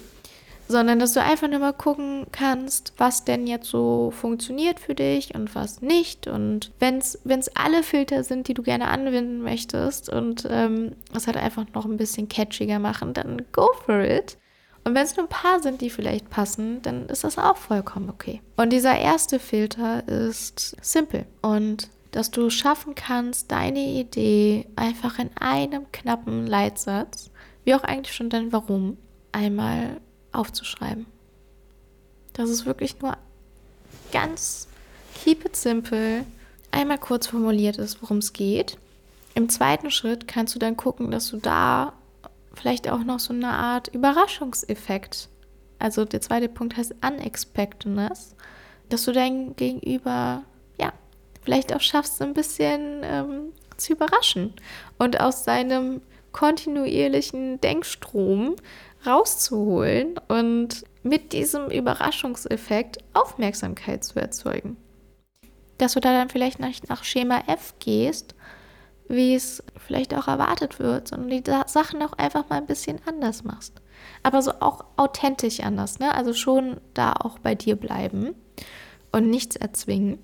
Sondern 0.69 0.99
dass 0.99 1.13
du 1.13 1.23
einfach 1.23 1.49
nur 1.49 1.61
mal 1.61 1.73
gucken 1.73 2.27
kannst, 2.33 2.93
was 2.97 3.25
denn 3.25 3.47
jetzt 3.47 3.69
so 3.69 4.11
funktioniert 4.11 4.81
für 4.81 4.95
dich 4.95 5.35
und 5.35 5.55
was 5.55 5.83
nicht. 5.83 6.27
Und 6.27 6.73
wenn 6.79 6.99
es 6.99 7.19
alle 7.55 7.83
Filter 7.83 8.25
sind, 8.25 8.49
die 8.49 8.55
du 8.55 8.63
gerne 8.63 8.89
anwenden 8.89 9.43
möchtest 9.43 10.09
und 10.09 10.47
ähm, 10.51 10.93
es 11.15 11.27
halt 11.27 11.37
einfach 11.37 11.67
noch 11.75 11.85
ein 11.85 11.97
bisschen 11.97 12.29
catchiger 12.29 12.79
machen, 12.79 13.15
dann 13.15 13.43
go 13.53 13.69
for 13.85 14.01
it. 14.01 14.39
Und 14.85 14.95
wenn 14.95 15.03
es 15.03 15.17
nur 15.17 15.27
ein 15.27 15.31
paar 15.31 15.61
sind, 15.61 15.81
die 15.81 15.91
vielleicht 15.91 16.31
passen, 16.31 16.81
dann 16.83 17.07
ist 17.07 17.25
das 17.25 17.39
auch 17.39 17.57
vollkommen 17.57 18.09
okay. 18.09 18.41
Und 18.57 18.73
dieser 18.73 18.97
erste 18.97 19.41
Filter 19.41 20.07
ist 20.07 20.77
simpel 20.81 21.27
und 21.43 21.91
dass 22.13 22.31
du 22.31 22.49
schaffen 22.51 22.95
kannst, 22.95 23.51
deine 23.51 23.81
Idee 23.81 24.67
einfach 24.77 25.19
in 25.19 25.29
einem 25.39 25.91
knappen 25.93 26.47
Leitsatz, 26.47 27.31
wie 27.65 27.75
auch 27.75 27.83
eigentlich 27.83 28.15
schon 28.15 28.31
dein 28.31 28.53
Warum, 28.53 28.97
einmal 29.33 30.01
aufzuschreiben. 30.37 31.07
Das 32.33 32.51
ist 32.51 32.67
wirklich 32.67 33.01
nur 33.01 33.17
ganz 34.13 34.69
keep 35.15 35.45
it 35.45 35.57
simple, 35.57 36.25
einmal 36.71 36.99
kurz 36.99 37.27
formuliert 37.29 37.79
ist, 37.79 38.03
worum 38.03 38.19
es 38.19 38.33
geht. 38.33 38.79
Im 39.35 39.49
zweiten 39.49 39.91
Schritt 39.91 40.29
kannst 40.29 40.55
du 40.55 40.59
dann 40.59 40.77
gucken, 40.77 41.11
dass 41.11 41.29
du 41.29 41.39
da 41.39 41.93
vielleicht 42.55 42.89
auch 42.89 43.05
noch 43.05 43.21
so 43.21 43.33
eine 43.33 43.49
Art 43.49 43.89
Überraschungseffekt, 43.89 45.29
also 45.79 46.05
der 46.05 46.21
zweite 46.21 46.49
Punkt 46.49 46.77
heißt 46.77 46.95
Unexpectedness, 47.03 48.35
dass 48.89 49.05
du 49.05 49.13
dein 49.13 49.57
Gegenüber, 49.57 50.43
ja, 50.81 50.93
vielleicht 51.43 51.75
auch 51.75 51.81
schaffst, 51.81 52.23
ein 52.23 52.35
bisschen 52.35 53.03
ähm, 53.03 53.53
zu 53.77 53.93
überraschen 53.93 54.55
und 54.99 55.21
aus 55.21 55.45
seinem 55.45 56.01
kontinuierlichen 56.33 57.61
Denkstrom 57.61 58.57
rauszuholen 59.07 60.19
und 60.29 60.85
mit 61.03 61.33
diesem 61.33 61.71
Überraschungseffekt 61.71 62.99
Aufmerksamkeit 63.15 64.05
zu 64.05 64.19
erzeugen. 64.19 64.77
Dass 65.79 65.93
du 65.93 66.01
da 66.01 66.13
dann 66.13 66.31
vielleicht 66.31 66.59
nicht 66.59 66.89
nach 66.89 67.05
Schema 67.05 67.43
F 67.47 67.75
gehst, 67.79 68.35
wie 69.09 69.35
es 69.35 69.63
vielleicht 69.77 70.15
auch 70.15 70.27
erwartet 70.27 70.79
wird, 70.79 71.09
sondern 71.09 71.29
die 71.29 71.43
Sachen 71.67 72.03
auch 72.03 72.15
einfach 72.15 72.49
mal 72.49 72.57
ein 72.57 72.67
bisschen 72.67 72.99
anders 73.07 73.45
machst. 73.45 73.81
Aber 74.23 74.43
so 74.43 74.53
auch 74.61 74.85
authentisch 74.97 75.61
anders, 75.61 75.99
ne? 75.99 76.15
Also 76.15 76.35
schon 76.35 76.81
da 76.95 77.13
auch 77.13 77.39
bei 77.39 77.55
dir 77.55 77.77
bleiben 77.77 78.35
und 79.13 79.31
nichts 79.31 79.57
erzwingen. 79.57 80.19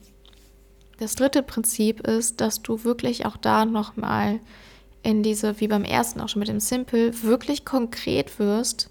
Das 0.98 1.14
dritte 1.14 1.42
Prinzip 1.42 2.06
ist, 2.06 2.40
dass 2.40 2.62
du 2.62 2.84
wirklich 2.84 3.26
auch 3.26 3.36
da 3.36 3.64
nochmal 3.64 4.40
in 5.03 5.22
diese, 5.22 5.61
wie 5.61 5.68
beim 5.68 5.84
ersten 5.84 6.20
auch 6.20 6.28
schon 6.28 6.40
mit 6.40 6.48
dem 6.48 6.61
Simple, 6.61 7.22
wirklich 7.22 7.64
konkret 7.64 8.38
wirst 8.38 8.88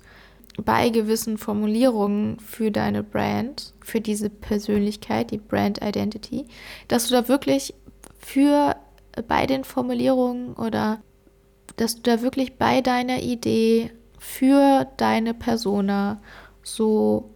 bei 0.66 0.90
gewissen 0.90 1.38
Formulierungen 1.38 2.40
für 2.40 2.72
deine 2.72 3.04
Brand, 3.04 3.74
für 3.80 4.02
diese 4.02 4.30
Persönlichkeit, 4.30 5.32
die 5.32 5.38
Brand 5.38 5.82
Identity, 5.82 6.46
dass 6.88 7.08
du 7.08 7.14
da 7.14 7.28
wirklich 7.28 7.74
für 8.20 8.76
bei 9.28 9.46
den 9.46 9.64
Formulierungen 9.64 10.54
oder 10.54 11.02
dass 11.78 11.96
du 11.96 12.02
da 12.02 12.22
wirklich 12.22 12.58
bei 12.58 12.82
deiner 12.82 13.22
Idee 13.22 13.92
für 14.20 14.88
deine 14.98 15.34
Persona 15.34 16.22
so 16.64 17.32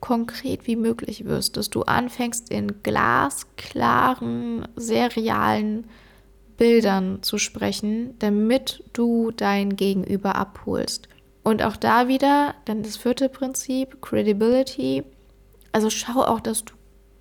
konkret 0.00 0.66
wie 0.66 0.76
möglich 0.76 1.24
wirst, 1.24 1.56
dass 1.56 1.70
du 1.70 1.82
anfängst 1.82 2.50
in 2.50 2.82
glasklaren, 2.82 4.68
sehr 4.76 5.16
realen 5.16 5.86
Bildern 6.56 7.22
zu 7.22 7.38
sprechen, 7.38 8.18
damit 8.18 8.84
du 8.92 9.30
dein 9.30 9.76
Gegenüber 9.76 10.36
abholst. 10.36 11.08
Und 11.42 11.62
auch 11.62 11.76
da 11.76 12.08
wieder, 12.08 12.54
dann 12.64 12.82
das 12.82 12.96
vierte 12.96 13.28
Prinzip, 13.28 14.00
Credibility. 14.00 15.04
Also 15.72 15.90
schau 15.90 16.22
auch, 16.22 16.40
dass 16.40 16.64
du 16.64 16.74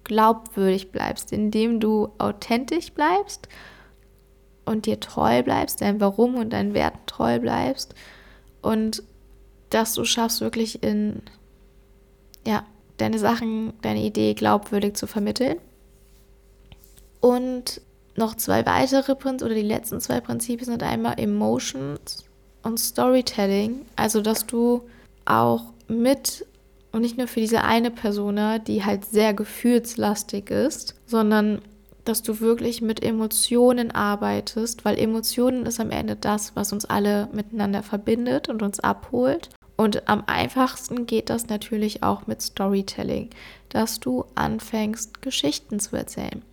glaubwürdig 0.03 0.91
bleibst, 0.91 1.31
indem 1.31 1.79
du 1.79 2.09
authentisch 2.17 2.91
bleibst 2.91 3.49
und 4.65 4.86
dir 4.86 4.99
treu 4.99 5.43
bleibst, 5.43 5.81
dein 5.81 5.99
Warum 5.99 6.36
und 6.36 6.53
deinen 6.53 6.73
Werten 6.73 7.05
treu 7.05 7.39
bleibst 7.39 7.95
und 8.61 9.03
dass 9.69 9.93
du 9.93 10.05
schaffst, 10.05 10.41
wirklich 10.41 10.84
in, 10.84 11.21
ja, 12.45 12.65
deine 12.97 13.19
Sachen, 13.19 13.73
deine 13.81 14.03
Idee 14.03 14.34
glaubwürdig 14.36 14.95
zu 14.95 15.07
vermitteln. 15.07 15.57
Und 17.19 17.81
noch 18.16 18.36
zwei 18.36 18.66
weitere 18.66 19.16
Prinzipien 19.16 19.45
oder 19.45 19.55
die 19.55 19.68
letzten 19.68 19.99
zwei 19.99 20.20
Prinzipien 20.20 20.66
sind 20.66 20.84
einmal 20.84 21.20
Emotions 21.20 22.26
und 22.61 22.80
Storytelling. 22.80 23.86
Also, 23.95 24.22
dass 24.22 24.45
du 24.45 24.84
auch 25.26 25.74
mit 25.88 26.45
und 26.91 27.01
nicht 27.01 27.18
nur 27.18 27.28
für 27.28 27.39
diese 27.39 27.64
eine 27.64 27.89
Persona, 27.89 28.59
die 28.59 28.86
halt 28.86 29.03
sehr 29.05 29.34
gefühlslastig 29.34 30.51
ist, 30.51 30.95
sondern 31.07 31.59
dass 32.05 32.22
du 32.22 32.39
wirklich 32.39 32.82
mit 32.82 33.01
Emotionen 33.01 33.89
arbeitest, 33.89 34.86
weil 34.86 34.99
Emotionen 34.99 35.66
ist 35.66 35.80
am 35.80 35.89
Ende 35.89 36.16
das, 36.16 36.55
was 36.55 36.72
uns 36.72 36.86
alle 36.86 37.30
miteinander 37.32 37.82
verbindet 37.82 38.47
und 38.47 38.61
uns 38.61 38.80
abholt. 38.80 39.49
Und 39.76 40.07
am 40.07 40.24
einfachsten 40.28 41.07
geht 41.07 41.32
das 41.32 41.47
natürlich 41.47 42.03
auch 42.03 42.28
mit 42.28 42.43
Storytelling, 42.43 43.32
dass 43.70 43.99
du 43.99 44.26
anfängst, 44.36 45.22
Geschichten 45.24 45.80
zu 45.80 45.95
erzählen 45.95 46.43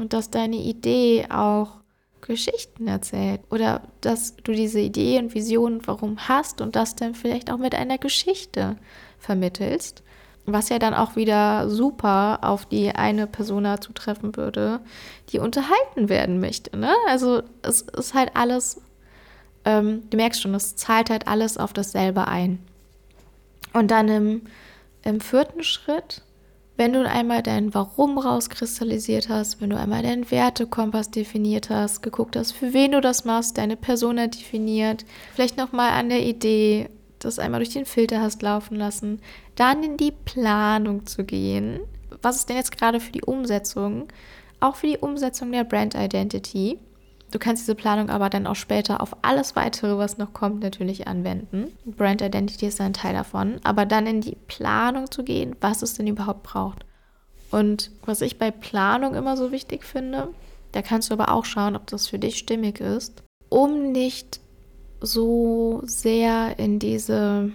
und 0.00 0.12
dass 0.12 0.30
deine 0.30 0.56
Idee 0.56 1.26
auch 1.30 1.78
Geschichten 2.20 2.88
erzählt 2.88 3.40
oder 3.50 3.82
dass 4.00 4.36
du 4.36 4.52
diese 4.52 4.80
Idee 4.80 5.18
und 5.18 5.34
Vision 5.34 5.80
warum 5.86 6.28
hast 6.28 6.60
und 6.60 6.76
das 6.76 6.96
dann 6.96 7.14
vielleicht 7.14 7.50
auch 7.50 7.58
mit 7.58 7.74
einer 7.74 7.98
Geschichte 7.98 8.76
vermittelst, 9.18 10.02
was 10.44 10.68
ja 10.68 10.78
dann 10.78 10.94
auch 10.94 11.16
wieder 11.16 11.68
super 11.68 12.40
auf 12.42 12.66
die 12.66 12.90
eine 12.90 13.26
Persona 13.26 13.80
zutreffen 13.80 14.36
würde, 14.36 14.80
die 15.30 15.38
unterhalten 15.38 16.08
werden 16.08 16.40
möchte. 16.40 16.76
Ne? 16.76 16.92
Also 17.08 17.42
es 17.62 17.82
ist 17.82 18.14
halt 18.14 18.32
alles, 18.34 18.80
ähm, 19.64 20.02
du 20.10 20.16
merkst 20.16 20.42
schon, 20.42 20.54
es 20.54 20.76
zahlt 20.76 21.10
halt 21.10 21.28
alles 21.28 21.56
auf 21.58 21.72
dasselbe 21.72 22.28
ein. 22.28 22.58
Und 23.72 23.90
dann 23.90 24.08
im, 24.08 24.42
im 25.02 25.20
vierten 25.20 25.62
Schritt 25.62 26.22
wenn 26.78 26.92
du 26.92 27.06
einmal 27.06 27.42
dein 27.42 27.74
Warum 27.74 28.18
rauskristallisiert 28.18 29.28
hast, 29.28 29.60
wenn 29.60 29.70
du 29.70 29.76
einmal 29.76 30.04
deinen 30.04 30.30
Wertekompass 30.30 31.10
definiert 31.10 31.70
hast, 31.70 32.02
geguckt 32.02 32.36
hast, 32.36 32.52
für 32.52 32.72
wen 32.72 32.92
du 32.92 33.00
das 33.00 33.24
machst, 33.24 33.58
deine 33.58 33.76
Persona 33.76 34.28
definiert, 34.28 35.04
vielleicht 35.34 35.56
nochmal 35.56 35.90
an 35.90 36.08
der 36.08 36.24
Idee, 36.24 36.88
das 37.18 37.40
einmal 37.40 37.58
durch 37.58 37.72
den 37.72 37.84
Filter 37.84 38.20
hast 38.20 38.42
laufen 38.42 38.76
lassen, 38.76 39.20
dann 39.56 39.82
in 39.82 39.96
die 39.96 40.12
Planung 40.12 41.04
zu 41.04 41.24
gehen. 41.24 41.80
Was 42.22 42.36
ist 42.36 42.48
denn 42.48 42.56
jetzt 42.56 42.78
gerade 42.78 43.00
für 43.00 43.10
die 43.10 43.22
Umsetzung? 43.22 44.06
Auch 44.60 44.76
für 44.76 44.86
die 44.86 44.98
Umsetzung 44.98 45.50
der 45.50 45.64
Brand 45.64 45.96
Identity. 45.96 46.78
Du 47.30 47.38
kannst 47.38 47.62
diese 47.62 47.74
Planung 47.74 48.08
aber 48.08 48.30
dann 48.30 48.46
auch 48.46 48.56
später 48.56 49.02
auf 49.02 49.16
alles 49.22 49.54
weitere, 49.54 49.98
was 49.98 50.16
noch 50.16 50.32
kommt, 50.32 50.62
natürlich 50.62 51.06
anwenden. 51.06 51.76
Brand 51.84 52.22
Identity 52.22 52.66
ist 52.66 52.80
ein 52.80 52.94
Teil 52.94 53.12
davon. 53.12 53.60
Aber 53.64 53.84
dann 53.84 54.06
in 54.06 54.20
die 54.20 54.36
Planung 54.46 55.10
zu 55.10 55.24
gehen, 55.24 55.54
was 55.60 55.82
es 55.82 55.94
denn 55.94 56.06
überhaupt 56.06 56.42
braucht. 56.42 56.86
Und 57.50 57.90
was 58.04 58.20
ich 58.20 58.38
bei 58.38 58.50
Planung 58.50 59.14
immer 59.14 59.36
so 59.36 59.52
wichtig 59.52 59.84
finde, 59.84 60.28
da 60.72 60.82
kannst 60.82 61.10
du 61.10 61.14
aber 61.14 61.32
auch 61.32 61.44
schauen, 61.44 61.76
ob 61.76 61.86
das 61.86 62.06
für 62.06 62.18
dich 62.18 62.38
stimmig 62.38 62.80
ist, 62.80 63.22
um 63.48 63.92
nicht 63.92 64.40
so 65.00 65.82
sehr 65.84 66.58
in 66.58 66.78
diese 66.78 67.50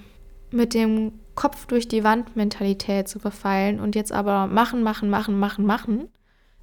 mit 0.51 0.73
dem 0.73 1.13
Kopf 1.35 1.65
durch 1.65 1.87
die 1.87 2.03
Wand 2.03 2.35
Mentalität 2.35 3.07
zu 3.07 3.19
verfallen 3.19 3.79
und 3.79 3.95
jetzt 3.95 4.11
aber 4.11 4.47
machen, 4.47 4.83
machen, 4.83 5.09
machen, 5.09 5.39
machen, 5.39 5.65
machen, 5.65 6.09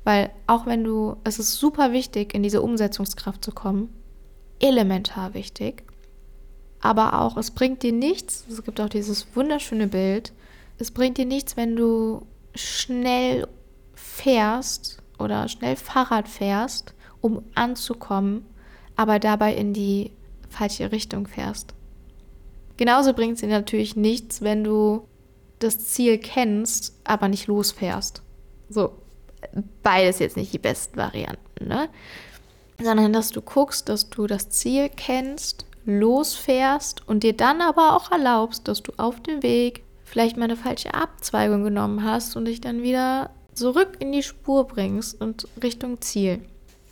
weil 0.05 0.31
auch 0.47 0.67
wenn 0.67 0.85
du, 0.85 1.17
es 1.25 1.39
ist 1.39 1.55
super 1.55 1.93
wichtig, 1.93 2.35
in 2.35 2.43
diese 2.43 2.63
Umsetzungskraft 2.63 3.45
zu 3.45 3.53
kommen, 3.53 3.91
elementar 4.61 5.35
wichtig, 5.35 5.85
aber 6.81 7.21
auch, 7.21 7.37
es 7.37 7.51
bringt 7.51 7.83
dir 7.83 7.93
nichts, 7.93 8.45
es 8.51 8.63
gibt 8.65 8.81
auch 8.81 8.89
dieses 8.89 9.27
wunderschöne 9.35 9.89
Bild, 9.89 10.33
es 10.79 10.91
bringt 10.91 11.19
dir 11.19 11.27
nichts, 11.27 11.57
wenn 11.57 11.77
du 11.77 12.27
schnell 12.55 13.47
fährst 13.95 14.99
oder 15.19 15.49
schnell 15.49 15.77
Fahrrad 15.77 16.29
fährst, 16.29 16.95
um 17.21 17.43
anzukommen, 17.55 18.47
aber 18.97 19.19
dabei 19.19 19.55
in 19.55 19.75
die 19.75 20.13
falsche 20.49 20.91
Richtung 20.91 21.27
fährst. 21.27 21.75
Genauso 22.79 23.13
bringt 23.13 23.35
es 23.35 23.41
dir 23.41 23.49
natürlich 23.49 23.95
nichts, 23.95 24.41
wenn 24.41 24.65
du 24.65 25.07
das 25.59 25.79
Ziel 25.81 26.17
kennst, 26.17 26.99
aber 27.05 27.29
nicht 27.29 27.47
losfährst. 27.47 28.23
So, 28.71 28.93
beides 29.83 30.19
jetzt 30.19 30.37
nicht 30.37 30.53
die 30.53 30.59
besten 30.59 30.97
Varianten, 30.97 31.69
ne? 31.69 31.89
Sondern 32.83 33.13
dass 33.13 33.31
du 33.31 33.43
guckst, 33.43 33.89
dass 33.89 34.09
du 34.09 34.27
das 34.27 34.49
Ziel 34.51 34.89
kennst, 34.89 35.67
losfährst 35.85 37.07
und 37.09 37.23
dir 37.23 37.37
dann 37.37 37.61
aber 37.61 37.97
auch 37.97 38.11
erlaubst, 38.11 38.69
dass 38.69 38.83
du 38.83 38.93
auf 38.97 39.21
dem 39.21 39.43
Weg 39.43 39.85
vielleicht 40.05 40.37
mal 40.37 40.45
eine 40.45 40.57
falsche 40.57 40.95
Abzweigung 40.95 41.63
genommen 41.63 42.05
hast 42.05 42.37
und 42.37 42.47
dich 42.47 42.61
dann 42.61 42.83
wieder 42.83 43.31
zurück 43.55 43.97
in 43.99 44.13
die 44.13 44.23
Spur 44.23 44.67
bringst 44.67 45.21
und 45.21 45.47
Richtung 45.63 46.01
Ziel. 46.01 46.41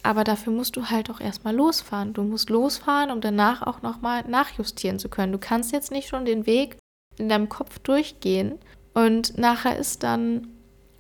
Aber 0.02 0.24
dafür 0.24 0.52
musst 0.52 0.76
du 0.76 0.86
halt 0.90 1.10
auch 1.10 1.20
erstmal 1.20 1.54
losfahren. 1.54 2.12
Du 2.12 2.22
musst 2.22 2.50
losfahren, 2.50 3.10
um 3.10 3.20
danach 3.20 3.62
auch 3.62 3.82
nochmal 3.82 4.24
nachjustieren 4.28 4.98
zu 4.98 5.08
können. 5.08 5.32
Du 5.32 5.38
kannst 5.38 5.72
jetzt 5.72 5.90
nicht 5.90 6.08
schon 6.08 6.24
den 6.24 6.46
Weg 6.46 6.76
in 7.18 7.28
deinem 7.28 7.48
Kopf 7.48 7.78
durchgehen. 7.80 8.58
Und 8.94 9.36
nachher 9.36 9.76
ist 9.76 10.02
dann, 10.02 10.46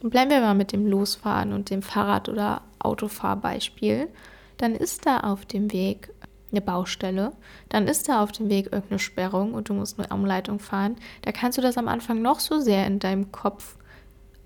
bleiben 0.00 0.30
wir 0.30 0.40
mal 0.40 0.54
mit 0.54 0.72
dem 0.72 0.86
Losfahren 0.86 1.52
und 1.52 1.70
dem 1.70 1.82
Fahrrad- 1.82 2.28
oder 2.28 2.62
Autofahrbeispiel, 2.78 4.08
dann 4.56 4.74
ist 4.74 5.06
da 5.06 5.20
auf 5.20 5.44
dem 5.46 5.72
Weg 5.72 6.10
eine 6.50 6.60
Baustelle, 6.60 7.32
dann 7.68 7.86
ist 7.86 8.08
da 8.08 8.22
auf 8.22 8.32
dem 8.32 8.48
Weg 8.48 8.66
irgendeine 8.66 8.98
Sperrung 8.98 9.54
und 9.54 9.68
du 9.68 9.74
musst 9.74 9.98
eine 9.98 10.08
Umleitung 10.08 10.58
fahren. 10.58 10.96
Da 11.22 11.32
kannst 11.32 11.58
du 11.58 11.62
das 11.62 11.76
am 11.76 11.88
Anfang 11.88 12.22
noch 12.22 12.40
so 12.40 12.60
sehr 12.60 12.86
in 12.86 12.98
deinem 12.98 13.32
Kopf 13.32 13.76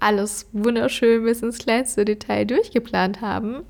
alles 0.01 0.49
wunderschön 0.53 1.23
bis 1.25 1.43
ins 1.43 1.59
kleinste 1.59 2.05
Detail 2.05 2.45
durchgeplant 2.45 3.21
haben. 3.21 3.63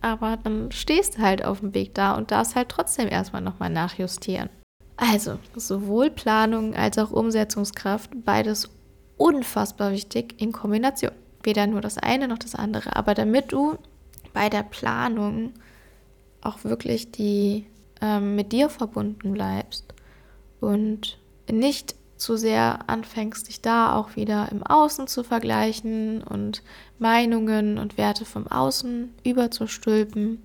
Aber 0.00 0.38
dann 0.42 0.72
stehst 0.72 1.18
du 1.18 1.22
halt 1.22 1.44
auf 1.44 1.60
dem 1.60 1.74
Weg 1.74 1.94
da 1.94 2.14
und 2.16 2.30
darfst 2.30 2.56
halt 2.56 2.70
trotzdem 2.70 3.08
erstmal 3.08 3.42
nochmal 3.42 3.70
nachjustieren. 3.70 4.48
Also, 4.96 5.38
sowohl 5.54 6.10
Planung 6.10 6.74
als 6.74 6.98
auch 6.98 7.10
Umsetzungskraft, 7.10 8.10
beides 8.24 8.70
unfassbar 9.18 9.92
wichtig 9.92 10.40
in 10.40 10.52
Kombination. 10.52 11.12
Weder 11.42 11.66
nur 11.66 11.80
das 11.80 11.98
eine 11.98 12.28
noch 12.28 12.38
das 12.38 12.54
andere. 12.54 12.96
Aber 12.96 13.14
damit 13.14 13.52
du 13.52 13.76
bei 14.32 14.48
der 14.48 14.62
Planung 14.62 15.52
auch 16.40 16.64
wirklich 16.64 17.10
die 17.10 17.66
ähm, 18.00 18.36
mit 18.36 18.52
dir 18.52 18.68
verbunden 18.68 19.32
bleibst 19.32 19.84
und 20.60 21.18
nicht 21.50 21.94
zu 22.16 22.36
sehr 22.36 22.88
anfängst, 22.88 23.48
dich 23.48 23.60
da 23.60 23.94
auch 23.94 24.16
wieder 24.16 24.48
im 24.50 24.62
Außen 24.62 25.06
zu 25.06 25.22
vergleichen 25.22 26.22
und 26.22 26.62
Meinungen 26.98 27.78
und 27.78 27.96
Werte 27.96 28.24
vom 28.24 28.46
Außen 28.48 29.14
überzustülpen 29.24 30.42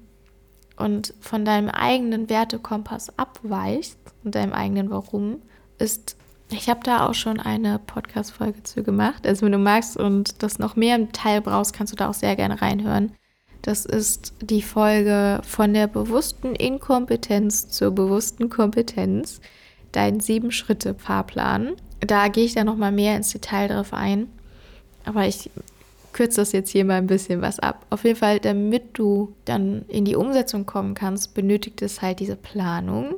und 0.77 1.13
von 1.19 1.45
deinem 1.45 1.69
eigenen 1.69 2.29
Wertekompass 2.29 3.17
abweichst 3.17 3.97
und 4.23 4.35
deinem 4.35 4.53
eigenen 4.53 4.89
Warum, 4.89 5.41
ist, 5.79 6.15
ich 6.53 6.69
habe 6.69 6.81
da 6.83 7.07
auch 7.07 7.13
schon 7.13 7.39
eine 7.39 7.79
Podcast-Folge 7.79 8.63
zu 8.63 8.83
gemacht. 8.83 9.25
Also, 9.25 9.45
wenn 9.45 9.51
du 9.51 9.57
magst 9.57 9.97
und 9.97 10.41
das 10.43 10.59
noch 10.59 10.75
mehr 10.75 10.95
im 10.95 11.11
Teil 11.11 11.41
brauchst, 11.41 11.73
kannst 11.73 11.93
du 11.93 11.97
da 11.97 12.09
auch 12.09 12.13
sehr 12.13 12.35
gerne 12.35 12.61
reinhören. 12.61 13.13
Das 13.61 13.85
ist 13.85 14.33
die 14.41 14.61
Folge 14.61 15.39
von 15.43 15.73
der 15.73 15.87
bewussten 15.87 16.53
Inkompetenz 16.53 17.69
zur 17.69 17.91
bewussten 17.91 18.49
Kompetenz 18.49 19.39
deinen 19.93 20.19
Sieben-Schritte-Fahrplan. 20.19 21.75
Da 22.01 22.27
gehe 22.27 22.43
ich 22.43 22.55
dann 22.55 22.65
nochmal 22.65 22.91
mehr 22.91 23.15
ins 23.15 23.31
Detail 23.31 23.69
drauf 23.69 23.93
ein. 23.93 24.27
Aber 25.05 25.25
ich 25.25 25.49
kürze 26.11 26.41
das 26.41 26.51
jetzt 26.51 26.71
hier 26.71 26.83
mal 26.83 26.97
ein 26.97 27.07
bisschen 27.07 27.41
was 27.41 27.59
ab. 27.59 27.85
Auf 27.89 28.03
jeden 28.03 28.17
Fall, 28.17 28.39
damit 28.39 28.97
du 28.97 29.33
dann 29.45 29.85
in 29.87 30.03
die 30.03 30.15
Umsetzung 30.15 30.65
kommen 30.65 30.93
kannst, 30.93 31.33
benötigt 31.33 31.81
es 31.81 32.01
halt 32.01 32.19
diese 32.19 32.35
Planung. 32.35 33.15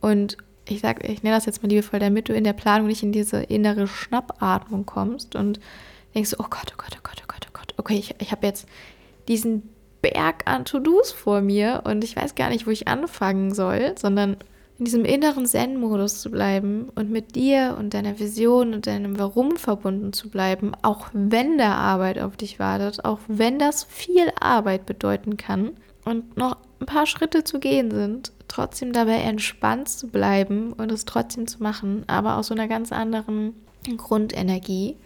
Und 0.00 0.36
ich 0.70 0.80
sage, 0.80 1.06
ich 1.06 1.22
nenne 1.22 1.36
das 1.36 1.46
jetzt 1.46 1.62
mal 1.62 1.68
liebevoll, 1.68 2.00
damit 2.00 2.28
du 2.28 2.34
in 2.34 2.44
der 2.44 2.52
Planung 2.52 2.88
nicht 2.88 3.02
in 3.02 3.12
diese 3.12 3.42
innere 3.42 3.86
Schnappatmung 3.86 4.86
kommst 4.86 5.36
und 5.36 5.60
denkst, 6.14 6.34
oh 6.38 6.46
Gott, 6.48 6.72
oh 6.72 6.76
Gott, 6.76 6.96
oh 6.96 7.00
Gott, 7.02 7.22
oh 7.22 7.26
Gott, 7.26 7.46
oh 7.46 7.52
Gott, 7.52 7.74
okay, 7.76 7.96
ich, 7.96 8.14
ich 8.18 8.32
habe 8.32 8.46
jetzt 8.46 8.66
diesen 9.28 9.68
Berg 10.02 10.42
an 10.46 10.64
To-Dos 10.64 11.12
vor 11.12 11.40
mir 11.40 11.82
und 11.84 12.04
ich 12.04 12.16
weiß 12.16 12.34
gar 12.34 12.50
nicht, 12.50 12.66
wo 12.66 12.70
ich 12.70 12.88
anfangen 12.88 13.54
soll, 13.54 13.94
sondern 13.98 14.36
in 14.78 14.86
diesem 14.86 15.04
inneren 15.04 15.44
Zen-Modus 15.44 16.22
zu 16.22 16.30
bleiben 16.30 16.88
und 16.94 17.10
mit 17.10 17.34
dir 17.34 17.76
und 17.78 17.92
deiner 17.92 18.18
Vision 18.18 18.72
und 18.72 18.86
deinem 18.86 19.18
Warum 19.18 19.56
verbunden 19.56 20.14
zu 20.14 20.30
bleiben, 20.30 20.72
auch 20.80 21.08
wenn 21.12 21.58
da 21.58 21.74
Arbeit 21.74 22.18
auf 22.18 22.36
dich 22.38 22.58
wartet, 22.58 23.04
auch 23.04 23.18
wenn 23.28 23.58
das 23.58 23.84
viel 23.84 24.32
Arbeit 24.40 24.86
bedeuten 24.86 25.36
kann 25.36 25.72
und 26.06 26.38
noch 26.38 26.56
ein 26.80 26.86
paar 26.86 27.06
Schritte 27.06 27.44
zu 27.44 27.60
gehen 27.60 27.90
sind, 27.90 28.32
trotzdem 28.50 28.92
dabei 28.92 29.18
entspannt 29.18 29.88
zu 29.88 30.08
bleiben 30.08 30.72
und 30.72 30.90
es 30.90 31.04
trotzdem 31.04 31.46
zu 31.46 31.62
machen, 31.62 32.04
aber 32.08 32.36
aus 32.36 32.48
so 32.48 32.54
einer 32.54 32.68
ganz 32.68 32.92
anderen 32.92 33.54
Grundenergie, 33.96 34.96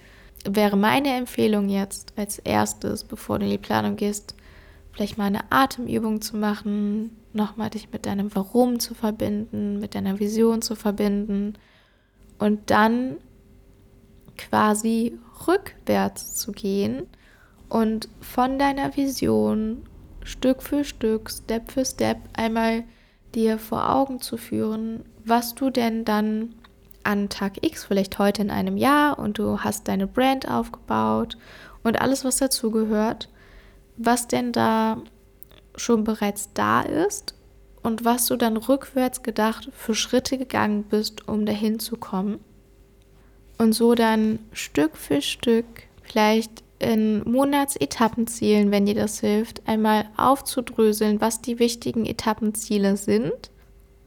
wäre 0.47 0.77
meine 0.77 1.15
Empfehlung 1.15 1.69
jetzt 1.69 2.13
als 2.17 2.39
erstes, 2.39 3.05
bevor 3.05 3.39
du 3.39 3.45
in 3.45 3.51
die 3.51 3.59
Planung 3.59 3.97
gehst, 3.97 4.35
vielleicht 4.93 5.19
mal 5.19 5.25
eine 5.25 5.51
Atemübung 5.51 6.21
zu 6.21 6.37
machen, 6.37 7.17
nochmal 7.33 7.71
dich 7.71 7.91
mit 7.93 8.07
deinem 8.07 8.35
Warum 8.35 8.79
zu 8.79 8.95
verbinden, 8.95 9.81
mit 9.81 9.95
deiner 9.95 10.21
Vision 10.21 10.63
zu 10.63 10.75
verbinden 10.75 11.55
und 12.39 12.71
dann 12.71 13.17
quasi 14.37 15.19
rückwärts 15.47 16.35
zu 16.35 16.53
gehen 16.53 17.07
und 17.69 18.09
von 18.21 18.59
deiner 18.59 18.97
Vision 18.97 19.85
Stück 20.23 20.63
für 20.63 20.85
Stück, 20.85 21.31
Step 21.31 21.71
für 21.71 21.85
Step 21.85 22.19
einmal 22.33 22.85
dir 23.35 23.59
vor 23.59 23.91
Augen 23.91 24.21
zu 24.21 24.37
führen, 24.37 25.05
was 25.25 25.55
du 25.55 25.71
denn 25.71 26.05
dann 26.05 26.55
an 27.03 27.29
Tag 27.29 27.65
X, 27.65 27.85
vielleicht 27.85 28.19
heute 28.19 28.43
in 28.43 28.51
einem 28.51 28.77
Jahr 28.77 29.19
und 29.19 29.39
du 29.39 29.61
hast 29.61 29.89
deine 29.89 30.07
Brand 30.07 30.49
aufgebaut 30.49 31.37
und 31.83 32.01
alles, 32.01 32.25
was 32.25 32.39
dazugehört, 32.39 33.29
was 33.97 34.27
denn 34.27 34.53
da 34.53 34.99
schon 35.77 36.05
bereits 36.05 36.51
da 36.55 36.83
ist 36.83 37.35
und 37.83 38.05
was 38.05 38.27
du 38.27 38.37
dann 38.37 38.57
rückwärts 38.57 39.23
gedacht 39.23 39.69
für 39.73 39.95
Schritte 39.95 40.39
gegangen 40.39 40.85
bist, 40.85 41.29
um 41.29 41.45
dahin 41.45 41.79
zu 41.79 41.97
kommen. 41.97 42.41
Und 43.59 43.75
so 43.75 43.95
dann 43.95 44.39
Stück 44.53 44.97
für 44.97 45.21
Stück, 45.21 45.67
vielleicht 46.03 46.64
in 46.79 47.23
Monatsetappenzielen, 47.31 48.71
wenn 48.71 48.87
dir 48.87 48.95
das 48.95 49.21
hilft, 49.21 49.67
einmal 49.67 50.07
aufzudröseln, 50.17 51.21
was 51.21 51.41
die 51.41 51.59
wichtigen 51.59 52.05
Etappenziele 52.05 52.97
sind. 52.97 53.51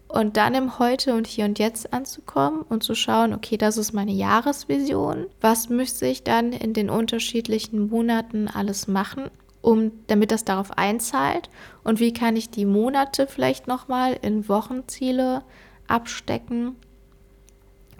Und 0.07 0.37
dann 0.37 0.55
im 0.55 0.79
Heute 0.79 1.15
und 1.15 1.27
Hier 1.27 1.45
und 1.45 1.59
Jetzt 1.59 1.91
anzukommen 1.91 2.61
und 2.61 2.81
zu 2.81 2.95
schauen, 2.95 3.33
okay, 3.33 3.57
das 3.57 3.77
ist 3.77 3.91
meine 3.91 4.13
Jahresvision. 4.13 5.25
Was 5.41 5.67
müsste 5.67 6.05
ich 6.05 6.23
dann 6.23 6.53
in 6.53 6.73
den 6.73 6.89
unterschiedlichen 6.89 7.89
Monaten 7.89 8.47
alles 8.47 8.87
machen? 8.87 9.29
um, 9.67 9.91
damit 10.07 10.31
das 10.31 10.45
darauf 10.45 10.77
einzahlt? 10.77 11.49
Und 11.83 11.99
wie 11.99 12.13
kann 12.13 12.37
ich 12.37 12.49
die 12.49 12.65
Monate 12.65 13.27
vielleicht 13.27 13.67
nochmal 13.67 14.17
in 14.21 14.47
Wochenziele 14.47 15.43
abstecken, 15.87 16.77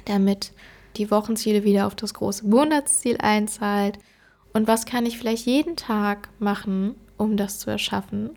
damit 0.06 0.54
die 0.96 1.12
Wochenziele 1.12 1.66
wieder 1.66 1.88
auf 1.88 1.96
das 1.96 2.14
große 2.14 2.48
Monatsziel 2.48 3.18
einzahlt? 3.20 4.00
Und 4.58 4.68
was 4.68 4.88
kann 4.88 5.06
ich 5.06 5.20
vielleicht 5.20 5.46
jeden 5.46 5.76
Tag 5.76 6.30
machen, 6.40 6.96
um 7.16 7.38
das 7.38 7.60
zu 7.60 7.70
erschaffen? 7.70 8.32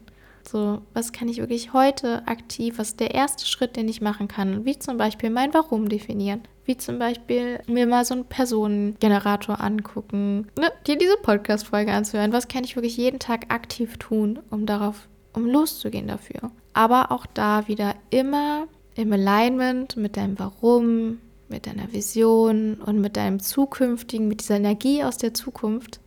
So, 0.47 0.83
was 0.93 1.13
kann 1.13 1.29
ich 1.29 1.39
wirklich 1.39 1.73
heute 1.73 2.29
aktiv, 2.29 2.75
was 2.77 2.91
ist 2.91 3.01
der 3.01 3.15
erste 3.15 3.47
Schritt, 3.47 3.75
den 3.75 3.89
ich 3.89 4.03
machen 4.03 4.29
kann? 4.29 4.67
Wie 4.67 4.79
zum 4.79 4.99
Beispiel 4.99 5.31
mein 5.31 5.55
Warum 5.55 5.89
definieren 5.89 6.43
wie 6.67 6.77
zum 6.77 7.01
Beispiel 7.01 7.59
mir 7.67 7.85
mal 7.89 8.05
so 8.05 8.15
einen 8.15 8.27
Personengenerator 8.27 9.61
angucken, 9.61 10.47
ne, 10.57 10.71
dir 10.87 10.97
diese 10.97 11.17
Podcast-Folge 11.17 11.91
anzuhören. 11.91 12.33
Was 12.33 12.47
kann 12.47 12.63
ich 12.63 12.77
wirklich 12.77 12.97
jeden 12.97 13.19
Tag 13.19 13.47
aktiv 13.53 13.97
tun, 13.97 14.39
um 14.51 14.67
darauf, 14.67 15.09
um 15.33 15.47
loszugehen 15.47 16.07
dafür? 16.07 16.53
Aber 16.73 17.11
auch 17.11 17.27
da 17.27 17.67
wieder 17.67 17.97
immer 18.11 18.69
im 18.95 19.13
Alignment 19.13 19.97
mit 19.97 20.17
deinem 20.17 20.39
Warum, 20.39 21.19
mit 21.49 21.67
deiner 21.67 21.93
Vision 21.93 22.75
und 22.75 23.01
mit 23.01 23.17
deinem 23.17 23.41
zukünftigen, 23.41 24.29
mit 24.29 24.41
dieser 24.41 24.57
Energie 24.57 25.03
aus 25.03 25.17
der 25.17 25.35
Zukunft. 25.35 25.99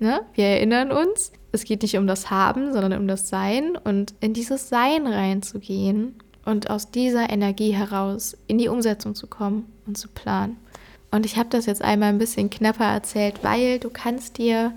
Ne? 0.00 0.22
Wir 0.32 0.46
erinnern 0.46 0.90
uns, 0.92 1.30
es 1.52 1.64
geht 1.64 1.82
nicht 1.82 1.98
um 1.98 2.06
das 2.06 2.30
Haben, 2.30 2.72
sondern 2.72 2.98
um 3.00 3.06
das 3.06 3.28
Sein 3.28 3.76
und 3.76 4.14
in 4.20 4.32
dieses 4.32 4.70
Sein 4.70 5.06
reinzugehen 5.06 6.14
und 6.46 6.70
aus 6.70 6.90
dieser 6.90 7.28
Energie 7.28 7.72
heraus 7.72 8.34
in 8.46 8.56
die 8.56 8.68
Umsetzung 8.68 9.14
zu 9.14 9.26
kommen 9.26 9.70
und 9.86 9.98
zu 9.98 10.08
planen. 10.08 10.56
Und 11.10 11.26
ich 11.26 11.36
habe 11.36 11.50
das 11.50 11.66
jetzt 11.66 11.82
einmal 11.82 12.08
ein 12.08 12.18
bisschen 12.18 12.48
knapper 12.48 12.86
erzählt, 12.86 13.42
weil 13.42 13.78
du 13.78 13.90
kannst 13.90 14.38
dir 14.38 14.72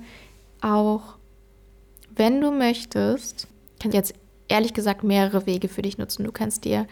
auch, 0.62 1.16
wenn 2.14 2.42
du 2.42 2.52
möchtest, 2.52 3.48
kannst 3.80 3.96
jetzt 3.96 4.16
ehrlich 4.50 4.74
gesagt 4.74 5.04
mehrere 5.04 5.46
Wege 5.46 5.70
für 5.70 5.84
dich 5.84 5.98
nutzen. 5.98 6.26
Du 6.26 6.34
kannst 6.34 6.66
dir 6.66 6.86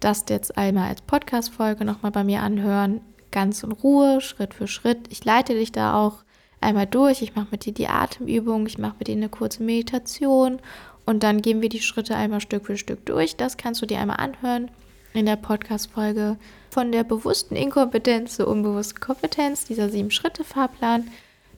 das 0.00 0.24
jetzt 0.28 0.58
einmal 0.58 0.88
als 0.88 1.02
Podcast-Folge 1.02 1.84
nochmal 1.84 2.10
bei 2.10 2.24
mir 2.24 2.42
anhören, 2.42 3.00
ganz 3.30 3.62
in 3.62 3.70
Ruhe, 3.70 4.20
Schritt 4.20 4.54
für 4.54 4.66
Schritt. 4.66 5.06
Ich 5.10 5.24
leite 5.24 5.54
dich 5.54 5.70
da 5.70 5.94
auch 5.94 6.24
einmal 6.60 6.86
durch. 6.86 7.22
Ich 7.22 7.34
mache 7.34 7.48
mit 7.50 7.64
dir 7.64 7.72
die 7.72 7.88
Atemübung, 7.88 8.66
ich 8.66 8.78
mache 8.78 8.96
mit 8.98 9.08
dir 9.08 9.16
eine 9.16 9.28
kurze 9.28 9.62
Meditation 9.62 10.60
und 11.04 11.22
dann 11.22 11.42
gehen 11.42 11.62
wir 11.62 11.68
die 11.68 11.80
Schritte 11.80 12.16
einmal 12.16 12.40
Stück 12.40 12.66
für 12.66 12.76
Stück 12.76 13.06
durch. 13.06 13.36
Das 13.36 13.56
kannst 13.56 13.80
du 13.82 13.86
dir 13.86 14.00
einmal 14.00 14.18
anhören 14.18 14.70
in 15.12 15.26
der 15.26 15.36
Podcast-Folge 15.36 16.36
von 16.70 16.92
der 16.92 17.04
bewussten 17.04 17.56
Inkompetenz 17.56 18.36
zur 18.36 18.48
unbewussten 18.48 19.00
Kompetenz, 19.00 19.64
dieser 19.64 19.88
sieben-Schritte-Fahrplan. 19.88 21.08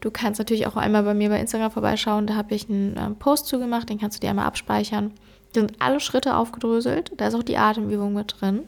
Du 0.01 0.13
kannst 0.13 0.39
natürlich 0.39 0.67
auch 0.69 0.77
einmal 0.77 1.03
bei 1.03 1.15
mir 1.15 1.29
bei 1.29 1.41
Instagram 1.41 1.73
vorbeischauen, 1.73 2.29
da 2.29 2.37
habe 2.37 2.55
ich 2.55 2.69
einen 2.69 2.97
ähm, 2.97 3.17
Post 3.17 3.47
zugemacht, 3.47 3.89
den 3.89 3.99
kannst 3.99 4.19
du 4.19 4.21
dir 4.21 4.31
einmal 4.31 4.47
abspeichern. 4.47 5.13
Da 5.53 5.61
sind 5.61 5.81
alle 5.81 5.99
Schritte 5.99 6.37
aufgedröselt, 6.37 7.13
da 7.17 7.27
ist 7.27 7.35
auch 7.35 7.43
die 7.43 7.57
Atemübung 7.57 8.13
mit 8.13 8.41
drin. 8.41 8.65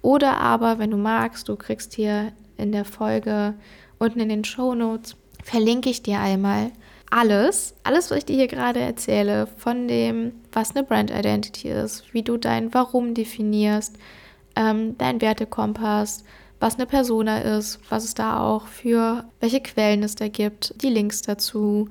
Oder 0.00 0.38
aber, 0.38 0.78
wenn 0.78 0.90
du 0.90 0.96
magst, 0.96 1.48
du 1.48 1.56
kriegst 1.56 1.94
hier 1.94 2.32
in 2.56 2.70
der 2.70 2.84
Folge 2.84 3.54
unten 3.98 4.20
in 4.20 4.28
den 4.28 4.44
Show 4.44 4.74
Notes, 4.74 5.16
verlinke 5.44 5.90
ich 5.90 6.02
dir 6.02 6.18
einmal 6.20 6.72
alles, 7.10 7.74
alles, 7.84 8.10
was 8.10 8.18
ich 8.18 8.24
dir 8.24 8.36
hier 8.36 8.48
gerade 8.48 8.80
erzähle, 8.80 9.46
von 9.56 9.86
dem, 9.86 10.32
was 10.52 10.74
eine 10.74 10.84
Brand 10.84 11.12
Identity 11.12 11.68
ist, 11.68 12.12
wie 12.12 12.22
du 12.22 12.36
dein 12.36 12.74
Warum 12.74 13.14
definierst, 13.14 13.96
ähm, 14.56 14.98
dein 14.98 15.20
Wertekompass, 15.20 16.24
was 16.58 16.74
eine 16.74 16.86
Persona 16.86 17.38
ist, 17.38 17.78
was 17.88 18.04
es 18.04 18.14
da 18.14 18.40
auch 18.40 18.66
für, 18.66 19.24
welche 19.38 19.60
Quellen 19.60 20.02
es 20.02 20.16
da 20.16 20.28
gibt, 20.28 20.74
die 20.82 20.88
Links 20.88 21.22
dazu, 21.22 21.88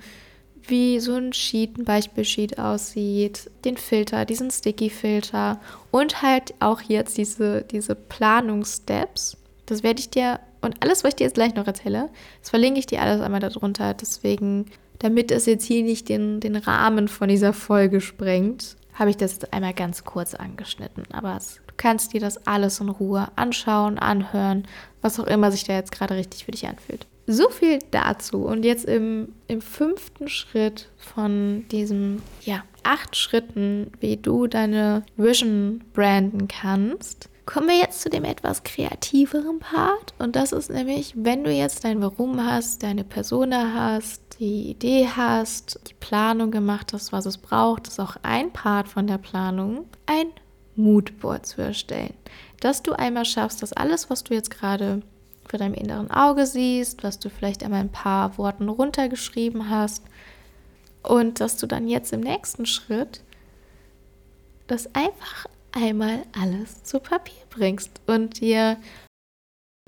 wie 0.68 1.00
so 1.00 1.16
ein 1.16 1.34
Sheet, 1.34 1.78
ein 1.78 1.86
Beispielsheet 1.86 2.58
aussieht, 2.58 3.52
den 3.66 3.78
Filter, 3.78 4.26
diesen 4.26 4.50
Sticky-Filter 4.50 5.60
und 5.92 6.22
halt 6.22 6.54
auch 6.60 6.82
jetzt 6.82 7.18
diese, 7.18 7.64
diese 7.64 7.96
Planungssteps. 7.96 9.38
Das 9.66 9.84
werde 9.84 10.00
ich 10.00 10.10
dir 10.10 10.40
und 10.64 10.82
alles, 10.82 11.04
was 11.04 11.10
ich 11.10 11.16
dir 11.16 11.26
jetzt 11.26 11.36
gleich 11.36 11.56
noch 11.56 11.68
erzähle, 11.68 12.10
das 12.40 12.50
verlinke 12.50 12.80
ich 12.80 12.86
dir 12.86 13.02
alles 13.02 13.22
einmal 13.22 13.40
darunter. 13.40 13.94
Deswegen, 13.94 14.66
damit 15.00 15.32
es 15.32 15.46
jetzt 15.46 15.66
hier 15.66 15.84
nicht 15.84 16.10
den, 16.10 16.40
den 16.40 16.56
Rahmen 16.56 17.08
von 17.08 17.28
dieser 17.28 17.54
Folge 17.54 18.02
sprengt, 18.02 18.78
habe 18.94 19.10
ich 19.10 19.18
das 19.18 19.34
jetzt 19.34 19.54
einmal 19.54 19.74
ganz 19.74 20.04
kurz 20.04 20.36
angeschnitten. 20.36 21.04
Aber 21.12 21.36
es, 21.36 21.60
du 21.68 21.74
kannst 21.78 22.14
dir 22.14 22.22
das 22.22 22.48
alles 22.48 22.80
in 22.80 22.90
Ruhe 22.90 23.28
anschauen, 23.36 24.00
anhören, 24.00 24.68
was 25.02 25.20
auch 25.20 25.28
immer 25.28 25.52
sich 25.52 25.66
da 25.66 25.74
jetzt 25.74 25.92
gerade 25.92 26.16
richtig 26.16 26.46
für 26.46 26.52
dich 26.52 26.68
anfühlt. 26.68 27.08
So 27.26 27.50
viel 27.50 27.80
dazu. 27.92 28.46
Und 28.46 28.64
jetzt 28.64 28.86
im, 28.86 29.30
im 29.48 29.62
fünften 29.62 30.28
Schritt 30.28 30.90
von 30.98 31.66
diesen, 31.72 32.22
ja, 32.42 32.64
acht 32.84 33.16
Schritten, 33.16 33.92
wie 34.00 34.18
du 34.18 34.48
deine 34.48 35.04
Vision 35.16 35.84
branden 35.94 36.48
kannst, 36.48 37.30
kommen 37.46 37.68
wir 37.68 37.78
jetzt 37.78 38.02
zu 38.02 38.10
dem 38.10 38.24
etwas 38.24 38.64
kreativeren 38.64 39.60
Part. 39.60 40.14
Und 40.20 40.36
das 40.36 40.52
ist 40.52 40.70
nämlich, 40.70 41.14
wenn 41.16 41.44
du 41.44 41.52
jetzt 41.52 41.84
dein 41.84 42.02
Warum 42.02 42.46
hast, 42.46 42.84
deine 42.84 43.04
Persona 43.04 43.74
hast, 43.74 44.22
die 44.40 44.72
Idee 44.72 45.08
hast, 45.16 45.80
die 45.90 45.94
Planung 45.94 46.52
gemacht 46.52 46.94
hast, 46.94 47.12
was 47.12 47.26
es 47.26 47.38
braucht, 47.38 47.88
ist 47.88 48.00
auch 48.00 48.16
ein 48.24 48.52
Part 48.52 48.88
von 48.88 49.08
der 49.08 49.18
Planung, 49.18 49.86
ein 50.06 50.28
Moodboard 50.76 51.46
zu 51.46 51.62
erstellen. 51.62 52.14
Dass 52.62 52.82
du 52.82 52.94
einmal 52.94 53.26
schaffst, 53.26 53.62
dass 53.62 53.74
alles, 53.74 54.10
was 54.10 54.24
du 54.24 54.34
jetzt 54.34 54.50
gerade 54.50 55.02
vor 55.48 55.60
deinem 55.60 55.74
inneren 55.74 56.10
Auge 56.10 56.46
siehst, 56.46 57.04
was 57.04 57.20
du 57.20 57.30
vielleicht 57.30 57.64
einmal 57.64 57.82
ein 57.82 57.92
paar 57.92 58.38
Worten 58.38 58.70
runtergeschrieben 58.70 59.70
hast 59.70 60.04
und 61.04 61.42
dass 61.42 61.58
du 61.58 61.68
dann 61.68 61.88
jetzt 61.88 62.14
im 62.14 62.22
nächsten 62.22 62.66
Schritt 62.66 63.22
das 64.68 64.96
einfach 64.96 65.46
einmal 65.74 66.24
alles 66.40 66.84
zu 66.84 67.00
Papier 67.00 67.44
bringst 67.50 68.02
und 68.08 68.40
dir 68.40 68.78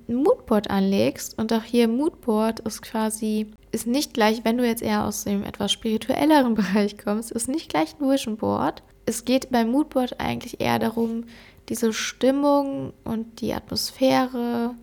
ein 0.07 0.15
Moodboard 0.15 0.69
anlegst 0.69 1.37
und 1.37 1.51
auch 1.53 1.63
hier 1.63 1.87
Moodboard 1.87 2.59
ist 2.61 2.81
quasi, 2.81 3.51
ist 3.71 3.87
nicht 3.87 4.13
gleich, 4.13 4.43
wenn 4.43 4.57
du 4.57 4.67
jetzt 4.67 4.83
eher 4.83 5.05
aus 5.05 5.23
dem 5.23 5.43
etwas 5.43 5.71
spirituelleren 5.71 6.55
Bereich 6.55 6.97
kommst, 6.97 7.31
ist 7.31 7.47
nicht 7.47 7.69
gleich 7.69 7.95
ein 7.99 8.09
Vision 8.09 8.37
Board. 8.37 8.83
Es 9.05 9.25
geht 9.25 9.51
beim 9.51 9.71
Moodboard 9.71 10.19
eigentlich 10.19 10.59
eher 10.59 10.79
darum, 10.79 11.25
diese 11.69 11.93
Stimmung 11.93 12.93
und 13.03 13.41
die 13.41 13.53
Atmosphäre, 13.53 14.75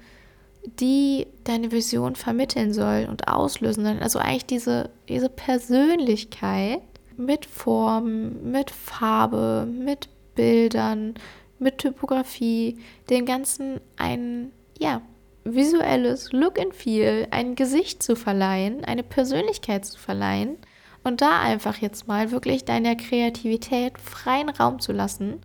die 0.80 1.26
deine 1.44 1.72
Vision 1.72 2.16
vermitteln 2.16 2.72
soll 2.72 3.07
und 3.09 3.28
auslösen 3.28 3.84
soll. 3.84 3.98
Also 4.00 4.18
eigentlich 4.18 4.46
diese, 4.46 4.90
diese 5.09 5.28
Persönlichkeit 5.28 6.82
mit 7.16 7.46
Form, 7.46 8.50
mit 8.50 8.70
Farbe, 8.70 9.66
mit 9.66 10.09
Bildern, 10.34 11.14
mit 11.58 11.78
Typografie, 11.78 12.78
den 13.08 13.24
ganzen 13.26 13.80
ein, 13.96 14.50
ja, 14.78 15.02
visuelles 15.44 16.32
Look 16.32 16.58
and 16.58 16.74
Feel, 16.74 17.26
ein 17.30 17.54
Gesicht 17.54 18.02
zu 18.02 18.16
verleihen, 18.16 18.84
eine 18.84 19.02
Persönlichkeit 19.02 19.84
zu 19.84 19.98
verleihen 19.98 20.56
und 21.04 21.20
da 21.20 21.40
einfach 21.40 21.78
jetzt 21.78 22.06
mal 22.06 22.30
wirklich 22.30 22.64
deiner 22.64 22.94
Kreativität 22.94 23.98
freien 23.98 24.48
Raum 24.48 24.78
zu 24.80 24.92
lassen. 24.92 25.40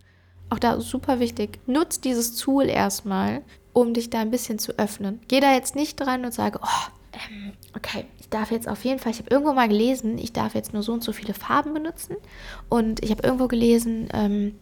Auch 0.50 0.60
da 0.60 0.80
super 0.80 1.20
wichtig, 1.20 1.60
nutz 1.66 2.00
dieses 2.00 2.36
Tool 2.36 2.66
erstmal 2.66 3.44
um 3.78 3.94
dich 3.94 4.10
da 4.10 4.22
ein 4.22 4.32
bisschen 4.32 4.58
zu 4.58 4.72
öffnen. 4.80 5.22
Geh 5.28 5.40
da 5.40 5.54
jetzt 5.54 5.76
nicht 5.76 6.00
dran 6.00 6.26
und 6.26 6.34
sage, 6.34 6.60
oh, 6.64 6.92
ähm, 7.30 7.54
okay, 7.76 8.06
ich 8.20 8.30
darf 8.30 8.52
jetzt 8.52 8.68
auf 8.68 8.84
jeden 8.86 9.00
Fall, 9.00 9.12
ich 9.12 9.20
habe 9.20 9.30
irgendwo 9.30 9.54
mal 9.54 9.68
gelesen, 9.68 10.18
ich 10.18 10.34
darf 10.34 10.56
jetzt 10.56 10.74
nur 10.74 10.84
so 10.84 10.94
und 10.94 11.04
so 11.04 11.12
viele 11.12 11.34
Farben 11.34 11.74
benutzen. 11.74 12.16
Und 12.70 13.04
ich 13.04 13.12
habe 13.12 13.24
irgendwo 13.24 13.48
gelesen, 13.48 14.10
ähm, 14.14 14.56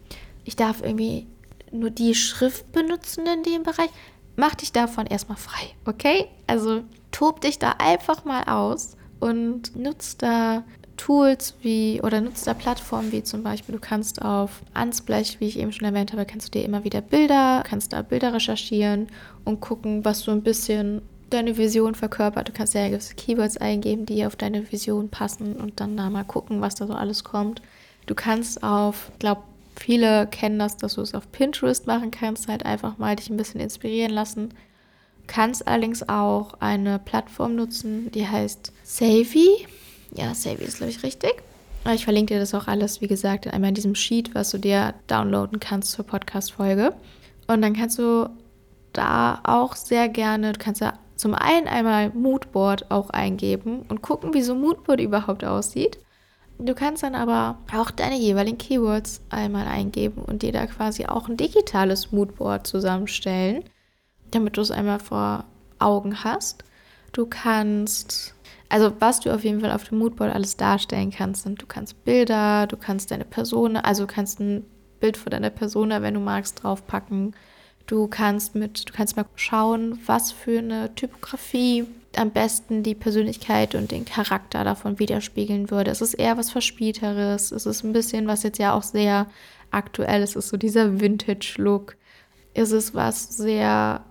ich 0.44 0.56
darf 0.56 0.82
irgendwie 0.82 1.26
nur 1.72 1.90
die 1.90 2.14
Schrift 2.14 2.72
benutzen 2.72 3.26
in 3.26 3.42
dem 3.42 3.62
Bereich. 3.62 3.90
Mach 4.36 4.54
dich 4.54 4.72
davon 4.72 5.06
erstmal 5.06 5.38
frei, 5.38 5.74
okay? 5.86 6.26
Also 6.46 6.82
tob 7.10 7.40
dich 7.40 7.58
da 7.58 7.76
einfach 7.78 8.24
mal 8.24 8.44
aus 8.44 8.96
und 9.18 9.74
nutz 9.76 10.16
da 10.16 10.64
Tools 10.96 11.54
wie 11.62 12.00
oder 12.02 12.20
nutzt 12.20 12.46
da 12.46 12.54
Plattformen 12.54 13.12
wie 13.12 13.22
zum 13.22 13.42
Beispiel, 13.42 13.74
du 13.74 13.80
kannst 13.80 14.22
auf 14.22 14.62
Unsplash, 14.74 15.40
wie 15.40 15.46
ich 15.46 15.58
eben 15.58 15.72
schon 15.72 15.86
erwähnt 15.86 16.12
habe, 16.12 16.24
kannst 16.24 16.48
du 16.48 16.58
dir 16.58 16.64
immer 16.64 16.84
wieder 16.84 17.00
Bilder, 17.00 17.62
kannst 17.66 17.92
da 17.92 18.02
Bilder 18.02 18.32
recherchieren 18.32 19.08
und 19.44 19.60
gucken, 19.60 20.04
was 20.04 20.20
so 20.20 20.32
ein 20.32 20.42
bisschen 20.42 21.02
deine 21.30 21.56
Vision 21.56 21.94
verkörpert. 21.94 22.48
Du 22.48 22.52
kannst 22.52 22.74
ja 22.74 22.88
gewisse 22.88 23.14
Keywords 23.14 23.56
eingeben, 23.56 24.06
die 24.06 24.24
auf 24.24 24.36
deine 24.36 24.70
Vision 24.70 25.08
passen 25.08 25.56
und 25.56 25.80
dann 25.80 25.96
da 25.96 26.08
mal 26.10 26.24
gucken, 26.24 26.60
was 26.60 26.74
da 26.74 26.86
so 26.86 26.94
alles 26.94 27.24
kommt. 27.24 27.62
Du 28.06 28.14
kannst 28.14 28.62
auf, 28.62 29.10
ich 29.12 29.18
glaube, 29.18 29.42
viele 29.78 30.26
kennen 30.28 30.58
das, 30.58 30.76
dass 30.76 30.94
du 30.94 31.00
es 31.00 31.14
auf 31.14 31.30
Pinterest 31.32 31.86
machen 31.86 32.10
kannst, 32.10 32.48
halt 32.48 32.64
einfach 32.64 32.98
mal 32.98 33.16
dich 33.16 33.30
ein 33.30 33.36
bisschen 33.36 33.60
inspirieren 33.60 34.12
lassen. 34.12 34.54
Kannst 35.26 35.66
allerdings 35.66 36.08
auch 36.08 36.54
eine 36.60 37.00
Plattform 37.00 37.56
nutzen, 37.56 38.10
die 38.12 38.28
heißt 38.28 38.72
Savvy. 38.84 39.66
Ja, 40.12 40.34
Savvy 40.34 40.64
ist, 40.64 40.78
glaube 40.78 40.92
ich, 40.92 41.02
richtig. 41.02 41.42
Ich 41.92 42.04
verlinke 42.04 42.34
dir 42.34 42.40
das 42.40 42.54
auch 42.54 42.66
alles, 42.66 43.00
wie 43.00 43.06
gesagt, 43.06 43.46
einmal 43.46 43.68
in 43.68 43.74
diesem 43.74 43.94
Sheet, 43.94 44.34
was 44.34 44.50
du 44.50 44.58
dir 44.58 44.94
downloaden 45.06 45.60
kannst 45.60 45.92
zur 45.92 46.04
Podcast-Folge. 46.04 46.94
Und 47.46 47.62
dann 47.62 47.74
kannst 47.74 47.98
du 47.98 48.28
da 48.92 49.40
auch 49.44 49.76
sehr 49.76 50.08
gerne, 50.08 50.52
du 50.52 50.58
kannst 50.58 50.80
ja 50.80 50.94
zum 51.16 51.34
einen 51.34 51.66
einmal 51.66 52.10
Moodboard 52.10 52.90
auch 52.90 53.10
eingeben 53.10 53.82
und 53.88 54.02
gucken, 54.02 54.34
wie 54.34 54.42
so 54.42 54.54
ein 54.54 54.60
Moodboard 54.60 55.00
überhaupt 55.00 55.44
aussieht. 55.44 55.98
Du 56.58 56.74
kannst 56.74 57.02
dann 57.02 57.14
aber 57.14 57.58
auch 57.74 57.90
deine 57.90 58.16
jeweiligen 58.16 58.58
Keywords 58.58 59.20
einmal 59.28 59.66
eingeben 59.66 60.22
und 60.22 60.42
dir 60.42 60.52
da 60.52 60.66
quasi 60.66 61.06
auch 61.06 61.28
ein 61.28 61.36
digitales 61.36 62.12
Moodboard 62.12 62.66
zusammenstellen, 62.66 63.64
damit 64.30 64.56
du 64.56 64.62
es 64.62 64.70
einmal 64.70 65.00
vor 65.00 65.44
Augen 65.78 66.24
hast. 66.24 66.64
Du 67.12 67.26
kannst 67.26 68.36
also 68.68 68.92
was 68.98 69.20
du 69.20 69.32
auf 69.32 69.44
jeden 69.44 69.60
Fall 69.60 69.70
auf 69.70 69.84
dem 69.84 69.98
Moodboard 69.98 70.34
alles 70.34 70.56
darstellen 70.56 71.10
kannst, 71.10 71.44
sind, 71.44 71.62
du 71.62 71.66
kannst 71.66 72.04
Bilder, 72.04 72.66
du 72.66 72.76
kannst 72.76 73.10
deine 73.10 73.24
Person, 73.24 73.76
also 73.76 74.06
du 74.06 74.12
kannst 74.12 74.40
ein 74.40 74.64
Bild 74.98 75.16
von 75.16 75.30
deiner 75.30 75.50
Person, 75.50 75.90
wenn 75.90 76.14
du 76.14 76.20
magst, 76.20 76.62
draufpacken. 76.62 77.34
Du 77.86 78.08
kannst 78.08 78.54
mit, 78.54 78.88
du 78.88 78.92
kannst 78.92 79.16
mal 79.16 79.26
schauen, 79.36 80.00
was 80.06 80.32
für 80.32 80.58
eine 80.58 80.94
Typografie 80.94 81.86
am 82.16 82.30
besten 82.30 82.82
die 82.82 82.94
Persönlichkeit 82.94 83.74
und 83.74 83.92
den 83.92 84.04
Charakter 84.04 84.64
davon 84.64 84.98
widerspiegeln 84.98 85.70
würde. 85.70 85.90
Es 85.90 86.00
ist 86.00 86.14
eher 86.14 86.36
was 86.36 86.50
Verspielteres. 86.50 87.52
Es 87.52 87.66
ist 87.66 87.84
ein 87.84 87.92
bisschen, 87.92 88.26
was 88.26 88.42
jetzt 88.42 88.58
ja 88.58 88.72
auch 88.72 88.82
sehr 88.82 89.26
aktuell 89.70 90.22
ist, 90.22 90.30
es 90.30 90.46
ist 90.46 90.48
so 90.48 90.56
dieser 90.56 91.00
Vintage-Look. 91.00 91.96
Es 92.54 92.72
ist 92.72 92.94
was 92.94 93.36
sehr, 93.36 94.04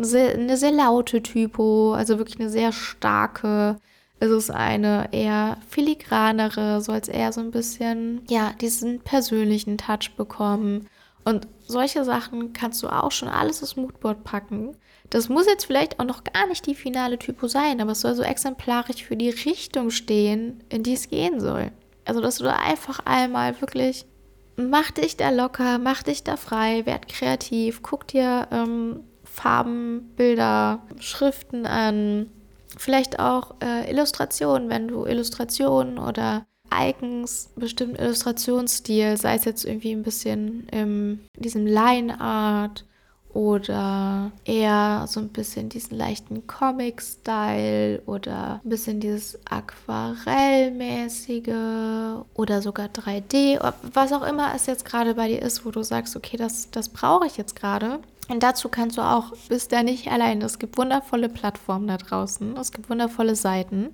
sehr, 0.00 0.34
eine 0.34 0.56
sehr 0.56 0.72
laute 0.72 1.22
Typo, 1.22 1.94
also 1.94 2.18
wirklich 2.18 2.40
eine 2.40 2.50
sehr 2.50 2.72
starke 2.72 3.76
ist 4.20 4.30
es 4.30 4.50
eine 4.50 5.08
eher 5.12 5.58
filigranere, 5.68 6.80
soll 6.80 6.96
es 6.96 7.08
eher 7.08 7.32
so 7.32 7.40
ein 7.40 7.50
bisschen, 7.50 8.22
ja, 8.28 8.52
diesen 8.60 9.00
persönlichen 9.00 9.76
Touch 9.76 10.12
bekommen. 10.16 10.88
Und 11.24 11.48
solche 11.66 12.04
Sachen 12.04 12.52
kannst 12.52 12.82
du 12.82 12.88
auch 12.88 13.10
schon 13.10 13.28
alles 13.28 13.60
ins 13.60 13.76
Moodboard 13.76 14.24
packen. 14.24 14.76
Das 15.10 15.28
muss 15.28 15.46
jetzt 15.46 15.64
vielleicht 15.64 15.98
auch 15.98 16.04
noch 16.04 16.24
gar 16.24 16.46
nicht 16.46 16.66
die 16.66 16.74
finale 16.74 17.18
Typo 17.18 17.46
sein, 17.46 17.80
aber 17.80 17.92
es 17.92 18.00
soll 18.00 18.14
so 18.14 18.22
exemplarisch 18.22 19.04
für 19.04 19.16
die 19.16 19.30
Richtung 19.30 19.90
stehen, 19.90 20.62
in 20.68 20.82
die 20.82 20.94
es 20.94 21.08
gehen 21.08 21.40
soll. 21.40 21.72
Also, 22.04 22.20
dass 22.20 22.38
du 22.38 22.44
da 22.44 22.56
einfach 22.56 23.00
einmal 23.06 23.60
wirklich, 23.60 24.04
mach 24.56 24.90
dich 24.90 25.16
da 25.16 25.30
locker, 25.30 25.78
mach 25.78 26.02
dich 26.02 26.24
da 26.24 26.36
frei, 26.36 26.84
werd 26.84 27.08
kreativ, 27.08 27.82
guck 27.82 28.06
dir 28.06 28.48
ähm, 28.50 29.00
Farben, 29.24 30.12
Bilder, 30.16 30.82
Schriften 30.98 31.64
an, 31.64 32.28
Vielleicht 32.76 33.18
auch 33.20 33.54
äh, 33.62 33.90
Illustrationen, 33.90 34.68
wenn 34.68 34.88
du 34.88 35.06
Illustrationen 35.06 35.98
oder 35.98 36.46
Icons, 36.74 37.50
bestimmten 37.56 37.96
Illustrationsstil, 37.96 39.16
sei 39.16 39.36
es 39.36 39.44
jetzt 39.44 39.64
irgendwie 39.64 39.92
ein 39.92 40.02
bisschen 40.02 40.68
in 40.68 41.20
diesem 41.38 41.66
Line 41.66 42.20
Art 42.20 42.84
oder 43.34 44.32
eher 44.44 45.06
so 45.08 45.20
ein 45.20 45.28
bisschen 45.28 45.68
diesen 45.68 45.98
leichten 45.98 46.46
Comic-Style 46.46 48.02
oder 48.06 48.60
ein 48.64 48.68
bisschen 48.68 49.00
dieses 49.00 49.38
Aquarellmäßige 49.44 52.22
oder 52.34 52.62
sogar 52.62 52.86
3D, 52.86 53.58
was 53.92 54.12
auch 54.12 54.22
immer 54.22 54.54
es 54.54 54.66
jetzt 54.66 54.84
gerade 54.84 55.14
bei 55.14 55.26
dir 55.28 55.42
ist, 55.42 55.66
wo 55.66 55.72
du 55.72 55.82
sagst, 55.82 56.14
okay, 56.14 56.36
das, 56.36 56.70
das 56.70 56.88
brauche 56.88 57.26
ich 57.26 57.36
jetzt 57.36 57.56
gerade. 57.56 57.98
Und 58.28 58.42
dazu 58.42 58.68
kannst 58.68 58.96
du 58.96 59.02
auch, 59.02 59.32
bist 59.48 59.72
da 59.72 59.82
nicht 59.82 60.10
allein. 60.10 60.40
Es 60.40 60.58
gibt 60.58 60.78
wundervolle 60.78 61.28
Plattformen 61.28 61.88
da 61.88 61.98
draußen. 61.98 62.56
Es 62.56 62.72
gibt 62.72 62.88
wundervolle 62.88 63.36
Seiten. 63.36 63.92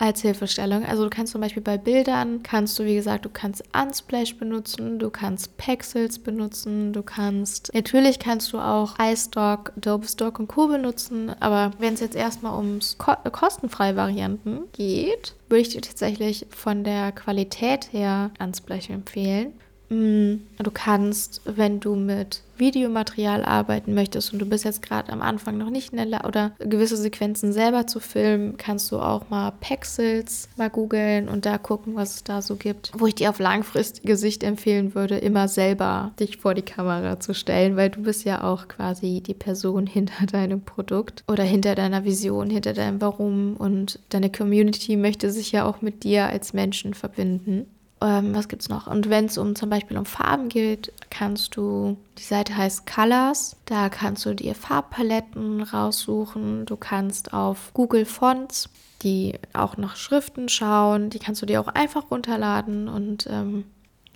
Als 0.00 0.22
Hilfestellung. 0.22 0.84
Also 0.84 1.04
du 1.04 1.10
kannst 1.10 1.32
zum 1.32 1.40
Beispiel 1.40 1.62
bei 1.62 1.76
Bildern, 1.76 2.42
kannst 2.42 2.78
du, 2.78 2.84
wie 2.84 2.94
gesagt, 2.94 3.26
du 3.26 3.28
kannst 3.28 3.62
Unsplash 3.76 4.36
benutzen, 4.36 4.98
du 4.98 5.10
kannst 5.10 5.56
Pexels 5.58 6.18
benutzen, 6.18 6.92
du 6.92 7.02
kannst, 7.02 7.70
natürlich 7.74 8.18
kannst 8.18 8.52
du 8.52 8.58
auch 8.58 8.94
iStock, 8.98 9.72
Adobe 9.76 10.08
Stock 10.08 10.38
und 10.38 10.48
Co. 10.48 10.68
benutzen, 10.68 11.30
aber 11.40 11.72
wenn 11.78 11.94
es 11.94 12.00
jetzt 12.00 12.16
erstmal 12.16 12.56
ums 12.56 12.96
ko 12.98 13.12
kostenfreie 13.30 13.94
Varianten 13.94 14.60
geht, 14.72 15.34
würde 15.48 15.60
ich 15.60 15.68
dir 15.68 15.82
tatsächlich 15.82 16.46
von 16.50 16.82
der 16.82 17.12
Qualität 17.12 17.92
her 17.92 18.30
Unsplash 18.38 18.88
empfehlen. 18.88 19.52
Mm, 19.90 20.36
du 20.58 20.70
kannst, 20.70 21.42
wenn 21.44 21.80
du 21.80 21.96
mit 21.96 22.42
Videomaterial 22.56 23.44
arbeiten 23.44 23.92
möchtest 23.92 24.32
und 24.32 24.38
du 24.38 24.46
bist 24.46 24.64
jetzt 24.64 24.82
gerade 24.82 25.12
am 25.12 25.20
Anfang 25.20 25.58
noch 25.58 25.70
nicht 25.70 25.92
Lage 25.92 26.28
oder 26.28 26.52
gewisse 26.60 26.96
Sequenzen 26.96 27.52
selber 27.52 27.88
zu 27.88 27.98
filmen, 27.98 28.56
kannst 28.56 28.92
du 28.92 29.00
auch 29.00 29.28
mal 29.30 29.52
Pexels 29.60 30.48
mal 30.56 30.70
googeln 30.70 31.28
und 31.28 31.44
da 31.44 31.58
gucken, 31.58 31.96
was 31.96 32.16
es 32.16 32.24
da 32.24 32.40
so 32.40 32.54
gibt. 32.54 32.92
Wo 32.96 33.06
ich 33.06 33.16
dir 33.16 33.30
auf 33.30 33.40
langfristige 33.40 34.16
Sicht 34.16 34.44
empfehlen 34.44 34.94
würde, 34.94 35.18
immer 35.18 35.48
selber 35.48 36.12
dich 36.20 36.36
vor 36.36 36.54
die 36.54 36.62
Kamera 36.62 37.18
zu 37.18 37.34
stellen, 37.34 37.76
weil 37.76 37.90
du 37.90 38.02
bist 38.02 38.24
ja 38.24 38.44
auch 38.44 38.68
quasi 38.68 39.22
die 39.26 39.34
Person 39.34 39.86
hinter 39.88 40.26
deinem 40.26 40.60
Produkt 40.60 41.24
oder 41.26 41.42
hinter 41.42 41.74
deiner 41.74 42.04
Vision, 42.04 42.48
hinter 42.48 42.74
deinem 42.74 43.00
Warum 43.00 43.56
und 43.56 43.98
deine 44.10 44.30
Community 44.30 44.96
möchte 44.96 45.32
sich 45.32 45.50
ja 45.50 45.64
auch 45.64 45.82
mit 45.82 46.04
dir 46.04 46.26
als 46.26 46.52
Menschen 46.52 46.94
verbinden. 46.94 47.66
Ähm, 48.02 48.34
was 48.34 48.46
es 48.46 48.68
noch? 48.70 48.86
Und 48.86 49.10
wenn 49.10 49.26
es 49.26 49.36
um 49.36 49.54
zum 49.54 49.68
Beispiel 49.68 49.98
um 49.98 50.06
Farben 50.06 50.48
geht, 50.48 50.90
kannst 51.10 51.56
du, 51.56 51.98
die 52.16 52.22
Seite 52.22 52.56
heißt 52.56 52.86
Colors, 52.86 53.56
da 53.66 53.90
kannst 53.90 54.24
du 54.24 54.34
dir 54.34 54.54
Farbpaletten 54.54 55.62
raussuchen. 55.62 56.64
Du 56.64 56.76
kannst 56.76 57.34
auf 57.34 57.72
Google 57.74 58.06
Fonts, 58.06 58.70
die 59.02 59.34
auch 59.52 59.76
nach 59.76 59.96
Schriften 59.96 60.48
schauen, 60.48 61.10
die 61.10 61.18
kannst 61.18 61.42
du 61.42 61.46
dir 61.46 61.60
auch 61.60 61.68
einfach 61.68 62.10
runterladen 62.10 62.88
und 62.88 63.26
ähm, 63.30 63.64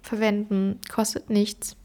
verwenden. 0.02 0.80
Kostet 0.90 1.28
nichts. 1.28 1.76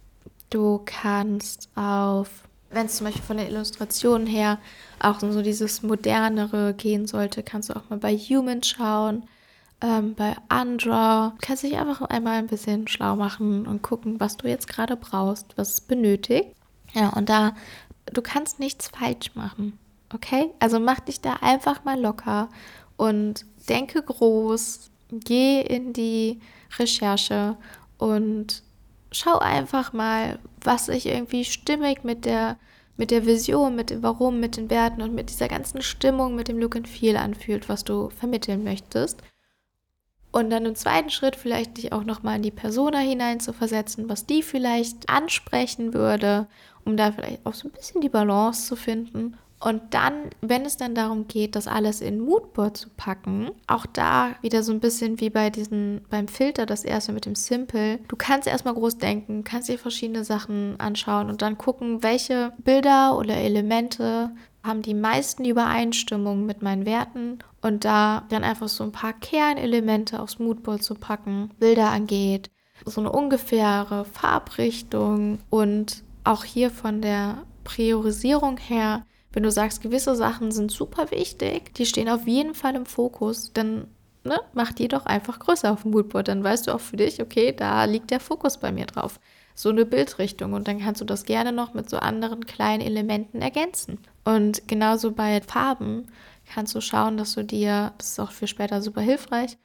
Du 0.50 0.82
kannst 0.86 1.68
auf, 1.76 2.30
wenn 2.72 2.86
es 2.86 2.96
zum 2.96 3.08
Beispiel 3.08 3.24
von 3.24 3.38
der 3.38 3.50
Illustration 3.50 4.26
her 4.26 4.58
auch 5.02 5.20
so 5.20 5.42
dieses 5.42 5.84
modernere 5.84 6.74
gehen 6.74 7.08
sollte, 7.08 7.44
kannst 7.44 7.70
du 7.70 7.76
auch 7.76 7.90
mal 7.90 8.00
bei 8.00 8.16
Human 8.16 8.64
schauen 8.64 9.24
ähm, 9.82 10.16
bei 10.16 10.36
Andra. 10.50 11.34
Du 11.40 11.46
kannst 11.48 11.64
dich 11.64 11.78
einfach 11.78 12.02
einmal 12.02 12.38
ein 12.38 12.48
bisschen 12.48 12.88
schlau 12.88 13.16
machen 13.16 13.66
und 13.68 13.82
gucken, 13.82 14.20
was 14.20 14.38
du 14.38 14.48
jetzt 14.48 14.68
gerade 14.68 14.96
brauchst, 14.96 15.58
was 15.58 15.74
es 15.74 15.82
benötigt. 15.82 16.56
Ja, 16.94 17.10
und 17.10 17.30
da, 17.30 17.56
du 18.12 18.22
kannst 18.22 18.60
nichts 18.60 18.90
falsch 18.90 19.36
machen. 19.36 19.78
Okay? 20.14 20.50
Also 20.60 20.80
mach 20.80 21.00
dich 21.00 21.22
da 21.22 21.34
einfach 21.42 21.84
mal 21.84 22.00
locker 22.00 22.50
und 22.98 23.46
denke 23.68 24.02
groß, 24.02 24.90
geh 25.12 25.62
in 25.62 25.94
die 25.94 26.40
Recherche 26.78 27.58
und 27.98 28.64
schau 29.12 29.40
einfach 29.40 29.94
mal, 29.94 30.40
was 30.62 30.88
sich 30.88 31.06
irgendwie 31.06 31.46
stimmig 31.46 32.04
mit 32.04 32.26
der 32.26 32.58
mit 32.98 33.12
der 33.12 33.26
Vision, 33.26 33.78
mit 33.78 33.92
dem 33.92 34.04
Warum, 34.04 34.42
mit 34.42 34.58
den 34.58 34.70
Werten 34.70 35.02
und 35.02 35.16
mit 35.16 35.30
dieser 35.30 35.48
ganzen 35.48 35.82
Stimmung, 35.82 36.36
mit 36.36 36.50
dem 36.50 36.60
Look 36.60 36.76
and 36.76 36.86
Feel 36.86 37.16
anfühlt, 37.16 37.70
was 37.70 37.86
du 37.86 38.10
vermitteln 38.10 38.66
möchtest. 38.66 39.24
Und 40.32 40.52
dann 40.52 40.66
im 40.66 40.76
zweiten 40.76 41.10
Schritt 41.10 41.36
vielleicht 41.36 41.78
dich 41.78 41.92
auch 41.92 42.04
nochmal 42.04 42.36
in 42.36 42.44
die 42.44 42.52
Persona 42.52 43.00
hinein 43.00 43.40
zu 43.40 43.52
versetzen, 43.52 44.10
was 44.10 44.26
die 44.26 44.44
vielleicht 44.44 45.10
ansprechen 45.10 45.94
würde, 45.94 46.48
um 46.86 46.98
da 46.98 47.12
vielleicht 47.12 47.46
auch 47.46 47.56
so 47.56 47.68
ein 47.68 47.72
bisschen 47.72 48.02
die 48.02 48.10
Balance 48.10 48.68
zu 48.68 48.76
finden. 48.76 49.38
Und 49.62 49.94
dann, 49.94 50.30
wenn 50.40 50.64
es 50.64 50.78
dann 50.78 50.96
darum 50.96 51.28
geht, 51.28 51.56
das 51.56 51.68
alles 51.68 52.00
in 52.00 52.20
Moodboard 52.20 52.78
zu 52.78 52.90
packen, 52.96 53.52
auch 53.68 53.86
da 53.86 54.36
wieder 54.42 54.64
so 54.64 54.72
ein 54.72 54.80
bisschen 54.80 55.20
wie 55.20 55.30
bei 55.30 55.50
diesen, 55.50 56.02
beim 56.10 56.30
Filter, 56.30 56.66
das 56.66 56.86
erste 56.86 57.12
mit 57.12 57.26
dem 57.26 57.36
Simple. 57.36 58.00
Du 58.08 58.16
kannst 58.16 58.48
erstmal 58.48 58.74
groß 58.74 59.00
denken, 59.00 59.44
kannst 59.44 59.68
dir 59.68 59.78
verschiedene 59.78 60.24
Sachen 60.24 60.80
anschauen 60.80 61.30
und 61.30 61.42
dann 61.42 61.58
gucken, 61.58 62.04
welche 62.04 62.54
Bilder 62.60 63.18
oder 63.18 63.36
Elemente 63.36 64.32
haben 64.64 64.82
die 64.82 64.94
meisten 64.94 65.46
Übereinstimmungen 65.46 66.46
mit 66.46 66.62
meinen 66.62 66.86
Werten. 66.86 67.40
Und 67.62 67.86
da 67.86 68.24
dann 68.30 68.44
einfach 68.44 68.70
so 68.70 68.84
ein 68.84 68.92
paar 68.92 69.14
Kernelemente 69.14 70.20
aufs 70.20 70.40
Moodboard 70.40 70.82
zu 70.82 70.96
packen, 70.96 71.52
Bilder 71.60 71.90
angeht, 71.90 72.50
so 72.86 73.02
eine 73.02 73.12
ungefähre 73.12 74.06
Farbrichtung 74.06 75.40
und 75.50 76.04
auch 76.24 76.46
hier 76.46 76.72
von 76.72 77.02
der 77.02 77.44
Priorisierung 77.66 78.58
her, 78.58 79.06
wenn 79.34 79.44
du 79.44 79.52
sagst, 79.52 79.82
gewisse 79.82 80.16
Sachen 80.16 80.52
sind 80.52 80.72
super 80.72 81.12
wichtig, 81.12 81.74
die 81.76 81.86
stehen 81.86 82.10
auf 82.10 82.28
jeden 82.28 82.56
Fall 82.56 82.76
im 82.76 82.86
Fokus, 82.86 83.52
dann 83.54 83.88
ne, 84.24 84.40
mach 84.54 84.72
die 84.72 84.88
doch 84.88 85.06
einfach 85.06 85.40
größer 85.40 85.72
auf 85.72 85.84
dem 85.84 85.92
Moodboard, 85.92 86.30
dann 86.30 86.44
weißt 86.44 86.68
du 86.68 86.72
auch 86.74 86.80
für 86.80 86.98
dich, 86.98 87.22
okay, 87.22 87.54
da 87.56 87.84
liegt 87.86 88.12
der 88.12 88.20
Fokus 88.20 88.58
bei 88.58 88.72
mir 88.72 88.86
drauf 88.86 89.20
so 89.60 89.68
eine 89.68 89.86
Bildrichtung 89.86 90.54
und 90.54 90.70
dann 90.70 90.80
kannst 90.80 91.02
du 91.02 91.06
das 91.06 91.26
gerne 91.26 91.52
noch 91.52 91.74
mit 91.74 91.90
so 91.90 91.98
anderen 91.98 92.46
kleinen 92.46 92.82
Elementen 92.82 93.42
ergänzen. 93.42 94.00
Und 94.24 94.70
genauso 94.70 95.12
bei 95.12 95.42
Farben 95.42 96.08
kannst 96.54 96.74
du 96.76 96.80
schauen, 96.80 97.18
dass 97.18 97.34
du 97.34 97.44
dir, 97.44 97.92
das 97.98 98.12
ist 98.12 98.20
auch 98.22 98.32
für 98.32 98.48
später 98.48 98.82
super 98.82 99.02
hilfreich, 99.02 99.58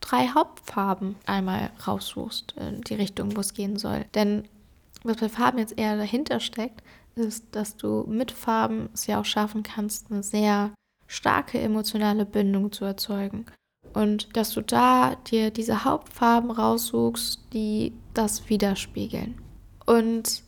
drei 0.00 0.28
Hauptfarben 0.28 1.16
einmal 1.26 1.70
raussuchst, 1.86 2.54
in 2.58 2.80
die 2.80 2.94
Richtung, 2.94 3.36
wo 3.36 3.40
es 3.40 3.52
gehen 3.52 3.76
soll. 3.76 4.06
Denn 4.14 4.48
was 5.02 5.18
bei 5.18 5.28
Farben 5.28 5.58
jetzt 5.58 5.78
eher 5.78 5.98
dahinter 5.98 6.40
steckt, 6.40 6.82
ist, 7.14 7.44
dass 7.54 7.76
du 7.76 8.06
mit 8.08 8.32
Farben 8.32 8.88
es 8.94 9.06
ja 9.06 9.20
auch 9.20 9.26
schaffen 9.26 9.62
kannst, 9.62 10.10
eine 10.10 10.22
sehr 10.22 10.72
starke 11.06 11.60
emotionale 11.60 12.24
Bindung 12.24 12.72
zu 12.72 12.86
erzeugen. 12.86 13.44
Und 13.94 14.36
dass 14.36 14.50
du 14.50 14.62
da 14.62 15.16
dir 15.30 15.50
diese 15.50 15.84
Hauptfarben 15.84 16.50
raussuchst, 16.50 17.40
die 17.52 17.92
das 18.14 18.48
widerspiegeln. 18.48 19.36
Und 19.86 20.42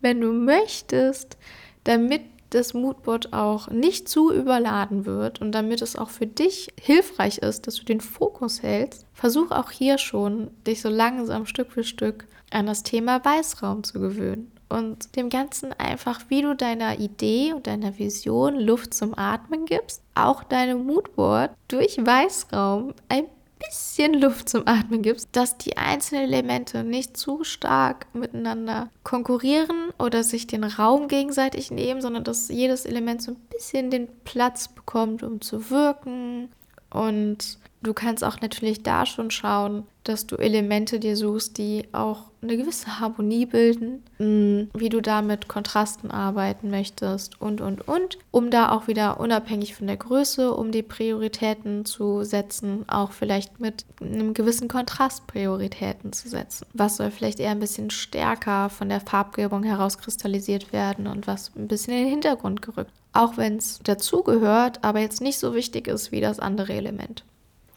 wenn 0.00 0.20
du 0.20 0.32
möchtest, 0.32 1.36
damit 1.84 2.22
das 2.50 2.74
Moodboard 2.74 3.32
auch 3.32 3.68
nicht 3.68 4.08
zu 4.08 4.32
überladen 4.32 5.06
wird 5.06 5.40
und 5.40 5.52
damit 5.52 5.82
es 5.82 5.94
auch 5.94 6.10
für 6.10 6.26
dich 6.26 6.68
hilfreich 6.80 7.38
ist, 7.38 7.66
dass 7.66 7.76
du 7.76 7.84
den 7.84 8.00
Fokus 8.00 8.62
hältst, 8.62 9.06
versuch 9.12 9.52
auch 9.52 9.70
hier 9.70 9.98
schon, 9.98 10.50
dich 10.66 10.82
so 10.82 10.88
langsam 10.88 11.46
Stück 11.46 11.70
für 11.70 11.84
Stück 11.84 12.26
an 12.50 12.66
das 12.66 12.82
Thema 12.82 13.24
Weißraum 13.24 13.84
zu 13.84 14.00
gewöhnen 14.00 14.50
und 14.70 15.16
dem 15.16 15.28
Ganzen 15.28 15.72
einfach, 15.74 16.20
wie 16.28 16.42
du 16.42 16.54
deiner 16.54 16.98
Idee 16.98 17.52
und 17.52 17.66
deiner 17.66 17.98
Vision 17.98 18.58
Luft 18.58 18.94
zum 18.94 19.16
Atmen 19.18 19.66
gibst, 19.66 20.02
auch 20.14 20.44
deinem 20.44 20.86
Moodboard 20.86 21.50
durch 21.68 21.98
Weißraum 21.98 22.94
ein 23.08 23.26
bisschen 23.58 24.14
Luft 24.14 24.48
zum 24.48 24.66
Atmen 24.66 25.02
gibst, 25.02 25.28
dass 25.32 25.58
die 25.58 25.76
einzelnen 25.76 26.24
Elemente 26.24 26.82
nicht 26.82 27.16
zu 27.16 27.44
stark 27.44 28.06
miteinander 28.14 28.88
konkurrieren 29.04 29.90
oder 29.98 30.24
sich 30.24 30.46
den 30.46 30.64
Raum 30.64 31.08
gegenseitig 31.08 31.70
nehmen, 31.70 32.00
sondern 32.00 32.24
dass 32.24 32.48
jedes 32.48 32.86
Element 32.86 33.22
so 33.22 33.32
ein 33.32 33.40
bisschen 33.50 33.90
den 33.90 34.08
Platz 34.24 34.68
bekommt, 34.68 35.22
um 35.22 35.40
zu 35.40 35.70
wirken. 35.70 36.48
Und 36.90 37.58
du 37.82 37.94
kannst 37.94 38.24
auch 38.24 38.40
natürlich 38.40 38.82
da 38.82 39.06
schon 39.06 39.30
schauen, 39.30 39.84
dass 40.04 40.26
du 40.26 40.36
Elemente 40.36 40.98
dir 40.98 41.16
suchst, 41.16 41.58
die 41.58 41.86
auch 41.92 42.30
eine 42.42 42.56
gewisse 42.56 43.00
Harmonie 43.00 43.44
bilden, 43.44 44.02
mm, 44.18 44.70
wie 44.74 44.88
du 44.88 45.02
da 45.02 45.20
mit 45.20 45.46
Kontrasten 45.46 46.10
arbeiten 46.10 46.70
möchtest 46.70 47.40
und, 47.40 47.60
und, 47.60 47.86
und, 47.86 48.18
um 48.30 48.50
da 48.50 48.72
auch 48.72 48.88
wieder 48.88 49.20
unabhängig 49.20 49.74
von 49.74 49.86
der 49.86 49.98
Größe, 49.98 50.54
um 50.54 50.72
die 50.72 50.82
Prioritäten 50.82 51.84
zu 51.84 52.24
setzen, 52.24 52.84
auch 52.88 53.12
vielleicht 53.12 53.60
mit 53.60 53.84
einem 54.00 54.32
gewissen 54.32 54.68
Kontrast 54.68 55.26
Prioritäten 55.26 56.12
zu 56.12 56.28
setzen. 56.28 56.66
Was 56.72 56.96
soll 56.96 57.10
vielleicht 57.10 57.40
eher 57.40 57.50
ein 57.50 57.60
bisschen 57.60 57.90
stärker 57.90 58.70
von 58.70 58.88
der 58.88 59.00
Farbgebung 59.00 59.62
herauskristallisiert 59.62 60.72
werden 60.72 61.06
und 61.06 61.26
was 61.26 61.52
ein 61.56 61.68
bisschen 61.68 61.92
in 61.92 62.04
den 62.04 62.10
Hintergrund 62.10 62.62
gerückt. 62.62 62.92
Auch 63.12 63.36
wenn 63.36 63.56
es 63.56 63.80
dazugehört, 63.82 64.82
aber 64.82 65.00
jetzt 65.00 65.20
nicht 65.20 65.38
so 65.38 65.54
wichtig 65.54 65.88
ist 65.88 66.10
wie 66.12 66.20
das 66.20 66.38
andere 66.38 66.72
Element. 66.72 67.24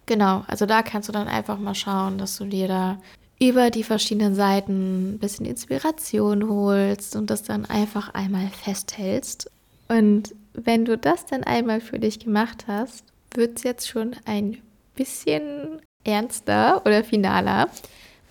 Genau, 0.06 0.44
also 0.48 0.66
da 0.66 0.84
kannst 0.84 1.08
du 1.08 1.14
dann 1.14 1.28
einfach 1.28 1.58
mal 1.58 1.76
schauen, 1.76 2.18
dass 2.18 2.38
du 2.38 2.46
dir 2.46 2.68
da 2.68 2.98
über 3.40 3.70
die 3.70 3.84
verschiedenen 3.84 4.36
Seiten 4.36 5.14
ein 5.14 5.20
bisschen 5.20 5.46
Inspiration 5.46 6.48
holst 6.48 7.16
und 7.16 7.30
das 7.30 7.44
dann 7.44 7.66
einfach 7.66 8.14
einmal 8.14 8.48
festhältst. 8.48 9.50
Und 9.88 10.36
wenn 10.54 10.86
du 10.86 10.98
das 10.98 11.26
dann 11.26 11.44
einmal 11.44 11.82
für 11.82 12.00
dich 12.00 12.20
gemacht 12.20 12.66
hast, 12.68 13.06
wird 13.34 13.58
es 13.58 13.64
jetzt 13.64 13.88
schon 13.88 14.16
ein 14.26 14.60
bisschen 14.96 15.82
ernster 16.04 16.82
oder 16.86 17.04
finaler. 17.04 17.70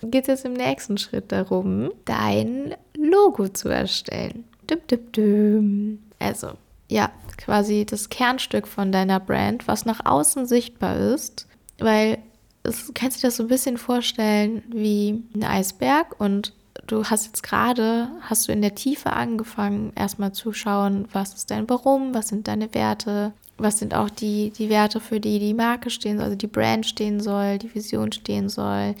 Geht 0.01 0.23
es 0.23 0.27
jetzt 0.27 0.45
im 0.45 0.53
nächsten 0.53 0.97
Schritt 0.97 1.31
darum, 1.31 1.91
dein 2.05 2.75
Logo 2.95 3.47
zu 3.49 3.69
erstellen. 3.69 4.43
Dum, 4.67 4.79
dum, 4.87 5.11
dum. 5.11 5.99
Also, 6.19 6.51
ja, 6.89 7.11
quasi 7.37 7.85
das 7.85 8.09
Kernstück 8.09 8.67
von 8.67 8.91
deiner 8.91 9.19
Brand, 9.19 9.67
was 9.67 9.85
nach 9.85 10.05
außen 10.05 10.45
sichtbar 10.45 10.97
ist, 10.97 11.47
weil 11.79 12.19
es 12.63 12.91
kannst 12.93 13.17
du 13.17 13.21
dir 13.21 13.27
das 13.27 13.37
so 13.37 13.43
ein 13.43 13.49
bisschen 13.49 13.77
vorstellen 13.77 14.63
wie 14.69 15.23
ein 15.35 15.43
Eisberg 15.43 16.19
und 16.19 16.53
du 16.87 17.03
hast 17.05 17.25
jetzt 17.25 17.43
gerade, 17.43 18.09
hast 18.21 18.47
du 18.47 18.51
in 18.51 18.61
der 18.61 18.75
Tiefe 18.75 19.13
angefangen, 19.13 19.91
erstmal 19.95 20.31
zu 20.31 20.53
schauen, 20.53 21.07
was 21.11 21.33
ist 21.33 21.51
dein 21.51 21.69
Warum, 21.69 22.13
was 22.13 22.29
sind 22.29 22.47
deine 22.47 22.73
Werte, 22.73 23.33
Was 23.57 23.77
sind 23.77 23.93
auch 23.93 24.09
die, 24.09 24.49
die 24.49 24.69
Werte, 24.69 24.99
für 24.99 25.19
die 25.19 25.37
die 25.39 25.53
Marke 25.53 25.91
stehen 25.91 26.17
soll, 26.17 26.25
also 26.25 26.35
die 26.35 26.47
Brand 26.47 26.85
stehen 26.85 27.19
soll, 27.19 27.59
die 27.59 27.73
Vision 27.73 28.11
stehen 28.11 28.49
soll? 28.49 28.95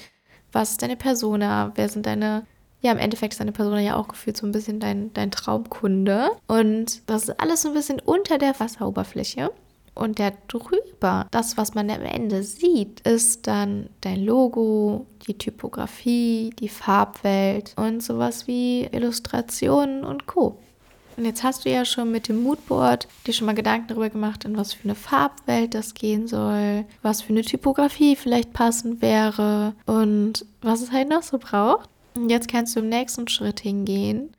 Was 0.51 0.71
ist 0.71 0.81
deine 0.83 0.95
Persona? 0.95 1.71
Wer 1.75 1.89
sind 1.89 2.05
deine 2.05 2.45
ja, 2.83 2.91
im 2.91 2.97
Endeffekt 2.97 3.33
ist 3.33 3.39
deine 3.39 3.53
Person 3.53 3.79
ja 3.79 3.95
auch 3.95 4.09
gefühlt 4.09 4.35
so 4.35 4.45
ein 4.45 4.51
bisschen 4.51 4.81
dein, 4.81 5.13
dein 5.13 5.31
Traumkunde. 5.31 6.31
Und 6.47 7.09
das 7.09 7.23
ist 7.23 7.39
alles 7.39 7.61
so 7.61 7.69
ein 7.69 7.73
bisschen 7.73 8.01
unter 8.01 8.37
der 8.37 8.59
Wasseroberfläche. 8.59 9.51
Und 9.95 10.19
der 10.19 10.33
drüber, 10.47 11.27
das, 11.31 11.57
was 11.57 11.75
man 11.75 11.89
am 11.89 12.01
Ende 12.01 12.43
sieht, 12.43 13.01
ist 13.01 13.47
dann 13.47 13.89
dein 14.01 14.23
Logo, 14.23 15.05
die 15.27 15.37
Typografie, 15.37 16.51
die 16.59 16.69
Farbwelt 16.69 17.73
und 17.77 18.01
sowas 18.01 18.47
wie 18.47 18.85
Illustrationen 18.91 20.03
und 20.03 20.25
Co. 20.25 20.57
Und 21.15 21.25
jetzt 21.25 21.43
hast 21.43 21.65
du 21.65 21.69
ja 21.69 21.85
schon 21.85 22.11
mit 22.11 22.27
dem 22.27 22.41
Moodboard 22.41 23.07
dir 23.27 23.33
schon 23.33 23.45
mal 23.45 23.53
Gedanken 23.53 23.87
darüber 23.89 24.09
gemacht, 24.09 24.45
in 24.45 24.57
was 24.57 24.73
für 24.73 24.85
eine 24.85 24.95
Farbwelt 24.95 25.75
das 25.75 25.93
gehen 25.93 26.27
soll, 26.27 26.85
was 27.03 27.21
für 27.21 27.33
eine 27.33 27.43
Typografie 27.43 28.15
vielleicht 28.15 28.51
passend 28.53 29.01
wäre 29.01 29.75
und 29.85 30.45
was 30.61 30.81
es 30.81 30.91
halt 30.91 31.09
noch 31.09 31.21
so 31.21 31.37
braucht. 31.37 31.87
Und 32.15 32.29
jetzt 32.29 32.47
kannst 32.47 32.75
du 32.75 32.79
im 32.79 32.89
nächsten 32.89 33.27
Schritt 33.27 33.59
hingehen 33.59 34.33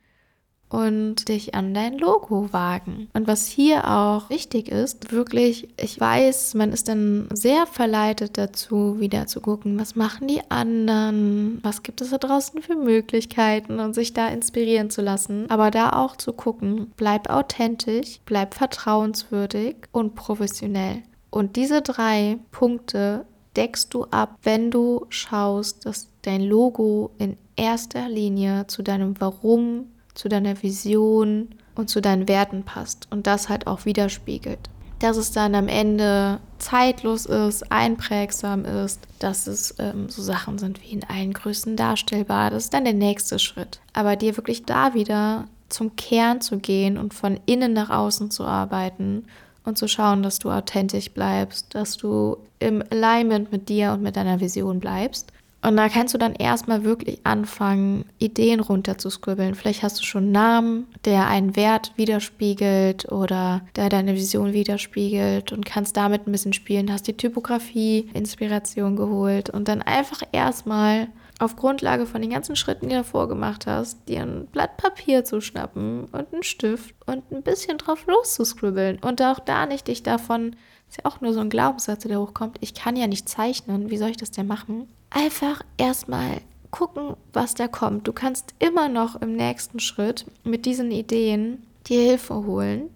und 0.69 1.29
dich 1.29 1.55
an 1.55 1.73
dein 1.73 1.97
Logo 1.97 2.51
wagen. 2.51 3.07
Und 3.13 3.27
was 3.27 3.47
hier 3.47 3.89
auch 3.89 4.29
wichtig 4.29 4.69
ist, 4.69 5.11
wirklich, 5.11 5.69
ich 5.79 5.99
weiß, 5.99 6.53
man 6.55 6.71
ist 6.71 6.87
dann 6.87 7.27
sehr 7.31 7.65
verleitet 7.67 8.37
dazu, 8.37 8.99
wieder 8.99 9.27
zu 9.27 9.41
gucken, 9.41 9.79
was 9.79 9.95
machen 9.95 10.27
die 10.27 10.41
anderen, 10.49 11.59
was 11.61 11.83
gibt 11.83 12.01
es 12.01 12.09
da 12.09 12.17
draußen 12.17 12.61
für 12.61 12.75
Möglichkeiten 12.75 13.79
und 13.79 13.93
sich 13.93 14.13
da 14.13 14.27
inspirieren 14.27 14.89
zu 14.89 15.01
lassen. 15.01 15.49
Aber 15.49 15.71
da 15.71 15.91
auch 15.91 16.15
zu 16.15 16.33
gucken, 16.33 16.91
bleib 16.97 17.29
authentisch, 17.29 18.19
bleib 18.25 18.53
vertrauenswürdig 18.53 19.75
und 19.91 20.15
professionell. 20.15 21.03
Und 21.29 21.55
diese 21.57 21.81
drei 21.81 22.39
Punkte 22.51 23.25
deckst 23.55 23.93
du 23.93 24.05
ab, 24.05 24.37
wenn 24.43 24.71
du 24.71 25.05
schaust, 25.09 25.85
dass 25.85 26.09
dein 26.21 26.41
Logo 26.41 27.11
in 27.17 27.37
erster 27.55 28.09
Linie 28.09 28.67
zu 28.67 28.83
deinem 28.83 29.19
Warum, 29.19 29.91
zu 30.15 30.29
deiner 30.29 30.61
Vision 30.63 31.49
und 31.75 31.89
zu 31.89 32.01
deinen 32.01 32.27
Werten 32.27 32.63
passt 32.63 33.07
und 33.11 33.27
das 33.27 33.49
halt 33.49 33.67
auch 33.67 33.85
widerspiegelt. 33.85 34.69
Dass 34.99 35.17
es 35.17 35.31
dann 35.31 35.55
am 35.55 35.67
Ende 35.67 36.39
zeitlos 36.57 37.25
ist, 37.25 37.69
einprägsam 37.69 38.63
ist, 38.63 39.01
dass 39.19 39.45
es 39.45 39.75
ähm, 39.77 40.09
so 40.09 40.21
Sachen 40.21 40.57
sind 40.57 40.81
wie 40.81 40.93
in 40.93 41.03
allen 41.03 41.33
Größen 41.33 41.75
darstellbar, 41.75 42.49
das 42.49 42.65
ist 42.65 42.73
dann 42.73 42.85
der 42.85 42.93
nächste 42.93 43.37
Schritt. 43.37 43.81
Aber 43.93 44.15
dir 44.15 44.37
wirklich 44.37 44.63
da 44.63 44.93
wieder 44.93 45.47
zum 45.67 45.95
Kern 45.97 46.41
zu 46.41 46.59
gehen 46.59 46.97
und 46.97 47.13
von 47.13 47.39
innen 47.45 47.73
nach 47.73 47.89
außen 47.89 48.31
zu 48.31 48.45
arbeiten 48.45 49.25
und 49.65 49.77
zu 49.77 49.87
schauen, 49.87 50.23
dass 50.23 50.39
du 50.39 50.49
authentisch 50.49 51.11
bleibst, 51.11 51.75
dass 51.75 51.97
du 51.97 52.37
im 52.59 52.83
Alignment 52.89 53.51
mit 53.51 53.67
dir 53.67 53.91
und 53.91 54.01
mit 54.01 54.15
deiner 54.15 54.39
Vision 54.39 54.79
bleibst 54.79 55.33
und 55.65 55.77
da 55.77 55.89
kannst 55.89 56.13
du 56.13 56.17
dann 56.17 56.35
erstmal 56.35 56.83
wirklich 56.83 57.19
anfangen, 57.23 58.05
Ideen 58.19 58.59
runterzuskribbeln. 58.59 59.55
Vielleicht 59.55 59.81
hast 59.81 59.99
du 59.99 60.03
schon 60.03 60.25
einen 60.25 60.31
Namen, 60.31 60.87
der 61.05 61.27
einen 61.27 61.55
Wert 61.55 61.91
widerspiegelt 61.95 63.11
oder 63.11 63.65
der 63.75 63.89
deine 63.89 64.13
Vision 64.13 64.53
widerspiegelt 64.53 65.51
und 65.51 65.65
kannst 65.65 65.97
damit 65.97 66.27
ein 66.27 66.31
bisschen 66.31 66.53
spielen. 66.53 66.91
Hast 66.91 67.07
die 67.07 67.17
Typografie, 67.17 68.09
Inspiration 68.13 68.95
geholt 68.95 69.49
und 69.49 69.67
dann 69.67 69.81
einfach 69.81 70.21
erstmal 70.31 71.07
auf 71.39 71.55
Grundlage 71.55 72.05
von 72.05 72.21
den 72.21 72.31
ganzen 72.31 72.55
Schritten, 72.55 72.87
die 72.87 72.95
du 72.95 73.01
davor 73.01 73.27
gemacht 73.27 73.65
hast, 73.65 74.07
dir 74.07 74.21
ein 74.21 74.45
Blatt 74.45 74.77
Papier 74.77 75.25
zu 75.25 75.41
schnappen 75.41 76.05
und 76.05 76.31
einen 76.31 76.43
Stift 76.43 76.95
und 77.07 77.29
ein 77.31 77.41
bisschen 77.41 77.77
drauf 77.77 78.05
loszuscribbeln 78.07 78.99
und 78.99 79.21
auch 79.21 79.39
da 79.39 79.65
nicht 79.65 79.87
dich 79.87 80.03
davon 80.03 80.55
ist 80.87 80.97
ja 81.03 81.09
auch 81.09 81.21
nur 81.21 81.33
so 81.33 81.39
ein 81.39 81.49
Glaubenssatz, 81.49 82.03
der 82.03 82.19
hochkommt. 82.19 82.57
Ich 82.61 82.73
kann 82.73 82.95
ja 82.95 83.07
nicht 83.07 83.27
zeichnen. 83.27 83.89
Wie 83.89 83.97
soll 83.97 84.09
ich 84.09 84.17
das 84.17 84.31
denn 84.31 84.47
machen? 84.47 84.87
Einfach 85.09 85.61
erstmal 85.77 86.41
gucken, 86.71 87.15
was 87.31 87.53
da 87.53 87.67
kommt. 87.67 88.07
Du 88.07 88.13
kannst 88.13 88.53
immer 88.59 88.89
noch 88.89 89.21
im 89.21 89.33
nächsten 89.33 89.79
Schritt 89.79 90.25
mit 90.43 90.65
diesen 90.65 90.91
Ideen 90.91 91.63
dir 91.87 92.01
Hilfe 92.01 92.35
holen 92.35 92.89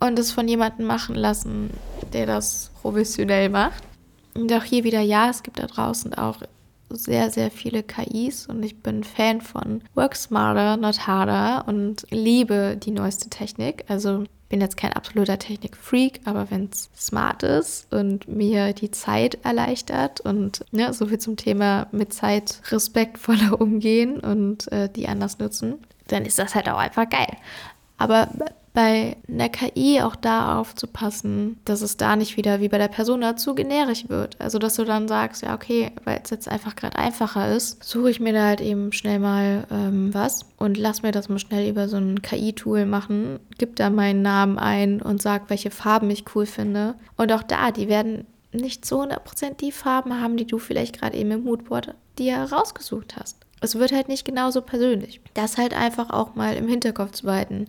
und 0.00 0.18
es 0.18 0.32
von 0.32 0.48
jemandem 0.48 0.86
machen 0.86 1.14
lassen, 1.14 1.70
der 2.12 2.26
das 2.26 2.70
professionell 2.82 3.48
macht. 3.48 3.84
Und 4.34 4.52
auch 4.52 4.64
hier 4.64 4.82
wieder, 4.84 5.00
ja, 5.00 5.30
es 5.30 5.42
gibt 5.42 5.60
da 5.60 5.66
draußen 5.66 6.14
auch 6.14 6.38
sehr, 6.90 7.30
sehr 7.30 7.50
viele 7.50 7.82
KIs 7.82 8.46
und 8.46 8.62
ich 8.62 8.82
bin 8.82 9.04
Fan 9.04 9.40
von 9.40 9.82
Work 9.94 10.16
Smarter, 10.16 10.76
Not 10.76 11.06
Harder 11.06 11.64
und 11.66 12.06
liebe 12.10 12.76
die 12.76 12.90
neueste 12.90 13.30
Technik. 13.30 13.84
Also 13.88 14.24
bin 14.54 14.60
jetzt 14.60 14.76
kein 14.76 14.92
absoluter 14.92 15.36
Technik-Freak, 15.36 16.20
aber 16.26 16.48
wenn 16.48 16.68
es 16.72 16.88
smart 16.96 17.42
ist 17.42 17.92
und 17.92 18.28
mir 18.28 18.72
die 18.72 18.92
Zeit 18.92 19.44
erleichtert 19.44 20.20
und 20.20 20.64
ne, 20.70 20.94
so 20.94 21.06
viel 21.06 21.18
zum 21.18 21.36
Thema 21.36 21.88
mit 21.90 22.14
Zeit 22.14 22.60
respektvoller 22.70 23.60
umgehen 23.60 24.20
und 24.20 24.70
äh, 24.70 24.88
die 24.88 25.08
anders 25.08 25.40
nutzen, 25.40 25.84
dann 26.06 26.24
ist 26.24 26.38
das 26.38 26.54
halt 26.54 26.68
auch 26.68 26.78
einfach 26.78 27.10
geil. 27.10 27.36
Aber 27.98 28.28
bei 28.74 29.16
einer 29.28 29.48
KI 29.48 30.02
auch 30.02 30.16
da 30.16 30.58
aufzupassen, 30.58 31.60
dass 31.64 31.80
es 31.80 31.96
da 31.96 32.16
nicht 32.16 32.36
wieder 32.36 32.60
wie 32.60 32.68
bei 32.68 32.76
der 32.76 32.88
Persona 32.88 33.36
zu 33.36 33.54
generisch 33.54 34.08
wird. 34.08 34.38
Also, 34.40 34.58
dass 34.58 34.74
du 34.74 34.84
dann 34.84 35.06
sagst, 35.06 35.42
ja, 35.42 35.54
okay, 35.54 35.92
weil 36.04 36.20
es 36.22 36.30
jetzt 36.30 36.48
einfach 36.48 36.74
gerade 36.74 36.98
einfacher 36.98 37.54
ist, 37.54 37.82
suche 37.84 38.10
ich 38.10 38.18
mir 38.18 38.32
da 38.32 38.46
halt 38.48 38.60
eben 38.60 38.92
schnell 38.92 39.20
mal 39.20 39.64
ähm, 39.70 40.12
was 40.12 40.44
und 40.58 40.76
lass 40.76 41.02
mir 41.02 41.12
das 41.12 41.28
mal 41.28 41.38
schnell 41.38 41.70
über 41.70 41.88
so 41.88 41.98
ein 41.98 42.20
KI-Tool 42.20 42.84
machen, 42.84 43.38
gib 43.58 43.76
da 43.76 43.90
meinen 43.90 44.22
Namen 44.22 44.58
ein 44.58 45.00
und 45.00 45.22
sag, 45.22 45.50
welche 45.50 45.70
Farben 45.70 46.10
ich 46.10 46.24
cool 46.34 46.44
finde. 46.44 46.96
Und 47.16 47.32
auch 47.32 47.44
da, 47.44 47.70
die 47.70 47.88
werden 47.88 48.26
nicht 48.50 48.84
zu 48.84 49.00
100% 49.00 49.54
die 49.54 49.72
Farben 49.72 50.20
haben, 50.20 50.36
die 50.36 50.46
du 50.46 50.58
vielleicht 50.58 50.98
gerade 50.98 51.16
eben 51.16 51.30
im 51.30 51.44
Moodboard 51.44 51.94
dir 52.18 52.38
rausgesucht 52.38 53.16
hast. 53.16 53.38
Es 53.60 53.76
wird 53.76 53.92
halt 53.92 54.08
nicht 54.08 54.24
genauso 54.24 54.62
persönlich. 54.62 55.20
Das 55.34 55.58
halt 55.58 55.74
einfach 55.74 56.10
auch 56.10 56.34
mal 56.34 56.54
im 56.56 56.68
Hinterkopf 56.68 57.12
zu 57.12 57.26
behalten. 57.26 57.66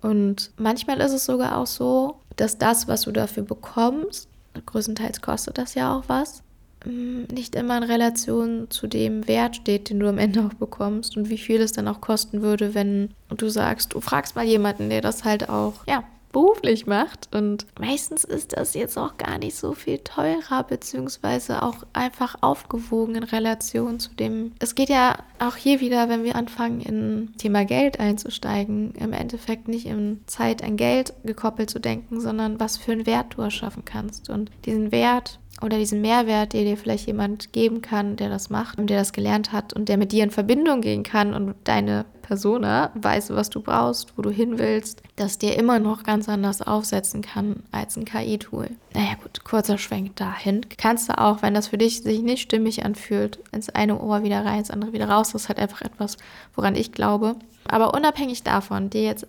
Und 0.00 0.52
manchmal 0.56 1.00
ist 1.00 1.12
es 1.12 1.26
sogar 1.26 1.56
auch 1.56 1.66
so, 1.66 2.16
dass 2.36 2.58
das, 2.58 2.86
was 2.88 3.02
du 3.02 3.12
dafür 3.12 3.42
bekommst, 3.42 4.28
größtenteils 4.64 5.20
kostet 5.20 5.58
das 5.58 5.74
ja 5.74 5.96
auch 5.96 6.04
was, 6.08 6.42
mm, 6.84 7.24
nicht 7.32 7.54
immer 7.56 7.78
in 7.78 7.84
Relation 7.84 8.70
zu 8.70 8.86
dem 8.86 9.26
Wert 9.26 9.56
steht, 9.56 9.90
den 9.90 10.00
du 10.00 10.08
am 10.08 10.18
Ende 10.18 10.44
auch 10.44 10.54
bekommst 10.54 11.16
und 11.16 11.28
wie 11.28 11.38
viel 11.38 11.60
es 11.60 11.72
dann 11.72 11.88
auch 11.88 12.00
kosten 12.00 12.42
würde, 12.42 12.74
wenn 12.74 13.10
du 13.28 13.48
sagst, 13.48 13.94
du 13.94 14.00
fragst 14.00 14.36
mal 14.36 14.44
jemanden, 14.44 14.88
der 14.90 15.00
das 15.00 15.24
halt 15.24 15.48
auch, 15.48 15.86
ja, 15.86 16.04
beruflich 16.38 16.86
macht. 16.86 17.34
Und 17.34 17.66
meistens 17.80 18.22
ist 18.22 18.56
das 18.56 18.74
jetzt 18.74 18.96
auch 18.96 19.16
gar 19.16 19.38
nicht 19.38 19.56
so 19.56 19.72
viel 19.72 19.98
teurer, 19.98 20.62
beziehungsweise 20.62 21.64
auch 21.64 21.78
einfach 21.92 22.36
aufgewogen 22.42 23.16
in 23.16 23.24
Relation 23.24 23.98
zu 23.98 24.14
dem. 24.14 24.52
Es 24.60 24.76
geht 24.76 24.88
ja 24.88 25.18
auch 25.40 25.56
hier 25.56 25.80
wieder, 25.80 26.08
wenn 26.08 26.22
wir 26.22 26.36
anfangen, 26.36 26.80
in 26.80 27.32
Thema 27.38 27.64
Geld 27.64 27.98
einzusteigen, 27.98 28.92
im 28.92 29.12
Endeffekt 29.12 29.66
nicht 29.66 29.86
in 29.86 30.20
Zeit 30.26 30.62
an 30.62 30.76
Geld 30.76 31.12
gekoppelt 31.24 31.70
zu 31.70 31.80
denken, 31.80 32.20
sondern 32.20 32.60
was 32.60 32.76
für 32.76 32.92
einen 32.92 33.06
Wert 33.06 33.34
du 33.36 33.42
erschaffen 33.42 33.84
kannst. 33.84 34.30
Und 34.30 34.52
diesen 34.64 34.92
Wert 34.92 35.40
oder 35.60 35.78
diesen 35.78 36.00
Mehrwert, 36.00 36.52
den 36.52 36.64
dir 36.64 36.76
vielleicht 36.76 37.06
jemand 37.06 37.52
geben 37.52 37.82
kann, 37.82 38.16
der 38.16 38.28
das 38.28 38.50
macht 38.50 38.78
und 38.78 38.88
der 38.88 38.98
das 38.98 39.12
gelernt 39.12 39.52
hat 39.52 39.72
und 39.72 39.88
der 39.88 39.96
mit 39.96 40.12
dir 40.12 40.22
in 40.24 40.30
Verbindung 40.30 40.80
gehen 40.80 41.02
kann 41.02 41.34
und 41.34 41.54
deine 41.64 42.04
Persona 42.22 42.90
weiß, 42.94 43.30
was 43.30 43.50
du 43.50 43.62
brauchst, 43.62 44.16
wo 44.16 44.22
du 44.22 44.30
hin 44.30 44.58
willst, 44.58 45.02
das 45.16 45.38
dir 45.38 45.56
immer 45.56 45.78
noch 45.78 46.02
ganz 46.02 46.28
anders 46.28 46.62
aufsetzen 46.62 47.22
kann 47.22 47.62
als 47.72 47.96
ein 47.96 48.04
KI-Tool. 48.04 48.68
Naja 48.94 49.14
gut, 49.22 49.44
kurzer 49.44 49.78
Schwenk 49.78 50.16
dahin. 50.16 50.60
Kannst 50.76 51.08
du 51.08 51.18
auch, 51.18 51.42
wenn 51.42 51.54
das 51.54 51.68
für 51.68 51.78
dich 51.78 52.02
sich 52.02 52.20
nicht 52.20 52.42
stimmig 52.42 52.84
anfühlt, 52.84 53.38
ins 53.50 53.70
eine 53.70 53.98
Ohr 54.00 54.22
wieder 54.22 54.44
rein, 54.44 54.58
ins 54.58 54.70
andere 54.70 54.92
wieder 54.92 55.08
raus. 55.08 55.32
Das 55.32 55.42
ist 55.42 55.48
halt 55.48 55.58
einfach 55.58 55.80
etwas, 55.80 56.18
woran 56.54 56.76
ich 56.76 56.92
glaube. 56.92 57.36
Aber 57.66 57.94
unabhängig 57.94 58.42
davon, 58.42 58.90
dir 58.90 59.02
jetzt 59.02 59.26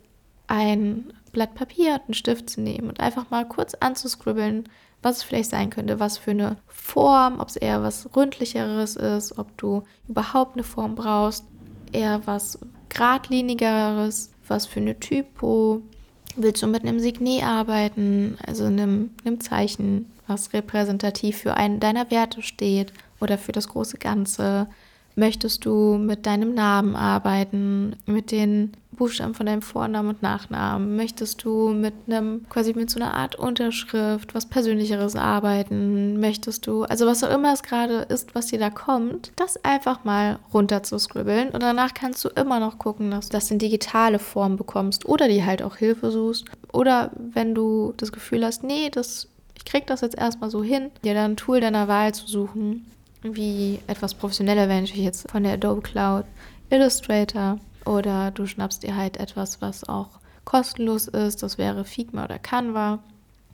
ein 0.48 1.14
Blatt 1.32 1.56
Papier 1.56 1.94
und 1.94 2.02
einen 2.06 2.14
Stift 2.14 2.50
zu 2.50 2.62
nehmen 2.62 2.90
und 2.90 3.00
einfach 3.00 3.30
mal 3.30 3.48
kurz 3.48 3.76
anzuscribbeln, 3.76 4.68
was 5.02 5.18
es 5.18 5.24
vielleicht 5.24 5.50
sein 5.50 5.70
könnte, 5.70 6.00
was 6.00 6.18
für 6.18 6.32
eine 6.32 6.58
Form, 6.68 7.40
ob 7.40 7.50
es 7.50 7.56
eher 7.56 7.84
was 7.84 8.10
ründlicheres 8.16 8.96
ist, 8.96 9.38
ob 9.38 9.58
du 9.58 9.84
überhaupt 10.08 10.56
eine 10.56 10.64
Form 10.64 10.96
brauchst, 10.96 11.46
eher 11.92 12.26
was 12.26 12.60
geradlinigeres, 12.90 14.32
was 14.48 14.66
für 14.66 14.80
eine 14.80 15.00
Typo. 15.00 15.82
Willst 16.36 16.62
du 16.62 16.68
mit 16.68 16.84
einem 16.84 17.00
Signet 17.00 17.44
arbeiten, 17.44 18.38
also 18.46 18.66
einem, 18.66 19.12
einem 19.24 19.40
Zeichen, 19.40 20.12
was 20.28 20.54
repräsentativ 20.54 21.38
für 21.38 21.56
einen 21.56 21.80
deiner 21.80 22.12
Werte 22.12 22.42
steht 22.42 22.94
oder 23.20 23.38
für 23.38 23.52
das 23.52 23.68
große 23.70 23.98
Ganze? 23.98 24.68
Möchtest 25.16 25.66
du 25.66 25.98
mit 25.98 26.26
deinem 26.26 26.54
Namen 26.54 26.96
arbeiten, 26.96 27.96
mit 28.06 28.32
den 28.32 28.72
Buchstaben 28.92 29.34
von 29.34 29.46
deinem 29.46 29.62
Vornamen 29.62 30.10
und 30.10 30.22
Nachnamen? 30.22 30.96
Möchtest 30.96 31.44
du 31.44 31.70
mit 31.70 31.94
einem, 32.08 32.46
quasi 32.50 32.74
mit 32.74 32.90
so 32.90 33.00
einer 33.00 33.14
Art 33.14 33.36
Unterschrift, 33.36 34.36
was 34.36 34.46
Persönlicheres 34.46 35.16
arbeiten? 35.16 36.20
Möchtest 36.20 36.68
du, 36.68 36.84
also 36.84 37.08
was 37.08 37.24
auch 37.24 37.34
immer 37.34 37.54
es 37.54 37.64
gerade 37.64 38.02
ist, 38.10 38.36
was 38.36 38.48
dir 38.48 38.60
da 38.60 38.70
kommt, 38.70 39.32
das 39.36 39.64
einfach 39.64 40.04
mal 40.04 40.40
runter 40.54 40.84
zu 40.84 41.00
scribbeln 41.00 41.50
und 41.50 41.64
danach 41.64 41.94
kannst 41.94 42.24
du 42.24 42.30
immer 42.30 42.60
noch 42.60 42.78
gucken, 42.78 43.12
dass 43.12 43.30
du 43.30 43.34
das 43.34 43.50
in 43.52 43.58
digitale 43.58 44.20
Form 44.20 44.58
bekommst 44.58 45.08
oder 45.08 45.28
die 45.28 45.46
halt 45.46 45.64
auch 45.64 45.78
Hilfe 45.78 46.12
suchst. 46.12 46.46
Oder 46.72 47.12
wenn 47.18 47.56
du 47.56 47.94
das 47.98 48.12
Gefühl 48.12 48.46
hast, 48.46 48.64
nee, 48.64 48.90
das, 48.90 49.28
ich 49.56 49.66
krieg 49.66 49.88
das 49.88 50.02
jetzt 50.02 50.18
erstmal 50.18 50.50
so 50.50 50.62
hin, 50.62 50.92
dir 51.04 51.14
dann 51.14 51.32
ein 51.32 51.38
Tool 51.38 51.62
deiner 51.62 51.88
Wahl 51.88 52.14
zu 52.14 52.28
suchen, 52.28 52.86
wie 53.22 53.80
etwas 53.88 54.14
professioneller 54.14 54.68
wäre 54.70 54.82
natürlich 54.82 55.04
jetzt 55.04 55.30
von 55.30 55.44
der 55.44 55.54
Adobe 55.54 55.82
Cloud, 55.82 56.26
Illustrator 56.70 57.60
oder 57.86 58.32
du 58.32 58.46
schnappst 58.46 58.84
dir 58.84 58.96
halt 58.96 59.18
etwas, 59.18 59.62
was 59.62 59.88
auch 59.88 60.20
kostenlos 60.46 61.08
ist, 61.08 61.44
das 61.44 61.58
wäre 61.58 61.86
Figma 61.86 62.26
oder 62.26 62.40
Canva. 62.40 63.00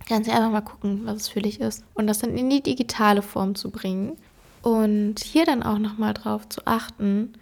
Kannst 0.07 0.30
du 0.30 0.34
einfach 0.34 0.51
mal 0.51 0.61
gucken, 0.61 1.01
was 1.05 1.16
es 1.16 1.28
für 1.30 1.41
dich 1.41 1.59
ist 1.59 1.84
und 1.93 2.07
das 2.07 2.20
dann 2.20 2.38
in 2.38 2.49
die 2.49 2.61
digitale 2.61 3.22
Form 3.22 3.55
zu 3.55 3.72
bringen 3.72 4.18
und 4.61 5.20
hier 5.20 5.45
dann 5.45 5.63
auch 5.63 5.80
nochmal 5.80 6.13
drauf 6.13 6.47
zu 6.47 6.61
achten, 6.66 7.34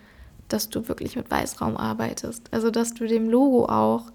dass 0.47 0.69
du 0.69 0.87
wirklich 0.87 1.15
mit 1.15 1.29
Weißraum 1.31 1.77
arbeitest. 1.77 2.47
Also, 2.51 2.69
dass 2.69 2.93
du 2.93 3.07
dem 3.07 3.29
Logo 3.29 3.65
auch 3.65 4.11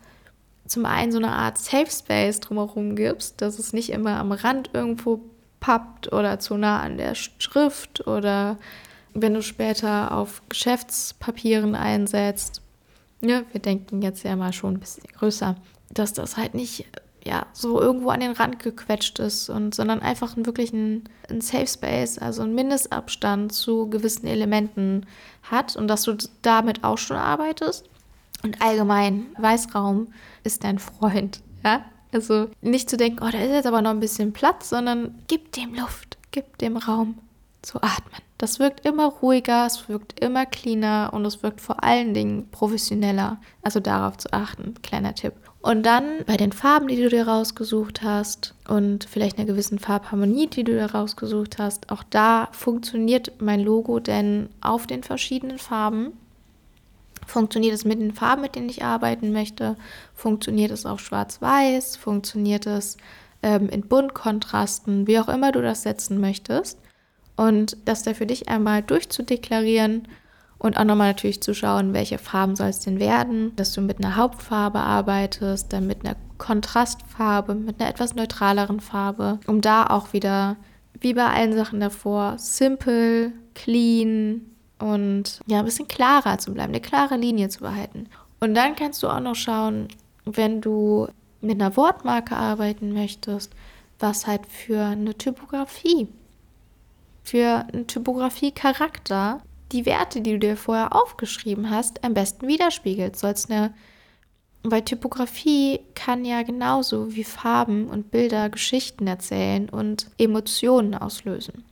zum 0.66 0.86
einen 0.86 1.12
so 1.12 1.18
eine 1.18 1.32
Art 1.32 1.58
Safe 1.58 1.90
Space 1.90 2.40
drumherum 2.40 2.96
gibst, 2.96 3.40
dass 3.40 3.58
es 3.58 3.72
nicht 3.72 3.90
immer 3.90 4.18
am 4.18 4.32
Rand 4.32 4.70
irgendwo 4.72 5.20
pappt 5.60 6.12
oder 6.12 6.38
zu 6.38 6.56
nah 6.56 6.80
an 6.80 6.98
der 6.98 7.14
Schrift 7.14 8.06
oder 8.06 8.56
wenn 9.14 9.34
du 9.34 9.42
später 9.42 10.12
auf 10.12 10.42
Geschäftspapieren 10.48 11.74
einsetzt. 11.74 12.62
Ja, 13.20 13.42
wir 13.52 13.60
denken 13.60 14.02
jetzt 14.02 14.22
ja 14.22 14.36
mal 14.36 14.52
schon 14.52 14.74
ein 14.74 14.80
bisschen 14.80 15.04
größer, 15.18 15.56
dass 15.90 16.12
das 16.12 16.36
halt 16.36 16.54
nicht 16.54 16.86
ja, 17.24 17.46
so 17.52 17.80
irgendwo 17.80 18.10
an 18.10 18.20
den 18.20 18.32
Rand 18.32 18.58
gequetscht 18.58 19.18
ist, 19.18 19.50
und, 19.50 19.74
sondern 19.74 20.00
einfach 20.00 20.36
wirklich 20.36 20.72
ein, 20.72 21.04
ein 21.28 21.40
Safe 21.40 21.66
Space, 21.66 22.18
also 22.18 22.42
ein 22.42 22.54
Mindestabstand 22.54 23.52
zu 23.52 23.90
gewissen 23.90 24.26
Elementen 24.26 25.06
hat 25.42 25.76
und 25.76 25.88
dass 25.88 26.04
du 26.04 26.16
damit 26.42 26.84
auch 26.84 26.98
schon 26.98 27.16
arbeitest. 27.16 27.84
Und 28.44 28.62
allgemein, 28.62 29.26
Weißraum 29.36 30.08
ist 30.44 30.64
dein 30.64 30.78
Freund. 30.78 31.42
Ja? 31.64 31.84
Also 32.12 32.48
nicht 32.60 32.88
zu 32.88 32.96
denken, 32.96 33.22
oh, 33.22 33.30
da 33.30 33.38
ist 33.38 33.50
jetzt 33.50 33.66
aber 33.66 33.82
noch 33.82 33.90
ein 33.90 34.00
bisschen 34.00 34.32
Platz, 34.32 34.70
sondern 34.70 35.14
gib 35.26 35.52
dem 35.52 35.74
Luft, 35.74 36.16
gib 36.30 36.58
dem 36.58 36.76
Raum 36.76 37.18
zu 37.62 37.78
atmen. 37.82 38.22
Das 38.38 38.60
wirkt 38.60 38.86
immer 38.86 39.06
ruhiger, 39.06 39.66
es 39.66 39.88
wirkt 39.88 40.20
immer 40.20 40.46
cleaner 40.46 41.10
und 41.12 41.24
es 41.24 41.42
wirkt 41.42 41.60
vor 41.60 41.82
allen 41.82 42.14
Dingen 42.14 42.48
professioneller. 42.50 43.38
Also 43.62 43.80
darauf 43.80 44.16
zu 44.16 44.32
achten, 44.32 44.74
kleiner 44.82 45.14
Tipp. 45.14 45.34
Und 45.60 45.84
dann 45.84 46.24
bei 46.24 46.36
den 46.36 46.52
Farben, 46.52 46.86
die 46.86 46.96
du 46.96 47.08
dir 47.08 47.26
rausgesucht 47.26 48.02
hast 48.02 48.54
und 48.68 49.04
vielleicht 49.04 49.38
einer 49.38 49.46
gewissen 49.46 49.80
Farbharmonie, 49.80 50.46
die 50.46 50.62
du 50.62 50.72
dir 50.72 50.86
rausgesucht 50.86 51.58
hast, 51.58 51.90
auch 51.90 52.04
da 52.04 52.48
funktioniert 52.52 53.32
mein 53.40 53.60
Logo, 53.60 53.98
denn 53.98 54.50
auf 54.60 54.86
den 54.86 55.02
verschiedenen 55.02 55.58
Farben 55.58 56.12
funktioniert 57.28 57.74
es 57.74 57.84
mit 57.84 58.00
den 58.00 58.14
Farben, 58.14 58.42
mit 58.42 58.54
denen 58.54 58.68
ich 58.68 58.84
arbeiten 58.84 59.32
möchte, 59.32 59.76
funktioniert 60.14 60.70
es 60.70 60.86
auch 60.86 60.98
schwarz-weiß, 60.98 61.96
funktioniert 61.96 62.66
es 62.66 62.96
ähm, 63.42 63.68
in 63.68 63.82
Buntkontrasten, 63.82 65.06
wie 65.06 65.18
auch 65.18 65.28
immer 65.28 65.52
du 65.52 65.62
das 65.62 65.82
setzen 65.82 66.20
möchtest. 66.20 66.78
Und 67.36 67.76
das 67.84 68.02
da 68.02 68.14
für 68.14 68.26
dich 68.26 68.48
einmal 68.48 68.82
durchzudeklarieren 68.82 70.08
und 70.58 70.76
auch 70.76 70.84
nochmal 70.84 71.08
natürlich 71.08 71.40
zu 71.40 71.54
schauen, 71.54 71.92
welche 71.92 72.18
Farben 72.18 72.56
soll 72.56 72.68
es 72.68 72.80
denn 72.80 72.98
werden, 72.98 73.54
dass 73.54 73.72
du 73.72 73.80
mit 73.80 73.98
einer 73.98 74.16
Hauptfarbe 74.16 74.80
arbeitest, 74.80 75.72
dann 75.72 75.86
mit 75.86 76.04
einer 76.04 76.16
Kontrastfarbe, 76.38 77.54
mit 77.54 77.80
einer 77.80 77.90
etwas 77.90 78.14
neutraleren 78.14 78.80
Farbe, 78.80 79.38
um 79.46 79.60
da 79.60 79.86
auch 79.86 80.12
wieder, 80.12 80.56
wie 80.98 81.14
bei 81.14 81.26
allen 81.26 81.52
Sachen 81.52 81.78
davor, 81.78 82.38
simple, 82.38 83.32
clean 83.54 84.40
und 84.78 85.40
ja, 85.46 85.58
ein 85.58 85.64
bisschen 85.64 85.88
klarer 85.88 86.38
zu 86.38 86.52
bleiben, 86.52 86.72
eine 86.72 86.80
klare 86.80 87.16
Linie 87.16 87.48
zu 87.48 87.60
behalten. 87.60 88.08
Und 88.40 88.54
dann 88.54 88.76
kannst 88.76 89.02
du 89.02 89.08
auch 89.08 89.20
noch 89.20 89.34
schauen, 89.34 89.88
wenn 90.24 90.60
du 90.60 91.08
mit 91.40 91.60
einer 91.60 91.76
Wortmarke 91.76 92.36
arbeiten 92.36 92.92
möchtest, 92.92 93.52
was 93.98 94.26
halt 94.26 94.46
für 94.46 94.80
eine 94.80 95.16
Typografie 95.16 96.08
für 97.28 97.66
einen 97.72 97.86
Typografie-Charakter 97.86 99.42
die 99.72 99.84
Werte, 99.84 100.22
die 100.22 100.32
du 100.32 100.38
dir 100.38 100.56
vorher 100.56 100.94
aufgeschrieben 100.94 101.68
hast, 101.68 102.02
am 102.02 102.14
besten 102.14 102.48
widerspiegelt. 102.48 103.16
Soll's 103.16 103.50
eine, 103.50 103.74
weil 104.62 104.82
Typografie 104.82 105.80
kann 105.94 106.24
ja 106.24 106.42
genauso 106.42 107.14
wie 107.14 107.24
Farben 107.24 107.88
und 107.88 108.10
Bilder 108.10 108.48
Geschichten 108.48 109.06
erzählen 109.06 109.68
und 109.68 110.10
Emotionen 110.16 110.94
auslösen. 110.94 111.64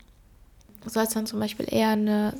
Soll 0.85 1.05
es 1.05 1.15
dann 1.15 1.27
zum 1.27 1.41
Beispiel 1.41 1.67
eher 1.69 1.89
eine 1.91 2.35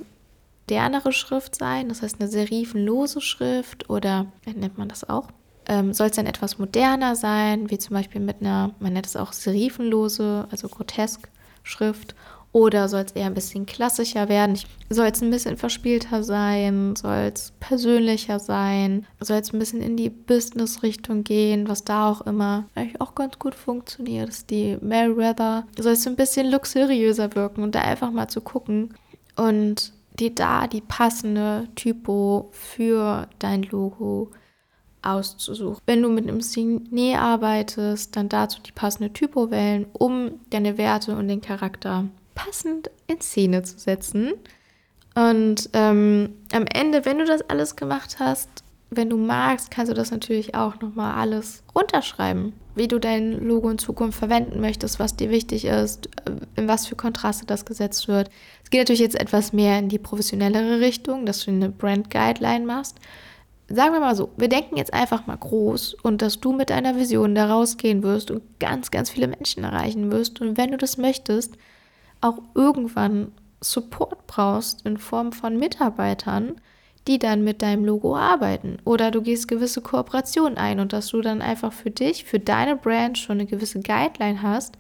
modernere 0.67 1.13
Schrift 1.13 1.55
sein, 1.55 1.89
das 1.89 2.03
heißt 2.03 2.21
eine 2.21 2.29
serifenlose 2.29 3.21
Schrift 3.21 3.89
oder 3.89 4.27
nennt 4.45 4.79
man 4.79 4.89
das 4.89 5.09
auch? 5.09 5.29
Ähm, 5.69 5.93
soll 5.93 6.09
es 6.09 6.17
dann 6.17 6.27
etwas 6.27 6.59
moderner 6.59 7.15
sein, 7.15 7.71
wie 7.71 7.79
zum 7.79 7.95
Beispiel 7.95 8.21
mit 8.21 8.41
einer, 8.41 8.75
man 8.81 8.93
nennt 8.93 9.07
es 9.07 9.17
auch 9.17 9.33
serifenlose, 9.33 10.47
also 10.51 10.69
grotesk 10.69 11.29
Schrift 11.63 12.15
oder 12.51 12.89
soll 12.89 13.03
es 13.03 13.13
eher 13.13 13.27
ein 13.27 13.35
bisschen 13.35 13.67
klassischer 13.67 14.29
werden? 14.29 14.59
Soll 14.91 15.07
es 15.07 15.23
ein 15.23 15.31
bisschen 15.31 15.57
verspielter 15.57 16.25
sein? 16.25 16.97
Soll 16.97 17.31
es 17.33 17.53
persönlicher 17.61 18.39
sein? 18.39 19.07
Soll 19.21 19.39
es 19.39 19.53
ein 19.53 19.59
bisschen 19.59 19.83
in 19.83 19.97
die 19.97 20.11
Business-Richtung 20.11 21.23
gehen, 21.23 21.69
was 21.69 21.85
da 21.85 22.11
auch 22.11 22.23
immer 22.23 22.65
eigentlich 22.75 23.01
auch 23.01 23.15
ganz 23.15 23.39
gut 23.39 23.55
funktioniert, 23.55 24.31
ist 24.31 24.51
die 24.51 24.79
Meriwether. 24.81 25.67
Soll 25.79 25.93
es 25.93 26.07
ein 26.07 26.17
bisschen 26.17 26.51
luxuriöser 26.51 27.35
wirken 27.37 27.63
und 27.63 27.75
da 27.75 27.83
einfach 27.83 28.11
mal 28.11 28.29
zu 28.29 28.41
gucken 28.41 28.95
und 29.37 29.93
dir 30.17 30.35
da 30.35 30.67
die 30.67 30.81
passende 30.81 31.69
Typo 31.75 32.49
für 32.53 33.29
dein 33.39 33.63
Logo 33.63 34.31
auszusuchen. 35.03 35.81
Wenn 35.87 36.03
du 36.03 36.09
mit 36.09 36.29
einem 36.29 36.41
Signet 36.41 37.19
arbeitest, 37.19 38.17
dann 38.17 38.29
dazu 38.29 38.61
die 38.61 38.73
passende 38.73 39.13
Typo 39.13 39.51
wählen, 39.51 39.87
um 39.93 40.41
deine 40.51 40.79
Werte 40.79 41.17
und 41.17 41.29
den 41.29 41.41
Charakter 41.41 42.05
passend 42.35 42.91
in 43.07 43.21
Szene 43.21 43.63
zu 43.63 43.79
setzen. 43.79 44.33
Und 45.15 45.71
ähm, 45.73 46.35
am 46.53 46.67
Ende, 46.67 47.05
wenn 47.05 47.19
du 47.19 47.25
das 47.25 47.49
alles 47.49 47.77
gemacht 47.77 48.17
hast, 48.19 48.65
wenn 48.91 49.11
du 49.11 49.17
magst, 49.17 49.71
kannst 49.71 49.91
du 49.91 49.95
das 49.95 50.11
natürlich 50.11 50.55
auch 50.55 50.81
nochmal 50.81 51.15
alles 51.15 51.63
runterschreiben, 51.75 52.53
wie 52.75 52.87
du 52.87 53.01
dein 53.01 53.33
Logo 53.33 53.69
in 53.71 53.79
Zukunft 53.79 54.19
verwenden 54.19 54.61
möchtest, 54.61 55.01
was 55.01 55.17
dir 55.17 55.31
wichtig 55.31 55.65
ist, 55.65 56.07
äh, 56.27 56.33
in 56.57 56.69
was 56.69 56.87
für 56.87 56.97
Kontraste 56.97 57.47
das 57.47 57.65
gesetzt 57.65 58.09
wird. 58.09 58.31
Es 58.67 58.71
geht 58.71 58.81
natürlich 58.81 59.01
jetzt 59.01 59.21
etwas 59.21 59.53
mehr 59.53 59.79
in 59.79 59.89
die 59.89 60.01
professionellere 60.01 60.81
Richtung, 60.81 61.25
dass 61.25 61.45
du 61.45 61.53
eine 61.53 61.69
Brand 61.69 62.11
Guideline 62.11 62.67
machst. 62.67 62.97
Sagen 63.69 63.93
wir 63.93 64.01
mal 64.01 64.17
so, 64.17 64.33
wir 64.37 64.49
denken 64.49 64.77
jetzt 64.77 64.93
einfach 64.93 65.29
mal 65.29 65.37
groß 65.37 65.95
und 66.03 66.21
dass 66.21 66.41
du 66.41 66.51
mit 66.51 66.71
deiner 66.71 66.97
Vision 66.97 67.37
da 67.37 67.47
rausgehen 67.47 68.03
wirst 68.03 68.33
und 68.33 68.43
ganz, 68.59 68.91
ganz 68.91 69.09
viele 69.09 69.29
Menschen 69.29 69.63
erreichen 69.63 70.11
wirst. 70.11 70.41
Und 70.41 70.57
wenn 70.59 70.73
du 70.73 70.79
das 70.79 70.97
möchtest, 70.97 71.57
auch 72.21 72.39
irgendwann 72.57 73.31
Support 73.61 74.27
brauchst 74.27 74.85
in 74.85 74.97
Form 74.97 75.31
von 75.31 75.57
Mitarbeitern, 75.57 76.61
die 77.07 77.21
dann 77.21 77.45
mit 77.45 77.63
deinem 77.63 77.85
Logo 77.85 78.17
arbeiten. 78.17 78.79
Oder 78.85 79.13
du 79.13 79.23
gehst 79.23 79.47
gewisse 79.47 79.81
Kooperationen 79.81 80.59
ein 80.59 80.81
und 80.81 80.93
dass 80.93 81.07
du 81.11 81.21
dann 81.21 81.41
einfach 81.41 81.73
für 81.73 81.93
dich, 81.93 82.25
für 82.25 82.41
deine 82.41 82.75
Brand 82.75 83.17
schon 83.17 83.39
eine 83.39 83.47
gewisse 83.47 83.79
Guideline 83.79 84.43
hast, 84.43 84.77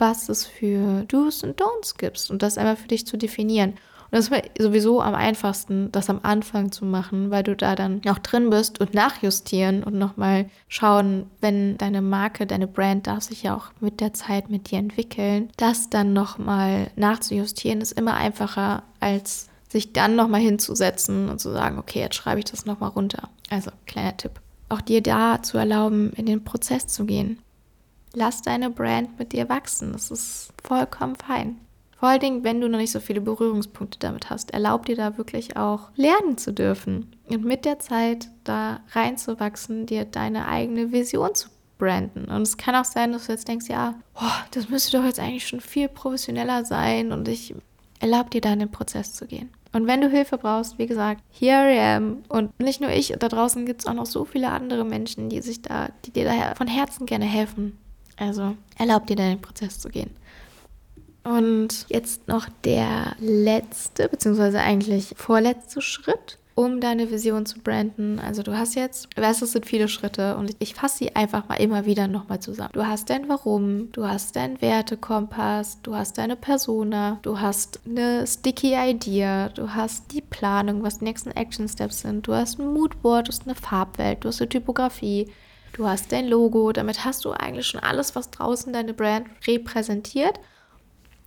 was 0.00 0.28
es 0.28 0.46
für 0.46 1.04
Do's 1.08 1.42
und 1.44 1.60
Don'ts 1.60 1.96
gibt 1.96 2.30
und 2.30 2.42
das 2.42 2.58
einmal 2.58 2.76
für 2.76 2.88
dich 2.88 3.06
zu 3.06 3.16
definieren. 3.16 3.74
Und 4.10 4.18
das 4.18 4.28
ist 4.28 4.42
sowieso 4.58 5.00
am 5.00 5.14
einfachsten, 5.14 5.92
das 5.92 6.10
am 6.10 6.20
Anfang 6.24 6.72
zu 6.72 6.84
machen, 6.84 7.30
weil 7.30 7.44
du 7.44 7.54
da 7.54 7.76
dann 7.76 8.00
noch 8.04 8.18
drin 8.18 8.50
bist 8.50 8.80
und 8.80 8.92
nachjustieren 8.92 9.84
und 9.84 9.94
nochmal 9.94 10.50
schauen, 10.66 11.26
wenn 11.40 11.78
deine 11.78 12.02
Marke, 12.02 12.46
deine 12.46 12.66
Brand 12.66 13.06
darf 13.06 13.22
sich 13.22 13.44
ja 13.44 13.56
auch 13.56 13.66
mit 13.78 14.00
der 14.00 14.12
Zeit 14.12 14.50
mit 14.50 14.70
dir 14.70 14.80
entwickeln. 14.80 15.50
Das 15.56 15.90
dann 15.90 16.12
nochmal 16.12 16.90
nachzujustieren 16.96 17.80
ist 17.80 17.92
immer 17.92 18.14
einfacher, 18.14 18.82
als 18.98 19.48
sich 19.68 19.92
dann 19.92 20.16
nochmal 20.16 20.40
hinzusetzen 20.40 21.28
und 21.28 21.38
zu 21.40 21.52
sagen, 21.52 21.78
okay, 21.78 22.00
jetzt 22.00 22.16
schreibe 22.16 22.40
ich 22.40 22.46
das 22.46 22.66
nochmal 22.66 22.90
runter. 22.90 23.28
Also, 23.48 23.70
kleiner 23.86 24.16
Tipp. 24.16 24.32
Auch 24.68 24.80
dir 24.80 25.02
da 25.02 25.42
zu 25.42 25.58
erlauben, 25.58 26.12
in 26.14 26.26
den 26.26 26.42
Prozess 26.42 26.88
zu 26.88 27.04
gehen. 27.04 27.38
Lass 28.14 28.42
deine 28.42 28.70
Brand 28.70 29.18
mit 29.18 29.32
dir 29.32 29.48
wachsen. 29.48 29.92
Das 29.92 30.10
ist 30.10 30.52
vollkommen 30.62 31.16
fein. 31.16 31.58
Vor 31.98 32.08
allen 32.08 32.20
Dingen, 32.20 32.44
wenn 32.44 32.60
du 32.60 32.68
noch 32.68 32.78
nicht 32.78 32.92
so 32.92 33.00
viele 33.00 33.20
Berührungspunkte 33.20 33.98
damit 33.98 34.30
hast, 34.30 34.52
erlaub 34.52 34.86
dir 34.86 34.96
da 34.96 35.18
wirklich 35.18 35.58
auch 35.58 35.90
lernen 35.96 36.38
zu 36.38 36.52
dürfen 36.52 37.14
und 37.28 37.44
mit 37.44 37.66
der 37.66 37.78
Zeit 37.78 38.30
da 38.44 38.80
reinzuwachsen, 38.92 39.84
dir 39.84 40.06
deine 40.06 40.48
eigene 40.48 40.92
Vision 40.92 41.34
zu 41.34 41.50
branden. 41.76 42.24
Und 42.24 42.42
es 42.42 42.56
kann 42.56 42.74
auch 42.74 42.86
sein, 42.86 43.12
dass 43.12 43.26
du 43.26 43.32
jetzt 43.32 43.48
denkst, 43.48 43.66
ja, 43.68 43.94
oh, 44.14 44.42
das 44.52 44.70
müsste 44.70 44.96
doch 44.96 45.04
jetzt 45.04 45.20
eigentlich 45.20 45.46
schon 45.46 45.60
viel 45.60 45.88
professioneller 45.88 46.64
sein 46.64 47.12
und 47.12 47.28
ich 47.28 47.54
erlaub 48.00 48.30
dir 48.30 48.40
da 48.40 48.54
in 48.54 48.60
den 48.60 48.70
Prozess 48.70 49.12
zu 49.12 49.26
gehen. 49.26 49.50
Und 49.72 49.86
wenn 49.86 50.00
du 50.00 50.08
Hilfe 50.08 50.38
brauchst, 50.38 50.78
wie 50.78 50.86
gesagt, 50.86 51.22
here 51.30 51.72
I 51.72 51.78
am. 51.78 52.22
Und 52.28 52.58
nicht 52.58 52.80
nur 52.80 52.90
ich, 52.90 53.14
da 53.18 53.28
draußen 53.28 53.66
gibt 53.66 53.82
es 53.82 53.86
auch 53.86 53.94
noch 53.94 54.06
so 54.06 54.24
viele 54.24 54.50
andere 54.50 54.84
Menschen, 54.84 55.28
die 55.28 55.42
sich 55.42 55.62
da, 55.62 55.90
die 56.04 56.12
dir 56.12 56.24
da 56.24 56.54
von 56.54 56.66
Herzen 56.66 57.06
gerne 57.06 57.26
helfen. 57.26 57.78
Also 58.20 58.56
erlaub 58.78 59.06
dir, 59.06 59.16
deinen 59.16 59.40
Prozess 59.40 59.80
zu 59.80 59.88
gehen. 59.88 60.10
Und 61.24 61.86
jetzt 61.88 62.28
noch 62.28 62.48
der 62.64 63.16
letzte, 63.18 64.08
beziehungsweise 64.08 64.60
eigentlich 64.60 65.14
vorletzte 65.16 65.82
Schritt 65.82 66.38
um 66.60 66.80
deine 66.80 67.10
Vision 67.10 67.46
zu 67.46 67.60
branden. 67.60 68.18
Also 68.18 68.42
du 68.42 68.56
hast 68.56 68.74
jetzt, 68.74 69.08
ich 69.14 69.22
weiß, 69.22 69.40
es 69.42 69.52
sind 69.52 69.64
viele 69.66 69.88
Schritte 69.88 70.36
und 70.36 70.54
ich 70.58 70.74
fasse 70.74 70.98
sie 70.98 71.16
einfach 71.16 71.48
mal 71.48 71.54
immer 71.56 71.86
wieder 71.86 72.06
nochmal 72.06 72.40
zusammen. 72.40 72.70
Du 72.74 72.86
hast 72.86 73.08
dein 73.08 73.28
Warum, 73.28 73.90
du 73.92 74.06
hast 74.06 74.36
deinen 74.36 74.60
Wertekompass, 74.60 75.78
du 75.82 75.94
hast 75.94 76.18
deine 76.18 76.36
Persona, 76.36 77.18
du 77.22 77.40
hast 77.40 77.80
eine 77.86 78.26
sticky 78.26 78.74
Idea, 78.74 79.48
du 79.48 79.74
hast 79.74 80.12
die 80.12 80.20
Planung, 80.20 80.82
was 80.82 80.98
die 80.98 81.04
nächsten 81.04 81.30
Action 81.30 81.68
Steps 81.68 82.00
sind, 82.00 82.26
du 82.26 82.34
hast 82.34 82.58
ein 82.58 82.72
Moodboard, 82.72 83.28
du 83.28 83.32
hast 83.32 83.46
eine 83.46 83.54
Farbwelt, 83.54 84.24
du 84.24 84.28
hast 84.28 84.40
eine 84.40 84.48
Typografie, 84.50 85.28
du 85.72 85.86
hast 85.86 86.12
dein 86.12 86.28
Logo. 86.28 86.72
Damit 86.72 87.04
hast 87.04 87.24
du 87.24 87.32
eigentlich 87.32 87.66
schon 87.66 87.80
alles, 87.80 88.14
was 88.14 88.30
draußen 88.30 88.72
deine 88.72 88.94
Brand 88.94 89.26
repräsentiert. 89.46 90.38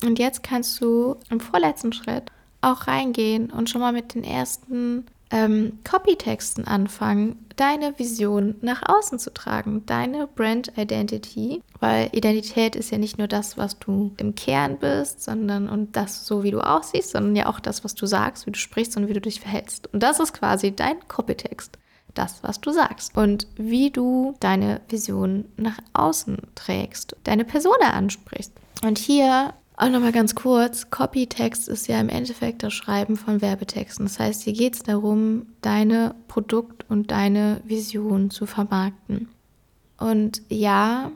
Und 0.03 0.19
jetzt 0.19 0.43
kannst 0.43 0.81
du 0.81 1.15
im 1.29 1.39
vorletzten 1.39 1.93
Schritt 1.93 2.31
auch 2.61 2.87
reingehen 2.87 3.51
und 3.51 3.69
schon 3.69 3.81
mal 3.81 3.93
mit 3.93 4.15
den 4.15 4.23
ersten 4.23 5.05
ähm, 5.33 5.79
Copytexten 5.83 6.67
anfangen, 6.67 7.45
deine 7.55 7.97
Vision 7.97 8.55
nach 8.61 8.83
außen 8.87 9.17
zu 9.17 9.33
tragen, 9.33 9.83
deine 9.85 10.27
Brand 10.27 10.71
Identity, 10.77 11.61
weil 11.79 12.09
Identität 12.11 12.75
ist 12.75 12.91
ja 12.91 12.99
nicht 12.99 13.17
nur 13.17 13.27
das, 13.27 13.57
was 13.57 13.79
du 13.79 14.13
im 14.17 14.35
Kern 14.35 14.77
bist, 14.77 15.23
sondern 15.23 15.69
und 15.69 15.95
das 15.95 16.25
so, 16.25 16.43
wie 16.43 16.51
du 16.51 16.59
aussiehst, 16.59 17.11
sondern 17.11 17.35
ja 17.35 17.47
auch 17.47 17.59
das, 17.59 17.83
was 17.83 17.95
du 17.95 18.05
sagst, 18.05 18.45
wie 18.45 18.51
du 18.51 18.59
sprichst 18.59 18.95
und 18.95 19.07
wie 19.07 19.13
du 19.13 19.21
dich 19.21 19.39
verhältst. 19.39 19.91
Und 19.91 20.03
das 20.03 20.19
ist 20.19 20.33
quasi 20.33 20.75
dein 20.75 20.99
Copytext 21.07 21.79
das, 22.13 22.43
was 22.43 22.61
du 22.61 22.71
sagst 22.71 23.17
und 23.17 23.47
wie 23.55 23.89
du 23.89 24.35
deine 24.39 24.81
Vision 24.89 25.45
nach 25.57 25.77
außen 25.93 26.37
trägst, 26.55 27.15
deine 27.23 27.45
Persona 27.45 27.91
ansprichst. 27.91 28.53
Und 28.83 28.97
hier 28.97 29.53
auch 29.75 29.89
nochmal 29.89 30.11
ganz 30.11 30.35
kurz, 30.35 30.89
Copytext 30.91 31.67
ist 31.67 31.87
ja 31.87 31.99
im 31.99 32.09
Endeffekt 32.09 32.61
das 32.61 32.73
Schreiben 32.73 33.17
von 33.17 33.41
Werbetexten. 33.41 34.05
Das 34.05 34.19
heißt, 34.19 34.43
hier 34.43 34.53
geht 34.53 34.75
es 34.75 34.83
darum, 34.83 35.47
deine 35.61 36.15
Produkt- 36.27 36.85
und 36.89 37.09
deine 37.09 37.61
Vision 37.65 38.29
zu 38.29 38.45
vermarkten. 38.45 39.29
Und 39.97 40.41
ja, 40.49 41.11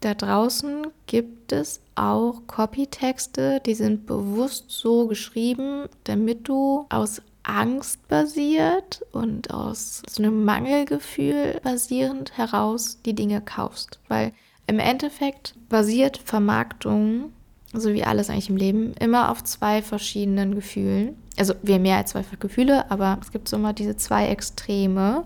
da 0.00 0.14
draußen 0.14 0.86
gibt 1.06 1.50
es 1.50 1.80
auch 1.96 2.42
Copytexte, 2.46 3.60
die 3.66 3.74
sind 3.74 4.06
bewusst 4.06 4.66
so 4.68 5.08
geschrieben, 5.08 5.86
damit 6.04 6.46
du 6.46 6.86
aus 6.90 7.20
Angst 7.48 8.06
basiert 8.08 9.04
und 9.12 9.52
aus 9.52 10.02
so 10.08 10.22
einem 10.22 10.44
Mangelgefühl 10.44 11.60
basierend 11.62 12.36
heraus 12.36 12.98
die 13.04 13.14
Dinge 13.14 13.40
kaufst. 13.40 13.98
Weil 14.08 14.32
im 14.66 14.78
Endeffekt 14.78 15.54
basiert 15.68 16.18
Vermarktung 16.18 17.32
so 17.72 17.92
wie 17.92 18.04
alles 18.04 18.30
eigentlich 18.30 18.50
im 18.50 18.56
Leben, 18.56 18.94
immer 18.94 19.30
auf 19.30 19.44
zwei 19.44 19.82
verschiedenen 19.82 20.54
Gefühlen. 20.54 21.16
Also 21.38 21.54
wir 21.62 21.74
haben 21.74 21.82
mehr 21.82 21.98
als 21.98 22.10
zwei 22.10 22.24
Gefühle, 22.38 22.90
aber 22.90 23.18
es 23.20 23.30
gibt 23.30 23.48
so 23.48 23.56
immer 23.56 23.72
diese 23.72 23.96
zwei 23.96 24.28
Extreme. 24.28 25.24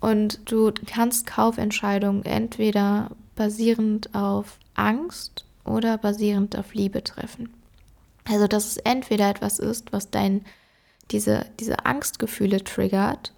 Und 0.00 0.50
du 0.50 0.72
kannst 0.86 1.26
Kaufentscheidungen 1.26 2.24
entweder 2.24 3.10
basierend 3.36 4.12
auf 4.14 4.58
Angst 4.74 5.44
oder 5.64 5.96
basierend 5.98 6.58
auf 6.58 6.74
Liebe 6.74 7.04
treffen. 7.04 7.50
Also 8.28 8.46
dass 8.48 8.66
es 8.66 8.76
entweder 8.78 9.30
etwas 9.30 9.58
ist, 9.58 9.92
was 9.92 10.10
dein, 10.10 10.44
diese, 11.12 11.46
diese 11.60 11.84
Angstgefühle 11.86 12.64
triggert 12.64 13.32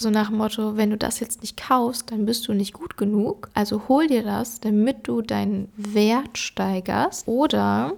so 0.00 0.10
nach 0.10 0.28
dem 0.28 0.38
Motto, 0.38 0.76
wenn 0.76 0.90
du 0.90 0.96
das 0.96 1.20
jetzt 1.20 1.42
nicht 1.42 1.56
kaufst, 1.56 2.10
dann 2.10 2.26
bist 2.26 2.46
du 2.48 2.52
nicht 2.52 2.72
gut 2.72 2.96
genug. 2.96 3.50
Also 3.54 3.88
hol 3.88 4.06
dir 4.06 4.22
das, 4.22 4.60
damit 4.60 5.08
du 5.08 5.22
deinen 5.22 5.70
Wert 5.76 6.38
steigerst. 6.38 7.26
Oder, 7.26 7.94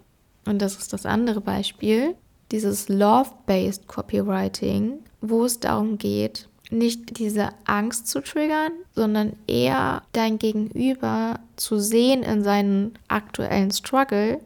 und 0.47 0.61
das 0.61 0.77
ist 0.77 0.93
das 0.93 1.07
andere 1.07 1.41
Beispiel, 1.41 2.15
dieses 2.53 2.89
Love-Based 2.89 3.87
Copywriting, 3.87 5.01
wo 5.21 5.45
es 5.45 5.61
darum 5.61 5.99
geht, 5.99 6.49
nicht 6.71 7.19
diese 7.19 7.51
Angst 7.65 8.07
zu 8.07 8.23
triggern, 8.23 8.73
sondern 8.95 9.35
eher 9.47 10.03
dein 10.13 10.39
Gegenüber 10.39 11.41
zu 11.57 11.79
sehen 11.79 12.23
in 12.23 12.45
seinen 12.45 12.95
aktuellen 13.09 13.73
Struggle 13.73 14.41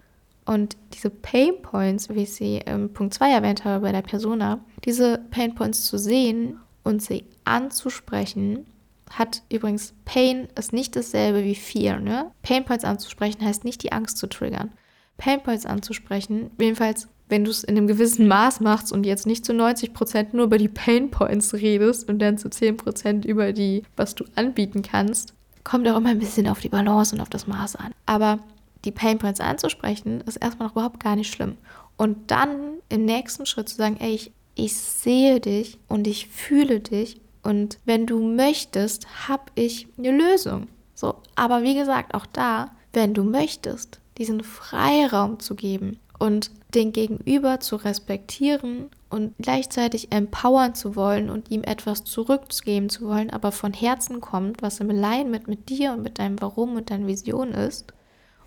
und 0.47 0.77
diese 0.93 1.11
Pain 1.11 1.63
Points, 1.63 2.09
wie 2.09 2.23
ich 2.23 2.33
sie 2.33 2.59
im 2.59 2.93
Punkt 2.93 3.15
2 3.15 3.31
erwähnt 3.31 3.65
habe 3.65 3.83
bei 3.83 3.93
der 3.93 4.03
Persona, 4.03 4.61
diese 4.85 5.19
Pain 5.31 5.55
Points 5.55 5.87
zu 5.87 5.99
sehen 5.99 6.59
und 6.83 7.03
sie 7.03 7.25
anzusprechen, 7.45 8.67
hat 9.11 9.43
übrigens 9.51 9.95
Pain 10.05 10.49
ist 10.59 10.73
nicht 10.73 10.97
dasselbe 10.97 11.45
wie 11.45 11.55
Fear. 11.55 12.01
Ne? 12.01 12.31
Pain 12.43 12.65
Points 12.65 12.85
anzusprechen 12.85 13.45
heißt 13.45 13.65
nicht 13.65 13.83
die 13.83 13.93
Angst 13.93 14.19
zu 14.19 14.27
triggern. 14.27 14.73
Pain 15.17 15.43
Points 15.43 15.67
anzusprechen, 15.67 16.51
jedenfalls 16.59 17.09
wenn 17.29 17.45
du 17.45 17.51
es 17.51 17.65
in 17.65 17.77
einem 17.77 17.87
gewissen 17.87 18.29
Maß 18.29 18.61
machst 18.61 18.93
und 18.93 19.07
jetzt 19.07 19.27
nicht 19.27 19.45
zu 19.47 19.53
90% 19.53 20.29
nur 20.33 20.45
über 20.47 20.59
die 20.59 20.69
Pain 20.69 21.11
Points 21.11 21.55
redest 21.55 22.09
und 22.09 22.19
dann 22.19 22.37
zu 22.37 22.49
10% 22.49 23.25
über 23.25 23.53
die, 23.53 23.83
was 23.97 24.15
du 24.15 24.25
anbieten 24.35 24.83
kannst, 24.83 25.33
kommt 25.65 25.89
auch 25.89 25.97
immer 25.97 26.11
ein 26.11 26.19
bisschen 26.19 26.47
auf 26.47 26.61
die 26.61 26.69
Balance 26.69 27.15
und 27.15 27.23
auf 27.23 27.31
das 27.31 27.47
Maß 27.47 27.77
an. 27.77 27.93
Aber 28.05 28.41
die 28.85 28.93
Pain 28.93 29.19
Points 29.19 29.41
anzusprechen, 29.41 30.21
ist 30.23 30.37
erstmal 30.37 30.69
noch 30.69 30.75
überhaupt 30.75 31.01
gar 31.01 31.17
nicht 31.17 31.33
schlimm. 31.33 31.57
Und 31.97 32.31
dann 32.31 32.79
im 32.89 33.05
nächsten 33.05 33.47
Schritt 33.47 33.69
zu 33.69 33.77
sagen, 33.77 33.97
ey, 34.01 34.15
ich 34.15 34.33
ich 34.55 34.77
sehe 34.77 35.41
dich 35.41 35.79
und 35.89 36.07
ich 36.07 36.29
fühle 36.29 36.81
dich 36.81 37.21
und 37.43 37.79
wenn 37.85 38.07
du 38.07 38.21
möchtest, 38.21 39.29
habe 39.29 39.45
ich 39.55 39.89
eine 39.99 40.13
Lösung. 40.13 40.69
So, 40.95 41.17
aber 41.35 41.63
wie 41.63 41.75
gesagt, 41.75 42.15
auch 42.15 42.27
da, 42.27 42.71
wenn 42.93 43.15
du 43.15 43.25
möchtest, 43.25 44.01
diesen 44.17 44.43
Freiraum 44.43 45.41
zu 45.41 45.57
geben 45.57 45.99
und 46.19 46.51
den 46.75 46.93
Gegenüber 46.93 47.61
zu 47.61 47.77
respektieren 47.77 48.89
und 49.11 49.35
gleichzeitig 49.39 50.13
empowern 50.13 50.75
zu 50.75 50.95
wollen 50.95 51.31
und 51.31 51.51
ihm 51.51 51.65
etwas 51.65 52.05
zurückgeben 52.05 52.89
zu 52.89 53.07
wollen, 53.07 53.31
aber 53.31 53.53
von 53.53 53.73
Herzen 53.73 54.21
kommt, 54.21 54.63
was 54.63 54.81
im 54.81 54.91
Alignment 54.91 55.49
mit 55.49 55.69
dir 55.69 55.93
und 55.93 56.03
mit 56.03 56.19
deinem 56.19 56.41
Warum 56.41 56.77
und 56.77 56.91
deiner 56.91 57.09
Vision 57.09 57.51
ist, 57.53 57.93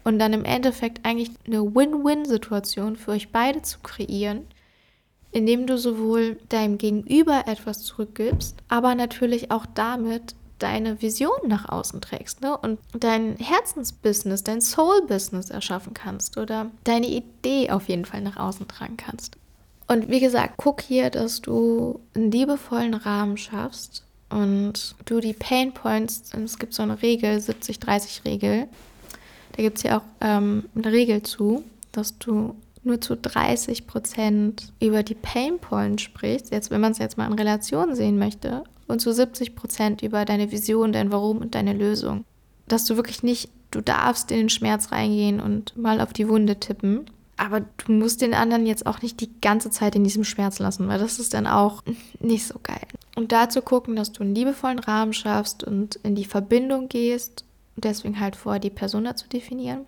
und 0.08 0.20
dann 0.20 0.32
im 0.32 0.46
Endeffekt 0.46 1.06
eigentlich 1.06 1.32
eine 1.46 1.76
Win-Win-Situation 1.76 2.96
für 2.96 3.12
euch 3.12 3.34
beide 3.34 3.62
zu 3.62 3.80
kreieren, 3.84 4.48
indem 5.34 5.68
du 5.68 5.78
sowohl 5.78 6.38
deinem 6.48 6.78
Gegenüber 6.78 7.44
etwas 7.46 7.82
zurückgibst, 7.84 8.56
aber 8.70 8.96
natürlich 8.96 9.52
auch 9.52 9.66
damit 9.66 10.34
deine 10.60 11.02
Vision 11.02 11.38
nach 11.48 11.68
außen 11.68 12.00
trägst 12.00 12.40
ne? 12.40 12.58
und 12.58 12.80
dein 12.98 13.36
Herzensbusiness, 13.36 14.46
dein 14.46 14.62
Soul-Business 14.62 15.50
erschaffen 15.50 15.94
kannst 15.94 16.38
oder 16.38 16.72
deine 16.86 17.08
Idee 17.08 17.70
auf 17.72 17.90
jeden 17.90 18.06
Fall 18.06 18.22
nach 18.22 18.38
außen 18.38 18.66
tragen 18.66 18.96
kannst. 18.96 19.36
Und 19.90 20.10
wie 20.10 20.22
gesagt, 20.22 20.54
guck 20.56 20.80
hier, 20.80 21.10
dass 21.10 21.42
du 21.42 22.00
einen 22.16 22.32
liebevollen 22.32 22.94
Rahmen 22.94 23.36
schaffst 23.36 24.06
und 24.30 24.96
du 25.04 25.20
die 25.20 25.34
Pain 25.34 25.74
Points, 25.74 26.32
es 26.34 26.58
gibt 26.58 26.74
so 26.74 26.84
eine 26.84 27.02
Regel, 27.02 27.40
70-30-Regel, 27.40 28.70
da 29.58 29.64
gibt 29.64 29.78
es 29.78 29.84
ja 29.84 29.98
auch 29.98 30.04
ähm, 30.22 30.66
eine 30.76 30.92
Regel 30.92 31.24
zu, 31.24 31.64
dass 31.92 32.18
du 32.20 32.56
nur 32.84 33.02
zu 33.02 33.18
30 33.18 33.88
Prozent 33.88 34.72
über 34.80 35.02
die 35.02 35.16
Pain 35.16 35.58
Points 35.60 36.04
sprichst, 36.04 36.52
jetzt 36.52 36.70
wenn 36.70 36.80
man 36.80 36.92
es 36.92 37.00
jetzt 37.00 37.18
mal 37.18 37.26
in 37.26 37.34
Relation 37.34 37.96
sehen 37.96 38.20
möchte, 38.20 38.64
und 38.88 39.02
zu 39.02 39.12
70 39.12 39.56
Prozent 39.56 40.04
über 40.04 40.24
deine 40.26 40.52
Vision, 40.52 40.94
dein 40.94 41.12
Warum 41.12 41.40
und 41.40 41.56
deine 41.56 41.74
Lösung. 41.74 42.24
Dass 42.68 42.86
du 42.86 42.96
wirklich 42.96 43.24
nicht, 43.24 43.50
du 43.72 43.82
darfst 43.82 44.32
in 44.32 44.38
den 44.38 44.50
Schmerz 44.50 44.92
reingehen 44.92 45.42
und 45.42 45.76
mal 45.76 46.00
auf 46.00 46.14
die 46.14 46.30
Wunde 46.30 46.60
tippen, 46.60 47.10
aber 47.36 47.62
du 47.62 47.92
musst 47.92 48.22
den 48.22 48.34
anderen 48.34 48.66
jetzt 48.66 48.86
auch 48.86 49.02
nicht 49.02 49.20
die 49.22 49.30
ganze 49.42 49.72
Zeit 49.72 49.96
in 49.96 50.04
diesem 50.04 50.24
Schmerz 50.24 50.60
lassen, 50.60 50.88
weil 50.88 51.00
das 51.00 51.20
ist 51.20 51.34
dann 51.34 51.48
auch 51.48 51.84
nicht 52.20 52.46
so 52.46 52.60
geil. 52.62 52.88
Und 53.16 53.32
dazu 53.32 53.62
gucken, 53.62 53.96
dass 53.96 54.12
du 54.12 54.22
einen 54.22 54.36
liebevollen 54.36 54.80
Rahmen 54.80 55.14
schaffst 55.14 55.64
und 55.64 55.96
in 56.04 56.14
die 56.14 56.26
Verbindung 56.26 56.90
gehst, 56.90 57.44
deswegen 57.84 58.20
halt 58.20 58.36
vor, 58.36 58.60
die 58.60 58.70
Persona 58.70 59.16
zu 59.16 59.28
definieren 59.28 59.86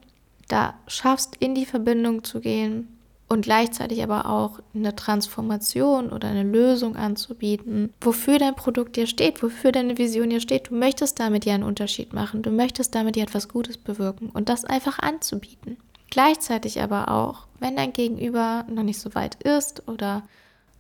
da 0.50 0.74
schaffst, 0.88 1.38
in 1.40 1.56
die 1.56 1.66
Verbindung 1.66 2.24
zu 2.26 2.42
gehen 2.42 2.88
und 3.30 3.44
gleichzeitig 3.44 4.04
aber 4.04 4.26
auch 4.26 4.60
eine 4.74 4.96
Transformation 4.96 6.10
oder 6.10 6.28
eine 6.28 6.44
Lösung 6.44 6.96
anzubieten, 6.96 7.94
wofür 8.02 8.40
dein 8.40 8.56
Produkt 8.56 8.96
dir 8.96 9.08
steht, 9.08 9.42
wofür 9.42 9.72
deine 9.72 9.98
Vision 9.98 10.32
dir 10.32 10.42
steht. 10.42 10.70
Du 10.70 10.76
möchtest 10.76 11.20
damit 11.20 11.46
ja 11.46 11.54
einen 11.54 11.64
Unterschied 11.64 12.12
machen, 12.12 12.42
du 12.42 12.50
möchtest 12.50 12.96
damit 12.96 13.16
ja 13.16 13.24
etwas 13.24 13.48
Gutes 13.48 13.78
bewirken 13.78 14.32
und 14.32 14.50
das 14.50 14.66
einfach 14.66 15.00
anzubieten. 15.00 15.78
Gleichzeitig 16.10 16.82
aber 16.82 17.10
auch, 17.10 17.46
wenn 17.60 17.76
dein 17.76 17.94
Gegenüber 17.94 18.66
noch 18.68 18.82
nicht 18.82 19.00
so 19.00 19.14
weit 19.14 19.36
ist 19.44 19.88
oder 19.88 20.24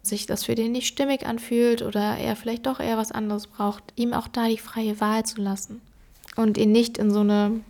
sich 0.02 0.26
das 0.26 0.46
für 0.46 0.56
den 0.56 0.72
nicht 0.72 0.88
stimmig 0.88 1.28
anfühlt 1.28 1.84
oder 1.84 2.18
er 2.18 2.36
vielleicht 2.36 2.66
doch 2.66 2.80
eher 2.80 2.98
was 2.98 3.12
anderes 3.12 3.46
braucht, 3.46 3.84
ihm 3.96 4.14
auch 4.14 4.28
da 4.28 4.48
die 4.48 4.58
freie 4.58 5.00
Wahl 5.00 5.24
zu 5.24 5.40
lassen 5.40 5.82
und 6.36 6.58
ihn 6.58 6.72
nicht 6.72 6.98
in 6.98 7.12
so 7.12 7.22
eine 7.22 7.62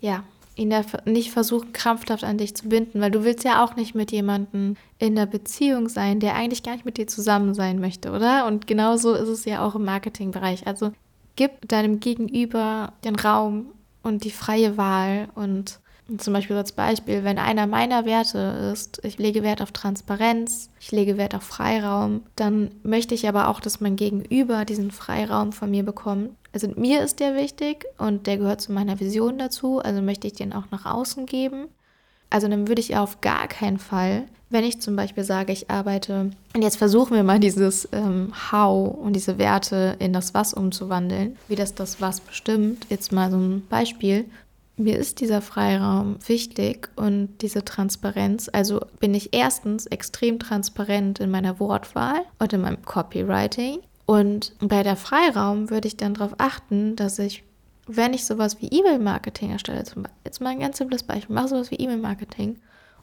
ja, 0.00 0.24
ihn 0.56 0.74
nicht 1.06 1.30
versuchen, 1.30 1.72
krampfhaft 1.72 2.24
an 2.24 2.38
dich 2.38 2.54
zu 2.54 2.68
binden, 2.68 3.00
weil 3.00 3.10
du 3.10 3.24
willst 3.24 3.44
ja 3.44 3.64
auch 3.64 3.76
nicht 3.76 3.94
mit 3.94 4.12
jemandem 4.12 4.76
in 4.98 5.14
der 5.14 5.26
Beziehung 5.26 5.88
sein, 5.88 6.20
der 6.20 6.34
eigentlich 6.34 6.62
gar 6.62 6.72
nicht 6.72 6.84
mit 6.84 6.98
dir 6.98 7.06
zusammen 7.06 7.54
sein 7.54 7.80
möchte, 7.80 8.10
oder? 8.10 8.46
Und 8.46 8.66
genauso 8.66 9.14
ist 9.14 9.28
es 9.28 9.44
ja 9.44 9.64
auch 9.64 9.74
im 9.74 9.84
Marketingbereich. 9.84 10.66
Also 10.66 10.92
gib 11.36 11.68
deinem 11.68 12.00
Gegenüber 12.00 12.92
den 13.04 13.16
Raum 13.16 13.66
und 14.02 14.24
die 14.24 14.30
freie 14.30 14.76
Wahl 14.76 15.28
und 15.34 15.80
zum 16.18 16.34
Beispiel 16.34 16.56
als 16.56 16.72
Beispiel, 16.72 17.22
wenn 17.22 17.38
einer 17.38 17.68
meiner 17.68 18.04
Werte 18.04 18.72
ist, 18.72 19.00
ich 19.04 19.18
lege 19.18 19.44
Wert 19.44 19.62
auf 19.62 19.70
Transparenz, 19.70 20.68
ich 20.80 20.90
lege 20.90 21.16
Wert 21.16 21.36
auf 21.36 21.44
Freiraum, 21.44 22.22
dann 22.34 22.72
möchte 22.82 23.14
ich 23.14 23.28
aber 23.28 23.46
auch, 23.46 23.60
dass 23.60 23.80
mein 23.80 23.94
Gegenüber 23.94 24.64
diesen 24.64 24.90
Freiraum 24.90 25.52
von 25.52 25.70
mir 25.70 25.84
bekommt. 25.84 26.30
Also 26.52 26.68
mir 26.76 27.02
ist 27.02 27.20
der 27.20 27.36
wichtig 27.36 27.86
und 27.98 28.26
der 28.26 28.38
gehört 28.38 28.60
zu 28.60 28.72
meiner 28.72 28.98
Vision 28.98 29.38
dazu, 29.38 29.78
also 29.78 30.02
möchte 30.02 30.26
ich 30.26 30.32
den 30.34 30.52
auch 30.52 30.64
nach 30.70 30.84
außen 30.84 31.26
geben. 31.26 31.68
Also 32.28 32.48
dann 32.48 32.68
würde 32.68 32.80
ich 32.80 32.96
auf 32.96 33.20
gar 33.20 33.48
keinen 33.48 33.78
Fall, 33.78 34.24
wenn 34.50 34.64
ich 34.64 34.80
zum 34.80 34.96
Beispiel 34.96 35.24
sage, 35.24 35.52
ich 35.52 35.70
arbeite, 35.70 36.30
und 36.54 36.62
jetzt 36.62 36.76
versuchen 36.76 37.14
wir 37.14 37.22
mal 37.22 37.38
dieses 37.38 37.88
ähm, 37.92 38.32
How 38.50 38.96
und 38.96 39.14
diese 39.14 39.38
Werte 39.38 39.96
in 40.00 40.12
das 40.12 40.34
Was 40.34 40.54
umzuwandeln, 40.54 41.36
wie 41.46 41.54
das 41.54 41.74
das 41.74 42.00
Was 42.00 42.20
bestimmt. 42.20 42.86
Jetzt 42.88 43.12
mal 43.12 43.30
so 43.30 43.36
ein 43.36 43.66
Beispiel 43.68 44.24
mir 44.80 44.98
ist 44.98 45.20
dieser 45.20 45.42
Freiraum 45.42 46.16
wichtig 46.26 46.88
und 46.96 47.28
diese 47.42 47.64
Transparenz. 47.64 48.48
Also 48.50 48.80
bin 48.98 49.14
ich 49.14 49.34
erstens 49.34 49.86
extrem 49.86 50.38
transparent 50.38 51.20
in 51.20 51.30
meiner 51.30 51.60
Wortwahl 51.60 52.22
und 52.38 52.52
in 52.52 52.62
meinem 52.62 52.82
Copywriting. 52.82 53.80
Und 54.10 54.54
bei 54.58 54.82
der 54.82 54.96
Freiraum 54.96 55.70
würde 55.70 55.86
ich 55.86 55.96
dann 55.96 56.14
darauf 56.14 56.34
achten, 56.38 56.96
dass 56.96 57.20
ich, 57.20 57.44
wenn 57.86 58.12
ich 58.12 58.24
sowas 58.24 58.60
wie 58.60 58.66
E-Mail-Marketing 58.66 59.52
erstelle, 59.52 59.84
zum 59.84 60.02
Beispiel, 60.02 60.20
jetzt 60.24 60.40
mal 60.40 60.50
ein 60.50 60.58
ganz 60.58 60.78
simples 60.78 61.04
Beispiel, 61.04 61.32
mache 61.32 61.46
sowas 61.46 61.70
wie 61.70 61.76
E-Mail-Marketing 61.76 62.58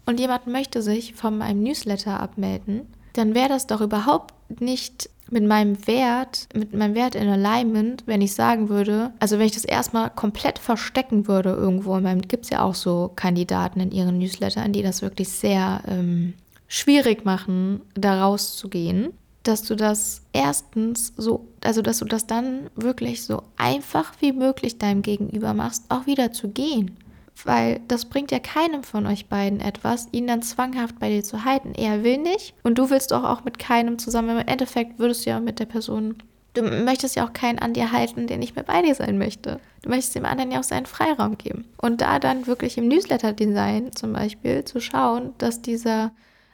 und 0.06 0.20
jemand 0.20 0.48
möchte 0.48 0.82
sich 0.82 1.14
von 1.16 1.38
meinem 1.38 1.64
Newsletter 1.64 2.20
abmelden, 2.20 2.88
dann 3.14 3.36
wäre 3.36 3.48
das 3.48 3.68
doch 3.68 3.80
überhaupt 3.80 4.34
nicht 4.60 5.10
mit 5.32 5.46
meinem 5.46 5.88
Wert, 5.88 6.50
mit 6.54 6.74
meinem 6.74 6.94
Wert 6.94 7.16
in 7.16 7.30
Alignment, 7.30 8.04
wenn 8.06 8.20
ich 8.20 8.34
sagen 8.34 8.68
würde, 8.68 9.14
also 9.20 9.40
wenn 9.40 9.46
ich 9.46 9.54
das 9.54 9.64
erstmal 9.64 10.10
komplett 10.10 10.60
verstecken 10.60 11.30
würde 11.30 11.52
irgendwo, 11.52 11.98
gibt 12.28 12.44
es 12.44 12.50
ja 12.50 12.64
auch 12.64 12.76
so 12.76 13.14
Kandidaten 13.16 13.80
in 13.80 13.94
ihren 13.94 14.18
Newslettern, 14.18 14.74
die 14.74 14.84
das 14.84 15.02
wirklich 15.02 15.30
sehr 15.30 15.84
ähm, 15.88 16.34
schwierig 16.68 17.24
machen, 17.24 17.80
da 17.96 18.26
rauszugehen, 18.26 19.14
dass 19.48 19.64
du 19.64 19.76
das 19.76 20.22
erstens 20.34 21.14
so, 21.18 21.48
also 21.64 21.82
dass 21.82 22.00
du 22.00 22.06
das 22.06 22.28
dann 22.28 22.70
wirklich 22.76 23.24
so 23.24 23.44
einfach 23.58 24.14
wie 24.20 24.32
möglich 24.32 24.78
deinem 24.78 25.02
Gegenüber 25.02 25.54
machst, 25.54 25.86
auch 25.90 26.06
wieder 26.06 26.32
zu 26.32 26.50
gehen 26.50 26.98
weil 27.46 27.82
das 27.88 28.06
bringt 28.06 28.32
ja 28.32 28.40
keinem 28.40 28.84
von 28.84 29.06
euch 29.06 29.28
beiden 29.28 29.60
etwas, 29.60 30.08
ihn 30.12 30.28
dann 30.28 30.42
zwanghaft 30.42 31.00
bei 31.00 31.10
dir 31.10 31.24
zu 31.24 31.46
halten. 31.46 31.74
Er 31.76 32.04
will 32.04 32.18
nicht 32.18 32.54
und 32.64 32.78
du 32.78 32.90
willst 32.90 33.12
doch 33.12 33.24
auch 33.24 33.44
mit 33.44 33.60
keinem 33.60 34.00
zusammen. 34.00 34.38
Im 34.38 34.48
Endeffekt 34.48 35.00
würdest 35.00 35.26
du 35.26 35.32
ja 35.32 35.40
mit 35.40 35.60
der 35.60 35.66
Person, 35.66 36.16
du 36.54 36.64
möchtest 36.64 37.16
ja 37.16 37.26
auch 37.26 37.34
keinen 37.34 37.60
an 37.60 37.74
dir 37.74 37.92
halten, 37.92 38.28
der 38.28 38.38
nicht 38.38 38.56
mehr 38.56 38.66
bei 38.66 38.82
dir 38.82 38.96
sein 38.96 39.18
möchte. 39.18 39.60
Du 39.84 39.90
möchtest 39.90 40.16
dem 40.16 40.26
anderen 40.26 40.52
ja 40.52 40.60
auch 40.60 40.64
seinen 40.64 40.86
Freiraum 40.86 41.38
geben. 41.38 41.66
Und 41.78 42.02
da 42.02 42.20
dann 42.20 42.48
wirklich 42.48 42.78
im 42.78 42.88
Newsletter-Design 42.88 43.94
zum 43.94 44.14
Beispiel 44.14 44.66
zu 44.66 44.80
schauen, 44.80 45.34
dass 45.38 45.62
dieser 45.62 46.12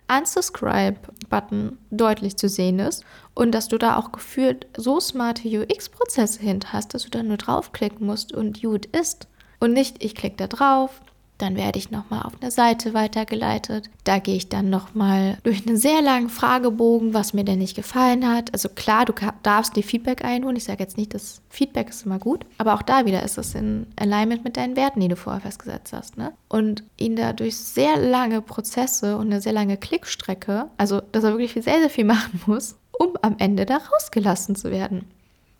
Unsubscribe-Button 0.08 1.78
deutlich 1.92 2.38
zu 2.38 2.50
sehen 2.50 2.80
ist 2.80 3.04
und 3.34 3.52
dass 3.52 3.68
du 3.68 3.78
da 3.78 3.98
auch 3.98 4.12
gefühlt 4.12 4.68
so 4.78 5.00
smarte 5.00 5.48
UX-Prozesse 5.48 6.42
hinter 6.42 6.74
hast, 6.74 6.94
dass 6.94 7.04
du 7.04 7.10
da 7.10 7.24
nur 7.24 7.38
draufklicken 7.38 8.06
musst 8.06 8.34
und 8.34 8.62
gut 8.62 8.86
ist. 8.88 9.28
Und 9.60 9.74
nicht, 9.74 10.04
ich 10.04 10.16
klicke 10.16 10.38
da 10.38 10.48
drauf, 10.48 11.02
dann 11.44 11.58
werde 11.58 11.78
ich 11.78 11.92
nochmal 11.92 12.22
auf 12.24 12.34
eine 12.40 12.52
Seite 12.52 12.94
weitergeleitet. 12.94 13.90
Da 14.06 14.20
gehe 14.20 14.38
ich 14.38 14.48
dann 14.48 14.70
nochmal 14.70 15.38
durch 15.44 15.68
einen 15.68 15.76
sehr 15.76 16.02
langen 16.02 16.30
Fragebogen, 16.30 17.14
was 17.14 17.34
mir 17.34 17.44
denn 17.44 17.60
nicht 17.60 17.76
gefallen 17.76 18.28
hat. 18.28 18.54
Also 18.54 18.70
klar, 18.70 19.04
du 19.04 19.14
darfst 19.44 19.76
dir 19.76 19.84
Feedback 19.84 20.24
einholen. 20.24 20.56
Ich 20.56 20.64
sage 20.64 20.82
jetzt 20.82 20.98
nicht, 20.98 21.14
dass 21.14 21.42
Feedback 21.50 21.90
ist 21.90 22.06
immer 22.06 22.18
gut, 22.18 22.46
aber 22.58 22.76
auch 22.76 22.82
da 22.82 23.06
wieder 23.06 23.24
ist 23.24 23.38
es 23.38 23.56
in 23.56 23.88
Alignment 23.98 24.46
mit 24.46 24.56
deinen 24.56 24.78
Werten, 24.78 25.02
die 25.02 25.10
du 25.10 25.18
vorher 25.18 25.42
festgesetzt 25.42 25.92
hast. 25.92 26.18
Ne? 26.18 26.32
Und 26.48 26.84
ihn 26.98 27.18
da 27.18 27.34
durch 27.34 27.58
sehr 27.58 27.98
lange 27.98 28.42
Prozesse 28.42 29.18
und 29.18 29.28
eine 29.28 29.42
sehr 29.42 29.54
lange 29.54 29.76
Klickstrecke, 29.76 30.68
also 30.78 31.02
dass 31.12 31.26
er 31.26 31.38
wirklich 31.38 31.52
sehr, 31.54 31.80
sehr 31.80 31.90
viel 31.90 32.06
machen 32.06 32.42
muss, 32.46 32.78
um 32.98 33.18
am 33.22 33.36
Ende 33.38 33.66
da 33.66 33.78
rausgelassen 33.78 34.56
zu 34.56 34.72
werden, 34.72 35.04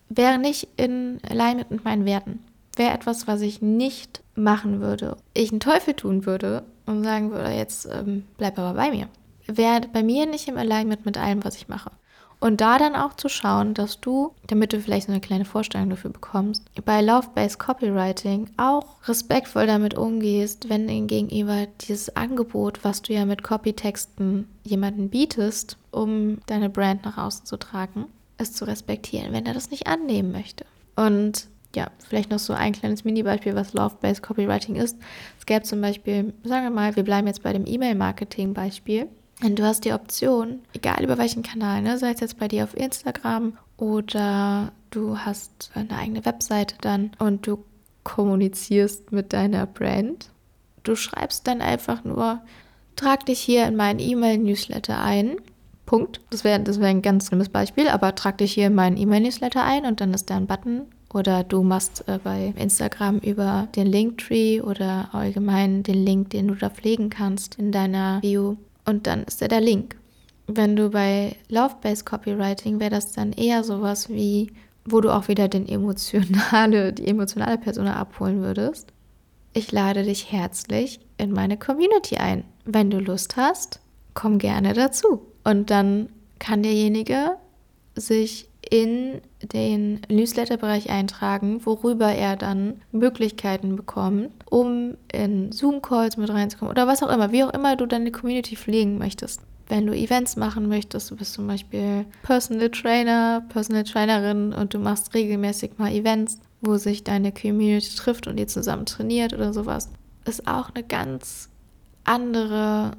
wäre 0.08 0.38
nicht 0.38 0.70
in 0.78 1.20
Alignment 1.30 1.72
mit 1.72 1.84
meinen 1.84 2.06
Werten 2.06 2.40
wäre 2.76 2.94
etwas, 2.94 3.28
was 3.28 3.42
ich 3.42 3.62
nicht 3.62 4.22
machen 4.36 4.82
würde. 4.82 5.18
Ich 5.34 5.52
einen 5.52 5.60
Teufel 5.60 5.94
tun 5.94 6.26
würde 6.26 6.64
und 6.86 7.04
sagen 7.04 7.32
würde, 7.32 7.52
jetzt 7.52 7.88
ähm, 7.92 8.26
bleib 8.38 8.58
aber 8.58 8.74
bei 8.74 8.90
mir. 8.92 9.08
Wäre 9.46 9.82
bei 9.92 10.04
mir 10.04 10.26
nicht 10.26 10.48
im 10.48 10.58
Alignment 10.58 11.06
mit 11.06 11.18
allem, 11.18 11.44
was 11.44 11.58
ich 11.58 11.68
mache. 11.68 11.92
Und 12.44 12.60
da 12.60 12.78
dann 12.78 12.98
auch 12.98 13.14
zu 13.14 13.30
schauen, 13.30 13.74
dass 13.74 14.02
du, 14.02 14.34
damit 14.48 14.74
du 14.74 14.82
vielleicht 14.82 15.08
so 15.08 15.14
eine 15.14 15.22
kleine 15.22 15.46
Vorstellung 15.46 15.90
dafür 15.90 16.10
bekommst, 16.10 16.66
bei 16.84 17.02
Love-Based 17.02 17.58
Copywriting 17.58 18.50
auch 18.58 18.98
respektvoll 19.08 19.66
damit 19.66 19.94
umgehst, 19.94 20.68
wenn 20.68 21.08
gegenüber 21.08 21.68
dieses 21.88 22.18
Angebot, 22.18 22.84
was 22.84 23.02
du 23.02 23.14
ja 23.14 23.24
mit 23.24 23.44
Copytexten 23.44 24.50
jemanden 24.64 25.10
bietest, 25.10 25.78
um 25.92 26.40
deine 26.46 26.70
Brand 26.70 27.06
nach 27.06 27.18
außen 27.18 27.46
zu 27.46 27.56
tragen, 27.56 28.08
es 28.38 28.52
zu 28.52 28.66
respektieren, 28.66 29.32
wenn 29.32 29.46
er 29.46 29.54
das 29.54 29.72
nicht 29.72 29.88
annehmen 29.88 30.34
möchte. 30.34 30.66
Und 30.98 31.48
ja, 31.76 31.88
vielleicht 32.08 32.30
noch 32.30 32.40
so 32.40 32.54
ein 32.54 32.74
kleines 32.74 33.04
Mini-Beispiel, 33.04 33.56
was 33.56 33.74
Love-Based 33.74 34.22
Copywriting 34.22 34.76
ist. 34.76 34.98
Es 35.40 35.46
gäbe 35.46 35.64
zum 35.64 35.82
Beispiel, 35.82 36.34
sagen 36.44 36.66
wir 36.66 36.72
mal, 36.72 36.96
wir 36.96 37.04
bleiben 37.04 37.28
jetzt 37.28 37.44
bei 37.44 37.54
dem 37.54 37.66
E-Mail-Marketing-Beispiel. 37.66 39.08
Und 39.42 39.60
du 39.60 39.64
hast 39.64 39.84
die 39.84 39.94
Option, 39.94 40.60
egal 40.74 41.04
über 41.04 41.18
welchen 41.18 41.44
Kanal, 41.44 41.82
ne, 41.82 41.98
sei 41.98 42.12
es 42.12 42.20
jetzt 42.20 42.40
bei 42.40 42.48
dir 42.48 42.64
auf 42.64 42.78
Instagram 42.78 43.58
oder 43.78 44.72
du 44.92 45.18
hast 45.18 45.72
eine 45.74 45.98
eigene 45.98 46.24
Webseite 46.26 46.76
dann 46.82 47.12
und 47.20 47.48
du 47.48 47.64
kommunizierst 48.04 49.12
mit 49.12 49.34
deiner 49.34 49.66
Brand. 49.66 50.30
Du 50.84 50.96
schreibst 50.96 51.48
dann 51.48 51.62
einfach 51.62 52.04
nur, 52.04 52.42
trag 52.96 53.26
dich 53.26 53.40
hier 53.40 53.66
in 53.66 53.76
meinen 53.76 54.00
E-Mail-Newsletter 54.00 55.02
ein. 55.02 55.38
Punkt. 55.86 56.22
Das 56.30 56.44
wäre 56.44 56.62
das 56.62 56.80
wär 56.80 56.88
ein 56.88 57.02
ganz 57.02 57.28
schlimmes 57.28 57.50
Beispiel, 57.50 57.90
aber 57.90 58.16
trag 58.16 58.38
dich 58.38 58.54
hier 58.54 58.68
in 58.68 58.76
meinen 58.76 58.98
E-Mail-Newsletter 58.98 59.64
ein 59.64 59.86
und 59.86 60.00
dann 60.00 60.14
ist 60.14 60.30
da 60.30 60.38
ein 60.38 60.48
Button 60.48 60.84
oder 61.14 61.44
du 61.44 61.64
machst 61.64 62.04
äh, 62.08 62.20
bei 62.24 62.54
Instagram 62.58 63.20
über 63.20 63.68
den 63.76 63.88
Linktree 63.88 64.62
oder 64.62 65.10
allgemein 65.14 65.84
den 65.84 66.04
Link, 66.04 66.32
den 66.32 66.48
du 66.48 66.56
da 66.56 66.70
pflegen 66.70 67.10
kannst 67.10 67.56
in 67.56 67.72
deiner 67.72 68.22
View. 68.22 68.56
Und 68.86 69.08
dann 69.08 69.24
ist 69.24 69.42
da 69.42 69.48
der 69.48 69.62
Link. 69.62 69.96
Wenn 70.48 70.76
du 70.76 70.90
bei 70.90 71.36
Love-Based 71.50 72.06
Copywriting 72.06 72.80
wäre 72.80 72.90
das 72.90 73.14
dann 73.14 73.32
eher 73.32 73.64
sowas 73.64 74.10
wie, 74.10 74.52
wo 74.86 75.00
du 75.00 75.10
auch 75.10 75.28
wieder 75.28 75.48
den 75.48 75.68
emotionale, 75.68 76.92
die 76.94 77.08
emotionale 77.08 77.58
Person 77.58 77.88
abholen 77.88 78.42
würdest. 78.42 78.90
Ich 79.54 79.72
lade 79.72 80.04
dich 80.04 80.32
herzlich 80.32 81.00
in 81.18 81.32
meine 81.32 81.58
Community 81.58 82.18
ein. 82.18 82.44
Wenn 82.66 82.90
du 82.90 83.00
Lust 83.00 83.38
hast, 83.38 83.80
komm 84.16 84.40
gerne 84.40 84.74
dazu. 84.74 85.28
Und 85.44 85.70
dann 85.70 86.10
kann 86.40 86.64
derjenige 86.64 87.38
sich 87.96 88.48
in 88.70 89.22
den 89.42 90.02
Newsletter-Bereich 90.10 90.90
eintragen, 90.90 91.66
worüber 91.66 92.12
er 92.12 92.36
dann 92.36 92.82
Möglichkeiten 92.92 93.76
bekommt, 93.76 94.30
um 94.50 94.96
in 95.12 95.52
Zoom-Calls 95.52 96.18
mit 96.18 96.30
reinzukommen 96.30 96.72
oder 96.72 96.88
was 96.88 97.04
auch 97.04 97.14
immer, 97.14 97.32
wie 97.32 97.44
auch 97.44 97.54
immer 97.54 97.76
du 97.76 97.86
deine 97.86 98.12
Community 98.12 98.56
pflegen 98.56 98.98
möchtest. 98.98 99.42
Wenn 99.68 99.88
du 99.88 99.94
Events 99.94 100.36
machen 100.36 100.68
möchtest, 100.68 101.10
du 101.10 101.16
bist 101.16 101.34
zum 101.34 101.48
Beispiel 101.48 102.06
Personal 102.22 102.70
Trainer, 102.70 103.44
Personal 103.50 103.84
Trainerin 103.84 104.54
und 104.54 104.74
du 104.74 104.80
machst 104.80 105.14
regelmäßig 105.14 105.72
mal 105.78 105.92
Events, 105.92 106.40
wo 106.62 106.78
sich 106.78 107.04
deine 107.04 107.32
Community 107.32 107.96
trifft 107.96 108.28
und 108.28 108.40
ihr 108.40 108.48
zusammen 108.48 108.86
trainiert 108.86 109.34
oder 109.34 109.54
sowas, 109.54 109.90
ist 110.26 110.48
auch 110.48 110.70
eine 110.74 110.84
ganz 110.84 111.50
andere 112.04 112.92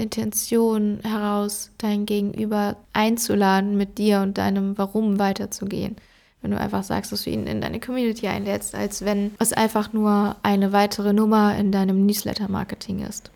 Intention 0.00 1.00
heraus, 1.02 1.70
dein 1.78 2.06
Gegenüber 2.06 2.76
einzuladen, 2.92 3.76
mit 3.76 3.98
dir 3.98 4.20
und 4.20 4.38
deinem 4.38 4.76
Warum 4.78 5.18
weiterzugehen. 5.18 5.96
Wenn 6.42 6.52
du 6.52 6.58
einfach 6.58 6.82
sagst, 6.82 7.12
dass 7.12 7.24
du 7.24 7.30
ihn 7.30 7.46
in 7.46 7.60
deine 7.60 7.80
Community 7.80 8.26
einlädst, 8.26 8.74
als 8.74 9.04
wenn 9.04 9.32
es 9.38 9.52
einfach 9.52 9.92
nur 9.92 10.36
eine 10.42 10.72
weitere 10.72 11.12
Nummer 11.12 11.56
in 11.56 11.70
deinem 11.70 12.06
Newsletter-Marketing 12.06 13.00
ist. 13.00 13.30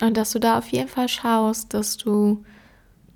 Und 0.00 0.16
dass 0.16 0.32
du 0.32 0.40
da 0.40 0.58
auf 0.58 0.68
jeden 0.68 0.88
Fall 0.88 1.08
schaust, 1.08 1.74
dass 1.74 1.96
du 1.96 2.44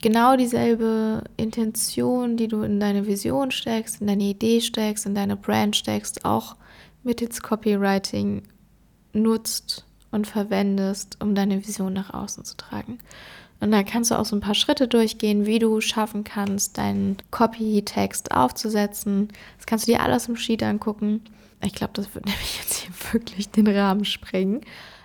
genau 0.00 0.36
dieselbe 0.36 1.24
Intention, 1.36 2.36
die 2.36 2.48
du 2.48 2.62
in 2.62 2.78
deine 2.78 3.06
Vision 3.06 3.50
steckst, 3.50 4.00
in 4.00 4.06
deine 4.06 4.24
Idee 4.24 4.60
steckst, 4.60 5.06
in 5.06 5.14
deine 5.14 5.36
Brand 5.36 5.76
steckst, 5.76 6.24
auch 6.24 6.56
mittels 7.02 7.40
Copywriting 7.40 8.42
nutzt 9.12 9.84
und 10.12 10.26
verwendest, 10.28 11.16
um 11.20 11.34
deine 11.34 11.66
Vision 11.66 11.92
nach 11.92 12.14
außen 12.14 12.44
zu 12.44 12.56
tragen. 12.56 12.98
Und 13.58 13.70
dann 13.70 13.84
kannst 13.84 14.10
du 14.10 14.18
auch 14.18 14.24
so 14.24 14.36
ein 14.36 14.40
paar 14.40 14.54
Schritte 14.54 14.88
durchgehen, 14.88 15.46
wie 15.46 15.58
du 15.58 15.80
schaffen 15.80 16.24
kannst, 16.24 16.78
deinen 16.78 17.16
Copy-Text 17.30 18.32
aufzusetzen. 18.32 19.28
Das 19.56 19.66
kannst 19.66 19.86
du 19.86 19.92
dir 19.92 20.02
alles 20.02 20.28
im 20.28 20.36
Sheet 20.36 20.62
angucken. 20.62 21.22
Ich 21.62 21.72
glaube, 21.72 21.92
das 21.94 22.14
wird 22.14 22.26
nämlich 22.26 22.58
jetzt 22.58 22.74
hier 22.74 23.12
wirklich 23.12 23.50
den 23.50 23.68
Rahmen 23.68 24.04
sprengen. 24.04 24.60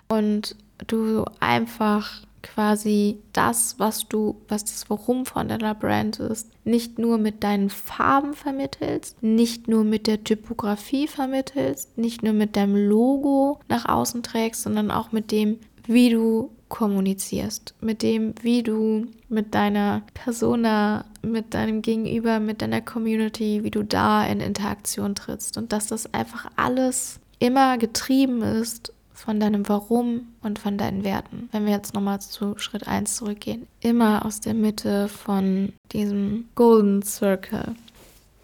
Und 0.07 0.55
du 0.87 1.25
einfach 1.39 2.23
quasi 2.53 3.19
das, 3.33 3.75
was 3.77 4.07
du, 4.07 4.41
was 4.47 4.63
das 4.65 4.89
Warum 4.89 5.25
von 5.25 5.47
deiner 5.47 5.75
Brand 5.75 6.19
ist, 6.19 6.49
nicht 6.63 6.97
nur 6.99 7.17
mit 7.17 7.43
deinen 7.43 7.69
Farben 7.69 8.33
vermittelst, 8.33 9.21
nicht 9.21 9.67
nur 9.67 9.83
mit 9.83 10.07
der 10.07 10.23
Typografie 10.23 11.07
vermittelst, 11.07 11.97
nicht 11.97 12.23
nur 12.23 12.33
mit 12.33 12.55
deinem 12.55 12.75
Logo 12.75 13.59
nach 13.67 13.85
außen 13.87 14.23
trägst, 14.23 14.63
sondern 14.63 14.91
auch 14.91 15.11
mit 15.11 15.31
dem, 15.31 15.59
wie 15.85 16.09
du 16.09 16.51
kommunizierst, 16.69 17.75
mit 17.81 18.01
dem, 18.01 18.33
wie 18.41 18.63
du 18.63 19.05
mit 19.29 19.55
deiner 19.55 20.03
Persona, 20.13 21.05
mit 21.21 21.53
deinem 21.53 21.81
Gegenüber, 21.81 22.39
mit 22.39 22.61
deiner 22.61 22.81
Community, 22.81 23.63
wie 23.63 23.71
du 23.71 23.83
da 23.83 24.25
in 24.25 24.41
Interaktion 24.41 25.15
trittst. 25.15 25.57
Und 25.57 25.71
dass 25.71 25.87
das 25.87 26.13
einfach 26.13 26.49
alles 26.55 27.19
immer 27.39 27.77
getrieben 27.77 28.41
ist 28.41 28.93
von 29.17 29.39
deinem 29.39 29.67
Warum 29.67 30.27
und 30.43 30.59
von 30.59 30.77
deinen 30.77 31.03
Werten. 31.03 31.49
Wenn 31.51 31.65
wir 31.65 31.73
jetzt 31.73 31.93
nochmal 31.93 32.21
zu 32.21 32.57
Schritt 32.57 32.87
1 32.87 33.15
zurückgehen, 33.15 33.67
immer 33.81 34.25
aus 34.25 34.39
der 34.41 34.53
Mitte 34.53 35.07
von 35.07 35.73
diesem 35.91 36.45
Golden 36.55 37.01
Circle. 37.01 37.75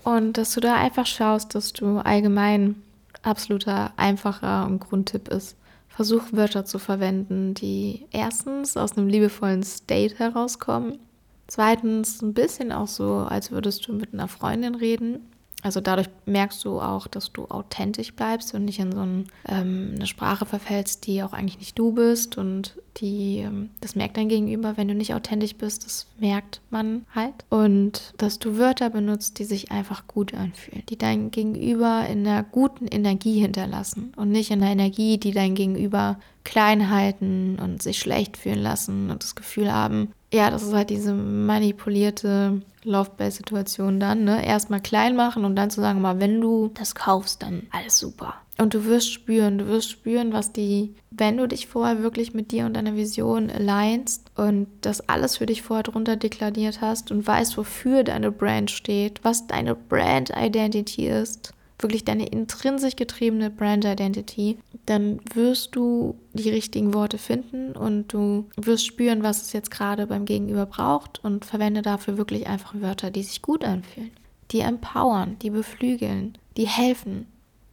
Und 0.04 0.38
dass 0.38 0.54
du 0.54 0.60
da 0.60 0.76
einfach 0.76 1.06
schaust, 1.06 1.54
dass 1.56 1.74
du 1.74 2.00
allgemein 2.00 2.76
absoluter 3.22 3.94
einfacher 3.98 4.66
und 4.66 4.80
Grundtipp 4.80 5.28
ist. 5.28 5.56
Versuch 5.90 6.24
Wörter 6.32 6.66
zu 6.66 6.80
verwenden, 6.80 7.54
die 7.54 8.08
erstens 8.12 8.76
aus 8.76 8.98
einem 8.98 9.08
liebevollen 9.08 9.62
State 9.62 10.18
herauskommen, 10.18 10.98
zweitens 11.46 12.22
ein 12.24 12.34
bisschen 12.34 12.72
auch 12.72 12.88
so, 12.88 13.18
als 13.18 13.52
würdest 13.52 13.88
du 13.88 13.94
mit 13.94 14.12
einer 14.12 14.28
Freundin 14.28 14.74
reden 14.74 15.20
also 15.64 15.80
dadurch 15.80 16.10
merkst 16.26 16.64
du 16.66 16.82
auch, 16.82 17.08
dass 17.08 17.32
du 17.32 17.46
authentisch 17.46 18.14
bleibst 18.14 18.54
und 18.54 18.66
nicht 18.66 18.80
in 18.80 18.92
so 18.92 19.00
ein, 19.00 19.28
ähm, 19.48 19.94
eine 19.96 20.08
Sprache 20.08 20.46
verfällst, 20.46 21.08
die 21.08 21.24
auch 21.24 21.32
eigentlich 21.32 21.58
nicht 21.58 21.80
du 21.80 21.94
bist. 21.94 22.38
Und 22.38 22.76
die, 22.98 23.40
ähm, 23.40 23.70
das 23.80 23.96
merkt 23.96 24.18
dein 24.18 24.28
Gegenüber, 24.28 24.76
wenn 24.76 24.90
du 24.90 24.94
nicht 24.94 25.14
authentisch 25.14 25.56
bist, 25.56 25.86
das 25.86 26.06
merkt 26.20 26.60
man 26.70 27.06
halt. 27.16 27.34
Und 27.50 28.14
dass 28.18 28.40
du 28.40 28.58
Wörter 28.58 28.90
benutzt, 28.90 29.40
die 29.40 29.46
sich 29.46 29.72
einfach 29.72 30.06
gut 30.08 30.34
anfühlen, 30.34 30.84
die 30.90 30.98
dein 30.98 31.32
Gegenüber 31.32 32.06
in 32.10 32.28
einer 32.28 32.44
guten 32.44 32.88
Energie 32.88 33.40
hinterlassen 33.40 34.12
und 34.18 34.30
nicht 34.30 34.52
in 34.52 34.62
einer 34.62 34.72
Energie, 34.72 35.18
die 35.18 35.32
dein 35.32 35.56
Gegenüber 35.56 36.20
klein 36.44 36.90
halten 36.90 37.58
und 37.58 37.82
sich 37.82 38.00
schlecht 38.00 38.36
fühlen 38.36 38.62
lassen 38.62 39.10
und 39.10 39.24
das 39.24 39.36
Gefühl 39.36 39.72
haben, 39.72 40.12
ja, 40.34 40.50
das 40.50 40.64
ist 40.64 40.74
halt 40.74 40.90
diese 40.90 41.14
manipulierte 41.14 42.62
Laufball-Situation 42.90 44.00
dann, 44.00 44.24
ne? 44.24 44.46
Erstmal 44.46 44.82
klein 44.82 45.16
machen 45.16 45.46
und 45.46 45.56
dann 45.56 45.70
zu 45.70 45.82
sagen, 45.82 46.02
mal, 46.02 46.20
wenn 46.20 46.42
du 46.42 46.72
das 46.74 46.96
kaufst, 46.96 47.44
dann 47.44 47.68
alles 47.72 47.98
super. 47.98 48.36
Und 48.60 48.76
du 48.76 48.86
wirst 48.86 49.12
spüren, 49.12 49.58
du 49.58 49.68
wirst 49.68 49.90
spüren, 49.90 50.32
was 50.32 50.52
die, 50.52 50.94
wenn 51.10 51.38
du 51.38 51.48
dich 51.48 51.68
vorher 51.68 52.04
wirklich 52.04 52.34
mit 52.34 52.52
dir 52.52 52.66
und 52.66 52.76
deiner 52.76 52.96
Vision 52.96 53.50
alignst 53.50 54.32
und 54.36 54.68
das 54.82 55.10
alles 55.10 55.38
für 55.38 55.48
dich 55.48 55.64
vorher 55.64 55.84
drunter 55.84 56.18
deklariert 56.18 56.80
hast 56.80 57.12
und 57.12 57.26
weißt, 57.26 57.58
wofür 57.58 58.04
deine 58.04 58.32
Brand 58.32 58.70
steht, 58.70 59.24
was 59.24 59.48
deine 59.48 59.74
Brand 59.74 60.32
Identity 60.38 61.08
ist, 61.08 61.54
wirklich 61.84 62.06
deine 62.06 62.28
intrinsisch 62.28 62.96
getriebene 62.96 63.50
Brand 63.50 63.86
Identity, 63.86 64.58
dann 64.86 65.20
wirst 65.34 65.76
du 65.76 66.16
die 66.34 66.50
richtigen 66.50 66.94
Worte 66.94 67.18
finden 67.18 67.74
und 67.74 68.12
du 68.14 68.46
wirst 68.56 68.86
spüren, 68.86 69.24
was 69.24 69.42
es 69.42 69.54
jetzt 69.54 69.72
gerade 69.72 70.08
beim 70.08 70.26
Gegenüber 70.26 70.66
braucht 70.66 71.24
und 71.24 71.46
verwende 71.46 71.82
dafür 71.82 72.18
wirklich 72.18 72.48
einfach 72.48 72.74
Wörter, 72.76 73.12
die 73.12 73.24
sich 73.24 73.42
gut 73.42 73.64
anfühlen, 73.64 74.12
die 74.52 74.62
empowern, 74.62 75.38
die 75.40 75.50
beflügeln, 75.50 76.38
die 76.58 76.68
helfen. 76.68 77.28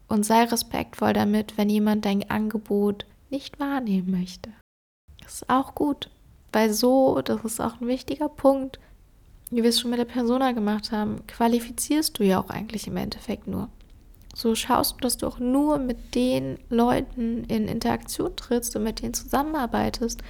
Und 0.08 0.26
sei 0.26 0.42
respektvoll 0.42 1.12
damit, 1.12 1.56
wenn 1.56 1.70
jemand 1.70 2.04
dein 2.04 2.28
Angebot 2.28 3.06
nicht 3.30 3.60
wahrnehmen 3.60 4.10
möchte. 4.10 4.50
Das 5.22 5.34
ist 5.34 5.48
auch 5.48 5.76
gut, 5.76 6.10
weil 6.52 6.72
so, 6.72 7.20
das 7.22 7.44
ist 7.44 7.60
auch 7.60 7.80
ein 7.80 7.86
wichtiger 7.86 8.28
Punkt, 8.28 8.80
wie 9.50 9.62
wir 9.62 9.70
es 9.70 9.80
schon 9.80 9.90
mit 9.90 10.00
der 10.00 10.04
Persona 10.04 10.52
gemacht 10.52 10.92
haben, 10.92 11.26
qualifizierst 11.26 12.18
du 12.18 12.24
ja 12.24 12.40
auch 12.40 12.50
eigentlich 12.50 12.86
im 12.86 12.96
Endeffekt 12.96 13.46
nur. 13.46 13.68
So 14.34 14.54
schaust 14.54 14.94
du, 14.94 14.96
dass 14.98 15.16
du 15.16 15.26
auch 15.26 15.38
nur 15.38 15.78
mit 15.78 16.14
den 16.14 16.58
Leuten 16.68 17.44
in 17.44 17.68
Interaktion 17.68 18.36
trittst 18.36 18.76
und 18.76 18.84
mit 18.84 19.02
denen 19.02 19.14
zusammenarbeitest, 19.14 20.22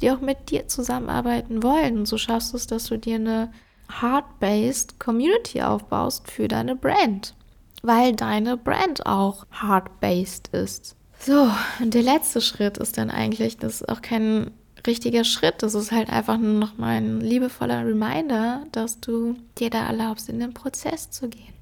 die 0.00 0.10
auch 0.10 0.20
mit 0.20 0.50
dir 0.50 0.68
zusammenarbeiten 0.68 1.62
wollen. 1.62 2.06
So 2.06 2.18
schaffst 2.18 2.52
du 2.52 2.56
es, 2.56 2.66
dass 2.66 2.86
du 2.86 2.98
dir 2.98 3.16
eine 3.16 3.52
hard-based 3.88 4.98
Community 4.98 5.62
aufbaust 5.62 6.30
für 6.30 6.48
deine 6.48 6.76
Brand, 6.76 7.34
weil 7.82 8.14
deine 8.14 8.56
Brand 8.56 9.06
auch 9.06 9.46
hard-based 9.52 10.48
ist. 10.48 10.96
So, 11.18 11.50
und 11.80 11.94
der 11.94 12.02
letzte 12.02 12.40
Schritt 12.40 12.78
ist 12.78 12.98
dann 12.98 13.10
eigentlich, 13.10 13.56
das 13.56 13.80
ist 13.80 13.88
auch 13.88 14.02
kein 14.02 14.50
richtiger 14.86 15.24
Schritt, 15.24 15.62
das 15.62 15.74
ist 15.74 15.92
halt 15.92 16.10
einfach 16.10 16.36
nur 16.36 16.52
noch 16.52 16.78
mal 16.78 16.96
ein 16.96 17.20
liebevoller 17.20 17.84
Reminder, 17.86 18.64
dass 18.72 19.00
du 19.00 19.36
dir 19.58 19.70
da 19.70 19.86
erlaubst, 19.86 20.28
in 20.28 20.40
den 20.40 20.52
Prozess 20.52 21.10
zu 21.10 21.28
gehen. 21.28 21.55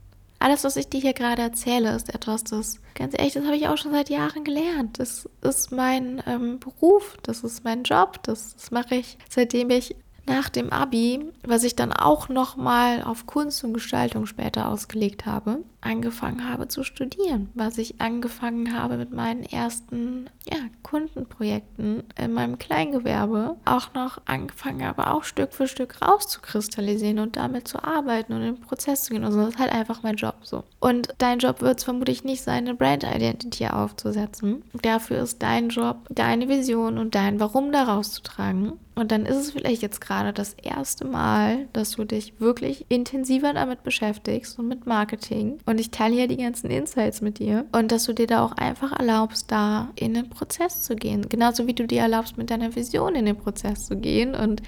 Alles, 0.45 0.63
was 0.63 0.77
ich 0.77 0.89
dir 0.91 1.01
hier 1.01 1.15
gerade 1.15 1.41
erzähle, 1.41 1.97
ist 1.97 2.15
etwas, 2.15 2.45
das, 2.45 2.79
ganz 2.95 3.15
ehrlich, 3.17 3.33
das 3.33 3.47
habe 3.47 3.57
ich 3.57 3.67
auch 3.67 3.79
schon 3.79 3.93
seit 3.93 4.11
Jahren 4.11 4.45
gelernt. 4.45 4.99
Das 4.99 5.27
ist 5.41 5.73
mein 5.73 6.23
ähm, 6.27 6.61
Beruf, 6.61 7.17
das 7.23 7.45
ist 7.45 7.65
mein 7.65 7.83
Job, 7.83 8.23
das, 8.25 8.55
das 8.55 8.71
mache 8.71 8.97
ich, 8.97 9.17
seitdem 9.31 9.71
ich 9.71 9.97
nach 10.27 10.49
dem 10.49 10.73
Abi, 10.73 11.33
was 11.43 11.65
ich 11.65 11.77
dann 11.77 11.93
auch 11.93 12.29
noch 12.29 12.57
mal 12.57 13.03
auf 13.03 13.27
Kunst 13.27 13.63
und 13.65 13.75
Gestaltung 13.75 14.27
später 14.27 14.69
ausgelegt 14.69 15.27
habe, 15.27 15.59
angefangen 15.85 16.49
habe 16.49 16.69
zu 16.69 16.83
studieren, 16.83 17.51
was 17.55 17.79
ich 17.79 18.01
angefangen 18.01 18.79
habe 18.79 18.97
mit 18.97 19.13
meinen 19.13 19.45
ersten 19.45 20.31
ja, 20.51 20.59
Kundenprojekten 20.83 22.05
in 22.19 22.33
meinem 22.33 22.59
Kleingewerbe, 22.59 23.57
auch 23.65 23.93
noch 23.93 24.19
angefangen 24.25 24.87
habe, 24.87 25.11
auch 25.11 25.25
Stück 25.25 25.53
für 25.53 25.69
Stück 25.69 26.01
rauszukristallisieren 26.01 27.19
und 27.19 27.37
damit 27.37 27.69
zu 27.69 27.83
arbeiten 27.83 28.33
und 28.33 28.43
in 28.43 28.55
den 28.55 28.61
Prozess 28.63 29.05
zu 29.05 29.13
gehen. 29.13 29.25
Also 29.25 29.39
das 29.39 29.51
ist 29.51 29.59
halt 29.59 29.73
einfach 29.73 30.03
mein 30.03 30.17
Job 30.17 30.37
so. 30.43 30.65
Und 30.81 31.15
dein 31.19 31.39
Job 31.39 31.61
wird 31.61 31.79
es 31.79 31.85
vermutlich 31.85 32.25
nicht 32.25 32.43
sein, 32.43 32.67
eine 32.67 32.75
Brand 32.75 33.05
Identity 33.05 33.67
aufzusetzen. 33.67 34.63
Dafür 34.83 35.23
ist 35.23 35.43
dein 35.43 35.69
Job, 35.69 35.99
deine 36.09 36.49
Vision 36.49 36.97
und 36.99 37.15
dein 37.15 37.41
Warum 37.41 37.73
daraus 37.73 38.13
zu 38.13 38.23
tragen. 38.23 38.73
Und 38.95 39.11
dann 39.11 39.27
ist 39.27 39.37
es 39.37 39.51
vielleicht 39.51 39.83
jetzt 39.83 40.01
gerade 40.01 40.33
das 40.33 40.55
erste 40.55 41.05
Mal, 41.05 41.67
dass 41.73 41.93
du 41.93 42.05
dich 42.05 42.39
wirklich 42.39 42.87
intensiver 42.89 43.53
damit 43.53 43.83
beschäftigst 43.83 44.59
und 44.59 44.69
mit 44.69 44.87
Marketing. 44.87 45.59
Und 45.67 45.81
ich 45.81 45.91
teile 45.91 46.15
hier 46.15 46.29
die 46.29 46.37
ganzen 46.37 46.71
Insights 46.71 47.21
mit 47.21 47.39
dir. 47.39 47.67
Und 47.73 47.91
dass 47.91 48.05
du 48.05 48.13
dir 48.13 48.27
da 48.27 48.45
auch 48.45 48.53
einfach 48.53 48.93
erlaubst, 48.93 49.51
da 49.51 49.91
in 49.97 50.15
den 50.15 50.31
Prozess 50.31 50.83
zu 50.83 50.95
gehen. 50.95 51.29
Genauso 51.29 51.67
wie 51.67 51.75
du 51.75 51.87
dir 51.87 52.03
erlaubst, 52.03 52.39
mit 52.39 52.51
deiner 52.51 52.75
Vision 52.77 53.17
in 53.17 53.27
den 53.27 53.37
Prozess 53.37 53.87
zu 53.87 53.97
gehen 53.97 54.35
und 54.35 54.63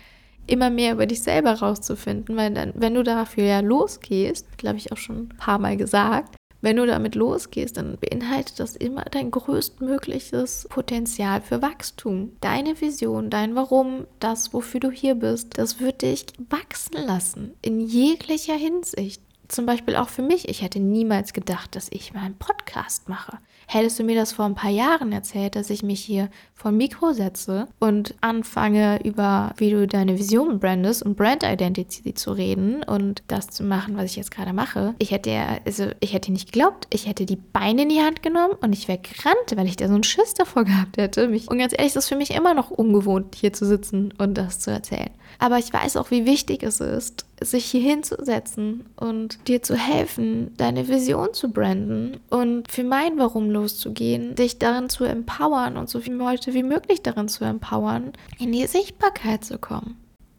immer 0.49 0.71
mehr 0.71 0.93
über 0.93 1.07
dich 1.07 1.23
selber 1.23 1.55
rauszufinden. 1.55 2.37
Weil 2.37 2.53
dann, 2.53 2.73
wenn 2.75 2.95
du 2.95 3.05
dafür 3.05 3.45
ja 3.45 3.61
losgehst, 3.61 4.59
glaube 4.59 4.79
ich 4.79 4.91
auch 4.91 4.97
schon 4.97 5.19
ein 5.19 5.37
paar 5.37 5.59
Mal 5.59 5.77
gesagt, 5.77 6.37
wenn 6.61 6.77
du 6.77 6.87
damit 6.87 7.15
losgehst, 7.15 7.77
dann 7.77 7.99
beinhaltet 7.99 8.59
das 8.59 8.77
immer 8.77 9.05
dein 9.05 9.31
größtmögliches 9.31 10.67
Potenzial 10.71 11.41
für 11.43 11.63
Wachstum. 11.63 12.33
Deine 12.41 12.81
Vision, 12.81 13.31
dein 13.31 13.55
Warum, 13.55 14.07
das, 14.21 14.53
wofür 14.53 14.81
du 14.81 14.91
hier 14.91 15.15
bist, 15.15 15.59
das 15.59 15.81
wird 15.81 16.03
dich 16.03 16.27
wachsen 16.49 16.97
lassen. 17.07 17.55
In 17.63 17.81
jeglicher 17.81 18.57
Hinsicht. 18.57 19.23
Zum 19.49 19.65
Beispiel 19.65 19.95
auch 19.95 20.09
für 20.09 20.23
mich. 20.23 20.49
Ich 20.49 20.63
hätte 20.63 20.81
niemals 20.81 21.33
gedacht, 21.33 21.77
dass 21.77 21.89
ich 21.91 22.13
mal 22.13 22.23
einen 22.23 22.39
Podcast 22.39 23.09
mache. 23.09 23.39
Hättest 23.67 23.99
du 23.99 24.05
mir 24.05 24.15
das 24.15 24.33
vor 24.33 24.45
ein 24.45 24.55
paar 24.55 24.71
Jahren 24.71 25.13
erzählt, 25.13 25.57
dass 25.57 25.71
ich 25.71 25.83
mich 25.83 26.01
hier 26.01 26.31
vor 26.55 26.71
Mikro 26.71 27.13
setze 27.13 27.67
und 27.81 28.15
anfange, 28.21 29.01
über 29.05 29.53
wie 29.57 29.71
du 29.71 29.87
deine 29.87 30.19
Vision 30.19 30.59
brandest 30.59 31.03
und 31.03 31.17
Brand 31.17 31.43
Identity 31.43 32.15
zu 32.15 32.33
reden 32.33 32.83
und 32.85 33.23
das 33.29 33.49
zu 33.49 33.65
machen, 33.65 33.97
was 33.97 34.07
ich 34.07 34.17
jetzt 34.17 34.31
gerade 34.31 34.53
mache, 34.53 34.95
ich 34.99 35.11
hätte 35.11 35.31
ja, 35.31 35.59
also 35.67 35.89
ich 36.01 36.15
hätte 36.15 36.33
nicht 36.33 36.53
geglaubt, 36.53 36.87
ich 36.91 37.07
hätte 37.07 37.27
die 37.27 37.37
Beine 37.37 37.83
in 37.83 37.89
die 37.89 38.01
Hand 38.01 38.23
genommen 38.23 38.55
und 38.61 38.73
ich 38.73 38.89
wäre 38.89 38.99
gerannt, 38.99 39.57
weil 39.57 39.67
ich 39.67 39.77
da 39.77 39.89
so 39.89 39.95
einen 39.95 40.05
Schiss 40.05 40.35
davor 40.35 40.65
gehabt 40.65 40.97
hätte. 40.97 41.29
Mich, 41.29 41.51
und 41.51 41.59
ganz 41.59 41.73
ehrlich, 41.73 41.91
es 41.91 41.97
ist 41.97 42.09
für 42.09 42.17
mich 42.17 42.31
immer 42.31 42.55
noch 42.55 42.71
ungewohnt, 42.71 43.35
hier 43.35 43.53
zu 43.53 43.67
sitzen 43.67 44.15
und 44.17 44.39
das 44.39 44.61
zu 44.61 44.71
erzählen. 44.71 45.11
Aber 45.39 45.59
ich 45.59 45.73
weiß 45.73 45.97
auch, 45.97 46.11
wie 46.11 46.25
wichtig 46.25 46.63
es 46.63 46.81
ist, 46.81 47.27
sich 47.43 47.67
hier 47.67 47.83
hinzusetzen 47.83 48.87
und 48.97 49.39
dir 49.47 49.63
zu 49.63 49.75
helfen, 49.75 50.55
deine 50.57 50.89
Vision 50.89 51.35
zu 51.35 51.51
branden 51.51 52.19
und 52.31 52.71
für 52.71 52.85
mein 52.85 53.19
Warum 53.19 53.51
loszugehen, 53.57 54.35
dich 54.35 54.59
darin 54.59 54.89
zu 54.89 55.05
empowern 55.05 55.77
und 55.77 55.91
so 55.91 56.01
viele 56.01 56.17
Leute 56.17 56.55
wie 56.55 56.63
möglich 56.63 57.03
darin 57.03 57.29
zu 57.29 57.45
empowern, 57.45 58.13
in 58.39 58.53
die 58.53 58.67
Sichtbarkeit 58.67 59.45
zu 59.45 59.59
kommen 59.59 59.97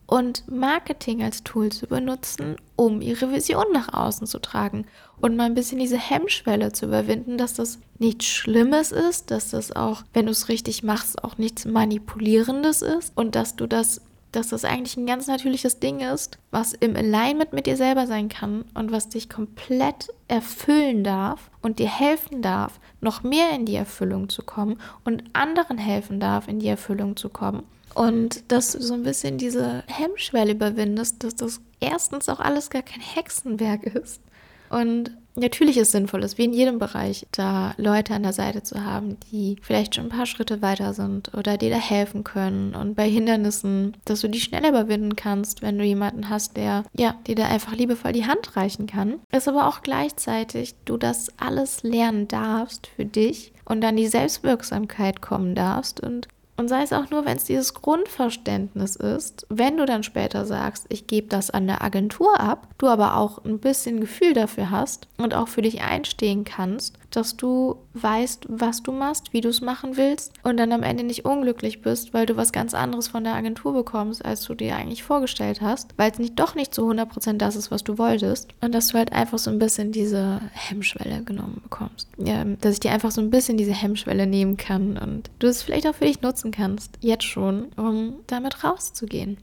und 0.08 0.50
Marketing 0.50 1.22
als 1.22 1.44
Tool 1.44 1.72
zu 1.72 1.86
benutzen, 1.86 2.56
um 2.76 3.02
ihre 3.02 3.32
Vision 3.32 3.66
nach 3.74 3.94
außen 3.94 4.26
zu 4.26 4.40
tragen 4.40 4.86
und 5.20 5.36
mal 5.36 5.44
ein 5.44 5.56
bisschen 5.56 5.80
diese 5.80 5.98
Hemmschwelle 5.98 6.72
zu 6.72 6.86
überwinden, 6.86 7.38
dass 7.38 7.54
das 7.54 7.80
nichts 8.00 8.26
Schlimmes 8.26 8.92
ist, 8.92 9.32
dass 9.32 9.52
das 9.52 9.76
auch, 9.76 10.04
wenn 10.14 10.26
du 10.26 10.32
es 10.32 10.48
richtig 10.48 10.82
machst, 10.82 11.24
auch 11.24 11.38
nichts 11.38 11.66
Manipulierendes 11.66 12.82
ist 12.82 13.12
und 13.16 13.36
dass 13.36 13.56
du 13.56 13.68
das 13.68 14.02
dass 14.34 14.50
das 14.50 14.66
eigentlich 14.66 14.98
ein 14.98 15.08
ganz 15.08 15.28
natürliches 15.28 15.80
Ding 15.80 16.02
ist, 16.02 16.38
was 16.52 16.74
im 16.74 16.96
Alignment 16.96 17.54
mit 17.54 17.66
dir 17.66 17.78
selber 17.78 18.08
sein 18.08 18.28
kann 18.28 18.66
und 18.74 18.92
was 18.92 19.08
dich 19.08 19.30
komplett 19.30 20.10
erfüllen 20.28 21.04
darf 21.04 21.50
und 21.62 21.80
dir 21.80 21.90
helfen 21.90 22.42
darf, 22.42 22.80
noch 23.02 23.24
mehr 23.24 23.52
in 23.52 23.66
die 23.66 23.76
Erfüllung 23.76 24.30
zu 24.30 24.44
kommen 24.44 24.80
und 25.06 25.24
anderen 25.34 25.78
helfen 25.78 26.20
darf, 26.20 26.48
in 26.48 26.60
die 26.60 26.68
Erfüllung 26.68 27.16
zu 27.16 27.30
kommen. 27.30 27.64
Und 27.94 28.52
dass 28.52 28.74
du 28.74 28.82
so 28.82 28.94
ein 28.94 29.04
bisschen 29.04 29.38
diese 29.38 29.84
Hemmschwelle 29.88 30.52
überwindest, 30.52 31.24
dass 31.24 31.36
das 31.36 31.62
erstens 31.80 32.30
auch 32.30 32.40
alles 32.40 32.70
gar 32.70 32.84
kein 32.84 33.02
Hexenwerk 33.02 33.84
ist. 33.84 34.22
Und 34.70 35.12
natürlich 35.38 35.78
ist 35.78 35.88
es 35.88 35.92
sinnvoll, 35.92 36.24
ist 36.24 36.38
wie 36.38 36.46
in 36.46 36.54
jedem 36.54 36.80
Bereich, 36.80 37.28
da 37.32 37.74
Leute 37.78 38.14
an 38.14 38.24
der 38.24 38.34
Seite 38.34 38.64
zu 38.64 38.84
haben, 38.84 39.18
die 39.32 39.58
vielleicht 39.62 39.96
schon 39.96 40.06
ein 40.06 40.10
paar 40.10 40.26
Schritte 40.26 40.62
weiter 40.62 40.94
sind 40.94 41.34
oder 41.34 41.58
dir 41.58 41.70
da 41.70 41.78
helfen 41.78 42.24
können. 42.24 42.76
Und 42.76 42.96
bei 42.96 43.10
Hindernissen, 43.10 43.96
dass 44.06 44.22
du 44.22 44.28
die 44.28 44.42
schneller 44.42 44.70
überwinden 44.70 45.16
kannst, 45.16 45.62
wenn 45.62 45.78
du 45.78 45.84
jemanden 45.84 46.30
hast, 46.30 46.58
der 46.58 46.84
ja, 46.98 47.16
dir 47.28 47.36
da 47.36 47.48
einfach 47.48 47.74
liebevoll 47.74 48.12
die 48.12 48.26
Hand 48.26 48.56
reichen 48.56 48.88
kann. 48.88 49.20
Ist 49.32 49.48
aber 49.48 49.68
auch 49.68 49.82
gleichzeitig 49.82 50.76
du 50.86 50.98
das 50.98 51.32
alles 51.38 51.84
lernen 51.84 52.28
darfst 52.28 52.88
für 52.88 53.06
dich 53.06 53.54
und 53.66 53.82
dann 53.82 53.98
die 53.98 54.08
Selbstwirksamkeit 54.08 55.22
kommen 55.22 55.56
darfst 55.56 56.00
und 56.00 56.28
und 56.58 56.68
sei 56.68 56.82
es 56.82 56.92
auch 56.92 57.10
nur, 57.12 57.26
wenn 57.26 57.38
es 57.38 57.46
dieses 57.46 57.76
Grundverständnis 57.76 58.96
ist, 58.96 59.46
wenn 59.50 59.78
du 59.78 59.86
dann 59.86 60.04
später 60.04 60.46
sagst, 60.46 60.88
ich 60.90 61.06
gebe 61.06 61.28
das 61.28 61.52
an 61.52 61.68
der 61.68 61.84
Agentur 61.84 62.40
ab, 62.40 62.68
du 62.80 62.88
aber 62.88 63.16
auch 63.16 63.46
ein 63.46 63.60
bisschen 63.60 64.02
Gefühl 64.02 64.34
dafür 64.34 64.72
hast 64.72 65.08
und 65.18 65.36
auch 65.36 65.48
für 65.48 65.62
dich 65.62 65.82
einstehen 65.82 66.44
kannst, 66.44 66.98
dass 67.12 67.38
du 67.38 67.78
weißt, 67.94 68.46
was 68.50 68.84
du 68.84 68.92
machst, 68.92 69.34
wie 69.34 69.42
du 69.42 69.50
es 69.50 69.62
machen 69.62 69.98
willst 69.98 70.34
und 70.44 70.58
dann 70.58 70.72
am 70.72 70.84
Ende 70.84 71.04
nicht 71.04 71.26
unglücklich 71.26 71.82
bist, 71.82 72.14
weil 72.14 72.26
du 72.26 72.38
was 72.38 72.52
ganz 72.52 72.74
anderes 72.74 73.08
von 73.08 73.24
der 73.24 73.36
Agentur 73.36 73.74
bekommst, 73.74 74.24
als 74.24 74.44
du 74.44 74.56
dir 74.56 74.76
eigentlich 74.76 75.04
vorgestellt 75.04 75.62
hast, 75.62 75.94
weil 75.98 76.12
es 76.12 76.20
nicht 76.20 76.40
doch 76.40 76.56
nicht 76.56 76.74
zu 76.74 76.90
100% 76.90 77.38
das 77.38 77.56
ist, 77.56 77.72
was 77.72 77.84
du 77.84 77.98
wolltest 77.98 78.50
und 78.62 78.74
dass 78.74 78.88
du 78.88 78.98
halt 78.98 79.14
einfach 79.14 79.40
so 79.40 79.50
ein 79.50 79.60
bisschen 79.60 79.92
diese 79.92 80.42
Hemmschwelle 80.54 81.24
genommen 81.24 81.62
bekommst. 81.64 82.10
Ja, 82.18 82.44
dass 82.44 82.74
ich 82.74 82.80
dir 82.80 82.92
einfach 82.92 83.12
so 83.12 83.22
ein 83.22 83.30
bisschen 83.30 83.58
diese 83.58 83.74
Hemmschwelle 83.74 84.28
nehmen 84.28 84.58
kann 84.58 84.98
und 84.98 85.30
du 85.40 85.48
es 85.48 85.64
vielleicht 85.64 85.88
auch 85.88 85.96
für 85.96 86.06
dich 86.06 86.22
nutzen 86.22 86.52
kannst, 86.52 86.98
jetzt 87.02 87.26
schon, 87.26 87.68
um 87.76 88.16
damit 88.28 88.64
rauszugehen 88.64 89.38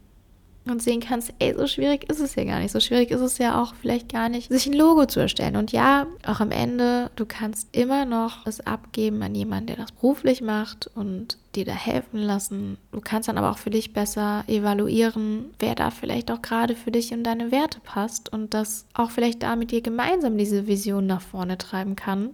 und 0.67 0.83
sehen 0.83 1.01
kannst, 1.01 1.33
ey, 1.39 1.55
so 1.57 1.67
schwierig 1.67 2.09
ist 2.11 2.21
es 2.21 2.35
ja 2.35 2.45
gar 2.45 2.59
nicht. 2.59 2.73
So 2.73 2.81
schwierig 2.81 3.11
ist 3.11 3.21
es 3.21 3.39
ja 3.39 3.61
auch 3.61 3.75
vielleicht 3.75 4.11
gar 4.11 4.29
nicht, 4.29 4.49
sich 4.49 4.67
ein 4.67 4.73
Logo 4.73 5.05
zu 5.07 5.21
erstellen. 5.21 5.57
Und 5.57 5.73
ja, 5.73 6.07
auch 6.27 6.41
am 6.41 6.51
Ende, 6.51 7.11
du 7.17 7.27
kannst 7.27 7.69
immer 7.77 8.07
noch 8.07 8.47
es 8.47 8.67
abgeben 8.67 9.23
an 9.23 9.35
jemanden, 9.35 9.67
der 9.67 9.77
das 9.77 9.93
beruflich 9.93 10.41
macht 10.41 10.91
und 10.95 11.39
dir 11.55 11.67
da 11.67 11.73
helfen 11.73 12.19
lassen. 12.19 12.79
Du 12.93 13.01
kannst 13.01 13.29
dann 13.29 13.39
aber 13.39 13.51
auch 13.51 13.59
für 13.59 13.71
dich 13.71 13.93
besser 13.93 14.45
evaluieren, 14.47 15.47
wer 15.59 15.75
da 15.75 15.91
vielleicht 15.91 16.31
auch 16.31 16.41
gerade 16.41 16.75
für 16.75 16.91
dich 16.91 17.13
und 17.13 17.25
deine 17.25 17.53
Werte 17.53 17.81
passt 17.81 18.33
und 18.33 18.55
das 18.55 18.87
auch 18.95 19.11
vielleicht 19.11 19.43
da 19.43 19.57
mit 19.57 19.71
dir 19.71 19.83
gemeinsam 19.83 20.39
diese 20.39 20.67
Vision 20.67 21.07
nach 21.07 21.21
vorne 21.21 21.59
treiben 21.59 21.95
kann. 21.95 22.31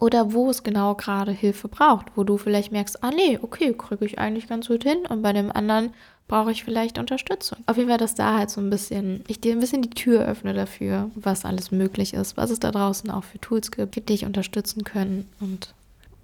Oder 0.00 0.32
wo 0.32 0.48
es 0.48 0.62
genau 0.62 0.94
gerade 0.94 1.30
Hilfe 1.30 1.68
braucht, 1.68 2.06
wo 2.16 2.24
du 2.24 2.38
vielleicht 2.38 2.72
merkst, 2.72 3.04
ah 3.04 3.10
nee, 3.10 3.38
okay, 3.42 3.74
kriege 3.74 4.06
ich 4.06 4.18
eigentlich 4.18 4.48
ganz 4.48 4.68
gut 4.68 4.82
hin. 4.82 5.00
Und 5.06 5.20
bei 5.20 5.34
dem 5.34 5.52
anderen 5.52 5.92
brauche 6.30 6.52
ich 6.52 6.62
vielleicht 6.62 6.96
Unterstützung. 6.96 7.58
Auf 7.66 7.76
jeden 7.76 7.88
Fall, 7.88 7.98
dass 7.98 8.14
da 8.14 8.38
halt 8.38 8.50
so 8.50 8.60
ein 8.60 8.70
bisschen, 8.70 9.24
ich 9.26 9.40
dir 9.40 9.52
ein 9.52 9.58
bisschen 9.58 9.82
die 9.82 9.90
Tür 9.90 10.24
öffne 10.24 10.54
dafür, 10.54 11.10
was 11.16 11.44
alles 11.44 11.72
möglich 11.72 12.14
ist, 12.14 12.36
was 12.36 12.50
es 12.50 12.60
da 12.60 12.70
draußen 12.70 13.10
auch 13.10 13.24
für 13.24 13.40
Tools 13.40 13.72
gibt, 13.72 13.96
die 13.96 14.00
dich 14.00 14.24
unterstützen 14.24 14.84
können 14.84 15.28
und 15.40 15.74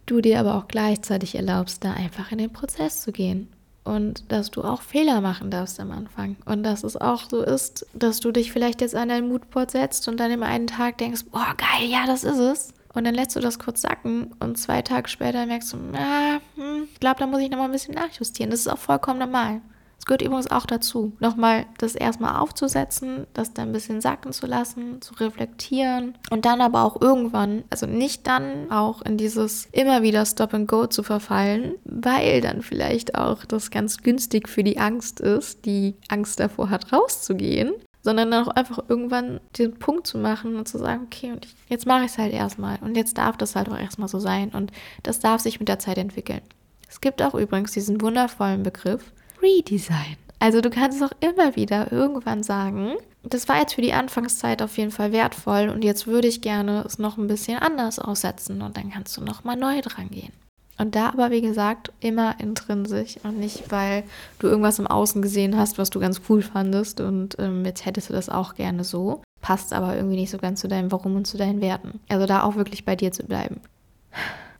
du 0.06 0.20
dir 0.20 0.38
aber 0.38 0.54
auch 0.54 0.68
gleichzeitig 0.68 1.34
erlaubst, 1.34 1.84
da 1.84 1.92
einfach 1.92 2.30
in 2.30 2.38
den 2.38 2.52
Prozess 2.52 3.02
zu 3.02 3.10
gehen. 3.10 3.48
Und 3.82 4.30
dass 4.30 4.52
du 4.52 4.62
auch 4.62 4.82
Fehler 4.82 5.20
machen 5.20 5.50
darfst 5.50 5.80
am 5.80 5.90
Anfang. 5.90 6.36
Und 6.44 6.62
dass 6.62 6.84
es 6.84 6.96
auch 6.96 7.28
so 7.28 7.42
ist, 7.42 7.86
dass 7.92 8.20
du 8.20 8.30
dich 8.30 8.52
vielleicht 8.52 8.80
jetzt 8.82 8.94
an 8.94 9.08
dein 9.08 9.28
Moodboard 9.28 9.72
setzt 9.72 10.06
und 10.06 10.18
dann 10.18 10.30
im 10.30 10.44
einen 10.44 10.68
Tag 10.68 10.98
denkst, 10.98 11.24
boah, 11.32 11.54
geil, 11.56 11.88
ja, 11.88 12.06
das 12.06 12.22
ist 12.22 12.38
es. 12.38 12.74
Und 12.94 13.04
dann 13.04 13.14
lässt 13.14 13.34
du 13.34 13.40
das 13.40 13.58
kurz 13.58 13.82
sacken 13.82 14.32
und 14.38 14.56
zwei 14.56 14.82
Tage 14.82 15.08
später 15.08 15.44
merkst 15.46 15.72
du, 15.72 15.78
ah, 15.94 16.38
hm, 16.54 16.88
ich 16.92 17.00
glaube, 17.00 17.18
da 17.18 17.26
muss 17.26 17.40
ich 17.40 17.50
nochmal 17.50 17.68
ein 17.68 17.72
bisschen 17.72 17.94
nachjustieren. 17.94 18.50
Das 18.50 18.60
ist 18.60 18.68
auch 18.68 18.78
vollkommen 18.78 19.18
normal. 19.18 19.60
Gehört 20.06 20.22
übrigens 20.22 20.50
auch 20.52 20.66
dazu, 20.66 21.12
nochmal 21.18 21.66
das 21.78 21.96
erstmal 21.96 22.36
aufzusetzen, 22.36 23.26
das 23.34 23.52
dann 23.52 23.70
ein 23.70 23.72
bisschen 23.72 24.00
sacken 24.00 24.32
zu 24.32 24.46
lassen, 24.46 25.02
zu 25.02 25.14
reflektieren 25.14 26.16
und 26.30 26.44
dann 26.44 26.60
aber 26.60 26.84
auch 26.84 27.00
irgendwann, 27.00 27.64
also 27.70 27.86
nicht 27.86 28.24
dann 28.28 28.70
auch 28.70 29.02
in 29.02 29.16
dieses 29.16 29.66
immer 29.72 30.02
wieder 30.02 30.24
Stop 30.24 30.54
and 30.54 30.68
Go 30.68 30.86
zu 30.86 31.02
verfallen, 31.02 31.74
weil 31.84 32.40
dann 32.40 32.62
vielleicht 32.62 33.16
auch 33.16 33.44
das 33.44 33.72
ganz 33.72 33.98
günstig 33.98 34.48
für 34.48 34.62
die 34.62 34.78
Angst 34.78 35.18
ist, 35.18 35.66
die 35.66 35.96
Angst 36.08 36.38
davor 36.38 36.70
hat, 36.70 36.92
rauszugehen, 36.92 37.72
sondern 38.00 38.30
dann 38.30 38.44
auch 38.44 38.54
einfach 38.54 38.84
irgendwann 38.88 39.40
den 39.58 39.76
Punkt 39.76 40.06
zu 40.06 40.18
machen 40.18 40.54
und 40.54 40.68
zu 40.68 40.78
sagen, 40.78 41.02
okay, 41.06 41.32
und 41.32 41.46
ich, 41.46 41.54
jetzt 41.68 41.84
mache 41.84 42.04
ich 42.04 42.12
es 42.12 42.18
halt 42.18 42.32
erstmal 42.32 42.78
und 42.80 42.96
jetzt 42.96 43.18
darf 43.18 43.36
das 43.36 43.56
halt 43.56 43.68
auch 43.68 43.76
erstmal 43.76 44.06
so 44.06 44.20
sein 44.20 44.50
und 44.50 44.70
das 45.02 45.18
darf 45.18 45.40
sich 45.40 45.58
mit 45.58 45.68
der 45.68 45.80
Zeit 45.80 45.98
entwickeln. 45.98 46.42
Es 46.88 47.00
gibt 47.00 47.20
auch 47.20 47.34
übrigens 47.34 47.72
diesen 47.72 48.00
wundervollen 48.00 48.62
Begriff 48.62 49.12
Redesign. 49.42 50.16
Also 50.38 50.60
du 50.60 50.70
kannst 50.70 51.02
auch 51.02 51.12
immer 51.20 51.56
wieder 51.56 51.90
irgendwann 51.92 52.42
sagen, 52.42 52.92
das 53.22 53.48
war 53.48 53.58
jetzt 53.58 53.74
für 53.74 53.82
die 53.82 53.92
Anfangszeit 53.92 54.62
auf 54.62 54.76
jeden 54.78 54.90
Fall 54.90 55.12
wertvoll 55.12 55.68
und 55.68 55.82
jetzt 55.82 56.06
würde 56.06 56.28
ich 56.28 56.42
gerne 56.42 56.84
es 56.86 56.98
noch 56.98 57.16
ein 57.16 57.26
bisschen 57.26 57.58
anders 57.58 57.98
aussetzen 57.98 58.62
und 58.62 58.76
dann 58.76 58.90
kannst 58.90 59.16
du 59.16 59.22
noch 59.22 59.44
mal 59.44 59.56
neu 59.56 59.80
dran 59.80 60.10
gehen. 60.10 60.32
Und 60.78 60.94
da 60.94 61.08
aber, 61.08 61.30
wie 61.30 61.40
gesagt, 61.40 61.90
immer 62.00 62.38
intrinsisch 62.38 63.16
und 63.22 63.38
nicht, 63.38 63.70
weil 63.70 64.04
du 64.38 64.46
irgendwas 64.46 64.78
im 64.78 64.86
Außen 64.86 65.22
gesehen 65.22 65.56
hast, 65.56 65.78
was 65.78 65.88
du 65.88 66.00
ganz 66.00 66.20
cool 66.28 66.42
fandest 66.42 67.00
und 67.00 67.36
ähm, 67.38 67.64
jetzt 67.64 67.86
hättest 67.86 68.10
du 68.10 68.12
das 68.12 68.28
auch 68.28 68.54
gerne 68.54 68.84
so. 68.84 69.22
Passt 69.40 69.72
aber 69.72 69.96
irgendwie 69.96 70.16
nicht 70.16 70.30
so 70.30 70.38
ganz 70.38 70.60
zu 70.60 70.68
deinem 70.68 70.92
Warum 70.92 71.16
und 71.16 71.26
zu 71.26 71.38
deinen 71.38 71.62
Werten. 71.62 72.00
Also 72.08 72.26
da 72.26 72.42
auch 72.42 72.56
wirklich 72.56 72.84
bei 72.84 72.94
dir 72.94 73.10
zu 73.10 73.24
bleiben. 73.24 73.60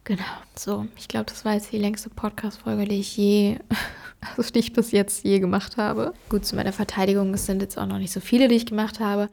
Genau, 0.07 0.23
so. 0.55 0.87
Ich 0.97 1.09
glaube, 1.09 1.27
das 1.27 1.45
war 1.45 1.55
jetzt 1.55 1.73
die 1.73 1.79
längste 1.79 2.11
Podcast-Folge, 2.11 2.85
die 2.85 3.01
ich 3.01 3.17
je 3.17 3.59
also 4.37 4.53
die 4.53 4.61
ich 4.61 4.73
bis 4.73 4.93
jetzt 4.93 5.25
je 5.25 5.41
gemacht 5.41 5.77
habe. 5.79 6.15
Gut, 6.29 6.47
zu 6.47 6.55
meiner 6.55 6.73
Verteidigung, 6.73 7.35
es 7.35 7.47
sind 7.47 7.61
jetzt 7.61 7.77
auch 7.77 7.87
noch 7.87 7.99
nicht 7.99 8.13
so 8.13 8.21
viele, 8.21 8.47
die 8.47 8.55
ich 8.55 8.67
gemacht 8.67 9.01
habe. 9.01 9.29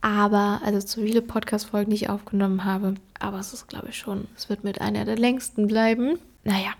Aber, 0.00 0.62
also 0.64 0.84
zu 0.84 1.02
viele 1.02 1.22
Podcast-Folgen, 1.22 1.90
die 1.90 1.96
ich 1.96 2.10
aufgenommen 2.10 2.64
habe. 2.64 2.94
Aber 3.20 3.38
es 3.38 3.52
ist, 3.52 3.68
glaube 3.68 3.90
ich, 3.90 3.98
schon, 3.98 4.26
es 4.36 4.48
wird 4.48 4.64
mit 4.64 4.80
einer 4.80 5.04
der 5.04 5.16
längsten 5.16 5.68
bleiben. 5.68 6.18
Naja, 6.42 6.70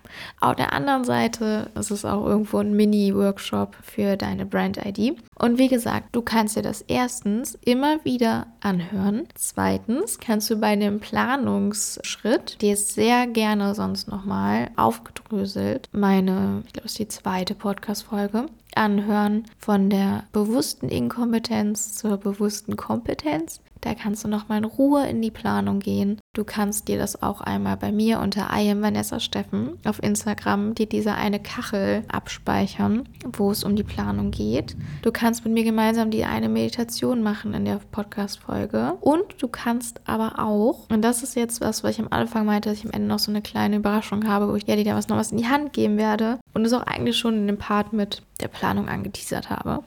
auf 0.40 0.56
der 0.56 0.72
anderen 0.72 1.04
Seite 1.04 1.70
ist 1.74 1.90
es 1.90 2.06
auch 2.06 2.26
irgendwo 2.26 2.58
ein 2.58 2.74
Mini-Workshop 2.74 3.76
für 3.82 4.16
deine 4.16 4.46
Brand-ID. 4.46 5.18
Und 5.34 5.58
wie 5.58 5.68
gesagt, 5.68 6.08
du 6.12 6.22
kannst 6.22 6.56
dir 6.56 6.62
das 6.62 6.80
erstens 6.82 7.58
immer 7.64 8.02
wieder 8.04 8.46
anhören. 8.60 9.28
Zweitens 9.34 10.18
kannst 10.18 10.48
du 10.48 10.56
bei 10.56 10.76
dem 10.76 11.00
Planungsschritt, 11.00 12.62
dir 12.62 12.76
sehr 12.76 13.26
gerne 13.26 13.74
sonst 13.74 14.08
nochmal 14.08 14.70
aufgedröselt, 14.76 15.88
meine, 15.92 16.62
ich 16.66 16.72
glaube, 16.72 16.86
es 16.86 16.92
ist 16.92 16.98
die 16.98 17.08
zweite 17.08 17.54
Podcast-Folge, 17.54 18.46
anhören 18.74 19.44
von 19.58 19.90
der 19.90 20.24
bewussten 20.32 20.88
Inkompetenz 20.88 21.96
zur 21.96 22.16
bewussten 22.16 22.76
Kompetenz. 22.76 23.60
Da 23.80 23.94
kannst 23.94 24.24
du 24.24 24.28
nochmal 24.28 24.58
in 24.58 24.64
Ruhe 24.64 25.06
in 25.08 25.22
die 25.22 25.30
Planung 25.30 25.80
gehen. 25.80 26.20
Du 26.34 26.44
kannst 26.44 26.88
dir 26.88 26.98
das 26.98 27.22
auch 27.22 27.40
einmal 27.40 27.76
bei 27.76 27.92
mir 27.92 28.20
unter 28.20 28.50
I 28.54 28.70
am 28.70 28.82
Vanessa 28.82 29.20
Steffen 29.20 29.78
auf 29.84 30.02
Instagram, 30.02 30.74
dir 30.74 30.86
diese 30.86 31.14
eine 31.14 31.40
Kachel 31.40 32.04
abspeichern, 32.08 33.08
wo 33.32 33.50
es 33.50 33.64
um 33.64 33.76
die 33.76 33.82
Planung 33.82 34.30
geht. 34.30 34.76
Du 35.02 35.10
kannst 35.10 35.44
mit 35.44 35.54
mir 35.54 35.64
gemeinsam 35.64 36.10
die 36.10 36.24
eine 36.24 36.48
Meditation 36.48 37.22
machen 37.22 37.54
in 37.54 37.64
der 37.64 37.80
Podcast-Folge. 37.90 38.94
Und 39.00 39.42
du 39.42 39.48
kannst 39.48 40.00
aber 40.04 40.38
auch, 40.38 40.86
und 40.90 41.02
das 41.02 41.22
ist 41.22 41.34
jetzt 41.34 41.60
was, 41.60 41.82
was 41.82 41.92
ich 41.92 42.00
am 42.00 42.08
Anfang 42.10 42.46
meinte, 42.46 42.68
dass 42.68 42.78
ich 42.78 42.84
am 42.84 42.92
Ende 42.92 43.08
noch 43.08 43.18
so 43.18 43.32
eine 43.32 43.42
kleine 43.42 43.76
Überraschung 43.76 44.28
habe, 44.28 44.48
wo 44.48 44.54
ich 44.54 44.66
dir 44.66 44.84
da 44.84 44.94
was 44.94 45.08
noch 45.08 45.16
was 45.16 45.32
in 45.32 45.38
die 45.38 45.48
Hand 45.48 45.72
geben 45.72 45.96
werde. 45.96 46.38
Und 46.52 46.64
es 46.64 46.72
auch 46.72 46.82
eigentlich 46.82 47.16
schon 47.16 47.34
in 47.34 47.46
dem 47.46 47.58
Part 47.58 47.92
mit 47.92 48.22
der 48.40 48.48
Planung 48.48 48.88
angeteasert 48.88 49.50
habe. 49.50 49.82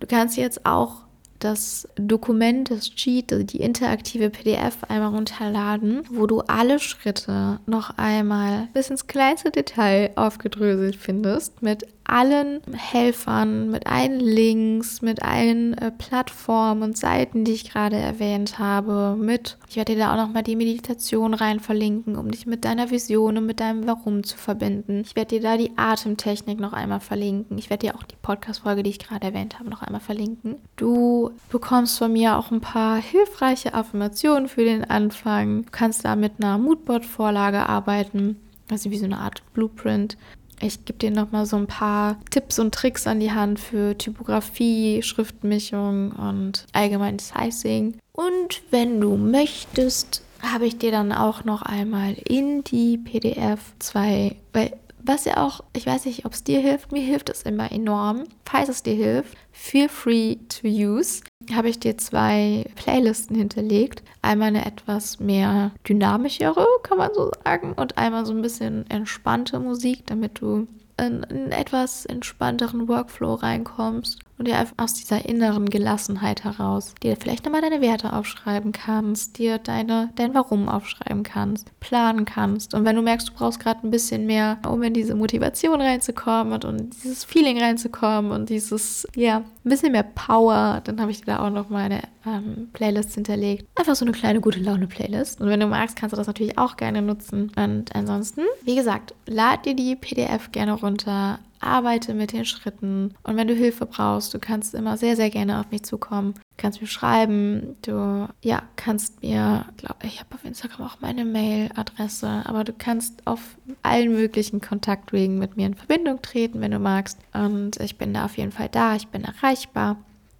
Du 0.00 0.06
kannst 0.06 0.36
jetzt 0.36 0.64
auch 0.66 1.07
das 1.38 1.88
Dokument, 1.96 2.70
das 2.70 2.90
Cheat, 2.94 3.32
also 3.32 3.44
die 3.44 3.60
interaktive 3.60 4.30
PDF 4.30 4.78
einmal 4.88 5.14
runterladen, 5.14 6.02
wo 6.10 6.26
du 6.26 6.40
alle 6.40 6.78
Schritte 6.78 7.60
noch 7.66 7.96
einmal 7.96 8.68
bis 8.72 8.90
ins 8.90 9.06
kleinste 9.06 9.50
Detail 9.50 10.10
aufgedröselt 10.16 10.96
findest 10.96 11.62
mit 11.62 11.86
allen 12.08 12.60
Helfern, 12.74 13.70
mit 13.70 13.86
allen 13.86 14.18
Links, 14.18 15.02
mit 15.02 15.22
allen 15.22 15.76
äh, 15.78 15.90
Plattformen 15.90 16.82
und 16.82 16.96
Seiten, 16.96 17.44
die 17.44 17.52
ich 17.52 17.70
gerade 17.70 17.96
erwähnt 17.96 18.58
habe, 18.58 19.16
mit, 19.18 19.58
ich 19.68 19.76
werde 19.76 19.94
dir 19.94 19.98
da 20.00 20.12
auch 20.12 20.16
nochmal 20.16 20.42
die 20.42 20.56
Meditation 20.56 21.34
rein 21.34 21.60
verlinken, 21.60 22.16
um 22.16 22.30
dich 22.30 22.46
mit 22.46 22.64
deiner 22.64 22.90
Vision 22.90 23.36
und 23.36 23.46
mit 23.46 23.60
deinem 23.60 23.86
Warum 23.86 24.24
zu 24.24 24.36
verbinden. 24.36 25.02
Ich 25.04 25.16
werde 25.16 25.36
dir 25.36 25.42
da 25.42 25.56
die 25.56 25.76
Atemtechnik 25.76 26.58
noch 26.58 26.72
einmal 26.72 27.00
verlinken. 27.00 27.58
Ich 27.58 27.70
werde 27.70 27.86
dir 27.86 27.94
auch 27.94 28.04
die 28.04 28.16
Podcast-Folge, 28.20 28.82
die 28.82 28.90
ich 28.90 28.98
gerade 28.98 29.26
erwähnt 29.26 29.58
habe, 29.58 29.68
noch 29.68 29.82
einmal 29.82 30.00
verlinken. 30.00 30.56
Du 30.76 31.30
bekommst 31.50 31.98
von 31.98 32.12
mir 32.12 32.38
auch 32.38 32.50
ein 32.50 32.60
paar 32.60 32.96
hilfreiche 32.96 33.74
Affirmationen 33.74 34.48
für 34.48 34.64
den 34.64 34.84
Anfang. 34.84 35.64
Du 35.64 35.70
kannst 35.70 36.04
da 36.04 36.16
mit 36.16 36.32
einer 36.38 36.58
Moodboard-Vorlage 36.58 37.68
arbeiten, 37.68 38.36
also 38.70 38.90
wie 38.90 38.98
so 38.98 39.04
eine 39.04 39.18
Art 39.18 39.42
Blueprint 39.52 40.16
Ich 40.60 40.84
gebe 40.84 40.98
dir 40.98 41.10
nochmal 41.10 41.46
so 41.46 41.56
ein 41.56 41.66
paar 41.66 42.18
Tipps 42.30 42.58
und 42.58 42.74
Tricks 42.74 43.06
an 43.06 43.20
die 43.20 43.32
Hand 43.32 43.60
für 43.60 43.96
Typografie, 43.96 45.02
Schriftmischung 45.02 46.12
und 46.12 46.66
allgemein 46.72 47.18
Sizing. 47.18 47.98
Und 48.12 48.62
wenn 48.70 49.00
du 49.00 49.16
möchtest, 49.16 50.22
habe 50.42 50.66
ich 50.66 50.78
dir 50.78 50.90
dann 50.90 51.12
auch 51.12 51.44
noch 51.44 51.62
einmal 51.62 52.14
in 52.26 52.64
die 52.64 52.98
PDF 52.98 53.60
zwei, 53.78 54.36
weil 54.52 54.72
was 55.08 55.24
ja 55.24 55.38
auch, 55.38 55.64
ich 55.72 55.86
weiß 55.86 56.04
nicht, 56.04 56.24
ob 56.24 56.34
es 56.34 56.44
dir 56.44 56.60
hilft, 56.60 56.92
mir 56.92 57.02
hilft 57.02 57.30
es 57.30 57.42
immer 57.42 57.72
enorm. 57.72 58.24
Falls 58.44 58.68
es 58.68 58.82
dir 58.82 58.94
hilft, 58.94 59.36
feel 59.50 59.88
free 59.88 60.36
to 60.48 60.68
use. 60.68 61.22
Habe 61.52 61.70
ich 61.70 61.80
dir 61.80 61.96
zwei 61.96 62.66
Playlisten 62.76 63.34
hinterlegt. 63.34 64.02
Einmal 64.22 64.48
eine 64.48 64.66
etwas 64.66 65.18
mehr 65.18 65.72
dynamischere, 65.88 66.66
kann 66.82 66.98
man 66.98 67.14
so 67.14 67.30
sagen, 67.44 67.72
und 67.72 67.96
einmal 67.96 68.26
so 68.26 68.32
ein 68.32 68.42
bisschen 68.42 68.88
entspannte 68.90 69.58
Musik, 69.58 70.06
damit 70.06 70.40
du 70.40 70.68
in 70.98 71.24
einen 71.24 71.52
etwas 71.52 72.04
entspannteren 72.06 72.88
Workflow 72.88 73.34
reinkommst 73.34 74.18
und 74.38 74.46
dir 74.46 74.64
aus 74.76 74.94
dieser 74.94 75.28
inneren 75.28 75.68
Gelassenheit 75.68 76.44
heraus 76.44 76.94
dir 77.02 77.16
vielleicht 77.16 77.44
nochmal 77.44 77.60
deine 77.60 77.80
Werte 77.80 78.12
aufschreiben 78.12 78.72
kannst, 78.72 79.38
dir 79.38 79.58
deine, 79.58 80.10
dein 80.14 80.34
Warum 80.34 80.68
aufschreiben 80.68 81.24
kannst, 81.24 81.78
planen 81.80 82.24
kannst. 82.24 82.74
Und 82.74 82.84
wenn 82.84 82.96
du 82.96 83.02
merkst, 83.02 83.28
du 83.28 83.32
brauchst 83.34 83.60
gerade 83.60 83.86
ein 83.86 83.90
bisschen 83.90 84.26
mehr, 84.26 84.58
um 84.66 84.82
in 84.82 84.94
diese 84.94 85.14
Motivation 85.14 85.80
reinzukommen 85.80 86.52
und, 86.52 86.64
und 86.64 86.94
dieses 87.02 87.24
Feeling 87.24 87.60
reinzukommen 87.60 88.30
und 88.30 88.48
dieses, 88.48 89.06
ja, 89.14 89.38
ein 89.38 89.44
bisschen 89.64 89.92
mehr 89.92 90.04
Power, 90.04 90.80
dann 90.84 91.00
habe 91.00 91.10
ich 91.10 91.20
dir 91.20 91.26
da 91.26 91.46
auch 91.46 91.50
noch 91.50 91.68
meine 91.68 92.02
ähm, 92.26 92.68
Playlist 92.72 93.14
hinterlegt. 93.14 93.66
Einfach 93.74 93.96
so 93.96 94.04
eine 94.04 94.12
kleine 94.12 94.40
gute 94.40 94.60
Laune-Playlist. 94.60 95.40
Und 95.40 95.48
wenn 95.48 95.60
du 95.60 95.66
magst, 95.66 95.96
kannst 95.96 96.12
du 96.12 96.16
das 96.16 96.26
natürlich 96.26 96.58
auch 96.58 96.76
gerne 96.76 97.02
nutzen. 97.02 97.50
Und 97.56 97.94
ansonsten, 97.94 98.42
wie 98.62 98.76
gesagt, 98.76 99.14
lad 99.26 99.66
dir 99.66 99.74
die 99.74 99.96
PDF 99.96 100.52
gerne 100.52 100.72
runter 100.72 101.40
arbeite 101.60 102.14
mit 102.14 102.32
den 102.32 102.44
Schritten. 102.44 103.14
Und 103.22 103.36
wenn 103.36 103.48
du 103.48 103.54
Hilfe 103.54 103.86
brauchst, 103.86 104.32
du 104.34 104.38
kannst 104.38 104.74
immer 104.74 104.96
sehr, 104.96 105.16
sehr 105.16 105.30
gerne 105.30 105.60
auf 105.60 105.70
mich 105.70 105.82
zukommen. 105.82 106.34
Du 106.34 106.40
kannst 106.56 106.80
mir 106.80 106.86
schreiben, 106.86 107.76
du 107.82 108.28
ja, 108.42 108.62
kannst 108.76 109.22
mir, 109.22 109.66
glaube 109.76 109.98
ich, 110.04 110.20
habe 110.20 110.34
auf 110.34 110.44
Instagram 110.44 110.86
auch 110.86 111.00
meine 111.00 111.24
Mailadresse, 111.24 112.42
aber 112.44 112.64
du 112.64 112.72
kannst 112.72 113.26
auf 113.26 113.56
allen 113.82 114.12
möglichen 114.12 114.60
Kontaktwegen 114.60 115.38
mit 115.38 115.56
mir 115.56 115.66
in 115.66 115.74
Verbindung 115.74 116.20
treten, 116.22 116.60
wenn 116.60 116.70
du 116.70 116.78
magst. 116.78 117.18
Und 117.32 117.78
ich 117.80 117.96
bin 117.96 118.14
da 118.14 118.24
auf 118.24 118.36
jeden 118.36 118.52
Fall 118.52 118.68
da, 118.68 118.96
ich 118.96 119.08
bin 119.08 119.24
erreichbar. 119.24 119.96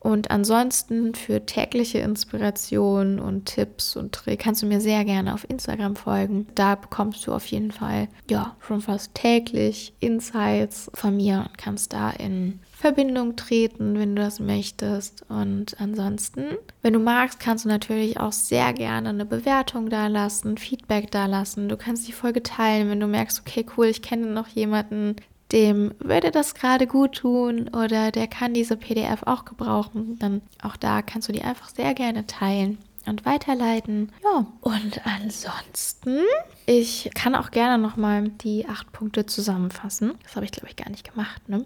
Und 0.09 0.31
ansonsten 0.31 1.15
für 1.15 1.45
tägliche 1.45 1.99
Inspiration 1.99 3.19
und 3.19 3.45
Tipps 3.45 3.95
und 3.95 4.15
Tricks 4.15 4.43
kannst 4.43 4.63
du 4.63 4.67
mir 4.67 4.81
sehr 4.81 5.05
gerne 5.05 5.35
auf 5.35 5.45
Instagram 5.51 5.97
folgen. 5.97 6.47
Da 6.55 6.77
bekommst 6.77 7.27
du 7.27 7.35
auf 7.35 7.45
jeden 7.45 7.73
Fall 7.73 8.09
ja 8.31 8.57
schon 8.67 8.81
fast 8.81 9.15
täglich 9.15 9.93
Insights 10.01 10.91
von 10.95 11.15
mir 11.15 11.45
und 11.47 11.59
kannst 11.59 11.93
da 11.93 12.09
in 12.09 12.61
Verbindung 12.73 13.37
treten, 13.37 13.99
wenn 13.99 14.17
du 14.17 14.23
das 14.23 14.41
möchtest. 14.41 15.27
Und 15.29 15.79
ansonsten, 15.79 16.57
wenn 16.81 16.95
du 16.95 17.01
magst, 17.01 17.39
kannst 17.39 17.67
du 17.67 17.69
natürlich 17.69 18.19
auch 18.19 18.33
sehr 18.33 18.73
gerne 18.73 19.11
eine 19.11 19.27
Bewertung 19.27 19.91
da 19.91 20.07
lassen, 20.07 20.57
Feedback 20.57 21.11
da 21.11 21.27
lassen. 21.27 21.69
Du 21.69 21.77
kannst 21.77 22.09
die 22.09 22.13
Folge 22.13 22.43
teilen, 22.43 22.89
wenn 22.89 23.01
du 23.01 23.09
merkst, 23.09 23.43
okay, 23.47 23.67
cool, 23.77 23.85
ich 23.89 24.01
kenne 24.01 24.29
noch 24.29 24.49
jemanden, 24.49 25.17
dem 25.53 25.95
würde 25.99 26.31
das 26.31 26.55
gerade 26.55 26.87
gut 26.87 27.17
tun 27.17 27.69
oder 27.69 28.11
der 28.11 28.27
kann 28.27 28.55
diese 28.55 28.77
PDF 28.77 29.23
auch 29.25 29.45
gebrauchen, 29.45 30.19
dann 30.19 30.43
auch 30.63 30.77
da 30.77 31.03
kannst 31.03 31.29
du 31.29 31.33
die 31.33 31.43
einfach 31.43 31.69
sehr 31.69 31.95
gerne 31.95 32.27
teilen 32.27 32.79
und 33.07 33.25
weiterleiten. 33.25 34.13
Ja, 34.23 34.47
und 34.61 35.01
ansonsten, 35.07 36.21
ich 36.71 37.09
kann 37.15 37.35
auch 37.35 37.51
gerne 37.51 37.83
nochmal 37.83 38.29
die 38.29 38.67
acht 38.69 38.93
Punkte 38.93 39.25
zusammenfassen. 39.25 40.13
Das 40.23 40.37
habe 40.37 40.45
ich, 40.45 40.53
glaube 40.53 40.69
ich, 40.69 40.77
gar 40.77 40.91
nicht 40.91 41.11
gemacht. 41.11 41.49
Ne? 41.49 41.65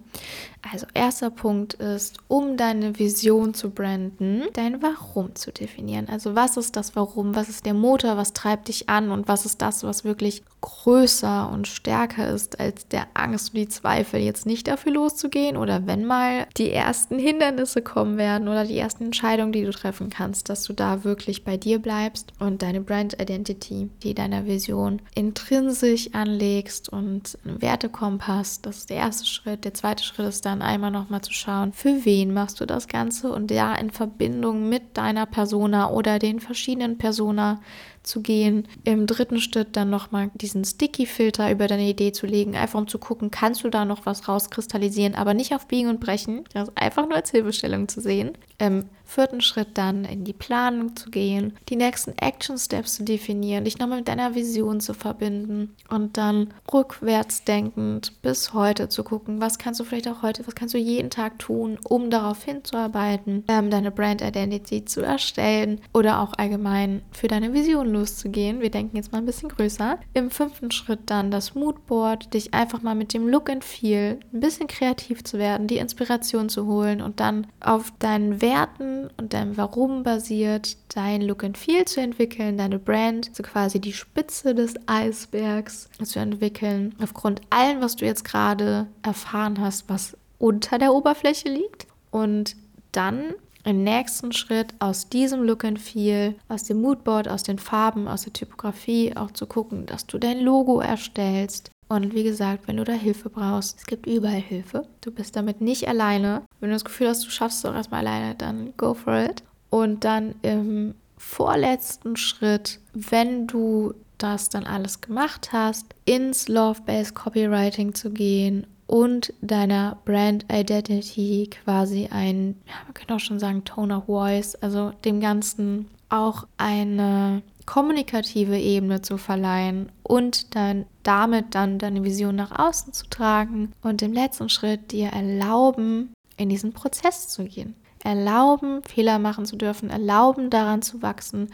Also, 0.70 0.86
erster 0.94 1.30
Punkt 1.30 1.74
ist, 1.74 2.18
um 2.28 2.56
deine 2.56 2.96
Vision 3.00 3.52
zu 3.52 3.70
branden, 3.70 4.44
dein 4.52 4.80
Warum 4.80 5.34
zu 5.34 5.50
definieren. 5.50 6.06
Also, 6.08 6.36
was 6.36 6.56
ist 6.56 6.76
das 6.76 6.94
Warum? 6.94 7.34
Was 7.34 7.48
ist 7.48 7.66
der 7.66 7.74
Motor? 7.74 8.16
Was 8.16 8.32
treibt 8.32 8.68
dich 8.68 8.88
an? 8.88 9.10
Und 9.10 9.26
was 9.26 9.44
ist 9.44 9.60
das, 9.60 9.82
was 9.82 10.04
wirklich 10.04 10.44
größer 10.62 11.50
und 11.50 11.68
stärker 11.68 12.30
ist 12.30 12.58
als 12.58 12.88
der 12.88 13.08
Angst 13.14 13.50
und 13.50 13.58
die 13.58 13.68
Zweifel, 13.68 14.20
jetzt 14.20 14.46
nicht 14.46 14.68
dafür 14.68 14.92
loszugehen 14.92 15.56
oder 15.56 15.86
wenn 15.86 16.04
mal 16.04 16.46
die 16.56 16.70
ersten 16.70 17.18
Hindernisse 17.18 17.82
kommen 17.82 18.16
werden 18.16 18.48
oder 18.48 18.64
die 18.64 18.78
ersten 18.78 19.06
Entscheidungen, 19.06 19.52
die 19.52 19.64
du 19.64 19.72
treffen 19.72 20.08
kannst, 20.08 20.48
dass 20.48 20.62
du 20.62 20.72
da 20.72 21.04
wirklich 21.04 21.44
bei 21.44 21.56
dir 21.56 21.80
bleibst 21.80 22.32
und 22.38 22.62
deine 22.62 22.80
Brand 22.80 23.20
Identity, 23.20 23.90
die 24.02 24.14
deiner 24.14 24.46
Vision 24.46 24.91
intrinsisch 25.14 26.10
anlegst 26.12 26.88
und 26.88 27.38
einen 27.44 27.62
Wertekompass. 27.62 28.60
Das 28.60 28.78
ist 28.78 28.90
der 28.90 28.98
erste 28.98 29.26
Schritt. 29.26 29.64
Der 29.64 29.74
zweite 29.74 30.04
Schritt 30.04 30.26
ist 30.26 30.44
dann 30.44 30.60
einmal 30.60 30.90
nochmal 30.90 31.22
zu 31.22 31.32
schauen, 31.32 31.72
für 31.72 32.04
wen 32.04 32.34
machst 32.34 32.60
du 32.60 32.66
das 32.66 32.88
Ganze 32.88 33.32
und 33.32 33.50
ja 33.50 33.74
in 33.74 33.90
Verbindung 33.90 34.68
mit 34.68 34.96
deiner 34.96 35.26
Persona 35.26 35.90
oder 35.90 36.18
den 36.18 36.40
verschiedenen 36.40 36.98
Persona 36.98 37.60
zu 38.02 38.20
gehen. 38.20 38.68
Im 38.84 39.06
dritten 39.06 39.40
Schritt 39.40 39.76
dann 39.76 39.90
nochmal 39.90 40.30
diesen 40.34 40.64
Sticky-Filter 40.64 41.50
über 41.50 41.66
deine 41.66 41.88
Idee 41.88 42.12
zu 42.12 42.26
legen, 42.26 42.56
einfach 42.56 42.78
um 42.78 42.88
zu 42.88 42.98
gucken, 42.98 43.30
kannst 43.30 43.64
du 43.64 43.70
da 43.70 43.84
noch 43.84 44.06
was 44.06 44.28
rauskristallisieren, 44.28 45.14
aber 45.14 45.34
nicht 45.34 45.54
auf 45.54 45.66
Biegen 45.66 45.88
und 45.88 46.00
Brechen, 46.00 46.44
das 46.52 46.76
einfach 46.76 47.06
nur 47.06 47.16
als 47.16 47.30
Hilfestellung 47.30 47.88
zu 47.88 48.00
sehen. 48.00 48.32
Im 48.58 48.84
vierten 49.12 49.40
Schritt 49.40 49.68
dann 49.74 50.04
in 50.04 50.24
die 50.24 50.32
Planung 50.32 50.96
zu 50.96 51.10
gehen, 51.10 51.52
die 51.68 51.76
nächsten 51.76 52.16
Action 52.18 52.56
Steps 52.56 52.94
zu 52.94 53.04
definieren, 53.04 53.64
dich 53.64 53.78
nochmal 53.78 53.98
mit 53.98 54.08
deiner 54.08 54.34
Vision 54.34 54.80
zu 54.80 54.94
verbinden 54.94 55.74
und 55.90 56.16
dann 56.16 56.54
rückwärts 56.72 57.44
denkend 57.44 58.22
bis 58.22 58.54
heute 58.54 58.88
zu 58.88 59.04
gucken, 59.04 59.40
was 59.40 59.58
kannst 59.58 59.80
du 59.80 59.84
vielleicht 59.84 60.08
auch 60.08 60.22
heute, 60.22 60.46
was 60.46 60.54
kannst 60.54 60.74
du 60.74 60.78
jeden 60.78 61.10
Tag 61.10 61.38
tun, 61.38 61.78
um 61.84 62.10
darauf 62.10 62.42
hinzuarbeiten, 62.42 63.44
ähm, 63.48 63.70
deine 63.70 63.90
Brand 63.90 64.22
Identity 64.22 64.84
zu 64.84 65.02
erstellen 65.02 65.80
oder 65.92 66.20
auch 66.20 66.32
allgemein 66.38 67.02
für 67.12 67.28
deine 67.28 67.52
Vision 67.52 67.91
loszugehen. 67.92 68.60
Wir 68.60 68.70
denken 68.70 68.96
jetzt 68.96 69.12
mal 69.12 69.18
ein 69.18 69.26
bisschen 69.26 69.48
größer. 69.48 69.98
Im 70.14 70.30
fünften 70.30 70.70
Schritt 70.70 71.00
dann 71.06 71.30
das 71.30 71.54
Moodboard, 71.54 72.34
dich 72.34 72.54
einfach 72.54 72.82
mal 72.82 72.94
mit 72.94 73.14
dem 73.14 73.28
Look 73.28 73.50
and 73.50 73.64
Feel 73.64 74.20
ein 74.32 74.40
bisschen 74.40 74.66
kreativ 74.66 75.24
zu 75.24 75.38
werden, 75.38 75.66
die 75.66 75.78
Inspiration 75.78 76.48
zu 76.48 76.66
holen 76.66 77.00
und 77.00 77.20
dann 77.20 77.46
auf 77.60 77.92
deinen 77.98 78.40
Werten 78.40 79.10
und 79.18 79.32
deinem 79.32 79.56
Warum 79.56 80.02
basiert, 80.02 80.76
dein 80.94 81.22
Look 81.22 81.44
and 81.44 81.58
Feel 81.58 81.84
zu 81.84 82.00
entwickeln, 82.00 82.58
deine 82.58 82.78
Brand, 82.78 83.30
so 83.34 83.42
quasi 83.42 83.80
die 83.80 83.92
Spitze 83.92 84.54
des 84.54 84.74
Eisbergs 84.86 85.88
zu 86.02 86.18
entwickeln, 86.18 86.94
aufgrund 87.02 87.40
allem, 87.50 87.80
was 87.80 87.96
du 87.96 88.04
jetzt 88.04 88.24
gerade 88.24 88.86
erfahren 89.02 89.60
hast, 89.60 89.88
was 89.88 90.16
unter 90.38 90.78
der 90.78 90.92
Oberfläche 90.92 91.48
liegt. 91.48 91.86
Und 92.10 92.56
dann 92.92 93.34
im 93.64 93.84
nächsten 93.84 94.32
Schritt 94.32 94.74
aus 94.78 95.08
diesem 95.08 95.42
Look 95.42 95.64
and 95.64 95.80
Feel, 95.80 96.34
aus 96.48 96.64
dem 96.64 96.80
Moodboard, 96.80 97.28
aus 97.28 97.42
den 97.42 97.58
Farben, 97.58 98.08
aus 98.08 98.22
der 98.22 98.32
Typografie 98.32 99.16
auch 99.16 99.30
zu 99.30 99.46
gucken, 99.46 99.86
dass 99.86 100.06
du 100.06 100.18
dein 100.18 100.40
Logo 100.40 100.80
erstellst, 100.80 101.70
und 101.92 102.14
wie 102.14 102.22
gesagt, 102.24 102.68
wenn 102.68 102.78
du 102.78 102.84
da 102.84 102.94
Hilfe 102.94 103.28
brauchst, 103.28 103.80
es 103.80 103.84
gibt 103.84 104.06
überall 104.06 104.40
Hilfe. 104.40 104.86
Du 105.02 105.10
bist 105.10 105.36
damit 105.36 105.60
nicht 105.60 105.86
alleine. 105.86 106.40
Wenn 106.58 106.70
du 106.70 106.74
das 106.74 106.86
Gefühl 106.86 107.08
hast, 107.08 107.22
du 107.26 107.28
schaffst 107.28 107.58
es 107.58 107.70
auch 107.70 107.74
erstmal 107.74 108.06
alleine, 108.06 108.34
dann 108.34 108.72
go 108.78 108.94
for 108.94 109.14
it. 109.14 109.42
Und 109.68 110.02
dann 110.02 110.34
im 110.40 110.94
vorletzten 111.18 112.16
Schritt, 112.16 112.80
wenn 112.94 113.46
du 113.46 113.92
das 114.16 114.48
dann 114.48 114.64
alles 114.64 115.02
gemacht 115.02 115.50
hast, 115.52 115.84
ins 116.06 116.48
Love-Based 116.48 117.14
Copywriting 117.14 117.94
zu 117.94 118.10
gehen 118.10 118.66
und 118.92 119.32
deiner 119.40 119.96
Brand 120.04 120.44
Identity 120.52 121.48
quasi 121.48 122.10
ein, 122.12 122.60
ja, 122.66 122.74
man 122.84 122.92
könnte 122.92 123.14
auch 123.14 123.20
schon 123.20 123.38
sagen, 123.38 123.64
Tone 123.64 123.96
of 123.96 124.04
Voice, 124.04 124.54
also 124.56 124.92
dem 125.06 125.18
Ganzen 125.18 125.88
auch 126.10 126.46
eine 126.58 127.40
kommunikative 127.64 128.58
Ebene 128.58 129.00
zu 129.00 129.16
verleihen 129.16 129.90
und 130.02 130.54
dann 130.54 130.84
damit 131.04 131.54
dann 131.54 131.78
deine 131.78 132.04
Vision 132.04 132.36
nach 132.36 132.58
außen 132.58 132.92
zu 132.92 133.08
tragen 133.08 133.72
und 133.80 134.02
im 134.02 134.12
letzten 134.12 134.50
Schritt 134.50 134.92
dir 134.92 135.08
erlauben, 135.08 136.12
in 136.36 136.50
diesen 136.50 136.74
Prozess 136.74 137.28
zu 137.28 137.44
gehen. 137.44 137.74
Erlauben, 138.04 138.82
Fehler 138.82 139.18
machen 139.18 139.46
zu 139.46 139.56
dürfen, 139.56 139.88
erlauben, 139.88 140.50
daran 140.50 140.82
zu 140.82 141.00
wachsen 141.00 141.48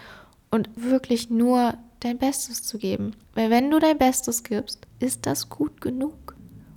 und 0.50 0.70
wirklich 0.74 1.30
nur 1.30 1.74
dein 2.00 2.18
Bestes 2.18 2.64
zu 2.64 2.78
geben. 2.78 3.12
Weil 3.36 3.50
wenn 3.50 3.70
du 3.70 3.78
dein 3.78 3.98
Bestes 3.98 4.42
gibst, 4.42 4.88
ist 4.98 5.24
das 5.24 5.48
gut 5.48 5.80
genug. 5.80 6.27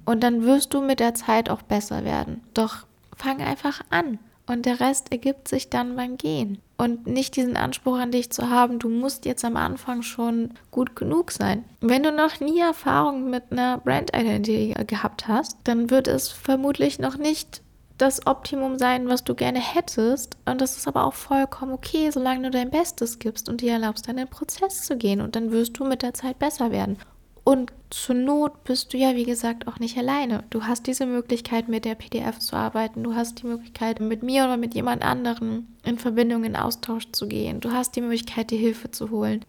Und 0.06 0.22
dann 0.22 0.44
wirst 0.44 0.74
du 0.74 0.82
mit 0.82 1.00
der 1.00 1.14
Zeit 1.14 1.50
auch 1.50 1.62
besser 1.62 2.04
werden. 2.04 2.42
Doch 2.54 2.86
fang 3.16 3.42
einfach 3.42 3.82
an 3.90 4.20
und 4.48 4.66
der 4.66 4.80
Rest 4.80 5.12
ergibt 5.12 5.48
sich 5.48 5.70
dann 5.70 5.96
beim 5.96 6.18
Gehen. 6.18 6.60
Und 6.78 7.08
nicht 7.08 7.36
diesen 7.36 7.56
Anspruch 7.56 7.98
an 7.98 8.12
dich 8.12 8.32
zu 8.32 8.50
haben, 8.50 8.80
du 8.80 8.90
musst 8.90 9.26
jetzt 9.26 9.46
am 9.46 9.56
Anfang 9.56 10.02
schon 10.02 10.52
gut 10.72 10.96
genug 10.96 11.32
sein. 11.32 11.64
Wenn 11.80 12.04
du 12.04 12.12
noch 12.12 12.40
nie 12.40 12.60
Erfahrung 12.60 13.30
mit 13.30 13.44
einer 13.52 13.78
Brand 13.78 14.16
Identity 14.16 14.74
gehabt 14.88 15.28
hast, 15.28 15.58
dann 15.64 15.90
wird 15.90 16.08
es 16.08 16.30
vermutlich 16.30 17.00
noch 17.00 17.18
nicht 17.18 17.62
das 17.98 18.26
Optimum 18.26 18.80
sein, 18.80 19.08
was 19.08 19.24
du 19.24 19.36
gerne 19.36 19.60
hättest. 19.60 20.36
Und 20.46 20.60
das 20.60 20.76
ist 20.76 20.88
aber 20.88 21.06
auch 21.06 21.14
vollkommen 21.14 21.72
okay, 21.72 22.10
solange 22.10 22.44
du 22.44 22.50
dein 22.50 22.72
Bestes 22.72 23.20
gibst 23.20 23.48
und 23.48 23.62
dir 23.62 23.74
erlaubst, 23.74 24.08
dann 24.08 24.18
in 24.18 24.26
den 24.26 24.32
Prozess 24.32 24.82
zu 24.82 24.98
gehen. 24.98 25.22
Und 25.22 25.36
dann 25.36 25.52
wirst 25.52 25.78
du 25.78 25.86
mit 25.86 26.02
der 26.02 26.16
Zeit 26.16 26.40
besser 26.40 26.72
werden. 26.72 26.98
Und 27.44 27.72
zur 27.90 28.16
Not 28.16 28.64
bist 28.64 28.94
du 28.94 28.98
ja, 28.98 29.16
wie 29.16 29.26
gesagt, 29.26 29.68
auch 29.68 29.80
nicht 29.80 29.98
alleine. 29.98 30.44
Du 30.50 30.64
hast 30.64 30.88
diese 30.88 31.06
Möglichkeit, 31.06 31.68
mit 31.68 31.86
der 31.86 31.96
PDF 31.96 32.40
zu 32.40 32.56
arbeiten. 32.56 33.04
Du 33.04 33.16
hast 33.16 33.42
die 33.42 33.48
Möglichkeit, 33.48 34.00
mit 34.00 34.24
mir 34.24 34.44
oder 34.46 34.58
mit 34.58 34.76
jemand 34.76 35.04
anderem 35.04 35.68
in 35.84 35.98
Verbindung, 35.98 36.44
in 36.44 36.56
Austausch 36.56 37.12
zu 37.12 37.28
gehen. 37.28 37.60
Du 37.60 37.72
hast 37.72 37.96
die 37.96 38.02
Möglichkeit, 38.02 38.52
die 38.52 38.58
Hilfe 38.58 38.92
zu 38.92 39.10
holen. 39.10 39.44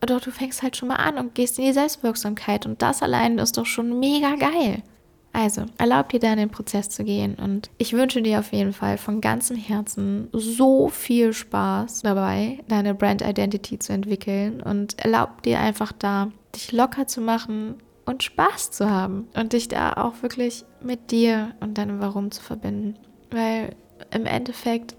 Doch 0.00 0.20
du 0.20 0.30
fängst 0.30 0.62
halt 0.62 0.76
schon 0.76 0.88
mal 0.88 0.96
an 0.96 1.18
und 1.18 1.34
gehst 1.34 1.58
in 1.58 1.64
die 1.64 1.72
Selbstwirksamkeit. 1.72 2.64
Und 2.64 2.80
das 2.80 3.02
allein 3.02 3.38
ist 3.38 3.58
doch 3.58 3.66
schon 3.66 3.98
mega 3.98 4.36
geil. 4.36 4.82
Also, 5.32 5.66
erlaub 5.76 6.08
dir 6.08 6.20
da 6.20 6.32
in 6.32 6.38
den 6.38 6.48
Prozess 6.48 6.88
zu 6.88 7.04
gehen 7.04 7.34
und 7.34 7.68
ich 7.76 7.92
wünsche 7.92 8.22
dir 8.22 8.38
auf 8.38 8.54
jeden 8.54 8.72
Fall 8.72 8.96
von 8.96 9.20
ganzem 9.20 9.58
Herzen 9.58 10.28
so 10.32 10.88
viel 10.88 11.34
Spaß 11.34 12.00
dabei, 12.00 12.60
deine 12.68 12.94
Brand 12.94 13.20
Identity 13.20 13.78
zu 13.78 13.92
entwickeln 13.92 14.62
und 14.62 14.98
erlaub 14.98 15.42
dir 15.42 15.60
einfach 15.60 15.92
da, 15.92 16.32
dich 16.56 16.72
locker 16.72 17.06
zu 17.06 17.20
machen 17.20 17.76
und 18.04 18.22
Spaß 18.22 18.70
zu 18.70 18.90
haben 18.90 19.28
und 19.34 19.52
dich 19.52 19.68
da 19.68 19.92
auch 19.94 20.22
wirklich 20.22 20.64
mit 20.80 21.10
dir 21.10 21.54
und 21.60 21.78
deinem 21.78 22.00
Warum 22.00 22.30
zu 22.30 22.42
verbinden. 22.42 22.96
Weil 23.30 23.74
im 24.10 24.26
Endeffekt 24.26 24.96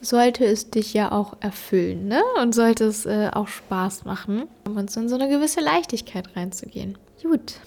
sollte 0.00 0.44
es 0.44 0.70
dich 0.70 0.92
ja 0.92 1.12
auch 1.12 1.36
erfüllen, 1.40 2.08
ne? 2.08 2.22
Und 2.40 2.54
sollte 2.54 2.84
es 2.84 3.06
äh, 3.06 3.30
auch 3.32 3.48
Spaß 3.48 4.04
machen, 4.04 4.48
um 4.66 4.76
uns 4.76 4.96
in 4.96 5.08
so 5.08 5.14
eine 5.14 5.28
gewisse 5.28 5.60
Leichtigkeit 5.60 6.36
reinzugehen. 6.36 6.98
Gut, 7.22 7.60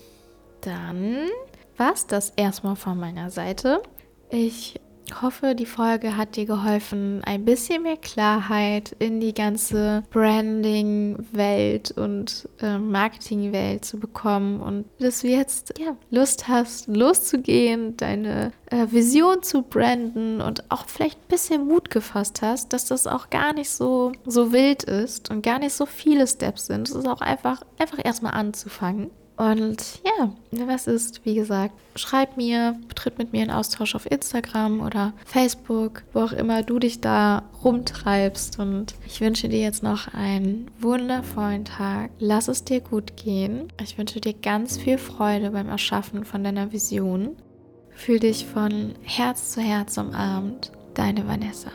dann 0.62 1.30
war 1.78 1.94
es 1.94 2.08
das 2.08 2.34
erstmal 2.36 2.76
von 2.76 3.00
meiner 3.00 3.30
Seite. 3.30 3.82
Ich 4.30 4.80
hoffe, 5.22 5.56
die 5.56 5.66
Folge 5.66 6.18
hat 6.18 6.36
dir 6.36 6.46
geholfen, 6.46 7.22
ein 7.26 7.46
bisschen 7.46 7.84
mehr 7.84 7.98
Klarheit 7.98 8.96
in 9.00 9.20
die 9.20 9.34
ganze 9.34 10.04
Branding-Welt 10.12 11.92
und 11.92 12.50
äh, 12.62 12.78
Marketing-Welt 12.78 13.86
zu 13.86 14.00
bekommen 14.00 14.62
und 14.62 14.86
dass 15.00 15.22
du 15.22 15.28
jetzt 15.28 15.74
ja, 15.80 15.96
Lust 16.10 16.48
hast, 16.48 16.88
loszugehen, 16.88 17.98
deine 17.98 18.52
äh, 18.68 18.88
Vision 18.90 19.44
zu 19.44 19.62
branden 19.62 20.42
und 20.42 20.70
auch 20.72 20.88
vielleicht 20.88 21.20
ein 21.20 21.28
bisschen 21.30 21.68
Mut 21.68 21.90
gefasst 21.90 22.42
hast, 22.42 22.74
dass 22.74 22.86
das 22.86 23.08
auch 23.08 23.30
gar 23.30 23.54
nicht 23.54 23.70
so, 23.70 24.12
so 24.26 24.52
wild 24.52 24.84
ist 24.84 25.30
und 25.30 25.44
gar 25.44 25.60
nicht 25.60 25.74
so 25.74 25.86
viele 25.86 26.28
Steps 26.28 26.68
sind. 26.68 26.88
Es 26.90 26.96
ist 26.96 27.08
auch 27.08 27.22
einfach, 27.22 27.62
einfach 27.78 28.00
erstmal 28.04 28.34
anzufangen. 28.34 29.12
Und 29.38 30.00
ja, 30.06 30.32
was 30.66 30.88
ist, 30.88 31.26
wie 31.26 31.36
gesagt, 31.36 31.74
schreib 31.96 32.38
mir, 32.38 32.80
tritt 32.96 33.18
mit 33.18 33.34
mir 33.34 33.44
in 33.44 33.52
Austausch 33.52 33.96
auf 33.96 34.10
Instagram 34.10 34.80
oder 34.80 35.14
Facebook, 35.26 36.04
wo 36.14 36.22
auch 36.22 36.32
immer 36.32 36.64
du 36.64 36.80
dich 36.80 37.02
da 37.02 37.44
rumtreibst. 37.64 38.60
Und 38.60 38.96
ich 39.06 39.20
wünsche 39.20 39.50
dir 39.50 39.60
jetzt 39.60 39.84
noch 39.84 40.14
einen 40.14 40.72
wundervollen 40.80 41.66
Tag. 41.66 42.12
Lass 42.20 42.48
es 42.48 42.64
dir 42.64 42.80
gut 42.80 43.18
gehen. 43.18 43.68
Ich 43.82 43.98
wünsche 43.98 44.22
dir 44.22 44.34
ganz 44.34 44.78
viel 44.78 44.98
Freude 44.98 45.52
beim 45.52 45.68
Erschaffen 45.68 46.24
von 46.24 46.44
deiner 46.44 46.72
Vision. 46.72 47.36
Fühl 47.92 48.20
dich 48.20 48.46
von 48.46 48.94
Herz 49.04 49.52
zu 49.52 49.62
Herz 49.62 49.98
umarmt. 49.98 50.72
Deine 50.94 51.28
Vanessa. 51.28 51.72